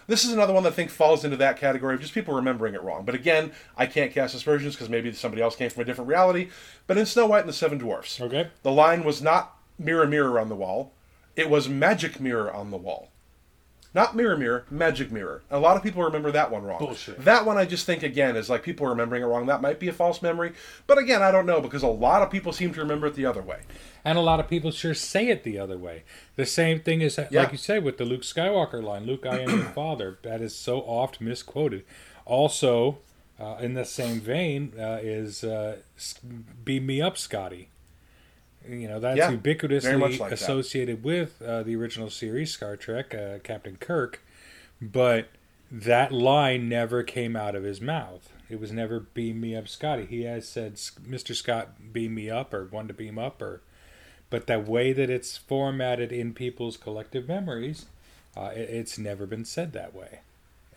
This 0.05 0.25
is 0.25 0.33
another 0.33 0.53
one 0.53 0.63
that 0.63 0.73
I 0.73 0.75
think 0.75 0.91
falls 0.91 1.23
into 1.23 1.37
that 1.37 1.57
category 1.57 1.95
of 1.95 2.01
just 2.01 2.13
people 2.13 2.33
remembering 2.35 2.75
it 2.75 2.83
wrong. 2.83 3.05
But 3.05 3.15
again, 3.15 3.51
I 3.77 3.85
can't 3.85 4.11
cast 4.11 4.35
aspersions 4.35 4.75
because 4.75 4.89
maybe 4.89 5.11
somebody 5.13 5.41
else 5.41 5.55
came 5.55 5.69
from 5.69 5.81
a 5.81 5.85
different 5.85 6.09
reality. 6.09 6.49
But 6.85 6.97
in 6.97 7.05
Snow 7.05 7.27
White 7.27 7.41
and 7.41 7.49
the 7.49 7.53
Seven 7.53 7.77
Dwarfs, 7.77 8.19
Okay. 8.19 8.49
the 8.61 8.71
line 8.71 9.03
was 9.03 9.21
not 9.21 9.57
mirror, 9.79 10.05
mirror 10.05 10.39
on 10.39 10.49
the 10.49 10.55
wall. 10.55 10.91
It 11.35 11.49
was 11.49 11.69
magic 11.69 12.19
mirror 12.19 12.51
on 12.53 12.71
the 12.71 12.77
wall. 12.77 13.10
Not 13.93 14.15
mirror, 14.15 14.37
mirror, 14.37 14.63
magic 14.71 15.11
mirror. 15.11 15.43
A 15.51 15.59
lot 15.59 15.75
of 15.75 15.83
people 15.83 16.01
remember 16.01 16.31
that 16.31 16.49
one 16.49 16.63
wrong. 16.63 16.79
Bullshit. 16.79 17.25
That 17.25 17.45
one 17.45 17.57
I 17.57 17.65
just 17.65 17.85
think 17.85 18.03
again 18.03 18.37
is 18.37 18.49
like 18.49 18.63
people 18.63 18.87
remembering 18.87 19.21
it 19.21 19.25
wrong. 19.25 19.47
That 19.47 19.61
might 19.61 19.79
be 19.79 19.89
a 19.89 19.93
false 19.93 20.21
memory, 20.21 20.53
but 20.87 20.97
again 20.97 21.21
I 21.21 21.29
don't 21.31 21.45
know 21.45 21.59
because 21.59 21.83
a 21.83 21.87
lot 21.87 22.21
of 22.21 22.31
people 22.31 22.53
seem 22.53 22.73
to 22.73 22.79
remember 22.79 23.07
it 23.07 23.15
the 23.15 23.25
other 23.25 23.41
way. 23.41 23.59
And 24.05 24.17
a 24.17 24.21
lot 24.21 24.39
of 24.39 24.47
people 24.47 24.71
sure 24.71 24.93
say 24.93 25.27
it 25.27 25.43
the 25.43 25.59
other 25.59 25.77
way. 25.77 26.03
The 26.37 26.45
same 26.45 26.79
thing 26.79 27.01
is, 27.01 27.19
Yeah. 27.29 27.41
like 27.41 27.51
you 27.51 27.57
say 27.57 27.79
with 27.79 27.97
the 27.97 28.05
Luke 28.05 28.21
Skywalker 28.21 28.81
line 28.81 29.05
Luke, 29.05 29.25
I 29.25 29.39
am 29.41 29.49
your 29.49 29.65
father. 29.75 30.17
That 30.23 30.39
is 30.41 30.55
so 30.55 30.79
oft 30.79 31.19
misquoted. 31.19 31.83
Also, 32.25 32.99
uh, 33.39 33.57
in 33.59 33.73
the 33.73 33.83
same 33.83 34.21
vein, 34.21 34.71
uh, 34.79 34.99
is 35.01 35.43
uh, 35.43 35.77
Beam 36.63 36.85
Me 36.85 37.01
Up, 37.01 37.17
Scotty. 37.17 37.70
You 38.67 38.87
know, 38.87 38.99
that's 38.99 39.17
Yeah, 39.17 39.31
ubiquitously 39.31 40.19
like 40.19 40.29
that. 40.29 40.31
associated 40.33 41.03
with 41.03 41.41
uh, 41.41 41.63
the 41.63 41.75
original 41.75 42.09
series, 42.09 42.53
Star 42.53 42.75
Trek, 42.75 43.13
uh, 43.15 43.39
Captain 43.43 43.75
Kirk. 43.75 44.21
But 44.81 45.29
that 45.71 46.11
line 46.11 46.69
never 46.69 47.03
came 47.03 47.35
out 47.35 47.55
of 47.55 47.63
his 47.63 47.81
mouth. 47.81 48.31
It 48.49 48.59
was 48.59 48.71
never 48.71 48.99
"Beam 48.99 49.39
me 49.41 49.55
up, 49.55 49.67
Scotty." 49.67 50.05
He 50.05 50.23
has 50.23 50.47
said, 50.47 50.75
"Mr. 50.75 51.33
Scott, 51.35 51.93
beam 51.93 52.13
me 52.15 52.29
up," 52.29 52.53
or 52.53 52.65
"One 52.65 52.87
to 52.87 52.93
beam 52.93 53.17
up," 53.17 53.41
or 53.41 53.61
but 54.29 54.47
the 54.47 54.59
way 54.59 54.93
that 54.93 55.09
it's 55.09 55.37
formatted 55.37 56.11
in 56.11 56.33
people's 56.33 56.77
collective 56.77 57.27
memories, 57.27 57.85
uh, 58.35 58.51
it, 58.55 58.69
it's 58.69 58.97
never 58.97 59.25
been 59.25 59.45
said 59.45 59.73
that 59.73 59.93
way. 59.95 60.19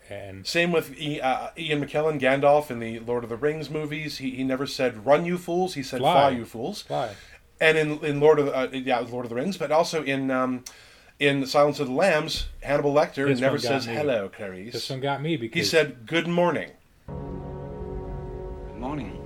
And 0.09 0.45
Same 0.45 0.71
with 0.71 0.95
E- 0.99 1.19
uh, 1.19 1.49
Ian 1.57 1.83
McKellen, 1.83 2.19
Gandalf 2.19 2.69
in 2.69 2.79
the 2.79 2.99
Lord 2.99 3.23
of 3.23 3.29
the 3.29 3.35
Rings 3.35 3.69
movies. 3.69 4.19
He, 4.19 4.31
he 4.31 4.43
never 4.43 4.65
said 4.67 5.05
"Run, 5.05 5.25
you 5.25 5.37
fools." 5.37 5.73
He 5.73 5.83
said 5.83 5.99
Fly. 5.99 6.13
"Fly, 6.13 6.29
you 6.37 6.45
fools." 6.45 6.85
why? 6.87 7.15
And 7.59 7.77
in 7.77 7.99
in 8.03 8.19
Lord 8.19 8.39
of 8.39 8.47
the, 8.47 8.55
uh, 8.55 8.67
yeah 8.73 8.99
Lord 8.99 9.25
of 9.25 9.29
the 9.29 9.35
Rings, 9.35 9.57
but 9.57 9.71
also 9.71 10.03
in 10.03 10.29
um, 10.31 10.63
in 11.19 11.45
Silence 11.45 11.79
of 11.79 11.87
the 11.87 11.93
Lambs, 11.93 12.47
Hannibal 12.61 12.93
Lecter 12.93 13.27
This 13.27 13.39
never 13.39 13.57
says 13.57 13.87
me. 13.87 13.93
"Hello, 13.93 14.29
Clarice." 14.29 14.73
This 14.73 14.89
one 14.89 14.99
got 14.99 15.21
me 15.21 15.37
because 15.37 15.55
he 15.55 15.63
said 15.63 16.05
"Good 16.05 16.27
morning." 16.27 16.71
Good 17.07 18.77
morning. 18.79 19.21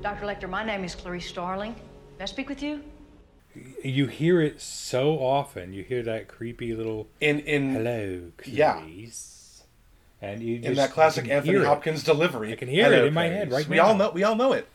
Dr. 0.00 0.26
Lecter, 0.26 0.48
my 0.48 0.64
name 0.64 0.84
is 0.84 0.94
Clarice 0.94 1.26
Starling. 1.26 1.74
May 2.18 2.22
I 2.22 2.26
speak 2.26 2.48
with 2.48 2.62
you? 2.62 2.82
you 3.82 4.06
hear 4.06 4.40
it 4.40 4.60
so 4.60 5.14
often. 5.18 5.72
You 5.72 5.82
hear 5.82 6.02
that 6.04 6.28
creepy 6.28 6.72
little 6.74 7.08
In 7.20 7.40
in 7.40 7.72
"Hello, 7.74 8.30
Clarice. 8.36 8.54
Yeah. 8.56 8.74
Clarice," 8.78 9.64
and 10.22 10.40
you 10.40 10.56
in 10.56 10.62
just- 10.62 10.76
that 10.76 10.92
classic 10.92 11.28
Anthony 11.28 11.54
hear 11.54 11.62
it. 11.62 11.66
Hopkins 11.66 12.04
delivery. 12.04 12.52
I 12.52 12.56
can 12.56 12.68
hear 12.68 12.84
"Hello, 12.84 12.98
it 13.02 13.08
in 13.08 13.14
my 13.14 13.24
head 13.26 13.50
right 13.50 13.66
we 13.66 13.76
now. 13.78 13.86
all 13.86 13.94
know 13.96 14.10
we 14.10 14.22
all 14.22 14.36
know 14.36 14.52
it. 14.52 14.68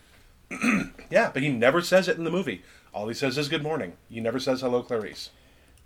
yeah, 1.13 1.29
but 1.31 1.43
he 1.43 1.49
never 1.49 1.79
says 1.79 2.07
it 2.07 2.17
in 2.17 2.23
the 2.23 2.31
movie. 2.31 2.63
All 2.91 3.07
he 3.07 3.13
says 3.13 3.37
is 3.37 3.47
"Good 3.47 3.61
morning." 3.61 3.93
He 4.09 4.19
never 4.19 4.39
says 4.39 4.61
"Hello, 4.61 4.81
Clarice." 4.81 5.29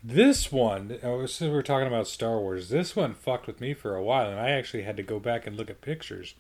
This 0.01 0.53
one, 0.53 0.99
oh, 1.03 1.25
since 1.25 1.51
we're 1.51 1.63
talking 1.63 1.87
about 1.87 2.07
Star 2.07 2.39
Wars, 2.39 2.69
this 2.69 2.95
one 2.95 3.13
fucked 3.13 3.45
with 3.45 3.59
me 3.59 3.73
for 3.73 3.93
a 3.93 4.03
while, 4.03 4.29
and 4.29 4.39
I 4.39 4.51
actually 4.51 4.83
had 4.83 4.95
to 4.95 5.03
go 5.03 5.19
back 5.19 5.45
and 5.45 5.57
look 5.57 5.69
at 5.69 5.81
pictures 5.81 6.35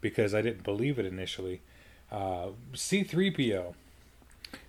because 0.00 0.34
I 0.34 0.42
didn't 0.42 0.64
believe 0.64 0.98
it 0.98 1.06
initially. 1.06 1.60
Uh, 2.10 2.48
C3PO, 2.72 3.74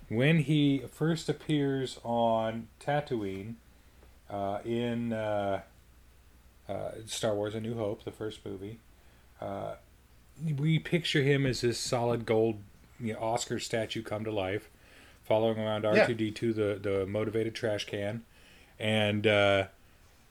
when 0.09 0.39
he 0.39 0.84
first 0.91 1.28
appears 1.28 1.99
on 2.03 2.68
Tatooine 2.80 3.55
uh, 4.30 4.59
in 4.63 5.11
uh, 5.11 5.61
uh, 6.70 6.91
Star 7.07 7.34
Wars 7.34 7.55
A 7.55 7.61
New 7.61 7.76
Hope, 7.76 8.03
the 8.03 8.11
first 8.11 8.45
movie, 8.45 8.80
uh, 9.41 9.74
we 10.55 10.78
picture 10.78 11.24
him 11.24 11.47
as 11.47 11.61
this 11.61 11.80
solid 11.80 12.28
gold 12.28 12.57
you 13.00 13.14
know, 13.14 13.20
Oscar 13.20 13.60
statue 13.60 14.02
come 14.04 14.24
to 14.24 14.32
life, 14.32 14.70
following 15.24 15.58
around 15.60 15.84
R2D2, 15.84 16.39
the, 16.56 16.80
the 16.82 17.06
motivated 17.06 17.56
trash 17.56 17.86
can. 17.86 18.24
And 18.80 19.26
uh, 19.28 19.68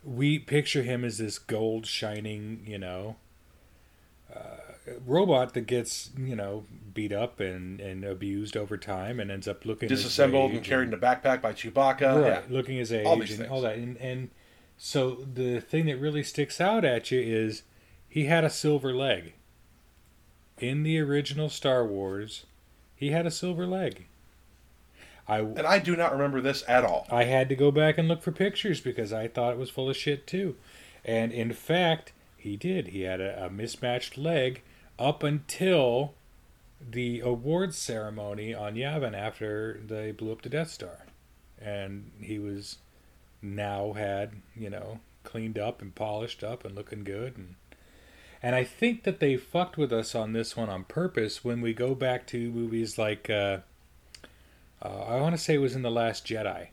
we 0.05 0.39
picture 0.39 0.83
him 0.83 1.05
as 1.05 1.19
this 1.19 1.39
gold 1.39 1.87
shining, 1.87 2.62
you 2.67 2.79
know, 2.79 3.17
uh, 4.35 4.41
robot 5.07 5.55
that 5.55 5.62
gets, 5.67 6.11
you 6.17 6.37
know, 6.37 6.65
beat 6.93 7.12
up 7.12 7.41
and, 7.41 7.81
and 7.81 8.05
abused 8.05 8.57
over 8.57 8.77
time 8.77 9.19
and 9.21 9.31
ends 9.31 9.49
up 9.49 9.65
looking 9.65 9.89
Disassembled 9.89 10.53
and 10.53 10.62
carried 10.62 10.89
in 10.89 10.95
a 10.95 10.99
backpack 10.99 11.41
by 11.41 11.53
Chewbacca. 11.53 12.23
right, 12.23 12.27
Yeah. 12.27 12.43
looking 12.49 12.77
his 12.77 12.93
age 12.93 13.07
All 13.07 13.21
and 13.21 13.29
things. 13.29 13.51
all 13.51 13.61
that. 13.62 13.77
And, 13.77 13.97
and 13.99 14.31
so 14.77 15.25
the 15.33 15.61
thing 15.61 15.87
that 15.87 15.97
really 15.99 16.23
sticks 16.23 16.61
out 16.61 16.85
at 16.85 17.11
you 17.11 17.21
is 17.21 17.62
he 18.09 18.27
had 18.27 18.45
a 18.45 18.51
silver 18.51 18.95
leg. 18.95 19.35
In 20.59 20.83
the 20.85 21.01
original 21.01 21.49
Star 21.49 21.85
Wars, 21.87 22.45
he 23.05 23.11
had 23.11 23.27
a 23.27 23.31
silver 23.31 23.67
leg. 23.67 24.07
I, 25.29 25.41
And 25.41 25.67
I 25.67 25.79
do 25.79 25.95
not 25.95 26.13
remember 26.13 26.41
this 26.41 26.65
at 26.67 26.85
all. 26.85 27.07
I 27.11 27.25
had 27.25 27.51
to 27.51 27.55
go 27.55 27.71
back 27.71 27.99
and 27.99 28.09
look 28.09 28.23
for 28.23 28.33
pictures 28.33 28.81
because 28.81 29.13
I 29.13 29.29
thought 29.29 29.53
it 29.53 29.59
was 29.59 29.69
full 29.69 29.91
of 29.91 29.97
shit 29.97 30.27
too. 30.27 30.57
And 31.05 31.31
in 31.31 31.53
fact, 31.53 32.13
he 32.39 32.57
did. 32.57 32.89
He 32.89 33.03
had 33.03 33.21
a, 33.21 33.45
a 33.45 33.51
mismatched 33.51 34.17
leg 34.17 34.63
up 34.99 35.23
until 35.23 36.15
the 36.81 37.21
awards 37.21 37.77
ceremony 37.77 38.55
on 38.55 38.75
Yavin 38.75 39.15
after 39.15 39.83
they 39.87 40.11
blew 40.11 40.33
up 40.33 40.41
the 40.41 40.49
Death 40.49 40.71
Star. 40.71 41.05
And 41.61 42.11
he 42.21 42.39
was 42.39 42.79
now 43.43 43.93
had, 43.93 44.33
you 44.57 44.71
know, 44.71 45.01
cleaned 45.25 45.59
up 45.59 45.83
and 45.83 45.95
polished 45.95 46.43
up 46.43 46.65
and 46.65 46.75
looking 46.75 47.05
good 47.05 47.37
and 47.37 47.57
and 48.45 48.55
I 48.55 48.62
think 48.64 49.05
that 49.05 49.20
they 49.20 49.36
fucked 49.38 49.78
with 49.78 49.90
us 49.92 50.14
on 50.14 50.32
this 50.34 50.55
one 50.57 50.68
on 50.68 50.84
purpose 50.84 51.42
when 51.42 51.61
we 51.62 51.72
go 51.72 51.95
back 51.95 52.26
to 52.28 52.51
movies 52.51 52.99
like 52.99 53.30
uh, 53.30 53.59
uh, 54.82 54.88
I 54.88 55.20
want 55.20 55.34
to 55.34 55.40
say 55.42 55.55
it 55.55 55.59
was 55.59 55.74
in 55.74 55.82
The 55.82 55.90
Last 55.90 56.26
Jedi, 56.26 56.68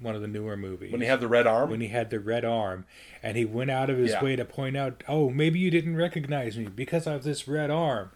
one 0.00 0.14
of 0.14 0.20
the 0.22 0.28
newer 0.28 0.56
movies. 0.56 0.92
When 0.92 1.00
he 1.00 1.06
had 1.08 1.20
the 1.20 1.26
red 1.28 1.46
arm. 1.46 1.70
when 1.70 1.80
he 1.80 1.88
had 1.88 2.10
the 2.10 2.20
red 2.20 2.44
arm, 2.44 2.84
and 3.22 3.36
he 3.36 3.44
went 3.44 3.70
out 3.70 3.90
of 3.90 3.98
his 3.98 4.12
Yeah. 4.12 4.22
way 4.22 4.36
to 4.36 4.44
point 4.44 4.76
out, 4.76 5.02
"Oh, 5.08 5.30
maybe 5.30 5.58
you 5.58 5.70
didn't 5.70 5.96
recognize 5.96 6.56
me 6.56 6.66
because 6.66 7.06
I 7.06 7.12
have 7.12 7.24
this 7.24 7.48
red 7.48 7.70
arm," 7.70 8.10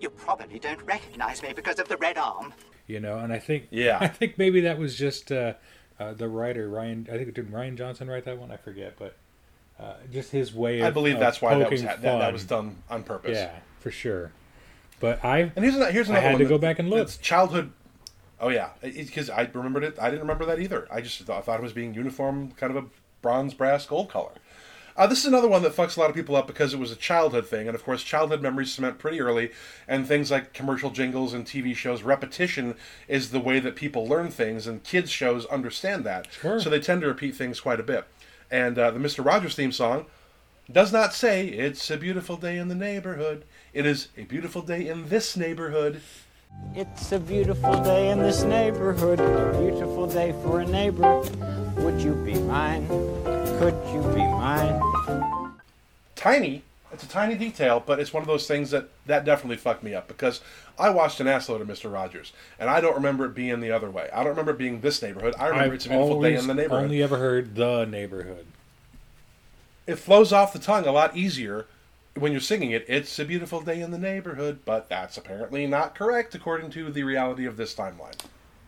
You 0.00 0.10
probably 0.10 0.58
don't 0.58 0.82
recognize 0.82 1.42
me 1.42 1.52
because 1.54 1.78
of 1.78 1.88
the 1.88 1.96
red 1.96 2.18
arm. 2.18 2.52
you 2.88 3.00
know. 3.00 3.18
And 3.18 3.32
I 3.32 3.38
think, 3.38 3.68
Yeah. 3.70 3.98
I 4.00 4.08
think 4.08 4.38
maybe 4.38 4.60
that 4.62 4.76
was 4.78 4.96
just 4.96 5.30
uh, 5.32 5.54
uh, 6.00 6.14
the 6.14 6.28
writer 6.28 6.68
Rian. 6.68 7.08
I 7.08 7.16
think 7.16 7.32
did 7.34 7.50
Rian 7.52 7.76
Johnson 7.76 8.08
write 8.08 8.24
that 8.24 8.38
one? 8.38 8.50
I 8.50 8.56
forget, 8.56 8.94
but 8.98 9.16
uh, 9.78 9.94
just 10.12 10.30
his 10.30 10.54
way. 10.54 10.80
Of, 10.80 10.86
I 10.86 10.90
believe 10.90 11.18
that's 11.18 11.40
why 11.42 11.58
that 11.58 11.70
was 11.70 11.82
ha- 11.82 11.96
that, 12.00 12.02
that 12.02 12.32
was 12.32 12.44
done 12.44 12.76
on 12.88 13.02
purpose. 13.02 13.36
Yeah, 13.36 13.50
for 13.80 13.90
sure. 13.90 14.32
But 15.00 15.24
I 15.24 15.52
And 15.54 15.64
here's 15.64 15.74
another, 15.76 15.92
here's 15.92 16.08
another 16.08 16.20
I 16.26 16.30
had 16.30 16.32
one 16.34 16.42
to 16.42 16.48
go 16.48 16.58
back 16.58 16.78
and 16.78 16.88
look. 16.88 17.00
It's 17.00 17.16
childhood. 17.18 17.72
Oh 18.40 18.48
yeah, 18.48 18.70
because 18.82 19.30
I 19.30 19.48
remembered 19.52 19.84
it. 19.84 19.98
I 20.00 20.06
didn't 20.10 20.20
remember 20.22 20.44
that 20.46 20.60
either. 20.60 20.86
I 20.90 21.00
just 21.00 21.20
thought, 21.22 21.38
I 21.38 21.40
thought 21.40 21.60
it 21.60 21.62
was 21.62 21.72
being 21.72 21.94
uniform, 21.94 22.52
kind 22.52 22.74
of 22.74 22.84
a 22.84 22.88
bronze, 23.22 23.54
brass, 23.54 23.86
gold 23.86 24.10
color. 24.10 24.32
Uh, 24.96 25.06
this 25.06 25.18
is 25.18 25.26
another 25.26 25.48
one 25.48 25.62
that 25.62 25.72
fucks 25.76 25.98
a 25.98 26.00
lot 26.00 26.08
of 26.08 26.16
people 26.16 26.34
up 26.36 26.46
because 26.46 26.72
it 26.72 26.78
was 26.78 26.90
a 26.90 26.96
childhood 26.96 27.46
thing, 27.46 27.66
and 27.66 27.74
of 27.74 27.84
course, 27.84 28.02
childhood 28.02 28.40
memories 28.40 28.72
cement 28.72 28.98
pretty 28.98 29.20
early, 29.20 29.50
and 29.86 30.06
things 30.06 30.30
like 30.30 30.54
commercial 30.54 30.90
jingles 30.90 31.34
and 31.34 31.44
TV 31.44 31.74
shows. 31.76 32.02
Repetition 32.02 32.74
is 33.06 33.30
the 33.30 33.40
way 33.40 33.60
that 33.60 33.76
people 33.76 34.06
learn 34.06 34.30
things, 34.30 34.66
and 34.66 34.82
kids 34.84 35.10
shows 35.10 35.44
understand 35.46 36.04
that, 36.04 36.28
Sure. 36.32 36.58
so 36.58 36.70
they 36.70 36.80
tend 36.80 37.02
to 37.02 37.06
repeat 37.08 37.34
things 37.36 37.60
quite 37.60 37.78
a 37.78 37.82
bit. 37.82 38.06
And 38.50 38.78
uh, 38.78 38.90
the 38.90 38.98
Mister 38.98 39.22
Rogers 39.22 39.54
theme 39.54 39.72
song 39.72 40.06
does 40.70 40.92
not 40.92 41.14
say 41.14 41.46
"It's 41.46 41.90
a 41.90 41.96
beautiful 41.96 42.36
day 42.36 42.58
in 42.58 42.68
the 42.68 42.74
neighborhood." 42.74 43.44
It 43.72 43.86
is 43.86 44.08
a 44.16 44.22
beautiful 44.22 44.62
day 44.62 44.88
in 44.88 45.08
this 45.08 45.36
neighborhood. 45.36 46.00
It's 46.74 47.12
a 47.12 47.18
beautiful 47.18 47.82
day 47.82 48.10
in 48.10 48.20
this 48.20 48.42
neighborhood, 48.42 49.20
a 49.20 49.58
beautiful 49.60 50.06
day 50.06 50.32
for 50.42 50.60
a 50.60 50.66
neighbor. 50.66 51.20
Would 51.78 52.00
you 52.00 52.14
be 52.14 52.34
mine? 52.34 52.86
Could 53.58 53.74
you 53.92 54.02
be 54.14 54.22
mine? 54.22 54.80
Tiny, 56.14 56.62
It's 56.96 57.04
a 57.04 57.08
tiny 57.08 57.34
detail, 57.34 57.82
but 57.84 58.00
it's 58.00 58.14
one 58.14 58.22
of 58.22 58.26
those 58.26 58.48
things 58.48 58.70
that 58.70 58.88
that 59.04 59.26
definitely 59.26 59.58
fucked 59.58 59.82
me 59.82 59.94
up 59.94 60.08
because 60.08 60.40
I 60.78 60.88
watched 60.88 61.20
an 61.20 61.26
assload 61.26 61.60
of 61.60 61.68
Mister 61.68 61.90
Rogers, 61.90 62.32
and 62.58 62.70
I 62.70 62.80
don't 62.80 62.94
remember 62.94 63.26
it 63.26 63.34
being 63.34 63.60
the 63.60 63.70
other 63.70 63.90
way. 63.90 64.08
I 64.14 64.20
don't 64.20 64.30
remember 64.30 64.52
it 64.52 64.58
being 64.58 64.80
this 64.80 65.02
neighborhood. 65.02 65.34
I 65.38 65.48
remember 65.48 65.66
I've 65.66 65.72
it's 65.74 65.84
a 65.84 65.90
beautiful 65.90 66.22
day 66.22 66.36
in 66.36 66.46
the 66.46 66.54
neighborhood. 66.54 66.84
only 66.84 67.02
ever 67.02 67.18
heard 67.18 67.54
the 67.54 67.84
neighborhood. 67.84 68.46
It 69.86 69.96
flows 69.96 70.32
off 70.32 70.54
the 70.54 70.58
tongue 70.58 70.86
a 70.86 70.90
lot 70.90 71.14
easier 71.14 71.66
when 72.14 72.32
you're 72.32 72.40
singing 72.40 72.70
it. 72.70 72.86
It's 72.88 73.18
a 73.18 73.26
beautiful 73.26 73.60
day 73.60 73.82
in 73.82 73.90
the 73.90 73.98
neighborhood, 73.98 74.60
but 74.64 74.88
that's 74.88 75.18
apparently 75.18 75.66
not 75.66 75.94
correct 75.94 76.34
according 76.34 76.70
to 76.70 76.90
the 76.90 77.02
reality 77.02 77.44
of 77.44 77.58
this 77.58 77.74
timeline. 77.74 78.18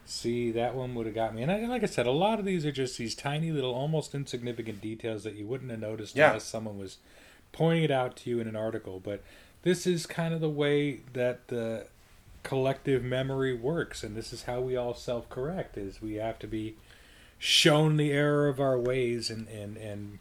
See, 0.05 0.51
that 0.51 0.75
one 0.75 0.95
would 0.95 1.07
have 1.07 1.15
got 1.15 1.35
me. 1.35 1.43
And 1.43 1.51
I, 1.51 1.61
like 1.67 1.83
I 1.83 1.87
said, 1.87 2.07
a 2.07 2.11
lot 2.11 2.39
of 2.39 2.45
these 2.45 2.67
are 2.67 2.73
just 2.73 2.99
these 2.99 3.15
tiny 3.15 3.53
little, 3.53 3.75
almost 3.75 4.15
insignificant 4.15 4.83
details 4.83 5.25
that 5.25 5.35
you 5.35 5.47
wouldn't 5.47 5.71
have 5.71 5.81
noticed 5.81 6.15
Yeah. 6.15 6.29
unless 6.29 6.45
someone 6.45 6.79
was 6.79 6.99
pointing 7.59 7.85
it 7.85 7.91
out 7.91 8.17
to 8.17 8.31
you 8.31 8.39
in 8.41 8.47
an 8.47 8.57
article. 8.57 9.01
But 9.03 9.23
this 9.63 9.87
is 9.87 10.07
kind 10.07 10.33
of 10.33 10.41
the 10.41 10.49
way 10.49 11.01
that 11.13 11.49
the 11.49 11.87
collective 12.45 13.03
memory 13.03 13.55
works, 13.55 14.03
and 14.05 14.17
this 14.17 14.33
is 14.33 14.45
how 14.45 14.61
we 14.61 14.77
all 14.77 14.95
self-correct: 14.95 15.77
is 15.77 16.01
we 16.01 16.15
have 16.15 16.39
to 16.39 16.47
be 16.47 16.77
shown 17.39 17.97
the 17.97 18.13
error 18.13 18.49
of 18.49 18.61
our 18.61 18.79
ways 18.79 19.29
and 19.31 19.49
and 19.49 19.77
and 19.77 20.19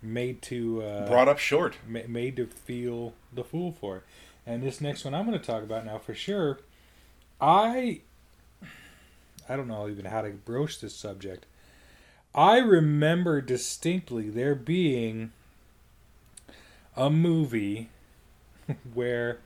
made 0.00 0.40
to 0.42 0.82
uh, 0.82 1.08
Brought 1.08 1.28
up 1.28 1.38
short. 1.38 1.76
ma- 1.86 2.06
made 2.06 2.36
to 2.36 2.46
feel 2.46 3.14
the 3.32 3.42
fool 3.44 3.72
for 3.72 3.96
it. 3.98 4.02
And 4.46 4.62
this 4.62 4.80
next 4.80 5.04
one 5.04 5.12
I'm 5.14 5.26
going 5.26 5.38
to 5.38 5.44
talk 5.44 5.62
about 5.64 5.84
now 5.84 5.98
for 5.98 6.14
sure. 6.14 6.60
I 7.40 8.00
I 9.48 9.56
don't 9.56 9.68
know 9.68 9.88
even 9.88 10.04
how 10.04 10.22
to 10.22 10.30
broach 10.30 10.80
this 10.80 10.94
subject. 10.94 11.46
I 12.34 12.58
remember 12.58 13.40
distinctly 13.40 14.28
there 14.30 14.54
being 14.54 15.32
a 16.98 17.08
movie 17.08 17.88
where 18.92 19.38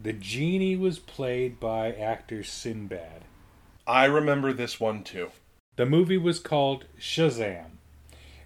the 0.00 0.12
genie 0.12 0.76
was 0.76 0.98
played 0.98 1.58
by 1.58 1.90
actor 1.90 2.44
Sinbad. 2.44 3.24
I 3.86 4.04
remember 4.04 4.52
this 4.52 4.78
one 4.78 5.02
too. 5.02 5.30
The 5.76 5.86
movie 5.86 6.18
was 6.18 6.38
called 6.38 6.84
Shazam. 7.00 7.70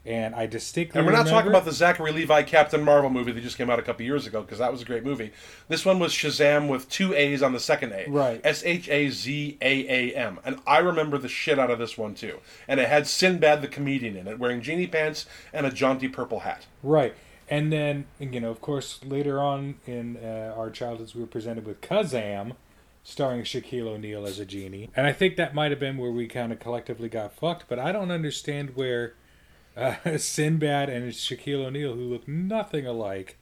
And 0.07 0.35
I 0.35 0.47
distinctly 0.47 0.99
And 0.99 1.07
we're 1.07 1.13
not 1.13 1.27
talking 1.27 1.51
about 1.51 1.67
the 1.67 1.73
Zachary 1.73 2.11
Levi 2.11 2.43
Captain 2.45 2.83
Marvel 2.83 3.11
movie 3.11 3.33
that 3.33 3.43
just 3.43 3.59
came 3.59 3.69
out 3.69 3.79
a 3.79 3.83
couple 3.83 4.03
years 4.03 4.27
ago 4.27 4.41
because 4.41 4.59
that 4.59 4.73
was 4.73 4.81
a 4.81 4.87
great 4.87 5.05
movie. 5.05 5.31
This 5.69 5.85
one 5.85 5.99
was 5.99 6.13
Shazam 6.13 6.69
with 6.69 6.89
two 6.89 7.13
A's 7.15 7.43
on 7.43 7.53
the 7.53 7.61
second 7.61 7.93
A. 7.93 8.07
Right. 8.09 8.41
S 8.43 8.65
H 8.65 8.89
A 8.89 9.11
Z 9.11 9.59
A 9.61 10.13
A 10.13 10.17
M. 10.17 10.41
And 10.43 10.59
I 10.67 10.79
remember 10.79 11.19
the 11.19 11.29
shit 11.29 11.59
out 11.59 11.71
of 11.71 11.79
this 11.79 11.99
one 11.99 12.15
too. 12.15 12.39
And 12.67 12.81
it 12.81 12.89
had 12.89 13.07
Sinbad 13.07 13.61
the 13.61 13.69
comedian 13.69 14.17
in 14.17 14.27
it, 14.27 14.39
wearing 14.39 14.63
genie 14.63 14.87
pants 14.87 15.27
and 15.53 15.67
a 15.67 15.71
jaunty 15.71 16.09
purple 16.09 16.41
hat. 16.41 16.65
Right. 16.83 17.15
And 17.51 17.73
then, 17.73 18.07
you 18.21 18.41
know, 18.41 18.51
of 18.51 18.61
course, 18.61 19.01
later 19.05 19.41
on 19.41 19.75
in 19.85 20.17
uh, 20.17 20.55
our 20.57 20.71
childhoods, 20.71 21.17
we 21.17 21.21
were 21.21 21.27
presented 21.27 21.67
with 21.67 21.81
Kazam, 21.81 22.53
starring 23.03 23.43
Shaquille 23.43 23.89
O'Neal 23.89 24.25
as 24.25 24.39
a 24.39 24.45
genie. 24.47 24.89
And 24.95 25.07
I 25.07 25.13
think 25.13 25.37
that 25.37 25.53
might 25.53 25.73
have 25.73 25.81
been 25.81 25.99
where 25.99 26.13
we 26.13 26.29
kind 26.29 26.53
of 26.53 26.61
collectively 26.61 27.09
got 27.09 27.35
fucked, 27.35 27.65
but 27.69 27.81
I 27.81 27.91
don't 27.91 28.13
understand 28.13 28.77
where 28.77 29.15
uh, 29.77 29.97
Sinbad 30.17 30.89
and 30.89 31.11
Shaquille 31.11 31.67
O'Neal, 31.67 31.95
who 31.95 32.05
look 32.05 32.29
nothing 32.29 32.87
alike, 32.87 33.37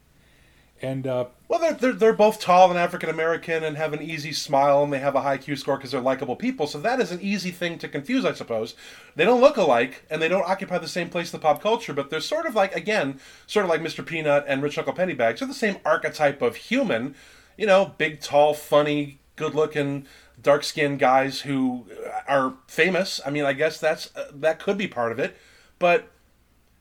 end 0.82 1.06
up. 1.06 1.34
Well, 1.48 1.60
they're, 1.60 1.72
they're, 1.72 1.92
they're 1.92 2.12
both 2.12 2.40
tall 2.40 2.70
and 2.70 2.78
African 2.78 3.08
American 3.08 3.64
and 3.64 3.76
have 3.76 3.92
an 3.92 4.02
easy 4.02 4.32
smile 4.32 4.82
and 4.82 4.92
they 4.92 4.98
have 4.98 5.14
a 5.14 5.22
high 5.22 5.38
Q 5.38 5.56
score 5.56 5.76
because 5.76 5.90
they're 5.90 6.00
likable 6.00 6.36
people. 6.36 6.66
So 6.66 6.78
that 6.80 7.00
is 7.00 7.10
an 7.10 7.20
easy 7.20 7.50
thing 7.50 7.78
to 7.78 7.88
confuse, 7.88 8.24
I 8.24 8.32
suppose. 8.32 8.74
They 9.16 9.24
don't 9.24 9.40
look 9.40 9.56
alike 9.56 10.04
and 10.10 10.20
they 10.20 10.28
don't 10.28 10.48
occupy 10.48 10.78
the 10.78 10.88
same 10.88 11.08
place 11.08 11.32
in 11.32 11.38
the 11.38 11.42
pop 11.42 11.62
culture, 11.62 11.92
but 11.92 12.10
they're 12.10 12.20
sort 12.20 12.46
of 12.46 12.54
like, 12.54 12.74
again, 12.74 13.20
sort 13.46 13.64
of 13.64 13.70
like 13.70 13.80
Mr. 13.80 14.04
Peanut 14.04 14.44
and 14.46 14.62
Rich 14.62 14.78
Uncle 14.78 14.94
Pennybags. 14.94 15.38
They're 15.38 15.48
the 15.48 15.54
same 15.54 15.78
archetype 15.84 16.42
of 16.42 16.56
human, 16.56 17.14
you 17.56 17.66
know, 17.66 17.94
big, 17.98 18.20
tall, 18.20 18.54
funny, 18.54 19.20
good 19.36 19.54
looking, 19.54 20.06
dark 20.42 20.64
skinned 20.64 20.98
guys 20.98 21.40
who 21.40 21.86
are 22.26 22.54
famous. 22.66 23.20
I 23.24 23.30
mean, 23.30 23.44
I 23.44 23.52
guess 23.52 23.80
that's 23.80 24.14
uh, 24.16 24.30
that 24.34 24.58
could 24.58 24.78
be 24.78 24.88
part 24.88 25.12
of 25.12 25.18
it. 25.18 25.36
But 25.78 26.10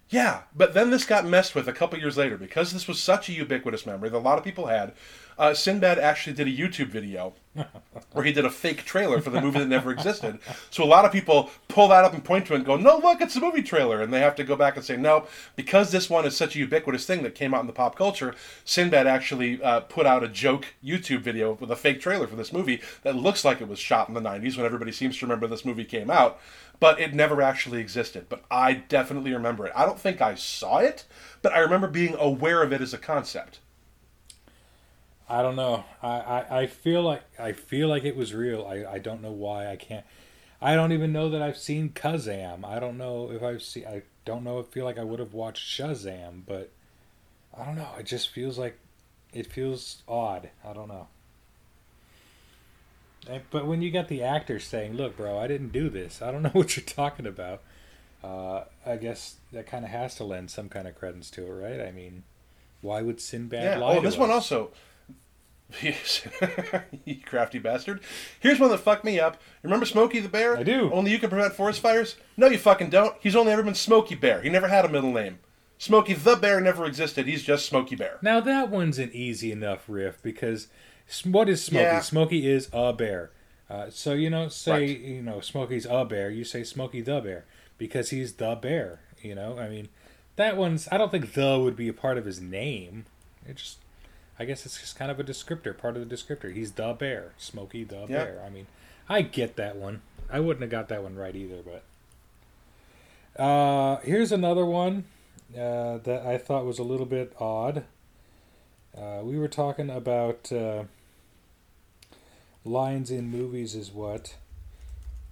yeah, 0.10 0.43
but 0.55 0.74
then 0.74 0.89
this 0.89 1.05
got 1.05 1.26
messed 1.26 1.53
with 1.53 1.68
a 1.68 1.74
couple 1.74 1.99
years 1.99 2.18
later 2.18 2.38
because 2.38 2.72
this 2.72 2.88
was 2.88 2.99
such 2.99 3.28
a 3.28 3.34
ubiquitous 3.34 3.86
memory 3.86 4.10
that 4.10 4.18
a 4.18 4.20
lot 4.20 4.38
of 4.38 4.43
people 4.43 4.68
had. 4.68 4.93
Uh, 5.38 5.53
Sinbad 5.53 5.99
actually 5.99 6.34
did 6.34 6.47
a 6.47 6.51
YouTube 6.51 6.88
video 6.88 7.34
where 8.14 8.26
he 8.26 8.34
did 8.34 8.45
a 8.45 8.49
fake 8.49 8.86
trailer 8.86 9.22
for 9.22 9.30
the 9.30 9.39
movie 9.39 9.60
that 9.60 9.68
never 9.68 9.91
existed. 9.91 10.39
So 10.72 10.84
a 10.84 10.86
lot 10.86 11.05
of 11.05 11.12
people 11.12 11.51
pull 11.68 11.89
that 11.89 12.03
up 12.03 12.14
and 12.14 12.24
point 12.24 12.47
to 12.47 12.53
it 12.53 12.58
and 12.58 12.66
go, 12.66 12.76
"No, 12.76 12.97
look, 12.97 13.22
it's 13.22 13.36
a 13.36 13.39
movie 13.39 13.62
trailer," 13.62 14.01
and 14.01 14.12
they 14.12 14.20
have 14.20 14.36
to 14.38 14.43
go 14.43 14.55
back 14.55 14.78
and 14.78 14.86
say, 14.86 14.97
"No, 14.97 15.28
because 15.55 15.91
this 15.91 16.10
one 16.10 16.26
is 16.26 16.36
such 16.36 16.55
a 16.55 16.60
ubiquitous 16.60 17.05
thing 17.05 17.22
that 17.24 17.36
came 17.36 17.53
out 17.53 17.62
in 17.62 17.68
the 17.68 17.74
pop 17.74 17.95
culture." 17.95 18.34
Sinbad 18.66 19.05
actually 19.05 19.62
uh, 19.62 19.82
put 19.82 20.08
out 20.08 20.24
a 20.24 20.28
joke 20.28 20.66
YouTube 20.84 21.22
video 21.22 21.53
with 21.53 21.70
a 21.70 21.76
fake 21.76 22.01
trailer 22.01 22.26
for 22.26 22.36
this 22.36 22.53
movie 22.53 22.82
that 23.03 23.16
looks 23.16 23.45
like 23.45 23.62
it 23.62 23.68
was 23.68 23.80
shot 23.80 24.08
in 24.08 24.16
the 24.16 24.22
'90s 24.22 24.58
when 24.58 24.66
everybody 24.66 24.91
seems 24.91 25.18
to 25.18 25.26
remember 25.26 25.45
this 25.45 25.66
movie 25.66 25.86
came 25.86 26.10
out, 26.10 26.39
but 26.80 26.99
it 26.99 27.13
never 27.13 27.41
actually 27.41 27.80
existed. 27.80 28.28
But 28.30 28.43
I 28.51 28.73
definitely 28.73 29.34
remember 29.34 29.65
it. 29.65 29.73
I 29.75 29.86
don't 29.86 29.99
think 29.99 30.21
I 30.21 30.36
saw 30.36 30.78
it, 30.78 31.05
but 31.41 31.53
I 31.53 31.59
remember 31.59 31.88
being 31.88 32.15
aware 32.17 32.61
of 32.63 32.71
it 32.71 32.82
as 32.82 32.93
a 32.93 32.97
concept. 32.97 33.59
I 35.30 35.41
don't 35.41 35.55
know. 35.55 35.84
I, 36.01 36.07
I, 36.07 36.59
I 36.61 36.67
feel 36.67 37.01
like 37.01 37.23
I 37.38 37.51
feel 37.51 37.89
like 37.89 38.03
it 38.05 38.15
was 38.15 38.34
real. 38.34 38.65
I, 38.65 38.93
I 38.93 38.99
don't 38.99 39.21
know 39.21 39.32
why 39.32 39.67
I 39.67 39.75
can't. 39.75 40.05
I 40.61 40.75
don't 40.75 40.91
even 40.91 41.11
know 41.11 41.30
that 41.30 41.41
I've 41.41 41.57
seen 41.57 41.89
Kazam. 41.89 42.65
I 42.65 42.80
don't 42.80 42.97
know 42.97 43.32
if 43.32 43.43
I've 43.43 43.61
seen. 43.61 43.86
I 43.86 44.03
don't 44.25 44.43
know. 44.43 44.59
if 44.59 44.67
feel 44.67 44.86
like 44.86 44.97
I 44.97 45.03
would 45.03 45.19
have 45.19 45.34
watched 45.34 45.67
Shazam, 45.67 46.41
but 46.45 46.71
I 47.57 47.65
don't 47.65 47.75
know. 47.75 47.89
It 47.99 48.05
just 48.05 48.30
feels 48.30 48.57
like 48.57 48.80
it 49.34 49.51
feels 49.51 50.01
odd. 50.07 50.49
I 50.65 50.73
don't 50.73 50.88
know. 50.88 51.07
And- 53.30 53.41
But 53.51 53.65
when 53.67 53.82
you 53.82 53.91
got 53.91 54.07
the 54.07 54.23
actor 54.23 54.59
saying, 54.59 54.93
"Look, 54.93 55.17
bro, 55.17 55.38
I 55.38 55.47
didn't 55.47 55.71
do 55.71 55.89
this. 55.89 56.21
I 56.21 56.32
don't 56.32 56.41
know 56.43 56.49
what 56.51 56.75
you're 56.78 56.84
talking 56.86 57.25
about," 57.28 57.61
uh, 58.23 58.63
I 58.86 58.95
guess 58.97 59.36
that 59.51 59.67
kind 59.67 59.86
of 59.86 59.91
has 59.91 60.15
to 60.15 60.23
lend 60.23 60.51
some 60.51 60.69
kind 60.69 60.88
of 60.88 60.95
credence 60.95 61.30
to 61.32 61.45
it, 61.45 61.49
right? 61.51 61.82
I 61.82 61.91
mean, 61.91 62.23
why 62.82 63.01
would 63.01 63.19
Sinbad 63.21 63.63
Yeah. 63.63 63.78
lie 63.78 63.97
Oh, 63.97 64.01
this 64.01 64.17
one 64.17 64.32
also. 64.32 64.71
Yes, 65.84 66.25
you 67.03 67.17
crafty 67.25 67.59
bastard. 67.59 67.99
Here's 68.39 68.57
one 68.57 68.69
that 68.69 68.78
fucked 68.78 69.03
me 69.03 69.19
up. 69.19 69.41
Remember 69.63 69.86
Smokey 69.86 70.21
the 70.21 70.30
Bear? 70.30 70.57
I 70.57 70.63
do. 70.63 70.89
Only 70.93 71.11
you 71.11 71.19
can 71.19 71.30
prevent 71.30 71.55
forest 71.55 71.82
fires? 71.82 72.15
No, 72.38 72.47
you 72.47 72.57
fucking 72.57 72.89
don't. 72.89 73.15
He's 73.19 73.36
only 73.36 73.51
ever 73.51 73.63
been 73.63 73.75
Smokey 73.75 74.15
Bear. 74.15 74.41
He 74.41 74.49
never 74.49 74.69
had 74.69 74.86
a 74.86 74.89
middle 74.89 75.11
name. 75.11 75.39
Smokey 75.78 76.13
the 76.13 76.38
Bear 76.38 76.61
never 76.61 76.86
existed. 76.86 77.28
He's 77.28 77.43
just 77.43 77.65
Smokey 77.65 77.97
Bear. 77.97 78.17
Now 78.21 78.39
that 78.39 78.69
one's 78.69 78.97
an 78.97 79.11
easy 79.11 79.51
enough 79.51 79.84
riff 79.89 80.23
because 80.23 80.69
what 81.26 81.49
is 81.49 81.64
Smokey? 81.64 81.84
Yeah. 81.84 81.99
Smokey 82.01 82.47
is 82.47 82.70
a 82.74 82.93
bear. 82.93 83.32
Uh, 83.70 83.89
so 83.89 84.14
you 84.14 84.30
know, 84.30 84.47
say 84.47 84.72
Right. 84.72 84.99
you 84.99 85.22
know 85.22 85.39
Smokey's 85.41 85.86
a 85.86 86.05
bear. 86.05 86.30
You 86.30 86.43
say 86.43 86.64
Smokey 86.64 87.01
the 87.01 87.20
bear 87.22 87.45
because 87.78 88.10
he's 88.12 88.34
the 88.34 88.55
bear. 88.55 88.99
You 89.22 89.36
know, 89.36 89.58
I 89.58 89.68
mean, 89.68 89.89
that 90.36 90.55
one's. 90.58 90.88
I 90.91 90.97
don't 90.97 91.12
think 91.12 91.34
the 91.34 91.59
would 91.59 91.75
be 91.75 91.88
a 91.88 91.93
part 91.93 92.17
of 92.17 92.25
his 92.25 92.39
name. 92.39 93.05
It 93.47 93.55
just, 93.58 93.79
I 94.38 94.46
guess 94.46 94.66
it's 94.66 94.79
just 94.79 94.96
kind 94.97 95.09
of 95.09 95.20
a 95.20 95.24
descriptor, 95.24 95.78
part 95.78 95.97
of 95.97 96.08
the 96.08 96.16
descriptor. 96.16 96.54
He's 96.54 96.74
the 96.74 96.93
bear, 96.93 97.34
Smokey 97.38 97.84
the 97.84 98.05
bear. 98.08 98.42
I 98.46 98.50
mean, 98.50 98.67
I 99.09 99.21
get 99.21 99.55
that 99.55 99.75
one. 99.75 100.01
I 100.29 100.39
wouldn't 100.39 100.62
have 100.62 100.70
got 100.71 100.89
that 100.89 101.04
one 101.04 101.16
right 101.16 101.36
either, 101.36 101.62
but. 101.63 101.84
Uh, 103.42 103.97
here's 104.01 104.32
another 104.32 104.66
one 104.66 105.05
uh, 105.55 105.97
that 106.00 106.24
I 106.25 106.38
thought 106.38 106.66
was 106.66 106.79
a 106.79 106.84
little 106.84 107.05
bit 107.05 107.34
odd. 107.39 107.84
Uh, 108.97 109.20
we 109.24 109.38
were 109.38 109.47
talking 109.47 109.89
about 109.89 110.51
uh, 110.51 110.84
lines 112.68 113.10
in 113.10 113.30
movies 113.30 113.76
is 113.76 113.92
what 113.92 114.36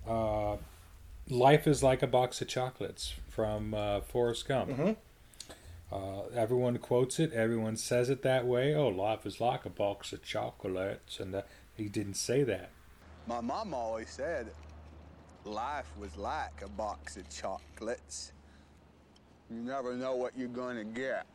uh, 0.07 0.57
life 1.29 1.67
is 1.67 1.83
like 1.83 2.01
a 2.01 2.07
box 2.07 2.41
of 2.41 2.47
chocolates 2.47 3.15
from 3.29 3.73
uh, 3.73 4.01
Forrest 4.01 4.47
Gump. 4.47 4.71
Mhm. 4.71 4.95
Uh, 5.91 6.23
everyone 6.33 6.77
quotes 6.77 7.19
it. 7.19 7.31
Everyone 7.33 7.77
says 7.77 8.09
it 8.09 8.21
that 8.23 8.45
way. 8.45 8.73
Oh, 8.73 8.87
life 8.87 9.25
is 9.25 9.39
like 9.39 9.65
a 9.65 9.69
box 9.69 10.13
of 10.13 10.23
chocolates, 10.23 11.19
and 11.19 11.35
uh, 11.35 11.41
he 11.75 11.87
didn't 11.87 12.15
say 12.15 12.43
that. 12.43 12.69
My 13.27 13.41
mom 13.41 13.73
always 13.73 14.09
said 14.09 14.51
life 15.43 15.85
was 15.99 16.15
like 16.17 16.61
a 16.63 16.69
box 16.69 17.17
of 17.17 17.29
chocolates. 17.29 18.31
You 19.49 19.57
never 19.57 19.95
know 19.95 20.15
what 20.15 20.35
you're 20.35 20.47
going 20.47 20.77
to 20.77 20.83
get. 20.83 21.25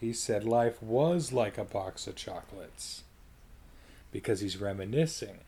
He 0.00 0.12
said 0.12 0.44
life 0.44 0.82
was 0.82 1.32
like 1.32 1.58
a 1.58 1.64
box 1.64 2.06
of 2.06 2.14
chocolates 2.14 3.02
because 4.14 4.38
he's 4.40 4.56
reminiscing. 4.56 5.40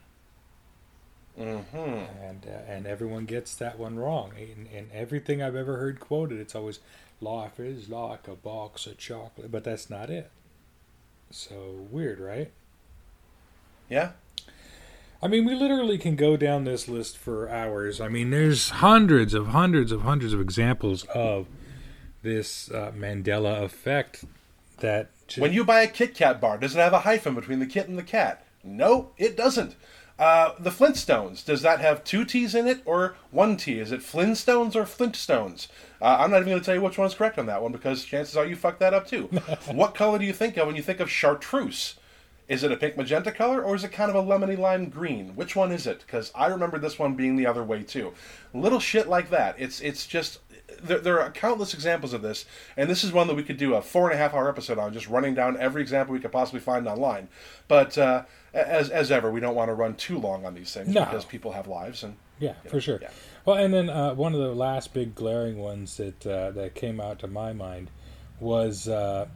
Mm-hmm. 1.39 1.79
and 1.79 2.47
uh, 2.47 2.71
and 2.73 2.87
everyone 2.87 3.27
gets 3.27 3.55
that 3.57 3.79
one 3.79 3.99
wrong. 3.99 4.33
In, 4.37 4.67
in 4.67 4.89
everything 4.93 5.43
I've 5.43 5.55
ever 5.55 5.77
heard 5.77 6.01
quoted, 6.01 6.41
it's 6.41 6.55
always 6.55 6.81
"life 7.21 7.61
is 7.61 7.89
like 7.89 8.27
a 8.27 8.35
box 8.35 8.87
of 8.87 8.99
chocolate," 8.99 9.53
but 9.53 9.63
that's 9.63 9.89
not 9.89 10.11
it. 10.11 10.31
So 11.31 11.87
weird, 11.91 12.19
right? 12.19 12.51
Yeah. 13.89 14.13
I 15.23 15.29
mean, 15.29 15.45
we 15.45 15.55
literally 15.55 15.99
can 15.99 16.17
go 16.17 16.37
down 16.37 16.65
this 16.65 16.89
list 16.89 17.17
for 17.19 17.49
hours. 17.49 18.01
I 18.01 18.09
mean, 18.09 18.31
there's 18.31 18.71
hundreds 18.71 19.35
of 19.35 19.49
hundreds 19.49 19.93
of 19.93 20.03
hundreds 20.03 20.33
of 20.33 20.41
examples 20.41 21.05
of 21.05 21.47
this 22.23 22.71
uh, 22.71 22.93
Mandela 22.97 23.63
effect 23.63 24.25
that 24.79 25.11
When 25.37 25.53
you 25.53 25.65
buy 25.65 25.83
a 25.83 25.87
Kit 25.87 26.15
Kat 26.15 26.41
bar, 26.41 26.57
does 26.57 26.75
it 26.75 26.79
have 26.79 26.95
a 26.95 27.01
hyphen 27.01 27.35
between 27.35 27.59
the 27.59 27.67
kit 27.67 27.89
and 27.89 27.99
the 27.99 28.03
cat? 28.03 28.46
No, 28.67 29.13
it 29.17 29.37
doesn't. 29.37 29.77
Uh, 30.19 30.55
the 30.59 30.71
Flintstones, 30.71 31.45
does 31.45 31.61
that 31.63 31.81
have 31.81 32.03
two 32.03 32.25
T's 32.25 32.55
in 32.55 32.67
it 32.67 32.81
or 32.87 33.17
one 33.31 33.57
T? 33.57 33.79
Is 33.79 33.93
it 33.93 34.01
Flintstones 34.01 34.75
or 34.75 34.85
Flintstones? 34.85 35.69
Uh, 36.01 36.17
I'm 36.21 36.31
not 36.31 36.39
even 36.39 36.51
going 36.51 36.61
to 36.61 36.65
tell 36.65 36.75
you 36.75 36.81
which 36.81 36.97
one's 36.97 37.15
correct 37.15 37.39
on 37.39 37.47
that 37.47 37.63
one 37.63 37.73
because 37.73 38.05
chances 38.05 38.37
are 38.37 38.47
you 38.47 38.57
fucked 38.57 38.81
that 38.81 38.95
up 38.95 39.07
too. 39.07 39.25
what 39.71 39.95
color 39.95 40.19
do 40.19 40.25
you 40.25 40.33
think 40.33 40.57
of 40.57 40.67
when 40.67 40.77
you 40.77 40.83
think 40.83 41.01
of 41.01 41.11
chartreuse? 41.11 41.97
Is 42.49 42.63
it 42.63 42.73
a 42.73 42.77
pink 42.77 42.97
magenta 42.97 43.33
color 43.33 43.63
or 43.63 43.75
is 43.75 43.85
it 43.85 43.93
kind 43.93 44.09
of 44.09 44.17
a 44.17 44.23
lemony 44.23 44.57
lime 44.57 44.89
green? 44.89 45.35
Which 45.35 45.55
one 45.55 45.73
is 45.73 45.87
it? 45.87 46.01
Because 46.07 46.31
I 46.35 46.47
remember 46.47 46.79
this 46.79 46.99
one 46.99 47.15
being 47.15 47.37
the 47.37 47.47
other 47.47 47.65
way 47.65 47.83
too. 47.83 48.15
Little 48.55 48.81
shit 48.81 49.09
like 49.09 49.31
that. 49.31 49.57
It's 49.59 49.81
it's 49.81 50.07
just 50.07 50.39
there, 50.83 50.99
there 50.99 51.21
are 51.21 51.31
countless 51.31 51.75
examples 51.75 52.13
of 52.13 52.23
this, 52.23 52.45
and 52.77 52.89
this 52.89 53.05
is 53.05 53.13
one 53.13 53.27
that 53.27 53.35
we 53.35 53.43
could 53.43 53.57
do 53.57 53.75
a 53.75 53.83
four 53.83 54.05
and 54.09 54.15
a 54.15 54.17
half 54.17 54.35
hour 54.35 54.49
episode 54.49 54.79
on, 54.79 54.93
just 54.93 55.09
running 55.09 55.35
down 55.35 55.57
every 55.59 55.83
example 55.83 56.13
we 56.13 56.21
could 56.21 56.33
possibly 56.33 56.61
find 56.61 56.87
online. 56.87 57.29
But 57.69 57.99
uh, 57.99 58.25
as 58.57 58.91
as 58.91 59.11
ever, 59.11 59.31
we 59.31 59.41
don't 59.41 59.55
want 59.55 59.69
to 59.69 59.75
run 59.75 59.95
too 59.95 60.19
long 60.19 60.45
on 60.47 60.55
these 60.55 60.73
things 60.73 60.89
No. 60.89 61.05
because 61.05 61.25
people 61.25 61.53
have 61.53 61.67
lives 61.69 62.03
and 62.03 62.17
Yeah, 62.39 62.55
for 62.69 62.81
sure. 62.81 63.01
Well, 63.45 63.57
and 63.57 63.73
then 63.73 63.89
uh, 63.91 64.15
one 64.15 64.35
of 64.35 64.41
the 64.41 64.55
last 64.55 64.93
big 64.95 65.15
glaring 65.15 65.59
ones 65.59 65.97
that 65.99 66.27
uh, 66.27 66.51
that 66.53 66.75
came 66.75 67.01
out 67.01 67.19
to 67.21 67.27
my 67.27 67.53
mind 67.53 67.91
was 68.41 68.89
uh, 68.89 69.27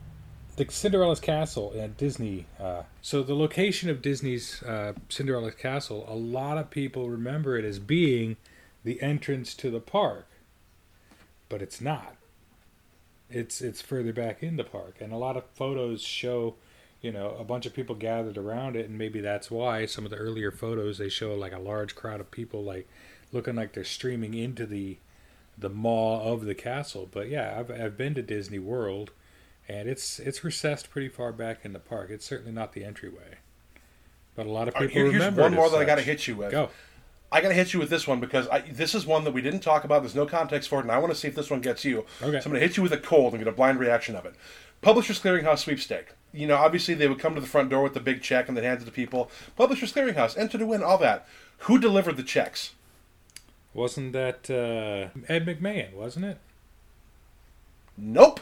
the 0.56 0.66
Cinderella's 0.70 1.20
Castle 1.20 1.72
at 1.78 1.96
Disney. 1.96 2.46
Uh, 2.58 2.82
so 3.02 3.22
the 3.22 3.34
location 3.34 3.88
of 3.88 4.02
Disney's 4.02 4.62
uh, 4.62 4.92
Cinderella's 5.08 5.54
Castle, 5.54 6.04
a 6.08 6.14
lot 6.14 6.58
of 6.58 6.70
people 6.70 7.08
remember 7.08 7.56
it 7.56 7.64
as 7.64 7.78
being 7.78 8.36
the 8.84 9.00
entrance 9.02 9.54
to 9.54 9.70
the 9.70 9.80
park, 9.80 10.26
but 11.48 11.62
it's 11.62 11.80
not. 11.80 12.16
It's 13.28 13.60
it's 13.60 13.80
further 13.80 14.12
back 14.12 14.42
in 14.42 14.56
the 14.56 14.64
park, 14.64 14.96
and 15.00 15.12
a 15.12 15.16
lot 15.16 15.36
of 15.36 15.44
photos 15.54 16.02
show, 16.02 16.56
you 17.00 17.10
know, 17.12 17.34
a 17.38 17.44
bunch 17.44 17.64
of 17.66 17.74
people 17.74 17.94
gathered 17.94 18.36
around 18.36 18.76
it, 18.76 18.88
and 18.88 18.98
maybe 18.98 19.20
that's 19.20 19.50
why 19.50 19.86
some 19.86 20.04
of 20.04 20.10
the 20.10 20.16
earlier 20.18 20.50
photos 20.50 20.98
they 20.98 21.08
show 21.08 21.34
like 21.34 21.52
a 21.52 21.58
large 21.58 21.94
crowd 21.94 22.20
of 22.20 22.30
people 22.30 22.62
like 22.62 22.88
looking 23.32 23.54
like 23.56 23.72
they're 23.72 23.84
streaming 23.84 24.34
into 24.34 24.66
the 24.66 24.98
the 25.56 25.68
maw 25.70 26.22
of 26.22 26.44
the 26.44 26.54
castle. 26.54 27.08
But 27.10 27.28
yeah, 27.28 27.56
I've 27.58 27.70
I've 27.70 27.96
been 27.96 28.14
to 28.14 28.22
Disney 28.22 28.58
World, 28.58 29.12
and 29.68 29.88
it's 29.88 30.18
it's 30.18 30.44
recessed 30.44 30.90
pretty 30.90 31.08
far 31.08 31.32
back 31.32 31.60
in 31.64 31.72
the 31.72 31.78
park. 31.78 32.10
It's 32.10 32.24
certainly 32.26 32.52
not 32.52 32.72
the 32.74 32.84
entryway, 32.84 33.38
but 34.34 34.46
a 34.46 34.50
lot 34.50 34.68
of 34.68 34.74
All 34.74 34.82
right, 34.82 34.88
people 34.88 35.02
here- 35.02 35.10
here's 35.12 35.24
remember. 35.24 35.42
one 35.42 35.54
more 35.54 35.70
that 35.70 35.78
I 35.78 35.84
got 35.84 35.96
to 35.96 36.02
hit 36.02 36.26
you 36.28 36.36
with. 36.36 36.50
Go. 36.50 36.68
I 37.32 37.40
got 37.40 37.48
to 37.48 37.54
hit 37.54 37.72
you 37.72 37.78
with 37.78 37.90
this 37.90 38.08
one 38.08 38.18
because 38.18 38.48
I, 38.48 38.60
this 38.62 38.92
is 38.92 39.06
one 39.06 39.22
that 39.22 39.30
we 39.32 39.40
didn't 39.40 39.60
talk 39.60 39.84
about. 39.84 40.02
There's 40.02 40.16
no 40.16 40.26
context 40.26 40.68
for 40.68 40.80
it, 40.80 40.82
and 40.82 40.90
I 40.90 40.98
want 40.98 41.12
to 41.12 41.18
see 41.18 41.28
if 41.28 41.36
this 41.36 41.48
one 41.48 41.60
gets 41.60 41.84
you. 41.84 42.04
Okay. 42.20 42.40
So 42.40 42.50
I'm 42.50 42.54
to 42.54 42.58
hit 42.58 42.76
you 42.76 42.82
with 42.82 42.92
a 42.92 42.98
cold 42.98 43.34
and 43.34 43.40
get 43.44 43.46
a 43.46 43.54
blind 43.54 43.78
reaction 43.78 44.16
of 44.16 44.26
it. 44.26 44.34
Publishers 44.82 45.20
Clearinghouse 45.20 45.58
sweepstake. 45.58 46.08
You 46.32 46.46
know, 46.46 46.56
obviously 46.56 46.94
they 46.94 47.08
would 47.08 47.18
come 47.18 47.34
to 47.34 47.40
the 47.40 47.46
front 47.46 47.70
door 47.70 47.82
with 47.82 47.94
the 47.94 48.00
big 48.00 48.22
check 48.22 48.48
and 48.48 48.56
they'd 48.56 48.64
hand 48.64 48.82
it 48.82 48.84
to 48.84 48.90
people. 48.90 49.30
Publishers 49.56 49.92
Clearinghouse, 49.92 50.38
enter 50.38 50.58
to 50.58 50.66
win, 50.66 50.82
all 50.82 50.98
that. 50.98 51.26
Who 51.64 51.78
delivered 51.78 52.16
the 52.16 52.22
checks? 52.22 52.72
Wasn't 53.74 54.12
that 54.12 54.50
uh, 54.50 55.18
Ed 55.28 55.46
McMahon? 55.46 55.92
Wasn't 55.92 56.24
it? 56.24 56.38
Nope. 57.96 58.40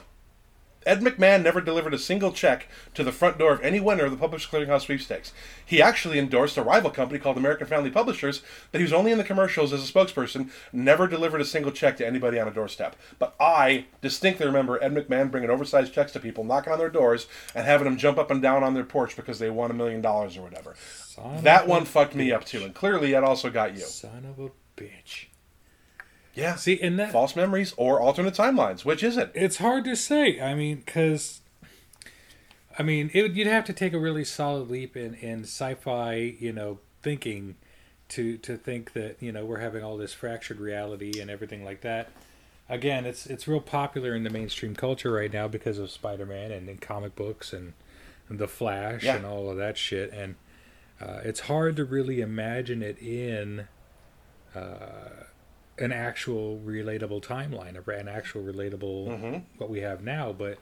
Ed 0.86 1.00
McMahon 1.00 1.42
never 1.42 1.60
delivered 1.60 1.92
a 1.92 1.98
single 1.98 2.32
check 2.32 2.68
to 2.94 3.04
the 3.04 3.12
front 3.12 3.38
door 3.38 3.52
of 3.52 3.60
any 3.60 3.80
winner 3.80 4.04
of 4.04 4.10
the 4.10 4.16
Publishers 4.16 4.50
Clearinghouse 4.50 4.82
sweepstakes. 4.82 5.32
He 5.64 5.82
actually 5.82 6.18
endorsed 6.18 6.56
a 6.56 6.62
rival 6.62 6.90
company 6.90 7.18
called 7.18 7.36
American 7.36 7.66
Family 7.66 7.90
Publishers, 7.90 8.42
but 8.72 8.80
he 8.80 8.84
was 8.84 8.92
only 8.92 9.12
in 9.12 9.18
the 9.18 9.24
commercials 9.24 9.72
as 9.72 9.88
a 9.88 9.92
spokesperson, 9.92 10.50
never 10.72 11.06
delivered 11.06 11.40
a 11.40 11.44
single 11.44 11.72
check 11.72 11.96
to 11.98 12.06
anybody 12.06 12.38
on 12.38 12.48
a 12.48 12.52
doorstep. 12.52 12.96
But 13.18 13.34
I 13.38 13.86
distinctly 14.00 14.46
remember 14.46 14.82
Ed 14.82 14.94
McMahon 14.94 15.30
bringing 15.30 15.50
oversized 15.50 15.92
checks 15.92 16.12
to 16.12 16.20
people, 16.20 16.44
knocking 16.44 16.72
on 16.72 16.78
their 16.78 16.90
doors, 16.90 17.26
and 17.54 17.66
having 17.66 17.84
them 17.84 17.98
jump 17.98 18.18
up 18.18 18.30
and 18.30 18.40
down 18.40 18.62
on 18.62 18.74
their 18.74 18.84
porch 18.84 19.16
because 19.16 19.38
they 19.38 19.50
won 19.50 19.70
a 19.70 19.74
million 19.74 20.00
dollars 20.00 20.36
or 20.36 20.42
whatever. 20.42 20.74
Son 21.04 21.42
that 21.42 21.66
one 21.66 21.84
fucked 21.84 22.14
me 22.14 22.32
up 22.32 22.44
too, 22.44 22.64
and 22.64 22.74
clearly 22.74 23.12
it 23.12 23.24
also 23.24 23.50
got 23.50 23.74
you. 23.74 23.80
Son 23.80 24.24
of 24.24 24.38
a 24.38 24.50
bitch. 24.80 25.26
Yeah. 26.38 26.54
See, 26.56 26.80
and 26.80 26.98
that 26.98 27.12
False 27.12 27.34
memories 27.36 27.74
or 27.76 28.00
alternate 28.00 28.34
timelines. 28.34 28.84
Which 28.84 29.02
is 29.02 29.16
it? 29.16 29.30
It's 29.34 29.58
hard 29.58 29.84
to 29.84 29.96
say. 29.96 30.40
I 30.40 30.54
mean, 30.54 30.76
because 30.84 31.40
I 32.78 32.82
mean, 32.82 33.10
it, 33.12 33.32
you'd 33.32 33.46
have 33.48 33.64
to 33.66 33.72
take 33.72 33.92
a 33.92 33.98
really 33.98 34.24
solid 34.24 34.70
leap 34.70 34.96
in, 34.96 35.14
in 35.14 35.42
sci-fi, 35.42 36.14
you 36.38 36.52
know, 36.52 36.78
thinking 37.02 37.56
to 38.10 38.38
to 38.38 38.56
think 38.56 38.92
that 38.94 39.16
you 39.20 39.32
know 39.32 39.44
we're 39.44 39.58
having 39.58 39.82
all 39.84 39.96
this 39.96 40.14
fractured 40.14 40.60
reality 40.60 41.20
and 41.20 41.30
everything 41.30 41.64
like 41.64 41.80
that. 41.82 42.10
Again, 42.68 43.04
it's 43.06 43.26
it's 43.26 43.48
real 43.48 43.60
popular 43.60 44.14
in 44.14 44.22
the 44.24 44.30
mainstream 44.30 44.74
culture 44.74 45.10
right 45.10 45.32
now 45.32 45.48
because 45.48 45.78
of 45.78 45.90
Spider-Man 45.90 46.52
and 46.52 46.68
in 46.68 46.76
comic 46.78 47.16
books 47.16 47.52
and, 47.52 47.72
and 48.28 48.38
the 48.38 48.46
Flash 48.48 49.02
Yeah. 49.04 49.16
and 49.16 49.26
all 49.26 49.50
of 49.50 49.56
that 49.56 49.76
shit. 49.78 50.12
And 50.12 50.36
uh, 51.00 51.20
it's 51.24 51.40
hard 51.40 51.76
to 51.76 51.84
really 51.84 52.20
imagine 52.20 52.82
it 52.82 52.98
in 52.98 53.68
uh, 54.54 55.24
an 55.80 55.92
actual 55.92 56.58
relatable 56.64 57.22
timeline, 57.22 57.76
an 57.98 58.08
actual 58.08 58.42
relatable 58.42 59.08
Mhm. 59.08 59.42
what 59.58 59.70
we 59.70 59.80
have 59.80 60.02
now. 60.02 60.32
But 60.32 60.58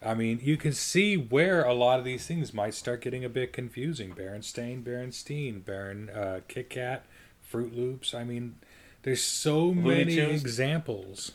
I 0.00 0.14
mean, 0.14 0.38
you 0.42 0.56
can 0.56 0.72
see 0.72 1.16
where 1.16 1.64
a 1.64 1.74
lot 1.74 1.98
of 1.98 2.04
these 2.04 2.24
things 2.26 2.54
might 2.54 2.74
start 2.74 3.00
getting 3.00 3.24
a 3.24 3.28
bit 3.28 3.52
confusing. 3.52 4.14
Berenstain, 4.14 4.84
Berenstein, 4.84 5.64
Baron, 5.64 6.08
uh, 6.10 6.40
Kit 6.46 6.70
Kat, 6.70 7.04
Froot 7.52 7.74
Loops. 7.76 8.14
I 8.14 8.22
mean, 8.22 8.56
there's 9.02 9.22
so 9.22 9.72
many 9.74 10.14
Tunes. 10.14 10.40
examples. 10.40 11.32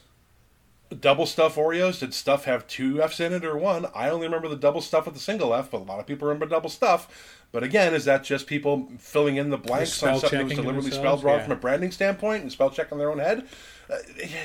double 1.01 1.25
stuff 1.25 1.55
Oreos? 1.55 1.99
Did 2.01 2.13
stuff 2.13 2.45
have 2.45 2.67
two 2.67 3.01
F's 3.01 3.19
in 3.19 3.33
it 3.33 3.43
or 3.43 3.57
one? 3.57 3.87
I 3.95 4.09
only 4.09 4.27
remember 4.27 4.47
the 4.47 4.55
double 4.55 4.79
stuff 4.81 5.05
with 5.05 5.15
the 5.15 5.19
single 5.19 5.51
F, 5.53 5.71
but 5.71 5.79
a 5.79 5.83
lot 5.83 5.99
of 5.99 6.05
people 6.05 6.27
remember 6.27 6.45
double 6.45 6.69
stuff. 6.69 7.42
But 7.53 7.61
again, 7.63 7.93
is 7.93 8.05
that 8.05 8.23
just 8.23 8.47
people 8.47 8.89
filling 8.97 9.37
in 9.37 9.51
the 9.51 9.59
blanks 9.59 10.01
on 10.01 10.19
something 10.19 10.39
that 10.39 10.45
was 10.45 10.53
deliberately 10.55 10.89
spelled 10.91 11.23
wrong 11.23 11.37
Yeah. 11.37 11.43
from 11.43 11.51
a 11.53 11.55
branding 11.57 11.91
standpoint 11.91 12.41
and 12.41 12.51
spell 12.51 12.71
check 12.71 12.91
in 12.91 12.97
their 12.97 13.11
own 13.11 13.19
head? 13.19 13.45
Uh, 13.89 13.97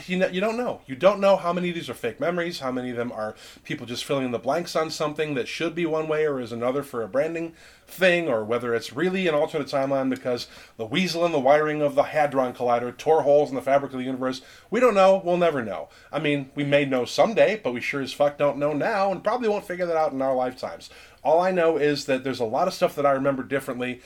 you 0.07 0.17
know, 0.17 0.27
you 0.29 0.41
don't 0.41 0.57
know. 0.57 0.81
You 0.87 0.97
don't 0.97 1.21
know 1.21 1.37
how 1.37 1.53
many 1.53 1.69
of 1.69 1.75
these 1.75 1.89
are 1.89 1.95
fake 1.95 2.19
memories, 2.19 2.59
how 2.61 2.73
many 2.73 2.91
of 2.91 2.97
them 2.97 3.13
are 3.13 3.37
people 3.65 3.87
just 3.87 4.05
filling 4.05 4.25
in 4.25 4.33
the 4.33 4.39
blanks 4.39 4.75
on 4.75 4.91
something 4.91 5.35
that 5.35 5.47
should 5.47 5.75
be 5.75 5.87
one 5.87 6.09
way 6.09 6.27
or 6.27 6.41
is 6.41 6.51
another 6.51 6.83
for 6.83 7.03
a 7.03 7.09
branding 7.09 7.55
thing, 7.87 8.29
or 8.29 8.45
whether 8.45 8.75
it's 8.75 8.93
really 8.93 9.29
an 9.29 9.35
alternate 9.35 9.69
timeline 9.69 10.11
because 10.11 10.49
the 10.77 10.85
weasel 10.85 11.25
and 11.25 11.33
the 11.33 11.39
wiring 11.39 11.81
of 11.83 11.95
the 11.95 12.05
Hadron 12.05 12.53
Collider 12.53 12.97
tore 12.97 13.23
holes 13.23 13.49
in 13.49 13.55
the 13.55 13.63
fabric 13.63 13.93
of 13.93 13.99
the 13.99 14.05
universe. 14.05 14.43
We 14.71 14.81
don't 14.81 14.95
know. 14.95 15.23
We'll 15.25 15.37
never 15.37 15.65
know. 15.65 15.89
I 16.13 16.19
mean, 16.19 16.51
we 16.55 16.65
may 16.65 16.85
know 16.85 17.05
someday, 17.05 17.61
but 17.63 17.73
we 17.73 17.81
sure 17.81 18.03
as 18.03 18.13
fuck 18.13 18.39
don't 18.39 18.59
know 18.59 18.73
now, 18.73 19.13
and 19.13 19.23
probably 19.23 19.49
won't 19.49 19.67
figure 19.67 19.87
that 19.87 19.97
out 19.97 20.13
in 20.13 20.21
our 20.21 20.35
lifetimes. 20.35 20.91
All 21.23 21.41
I 21.41 21.53
know 21.53 21.77
is 21.77 22.07
that 22.07 22.25
there's 22.25 22.41
a 22.41 22.45
lot 22.45 22.69
of 22.69 22.75
stuff 22.75 22.95
that 22.97 23.07
I 23.07 23.13
remember 23.13 23.43
differently, 23.45 24.01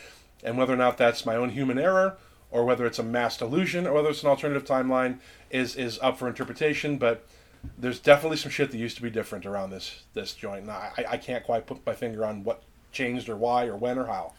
and 0.45 0.59
whether 0.59 0.75
or 0.75 0.77
not 0.77 0.99
that's 0.99 1.25
my 1.25 1.37
own 1.37 1.51
human 1.51 1.79
error 1.79 2.19
or 2.53 2.65
whether 2.65 2.87
it's 2.87 2.99
a 2.99 3.03
mass 3.03 3.37
delusion 3.37 3.87
or 3.87 3.95
whether 3.95 4.11
it's 4.11 4.23
an 4.23 4.29
alternative 4.29 4.65
timeline 4.65 5.19
is 5.51 5.74
is 5.74 5.99
up 6.01 6.19
for 6.19 6.29
interpretation. 6.29 6.99
But 6.99 7.27
there's 7.77 7.99
definitely 7.99 8.37
some 8.37 8.51
shit 8.51 8.70
that 8.70 8.79
used 8.79 8.97
to 8.97 9.03
be 9.03 9.11
different 9.11 9.47
around 9.47 9.70
this 9.70 10.05
this 10.15 10.35
joint. 10.35 10.62
And 10.62 10.70
I, 10.70 11.05
I 11.09 11.16
can't 11.16 11.45
quite 11.45 11.66
put 11.66 11.85
my 11.85 11.95
finger 11.95 12.24
on 12.24 12.45
what 12.45 12.62
changed 12.93 13.29
or 13.29 13.37
why 13.37 13.66
or 13.66 13.77
when 13.77 13.99
or 13.99 14.07
how. 14.07 14.35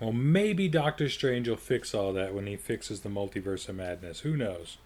Well, 0.00 0.12
maybe 0.12 0.68
Doctor 0.68 1.08
Strange 1.08 1.48
will 1.48 1.56
fix 1.56 1.94
all 1.94 2.12
that 2.12 2.32
when 2.32 2.46
he 2.46 2.56
fixes 2.56 3.00
the 3.00 3.08
multiverse 3.08 3.68
of 3.68 3.76
madness. 3.76 4.20
Who 4.20 4.36
knows? 4.36 4.78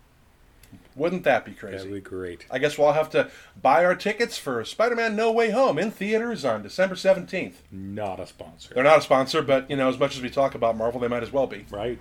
Wouldn't 0.95 1.25
that 1.25 1.45
be 1.45 1.53
crazy? 1.53 1.77
That'd 1.77 1.93
be 1.93 2.01
great. 2.01 2.47
I 2.51 2.59
guess 2.59 2.79
we'll 2.79 2.89
all 2.89 2.93
have 2.95 3.11
to 3.11 3.31
buy 3.61 3.85
our 3.85 3.95
tickets 3.95 4.39
for 4.39 4.65
Spider-Man 4.65 5.15
No 5.15 5.31
Way 5.31 5.51
Home 5.51 5.79
in 5.79 5.91
theaters 5.91 6.45
on 6.47 6.63
December 6.63 6.95
17th. 6.95 7.55
Not 7.71 8.21
a 8.21 8.27
sponsor. 8.27 8.73
They're 8.75 8.85
not 8.85 8.99
a 8.99 9.03
sponsor, 9.03 9.43
but 9.43 9.69
you 9.71 9.77
know, 9.77 9.89
as 9.89 9.99
much 9.99 10.17
as 10.17 10.23
we 10.23 10.31
talk 10.31 10.55
about 10.55 10.77
Marvel, 10.77 11.01
they 11.01 11.09
might 11.09 11.23
as 11.23 11.33
well 11.33 11.47
be. 11.47 11.67
Right. 11.71 11.99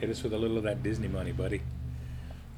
Hit 0.00 0.10
us 0.10 0.22
with 0.22 0.32
a 0.32 0.38
little 0.38 0.56
of 0.56 0.62
that 0.64 0.82
Disney 0.82 1.08
money, 1.08 1.32
buddy. 1.32 1.62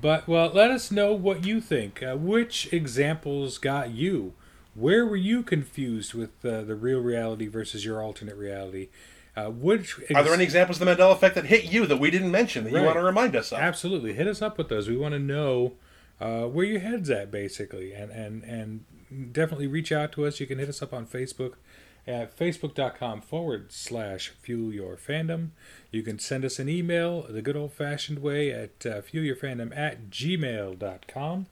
But, 0.03 0.27
well, 0.29 0.51
let 0.53 0.71
us 0.71 0.91
know 0.91 1.13
what 1.13 1.45
you 1.45 1.61
think. 1.61 2.03
Uh, 2.03 2.17
which 2.17 2.73
examples 2.73 3.59
got 3.59 3.91
you? 3.91 4.33
Where 4.75 5.05
were 5.05 5.17
you 5.17 5.43
confused 5.43 6.15
with 6.15 6.31
uh, 6.45 6.63
the 6.63 6.75
real 6.75 7.01
reality 7.01 7.47
versus 7.49 7.85
your 7.85 8.03
alternate 8.03 8.37
reality? 8.37 8.89
Uh, 9.37 9.47
which 9.47 9.99
Are 10.15 10.23
there 10.23 10.35
any 10.35 10.45
examples 10.45 10.81
of 10.81 10.87
the 10.87 10.95
Mandela 10.95 11.13
effect 11.13 11.35
that 11.35 11.47
hit 11.47 11.65
you 11.65 11.87
that 11.87 11.99
we 11.99 12.11
didn't 12.11 12.31
mention 12.31 12.65
that 12.65 12.71
you 12.71 12.77
Right. 12.77 12.87
want 12.87 12.97
to 12.99 13.03
remind 13.03 13.37
us 13.37 13.53
of? 13.53 13.59
Absolutely, 13.59 14.13
hit 14.15 14.27
us 14.27 14.43
up 14.43 14.59
with 14.59 14.69
those. 14.69 14.89
We 14.89 14.97
want 14.97 15.13
to 15.13 15.19
know 15.19 15.75
uh, 16.21 16.43
where 16.45 16.65
your 16.67 16.81
head's 16.81 17.11
at, 17.11 17.31
basically, 17.31 17.93
and 17.93 18.11
and 18.11 18.43
and 18.45 19.33
definitely 19.33 19.67
reach 19.67 19.93
out 19.93 20.13
to 20.13 20.27
us. 20.27 20.41
You 20.41 20.47
can 20.47 20.59
hit 20.59 20.69
us 20.69 20.83
up 20.83 20.93
on 20.93 21.07
Facebook 21.07 21.55
at 22.07 22.37
facebook.com 22.37 23.21
forward 23.21 23.73
slash 23.73 24.31
fuel 24.41 24.73
your 24.73 24.97
fandom. 24.97 25.51
You 25.91 26.03
can 26.03 26.19
send 26.19 26.45
us 26.45 26.59
an 26.59 26.69
email 26.69 27.23
the 27.23 27.43
good 27.43 27.57
old 27.57 27.73
fashioned 27.73 28.21
way 28.21 28.51
at 28.51 28.87
uh, 28.87 29.01
fuelyourfandom 29.03 29.77
at 29.77 30.11
gmail.com. 30.11 31.47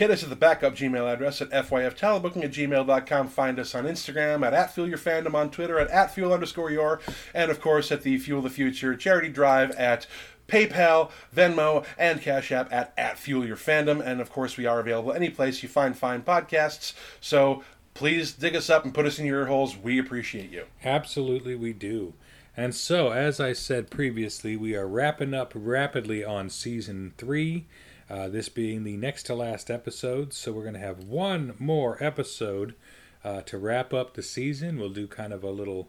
Hit 0.00 0.10
us 0.10 0.22
at 0.22 0.30
the 0.30 0.36
backup 0.36 0.74
Gmail 0.74 1.12
address 1.12 1.42
at 1.42 1.50
fyftalentbooking 1.50 2.42
at 2.42 2.52
gmail.com. 2.52 3.28
Find 3.28 3.58
us 3.58 3.74
on 3.74 3.84
Instagram 3.84 4.46
at, 4.46 4.54
at 4.54 4.74
@fuelyourfandom, 4.74 5.34
on 5.34 5.50
Twitter 5.50 5.78
at, 5.78 5.90
at 5.90 6.14
@fuel 6.14 6.32
underscore 6.32 6.70
your, 6.70 7.02
and 7.34 7.50
of 7.50 7.60
course 7.60 7.92
at 7.92 8.02
the 8.02 8.16
Fuel 8.16 8.40
the 8.40 8.48
Future 8.48 8.96
charity 8.96 9.28
drive 9.28 9.72
at 9.72 10.06
PayPal, 10.48 11.10
Venmo, 11.36 11.84
and 11.98 12.22
Cash 12.22 12.50
App 12.50 12.72
at, 12.72 12.94
at 12.96 13.16
@fuelyourfandom. 13.16 14.00
And 14.02 14.22
of 14.22 14.32
course, 14.32 14.56
we 14.56 14.64
are 14.64 14.80
available 14.80 15.12
any 15.12 15.28
place 15.28 15.62
you 15.62 15.68
find 15.68 15.94
fine 15.94 16.22
podcasts. 16.22 16.94
So 17.20 17.62
please 17.94 18.32
dig 18.32 18.56
us 18.56 18.70
up 18.70 18.84
and 18.84 18.94
put 18.94 19.06
us 19.06 19.18
in 19.18 19.26
your 19.26 19.46
holes. 19.46 19.76
We 19.76 19.98
appreciate 19.98 20.50
you. 20.50 20.64
Absolutely, 20.84 21.54
we 21.54 21.72
do. 21.72 22.14
And 22.56 22.74
so, 22.74 23.10
as 23.10 23.40
I 23.40 23.52
said 23.52 23.90
previously, 23.90 24.56
we 24.56 24.74
are 24.74 24.86
wrapping 24.86 25.34
up 25.34 25.52
rapidly 25.54 26.24
on 26.24 26.50
season 26.50 27.14
three. 27.16 27.66
Uh, 28.08 28.28
this 28.28 28.48
being 28.48 28.82
the 28.82 28.96
next 28.96 29.22
to 29.24 29.34
last 29.34 29.70
episode, 29.70 30.32
so 30.32 30.50
we're 30.50 30.62
going 30.62 30.74
to 30.74 30.80
have 30.80 31.04
one 31.04 31.54
more 31.60 31.96
episode 32.02 32.74
uh, 33.22 33.40
to 33.42 33.56
wrap 33.56 33.94
up 33.94 34.14
the 34.14 34.22
season. 34.22 34.78
We'll 34.78 34.88
do 34.88 35.06
kind 35.06 35.32
of 35.32 35.44
a 35.44 35.50
little 35.50 35.88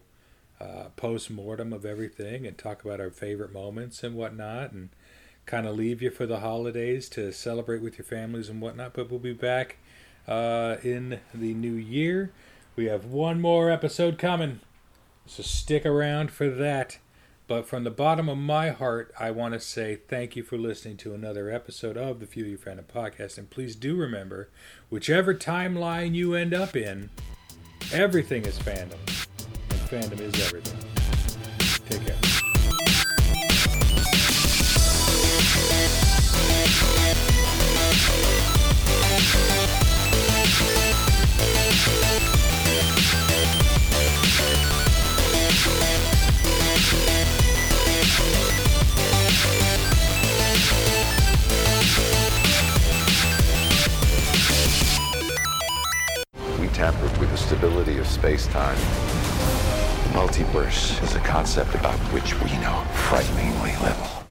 uh, 0.60 0.90
post 0.96 1.32
mortem 1.32 1.74
of 1.74 1.84
everything 1.84 2.46
and 2.46 2.56
talk 2.56 2.86
about 2.86 3.00
our 3.00 3.10
favorite 3.10 3.52
moments 3.52 4.04
and 4.04 4.16
whatnot, 4.16 4.72
and 4.72 4.90
kind 5.48 5.66
of 5.66 5.76
leave 5.76 6.02
you 6.02 6.12
for 6.12 6.28
the 6.28 6.42
holidays 6.42 7.10
to 7.10 7.32
celebrate 7.32 7.82
with 7.82 7.98
your 7.98 8.06
families 8.06 8.50
and 8.50 8.62
whatnot. 8.62 8.94
But 8.94 9.10
we'll 9.10 9.20
be 9.20 9.34
back 9.34 9.78
uh, 10.28 10.78
in 10.84 11.20
the 11.34 11.54
new 11.54 11.74
year. 11.74 12.32
We 12.76 12.86
have 12.86 13.06
one 13.06 13.42
more 13.42 13.70
episode 13.70 14.18
coming, 14.18 14.62
so 15.26 15.44
stick 15.44 15.86
around 15.86 16.32
for 16.32 16.50
that. 16.50 17.00
But 17.48 17.68
from 17.68 17.84
the 17.84 17.92
bottom 17.92 18.30
of 18.30 18.38
my 18.38 18.70
heart, 18.70 19.14
I 19.20 19.32
want 19.32 19.54
to 19.56 19.60
say 19.60 19.98
thank 20.08 20.38
you 20.38 20.44
for 20.44 20.58
listening 20.58 20.96
to 20.98 21.14
another 21.14 21.50
episode 21.50 21.98
of 21.98 22.22
the 22.22 22.26
Fuel 22.26 22.48
Your 22.48 22.58
Fandom 22.58 22.86
podcast. 22.86 23.38
And 23.38 23.50
please 23.50 23.76
do 23.76 23.98
remember, 23.98 24.50
whichever 24.90 25.36
timeline 25.36 26.16
you 26.16 26.34
end 26.34 26.54
up 26.54 26.78
in, 26.78 27.10
everything 27.92 28.46
is 28.46 28.58
fandom. 28.58 29.00
And 29.70 29.80
fandom 29.90 30.22
is 30.22 30.34
everything. 30.46 30.80
Take 31.90 32.06
care. 32.06 32.31
Tampered 56.82 57.16
with 57.20 57.30
the 57.30 57.38
stability 57.38 58.00
of 58.00 58.08
space-time. 58.08 58.76
The 58.76 60.18
multiverse 60.18 61.00
is 61.04 61.14
a 61.14 61.20
concept 61.20 61.76
about 61.76 61.94
which 62.12 62.34
we 62.42 62.50
know 62.58 62.84
frighteningly 63.08 63.74
little. 63.84 64.12